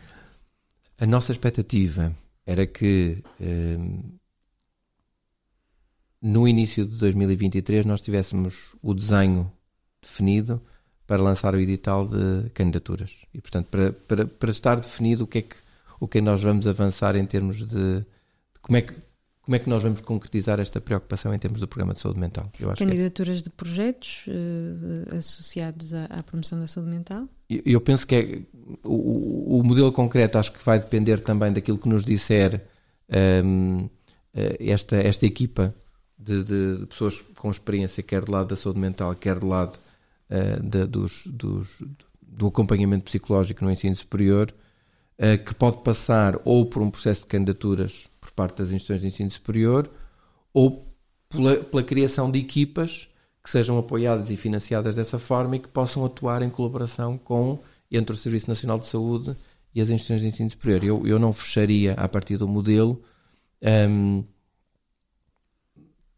A 0.98 1.06
nossa 1.06 1.32
expectativa 1.32 2.14
era 2.46 2.66
que 2.66 3.22
eh, 3.40 3.78
no 6.22 6.46
início 6.46 6.84
de 6.84 6.96
2023 6.98 7.86
nós 7.86 8.00
tivéssemos 8.00 8.74
o 8.82 8.94
desenho 8.94 9.50
definido 10.02 10.60
para 11.06 11.22
lançar 11.22 11.54
o 11.54 11.58
edital 11.58 12.06
de 12.06 12.50
candidaturas. 12.50 13.16
E, 13.34 13.40
portanto, 13.40 13.66
para, 13.66 13.92
para, 13.92 14.26
para 14.26 14.50
estar 14.50 14.78
definido 14.78 15.24
o 15.24 15.26
que 15.26 15.38
é 15.38 15.42
que 15.42 15.56
o 15.98 16.08
que 16.08 16.20
nós 16.20 16.42
vamos 16.42 16.66
avançar 16.66 17.14
em 17.14 17.26
termos 17.26 17.58
de, 17.58 18.00
de 18.00 18.06
como 18.62 18.78
é 18.78 18.82
que 18.82 18.94
como 19.42 19.56
é 19.56 19.58
que 19.58 19.68
nós 19.68 19.82
vamos 19.82 20.00
concretizar 20.00 20.60
esta 20.60 20.80
preocupação 20.80 21.34
em 21.34 21.38
termos 21.38 21.58
do 21.58 21.66
programa 21.66 21.92
de 21.92 21.98
saúde 21.98 22.20
mental? 22.20 22.48
É 22.60 22.74
Candidaturas 22.76 23.38
é... 23.38 23.42
de 23.42 23.50
projetos 23.50 24.24
uh, 24.28 25.16
associados 25.16 25.92
à, 25.92 26.04
à, 26.04 26.22
promoção 26.22 26.60
da 26.60 26.68
saúde 26.68 26.90
mental? 26.90 27.26
Eu, 27.48 27.60
eu 27.66 27.80
penso 27.80 28.06
que 28.06 28.14
é, 28.14 28.42
o, 28.84 29.58
o, 29.58 29.64
modelo 29.64 29.90
concreto 29.90 30.38
acho 30.38 30.52
que 30.52 30.64
vai 30.64 30.78
depender 30.78 31.18
também 31.20 31.52
daquilo 31.52 31.78
que 31.78 31.88
nos 31.88 32.04
disser 32.04 32.64
um, 33.08 33.16
ehm, 33.16 33.90
eh, 34.34 34.56
esta, 34.60 34.96
esta 34.98 35.26
equipa 35.26 35.74
de, 36.20 36.44
de, 36.44 36.76
de, 36.78 36.86
pessoas 36.86 37.20
com 37.20 37.50
experiência, 37.50 38.02
quer 38.02 38.24
do 38.24 38.32
lado 38.32 38.48
da 38.48 38.56
saúde 38.56 38.78
mental, 38.78 39.14
quer 39.14 39.38
do 39.38 39.48
lado 39.48 39.78
uh, 40.30 40.62
de, 40.62 40.86
dos, 40.86 41.26
dos, 41.26 41.82
do 42.20 42.48
acompanhamento 42.48 43.04
psicológico 43.04 43.64
no 43.64 43.70
ensino 43.70 43.94
superior, 43.94 44.54
eh, 45.22 45.36
que 45.36 45.54
pode 45.54 45.82
passar 45.82 46.40
ou 46.46 46.64
por 46.64 46.80
um 46.80 46.90
processo 46.90 47.22
de 47.22 47.26
candidaturas 47.26 48.08
por 48.18 48.30
parte 48.30 48.56
das 48.56 48.68
instituições 48.68 49.02
de 49.02 49.06
ensino 49.08 49.30
superior 49.30 49.90
ou 50.54 50.86
pela, 51.28 51.56
pela 51.56 51.82
criação 51.82 52.30
de 52.30 52.38
equipas 52.38 53.06
que 53.42 53.50
sejam 53.50 53.78
apoiadas 53.78 54.30
e 54.30 54.36
financiadas 54.36 54.96
dessa 54.96 55.18
forma 55.18 55.56
e 55.56 55.58
que 55.58 55.68
possam 55.68 56.04
atuar 56.06 56.40
em 56.40 56.48
colaboração 56.48 57.18
com 57.18 57.58
entre 57.90 58.14
o 58.14 58.18
Serviço 58.18 58.48
Nacional 58.48 58.78
de 58.78 58.86
Saúde 58.86 59.36
e 59.74 59.80
as 59.82 59.90
instituições 59.90 60.22
de 60.22 60.28
ensino 60.28 60.50
superior. 60.50 60.82
Eu, 60.84 61.06
eu 61.06 61.18
não 61.18 61.32
fecharia 61.34 61.92
a 61.94 62.08
partir 62.08 62.38
do 62.38 62.48
modelo, 62.48 63.02
um, 63.62 63.68
ehm, 63.68 64.24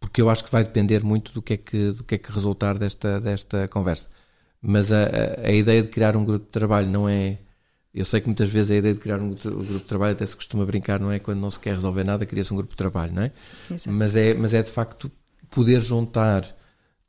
porque 0.03 0.20
eu 0.20 0.29
acho 0.29 0.45
que 0.45 0.51
vai 0.51 0.65
depender 0.65 1.03
muito 1.03 1.33
do 1.33 1.41
que 1.41 1.55
é 1.55 1.57
que, 1.57 1.93
do 1.93 2.05
que, 2.05 2.16
é 2.16 2.19
que 2.19 2.31
resultar 2.31 2.77
desta, 2.77 3.20
desta 3.20 3.69
conversa. 3.69 4.09
Mas 4.61 4.93
a, 4.93 5.05
a, 5.05 5.49
a 5.49 5.53
ideia 5.53 5.83
de 5.83 5.89
criar 5.89 6.16
um 6.16 6.24
grupo 6.24 6.45
de 6.45 6.51
trabalho 6.51 6.89
não 6.89 7.09
é 7.09 7.39
eu 7.95 8.05
sei 8.07 8.20
que 8.20 8.27
muitas 8.27 8.49
vezes 8.49 8.70
a 8.70 8.77
ideia 8.77 8.95
de 8.95 9.01
criar 9.01 9.20
um 9.20 9.35
grupo 9.35 9.65
de 9.65 9.81
trabalho 9.81 10.12
até 10.12 10.24
se 10.24 10.35
costuma 10.35 10.65
brincar, 10.65 10.99
não 10.99 11.12
é? 11.12 11.19
Quando 11.19 11.41
não 11.41 11.51
se 11.51 11.61
quer 11.61 11.74
resolver 11.74 12.05
nada, 12.05 12.24
cria-se 12.24 12.53
um 12.53 12.57
grupo 12.57 12.73
de 12.73 12.79
trabalho, 12.79 13.12
não 13.12 13.23
é? 13.23 13.33
Mas 13.87 14.16
é, 14.16 14.33
mas 14.33 14.55
é 14.55 14.62
de 14.62 14.70
facto 14.70 15.12
poder 15.51 15.79
juntar 15.81 16.57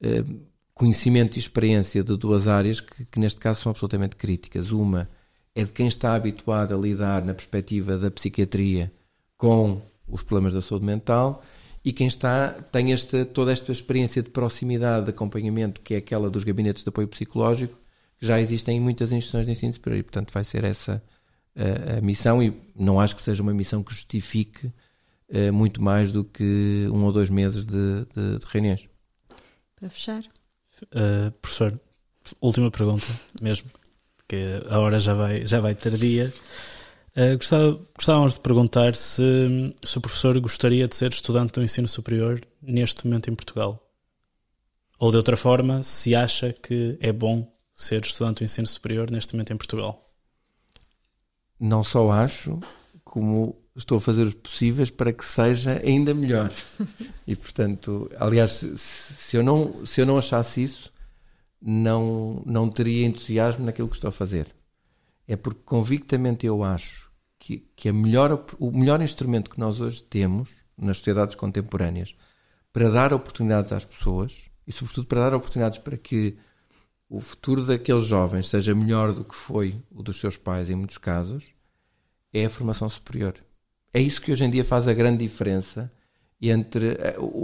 eh, 0.01 0.25
conhecimento 0.73 1.37
e 1.37 1.39
experiência 1.39 2.03
de 2.03 2.17
duas 2.17 2.49
áreas 2.49 2.81
que, 2.81 3.05
que, 3.05 3.19
neste 3.19 3.39
caso 3.39 3.61
são 3.61 3.69
absolutamente 3.69 4.17
críticas. 4.17 4.71
Uma 4.71 5.09
é 5.55 5.63
de 5.63 5.71
quem 5.71 5.87
está 5.87 6.15
habituado 6.15 6.73
a 6.73 6.77
lidar 6.77 7.23
na 7.23 7.33
perspectiva 7.33 7.97
da 7.97 8.11
psiquiatria 8.11 8.91
com 9.37 9.81
os 10.05 10.21
problemas 10.21 10.53
da 10.53 10.61
saúde 10.61 10.85
mental 10.85 11.41
e 11.83 11.91
quem 11.91 12.07
está 12.07 12.49
tem 12.71 12.93
esta, 12.93 13.25
toda 13.25 13.51
esta 13.51 13.71
experiência 13.71 14.23
de 14.23 14.29
proximidade 14.29 15.05
de 15.05 15.11
acompanhamento 15.11 15.81
que 15.81 15.93
é 15.93 15.97
aquela 15.97 16.29
dos 16.29 16.43
gabinetes 16.43 16.83
de 16.83 16.89
apoio 16.89 17.07
psicológico 17.07 17.77
já 18.23 18.39
existem 18.39 18.77
em 18.77 18.79
muitas 18.79 19.11
instituições 19.11 19.45
de 19.45 19.51
ensino 19.51 19.73
superior 19.73 19.99
e, 19.99 20.03
portanto, 20.03 20.31
vai 20.31 20.45
ser 20.45 20.63
essa 20.63 21.03
a, 21.55 21.97
a 21.97 22.01
missão 22.01 22.41
e 22.41 22.53
não 22.73 22.99
acho 22.99 23.15
que 23.15 23.21
seja 23.21 23.43
uma 23.43 23.53
missão 23.53 23.83
que 23.83 23.93
justifique 23.93 24.67
uh, 24.67 25.51
muito 25.51 25.81
mais 25.81 26.11
do 26.11 26.23
que 26.23 26.87
um 26.91 27.03
ou 27.03 27.11
dois 27.11 27.29
meses 27.29 27.65
de, 27.65 28.05
de, 28.15 28.39
de 28.39 28.45
reuniões. 28.45 28.87
Para 29.75 29.89
fechar. 29.89 30.23
Uh, 30.85 31.31
professor, 31.41 31.79
última 32.39 32.71
pergunta 32.71 33.05
mesmo, 33.41 33.69
que 34.27 34.61
a 34.69 34.79
hora 34.79 34.99
já 34.99 35.13
vai, 35.13 35.45
já 35.45 35.59
vai 35.59 35.75
tardia. 35.75 36.33
Uh, 37.15 37.37
gostava, 37.37 37.79
gostávamos 37.95 38.33
de 38.33 38.39
perguntar 38.39 38.95
se, 38.95 39.75
se 39.83 39.97
o 39.97 40.01
professor 40.01 40.39
gostaria 40.39 40.87
de 40.87 40.95
ser 40.95 41.11
estudante 41.11 41.53
do 41.53 41.63
ensino 41.63 41.87
superior 41.87 42.41
neste 42.61 43.05
momento 43.05 43.29
em 43.29 43.35
Portugal. 43.35 43.79
Ou 44.97 45.11
de 45.11 45.17
outra 45.17 45.37
forma, 45.37 45.83
se 45.83 46.15
acha 46.15 46.53
que 46.53 46.97
é 46.99 47.11
bom 47.11 47.51
ser 47.71 48.01
estudante 48.03 48.39
do 48.39 48.45
ensino 48.45 48.65
superior 48.65 49.11
neste 49.11 49.33
momento 49.33 49.53
em 49.53 49.57
Portugal? 49.57 50.11
Não 51.59 51.83
só 51.83 52.09
acho, 52.11 52.59
como 53.03 53.63
estou 53.75 53.97
a 53.97 54.01
fazer 54.01 54.23
os 54.23 54.33
possíveis 54.33 54.89
para 54.89 55.13
que 55.13 55.25
seja 55.25 55.81
ainda 55.83 56.13
melhor. 56.13 56.51
e 57.27 57.35
portanto, 57.35 58.09
aliás, 58.17 58.51
se, 58.51 58.77
se, 58.77 59.37
eu 59.37 59.43
não 59.43 59.85
se 59.85 60.01
eu 60.01 60.05
não 60.05 60.17
achasse 60.17 60.63
isso, 60.63 60.91
não 61.61 62.41
não 62.45 62.69
teria 62.69 63.05
entusiasmo 63.05 63.65
naquilo 63.65 63.87
que 63.87 63.95
estou 63.95 64.09
a 64.09 64.11
fazer. 64.11 64.47
É 65.27 65.35
porque 65.35 65.61
convictamente 65.65 66.45
eu 66.45 66.63
acho 66.63 67.11
que, 67.39 67.67
que 67.75 67.89
a 67.89 67.93
melhor, 67.93 68.45
o 68.59 68.71
melhor 68.71 69.01
instrumento 69.01 69.49
que 69.49 69.59
nós 69.59 69.81
hoje 69.81 70.03
temos 70.03 70.61
nas 70.77 70.97
sociedades 70.97 71.35
contemporâneas 71.35 72.15
para 72.71 72.89
dar 72.89 73.13
oportunidades 73.13 73.71
às 73.71 73.85
pessoas 73.85 74.45
e 74.65 74.71
sobretudo 74.71 75.07
para 75.07 75.29
dar 75.29 75.35
oportunidades 75.35 75.77
para 75.77 75.97
que 75.97 76.37
o 77.09 77.21
futuro 77.21 77.65
daqueles 77.65 78.05
jovens 78.05 78.47
seja 78.47 78.73
melhor 78.73 79.13
do 79.13 79.23
que 79.23 79.35
foi 79.35 79.79
o 79.91 80.01
dos 80.01 80.19
seus 80.19 80.37
pais 80.37 80.69
em 80.69 80.75
muitos 80.75 80.97
casos, 80.97 81.53
é 82.33 82.45
a 82.45 82.49
formação 82.49 82.89
superior. 82.89 83.35
É 83.93 84.01
isso 84.01 84.21
que 84.21 84.31
hoje 84.31 84.43
em 84.43 84.49
dia 84.49 84.65
faz 84.65 84.87
a 84.87 84.93
grande 84.93 85.19
diferença 85.19 85.91
entre 86.41 86.97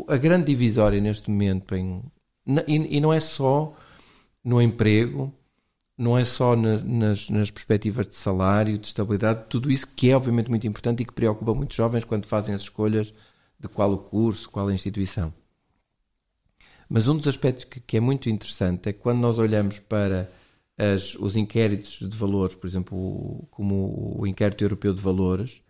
a, 0.08 0.14
a 0.14 0.18
grande 0.18 0.46
divisória 0.46 1.00
neste 1.00 1.30
momento 1.30 1.76
em, 1.76 2.02
e, 2.68 2.98
e, 2.98 3.00
não 3.00 3.14
é 3.14 3.20
só 3.20 3.76
no 4.44 4.60
emprego, 4.60 5.32
não 6.00 6.18
é 6.18 6.24
só 6.24 6.56
nas, 6.56 6.82
nas, 6.82 7.30
nas, 7.30 7.52
perspectivas 7.52 8.08
de 8.08 8.16
salário, 8.16 8.78
de 8.78 8.88
estabilidade, 8.88 9.48
tudo 9.50 9.70
isso 9.70 9.86
que 9.86 10.10
é 10.10 10.16
obviamente 10.16 10.50
muito 10.50 10.66
importante 10.66 11.04
e 11.04 11.06
que 11.06 11.12
preocupa 11.12 11.54
muitos 11.54 11.76
jovens 11.76 12.06
quando 12.06 12.26
fazem 12.26 12.56
as 12.56 12.62
escolhas 12.62 13.14
de 13.60 13.68
qual 13.68 13.92
o 13.92 13.98
curso, 13.98 14.50
qual 14.50 14.70
a 14.70 14.74
instituição. 14.74 15.34
Mas 16.88 17.10
um 17.10 17.18
dos 17.18 17.28
aspectos 17.28 17.66
que, 17.66 17.82
que 17.82 17.98
é 17.98 18.00
muito 18.00 18.30
interessante 18.30 18.88
é 18.88 18.94
que 18.94 19.00
quando 19.00 19.20
nós 19.20 19.38
olhamos 19.38 19.78
para 19.78 20.30
as, 20.78 21.16
os 21.16 21.36
inquéritos 21.36 22.00
de 22.00 22.16
valores, 22.16 22.56
por 22.56 22.66
exemplo, 22.66 23.46
como 23.52 24.16
o 24.18 24.26
inquérito 24.26 24.64
europeu 24.64 24.94
de 24.94 25.02
valores, 25.02 25.62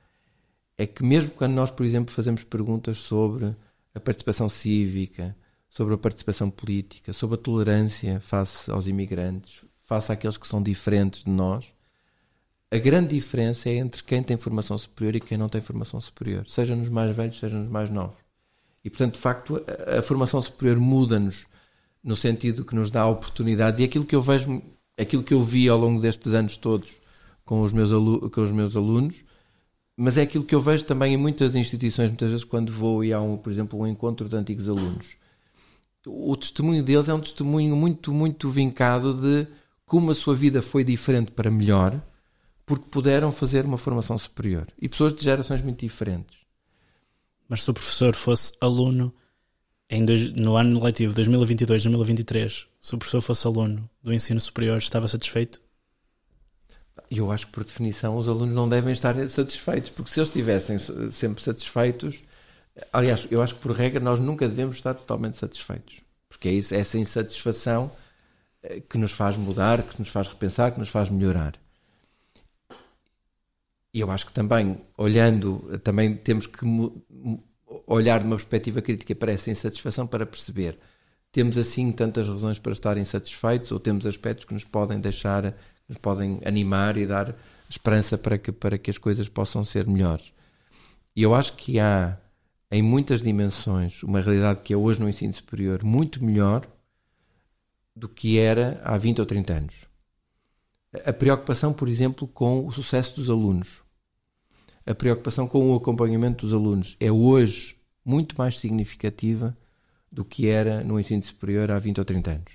é 0.77 0.85
que 0.85 1.03
mesmo 1.03 1.31
quando 1.31 1.53
nós, 1.53 1.71
por 1.71 1.83
exemplo, 1.83 2.13
fazemos 2.13 2.43
perguntas 2.43 2.97
sobre 2.97 3.55
a 3.95 3.99
participação 3.99 4.47
cívica, 4.47 5.35
sobre 5.67 5.95
a 5.95 5.97
participação 5.97 6.51
política, 6.51 7.13
sobre 7.13 7.33
a 7.35 7.41
tolerância 7.41 8.19
face 8.19 8.69
aos 8.69 8.85
imigrantes, 8.85 9.63
face 9.89 10.11
àqueles 10.11 10.37
que 10.37 10.47
são 10.47 10.61
diferentes 10.61 11.23
de 11.23 11.31
nós, 11.31 11.73
a 12.71 12.77
grande 12.77 13.15
diferença 13.15 13.67
é 13.67 13.77
entre 13.77 14.03
quem 14.03 14.21
tem 14.21 14.37
formação 14.37 14.77
superior 14.77 15.15
e 15.15 15.19
quem 15.19 15.35
não 15.35 15.49
tem 15.49 15.59
formação 15.59 15.99
superior, 15.99 16.45
seja 16.45 16.75
nos 16.75 16.89
mais 16.89 17.15
velhos, 17.15 17.39
seja 17.39 17.57
nos 17.57 17.69
mais 17.69 17.89
novos. 17.89 18.19
E, 18.85 18.89
portanto, 18.91 19.15
de 19.15 19.19
facto, 19.19 19.65
a, 19.87 19.97
a 19.97 20.01
formação 20.03 20.39
superior 20.39 20.79
muda-nos 20.79 21.47
no 22.03 22.15
sentido 22.15 22.63
que 22.63 22.75
nos 22.75 22.91
dá 22.91 23.07
oportunidades. 23.07 23.79
E 23.79 23.83
aquilo 23.83 24.05
que 24.05 24.15
eu 24.15 24.21
vejo, 24.21 24.61
aquilo 24.95 25.23
que 25.23 25.33
eu 25.33 25.43
vi 25.43 25.67
ao 25.67 25.79
longo 25.79 25.99
destes 25.99 26.33
anos 26.33 26.55
todos 26.55 27.01
com 27.43 27.61
os 27.61 27.73
meus, 27.73 27.89
com 28.31 28.41
os 28.41 28.51
meus 28.51 28.77
alunos, 28.77 29.23
mas 29.97 30.19
é 30.19 30.21
aquilo 30.21 30.43
que 30.43 30.53
eu 30.53 30.61
vejo 30.61 30.85
também 30.85 31.15
em 31.15 31.17
muitas 31.17 31.55
instituições, 31.55 32.11
muitas 32.11 32.29
vezes 32.29 32.45
quando 32.45 32.71
vou 32.71 33.03
e 33.03 33.11
há, 33.11 33.19
um, 33.19 33.35
por 33.35 33.51
exemplo, 33.51 33.79
um 33.79 33.87
encontro 33.87 34.29
de 34.29 34.35
antigos 34.35 34.69
alunos. 34.69 35.17
o 36.05 36.37
testemunho 36.37 36.83
deles 36.83 37.09
é 37.09 37.13
um 37.13 37.19
testemunho 37.19 37.75
muito, 37.75 38.13
muito 38.13 38.51
vincado 38.51 39.13
de 39.13 39.47
como 39.89 40.11
a 40.11 40.15
sua 40.15 40.35
vida 40.35 40.61
foi 40.61 40.83
diferente 40.83 41.31
para 41.31 41.49
melhor, 41.49 41.99
porque 42.63 42.85
puderam 42.91 43.31
fazer 43.31 43.65
uma 43.65 43.77
formação 43.77 44.19
superior. 44.19 44.67
E 44.79 44.87
pessoas 44.87 45.15
de 45.15 45.23
gerações 45.23 45.63
muito 45.63 45.79
diferentes. 45.79 46.37
Mas 47.47 47.63
se 47.63 47.71
o 47.71 47.73
professor 47.73 48.15
fosse 48.15 48.53
aluno 48.61 49.11
em 49.89 50.05
dois, 50.05 50.31
no 50.35 50.55
ano 50.55 50.79
letivo 50.83 51.15
2022-2023, 51.15 52.67
se 52.79 52.95
o 52.95 52.99
professor 52.99 53.21
fosse 53.21 53.47
aluno 53.47 53.89
do 54.03 54.13
ensino 54.13 54.39
superior, 54.39 54.77
estava 54.77 55.07
satisfeito? 55.07 55.59
Eu 57.09 57.31
acho 57.31 57.47
que, 57.47 57.53
por 57.53 57.63
definição, 57.63 58.15
os 58.15 58.29
alunos 58.29 58.53
não 58.53 58.69
devem 58.69 58.91
estar 58.91 59.17
satisfeitos, 59.27 59.89
porque 59.89 60.11
se 60.11 60.19
eles 60.19 60.29
estivessem 60.29 60.77
sempre 61.09 61.41
satisfeitos, 61.41 62.21
aliás, 62.93 63.27
eu 63.31 63.41
acho 63.41 63.55
que, 63.55 63.61
por 63.61 63.71
regra, 63.71 63.99
nós 63.99 64.19
nunca 64.19 64.47
devemos 64.47 64.75
estar 64.75 64.93
totalmente 64.93 65.37
satisfeitos, 65.37 66.01
porque 66.29 66.47
é 66.47 66.51
isso, 66.51 66.75
essa 66.75 66.99
insatisfação 66.99 67.91
que 68.89 68.97
nos 68.97 69.11
faz 69.11 69.37
mudar, 69.37 69.83
que 69.83 69.99
nos 69.99 70.09
faz 70.09 70.27
repensar, 70.27 70.71
que 70.71 70.79
nos 70.79 70.89
faz 70.89 71.09
melhorar. 71.09 71.53
E 73.93 73.99
eu 73.99 74.11
acho 74.11 74.27
que 74.27 74.33
também, 74.33 74.79
olhando, 74.97 75.79
também 75.83 76.15
temos 76.15 76.45
que 76.45 76.65
olhar 77.87 78.19
de 78.19 78.25
uma 78.25 78.35
perspectiva 78.35 78.81
crítica 78.81 79.15
para 79.15 79.31
essa 79.31 79.49
insatisfação 79.49 80.05
para 80.05 80.25
perceber 80.25 80.77
temos 81.31 81.57
assim 81.57 81.91
tantas 81.91 82.27
razões 82.27 82.57
para 82.57 82.71
estar 82.71 82.97
insatisfeitos 82.97 83.71
ou 83.71 83.79
temos 83.79 84.05
aspectos 84.05 84.45
que 84.45 84.53
nos 84.53 84.63
podem 84.63 84.99
deixar, 84.99 85.55
nos 85.87 85.97
podem 85.97 86.39
animar 86.43 86.97
e 86.97 87.05
dar 87.05 87.35
esperança 87.69 88.17
para 88.17 88.37
que, 88.37 88.51
para 88.51 88.77
que 88.77 88.89
as 88.89 88.97
coisas 88.97 89.29
possam 89.29 89.63
ser 89.63 89.85
melhores. 89.85 90.33
E 91.15 91.21
eu 91.21 91.35
acho 91.35 91.53
que 91.53 91.79
há, 91.79 92.17
em 92.71 92.81
muitas 92.81 93.21
dimensões, 93.21 94.01
uma 94.01 94.21
realidade 94.21 94.61
que 94.61 94.73
é 94.73 94.77
hoje 94.77 94.99
no 94.99 95.09
ensino 95.09 95.33
superior 95.33 95.83
muito 95.83 96.23
melhor 96.23 96.65
do 97.99 98.09
que 98.09 98.39
era 98.39 98.81
há 98.83 98.97
20 98.97 99.19
ou 99.19 99.25
30 99.25 99.53
anos. 99.53 99.75
A 101.05 101.13
preocupação, 101.13 101.73
por 101.73 101.87
exemplo, 101.87 102.27
com 102.27 102.65
o 102.65 102.71
sucesso 102.71 103.15
dos 103.15 103.29
alunos 103.29 103.83
a 104.89 104.95
preocupação 104.95 105.47
com 105.47 105.71
o 105.71 105.75
acompanhamento 105.75 106.47
dos 106.47 106.51
alunos 106.51 106.97
é 106.99 107.11
hoje 107.11 107.75
muito 108.03 108.35
mais 108.35 108.57
significativa 108.57 109.55
do 110.11 110.25
que 110.25 110.47
era 110.47 110.83
no 110.83 110.99
ensino 110.99 111.21
superior 111.21 111.69
há 111.69 111.77
20 111.77 111.99
ou 111.99 112.05
30 112.05 112.31
anos. 112.31 112.53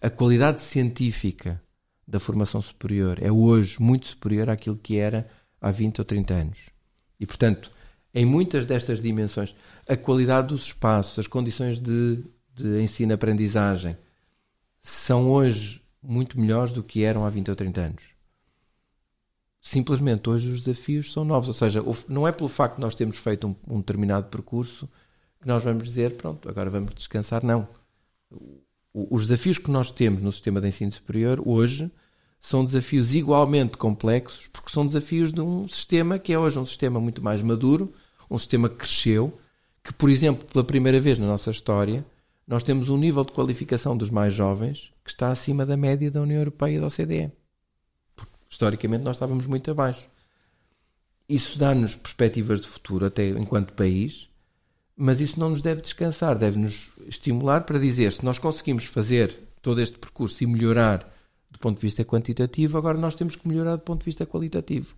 A 0.00 0.08
qualidade 0.08 0.62
científica 0.62 1.62
da 2.08 2.18
formação 2.18 2.62
superior 2.62 3.18
é 3.22 3.30
hoje 3.30 3.76
muito 3.78 4.06
superior 4.06 4.48
àquilo 4.48 4.78
que 4.78 4.96
era 4.96 5.28
há 5.60 5.70
20 5.70 5.98
ou 5.98 6.04
30 6.06 6.32
anos. 6.32 6.70
E, 7.20 7.26
portanto, 7.26 7.70
em 8.14 8.24
muitas 8.24 8.64
destas 8.64 9.02
dimensões, 9.02 9.54
a 9.86 9.98
qualidade 9.98 10.48
dos 10.48 10.64
espaços, 10.64 11.18
as 11.18 11.26
condições 11.26 11.78
de, 11.78 12.24
de 12.54 12.80
ensino-aprendizagem 12.80 13.98
são 14.84 15.32
hoje 15.32 15.82
muito 16.00 16.38
melhores 16.38 16.70
do 16.70 16.82
que 16.82 17.02
eram 17.02 17.24
há 17.24 17.30
20 17.30 17.48
ou 17.50 17.56
30 17.56 17.80
anos 17.80 18.14
simplesmente 19.64 20.28
hoje 20.28 20.50
os 20.50 20.60
desafios 20.60 21.10
são 21.10 21.24
novos. 21.24 21.48
Ou 21.48 21.54
seja, 21.54 21.82
não 22.06 22.28
é 22.28 22.30
pelo 22.30 22.50
facto 22.50 22.76
de 22.76 22.82
nós 22.82 22.94
termos 22.94 23.16
feito 23.16 23.48
um, 23.48 23.56
um 23.66 23.78
determinado 23.78 24.26
percurso 24.26 24.86
que 25.40 25.48
nós 25.48 25.64
vamos 25.64 25.84
dizer, 25.84 26.16
pronto, 26.16 26.48
agora 26.48 26.68
vamos 26.68 26.94
descansar. 26.94 27.42
Não. 27.42 27.66
Os 28.92 29.26
desafios 29.26 29.58
que 29.58 29.70
nós 29.70 29.90
temos 29.90 30.20
no 30.20 30.30
sistema 30.30 30.60
de 30.60 30.68
ensino 30.68 30.92
superior 30.92 31.42
hoje 31.44 31.90
são 32.38 32.62
desafios 32.62 33.14
igualmente 33.14 33.78
complexos, 33.78 34.48
porque 34.48 34.70
são 34.70 34.86
desafios 34.86 35.32
de 35.32 35.40
um 35.40 35.66
sistema 35.66 36.18
que 36.18 36.32
é 36.32 36.38
hoje 36.38 36.58
um 36.58 36.66
sistema 36.66 37.00
muito 37.00 37.24
mais 37.24 37.40
maduro, 37.40 37.92
um 38.30 38.38
sistema 38.38 38.68
que 38.68 38.76
cresceu, 38.76 39.38
que, 39.82 39.94
por 39.94 40.10
exemplo, 40.10 40.46
pela 40.46 40.62
primeira 40.62 41.00
vez 41.00 41.18
na 41.18 41.26
nossa 41.26 41.50
história, 41.50 42.04
nós 42.46 42.62
temos 42.62 42.88
um 42.88 42.96
nível 42.96 43.24
de 43.24 43.32
qualificação 43.32 43.96
dos 43.96 44.10
mais 44.10 44.32
jovens 44.32 44.92
que 45.02 45.10
está 45.10 45.30
acima 45.30 45.64
da 45.64 45.76
média 45.76 46.10
da 46.10 46.20
União 46.20 46.38
Europeia 46.38 46.76
e 46.76 46.80
da 46.80 46.86
OCDE. 46.86 47.32
Historicamente, 48.48 49.04
nós 49.04 49.16
estávamos 49.16 49.46
muito 49.46 49.70
abaixo. 49.70 50.06
Isso 51.28 51.58
dá-nos 51.58 51.96
perspectivas 51.96 52.60
de 52.60 52.68
futuro, 52.68 53.06
até 53.06 53.28
enquanto 53.30 53.72
país, 53.72 54.28
mas 54.96 55.20
isso 55.20 55.40
não 55.40 55.50
nos 55.50 55.62
deve 55.62 55.80
descansar, 55.80 56.38
deve-nos 56.38 56.92
estimular 57.06 57.62
para 57.62 57.78
dizer 57.78 58.12
se 58.12 58.24
nós 58.24 58.38
conseguimos 58.38 58.84
fazer 58.84 59.36
todo 59.60 59.80
este 59.80 59.98
percurso 59.98 60.44
e 60.44 60.46
melhorar 60.46 61.10
do 61.50 61.58
ponto 61.58 61.76
de 61.76 61.82
vista 61.82 62.04
quantitativo, 62.04 62.76
agora 62.76 62.98
nós 62.98 63.14
temos 63.14 63.36
que 63.36 63.48
melhorar 63.48 63.76
do 63.76 63.82
ponto 63.82 64.00
de 64.00 64.04
vista 64.04 64.26
qualitativo. 64.26 64.94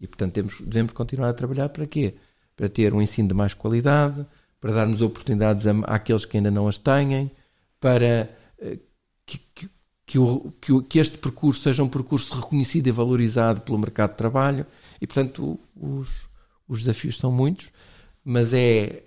E, 0.00 0.06
portanto, 0.06 0.34
temos, 0.34 0.60
devemos 0.60 0.92
continuar 0.92 1.30
a 1.30 1.34
trabalhar 1.34 1.68
para 1.70 1.86
quê? 1.86 2.14
Para 2.56 2.68
ter 2.68 2.92
um 2.92 3.00
ensino 3.00 3.28
de 3.28 3.34
mais 3.34 3.54
qualidade, 3.54 4.26
para 4.64 4.72
darmos 4.72 5.02
oportunidades 5.02 5.66
àqueles 5.82 6.24
que 6.24 6.38
ainda 6.38 6.50
não 6.50 6.66
as 6.66 6.78
têm, 6.78 7.30
para 7.78 8.34
eh, 8.58 8.78
que, 9.26 9.38
que, 9.54 9.68
que, 10.06 10.18
o, 10.18 10.80
que, 10.88 10.98
este 10.98 11.18
percurso 11.18 11.60
seja 11.60 11.82
um 11.82 11.88
percurso 11.90 12.34
reconhecido 12.34 12.86
e 12.86 12.90
valorizado 12.90 13.60
pelo 13.60 13.76
mercado 13.76 14.12
de 14.12 14.16
trabalho. 14.16 14.64
E, 14.98 15.06
portanto, 15.06 15.60
os, 15.76 16.26
os 16.66 16.78
desafios 16.78 17.18
são 17.18 17.30
muitos, 17.30 17.70
mas 18.24 18.54
é 18.54 19.02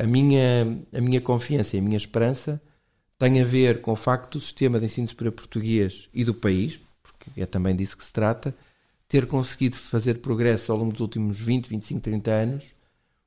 a 0.00 0.04
minha, 0.04 0.78
a 0.94 1.00
minha 1.00 1.20
confiança 1.20 1.74
e 1.74 1.80
a 1.80 1.82
minha 1.82 1.96
esperança 1.96 2.62
tem 3.18 3.40
a 3.40 3.44
ver 3.44 3.80
com 3.80 3.90
o 3.90 3.96
facto 3.96 4.38
do 4.38 4.40
sistema 4.40 4.78
de 4.78 4.84
ensino 4.84 5.08
superior 5.08 5.32
português 5.32 6.08
e 6.14 6.24
do 6.24 6.34
país, 6.34 6.78
porque 7.02 7.40
é 7.40 7.46
também 7.46 7.74
disso 7.74 7.96
que 7.96 8.04
se 8.04 8.12
trata, 8.12 8.54
ter 9.08 9.26
conseguido 9.26 9.74
fazer 9.74 10.20
progresso 10.20 10.70
ao 10.70 10.78
longo 10.78 10.92
dos 10.92 11.00
últimos 11.00 11.40
20, 11.40 11.68
25, 11.68 12.00
30 12.00 12.30
anos 12.30 12.79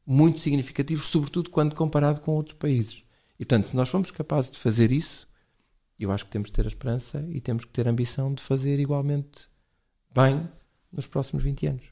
muito 0.05 0.39
significativos, 0.39 1.05
sobretudo 1.05 1.49
quando 1.49 1.75
comparado 1.75 2.21
com 2.21 2.31
outros 2.31 2.55
países. 2.55 3.03
E, 3.39 3.45
portanto, 3.45 3.69
se 3.69 3.75
nós 3.75 3.89
formos 3.89 4.11
capazes 4.11 4.51
de 4.51 4.59
fazer 4.59 4.91
isso, 4.91 5.27
eu 5.99 6.11
acho 6.11 6.25
que 6.25 6.31
temos 6.31 6.49
que 6.49 6.55
ter 6.55 6.65
a 6.65 6.67
esperança 6.67 7.25
e 7.29 7.39
temos 7.39 7.65
que 7.65 7.71
ter 7.71 7.87
a 7.87 7.91
ambição 7.91 8.33
de 8.33 8.41
fazer 8.41 8.79
igualmente 8.79 9.47
bem 10.13 10.47
nos 10.91 11.07
próximos 11.07 11.43
20 11.43 11.67
anos. 11.67 11.83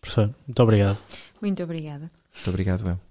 Professor, 0.00 0.34
muito 0.46 0.62
obrigado. 0.62 1.02
Muito 1.40 1.62
obrigada. 1.62 2.10
Muito 2.34 2.50
obrigado, 2.50 2.88
eu. 2.88 3.07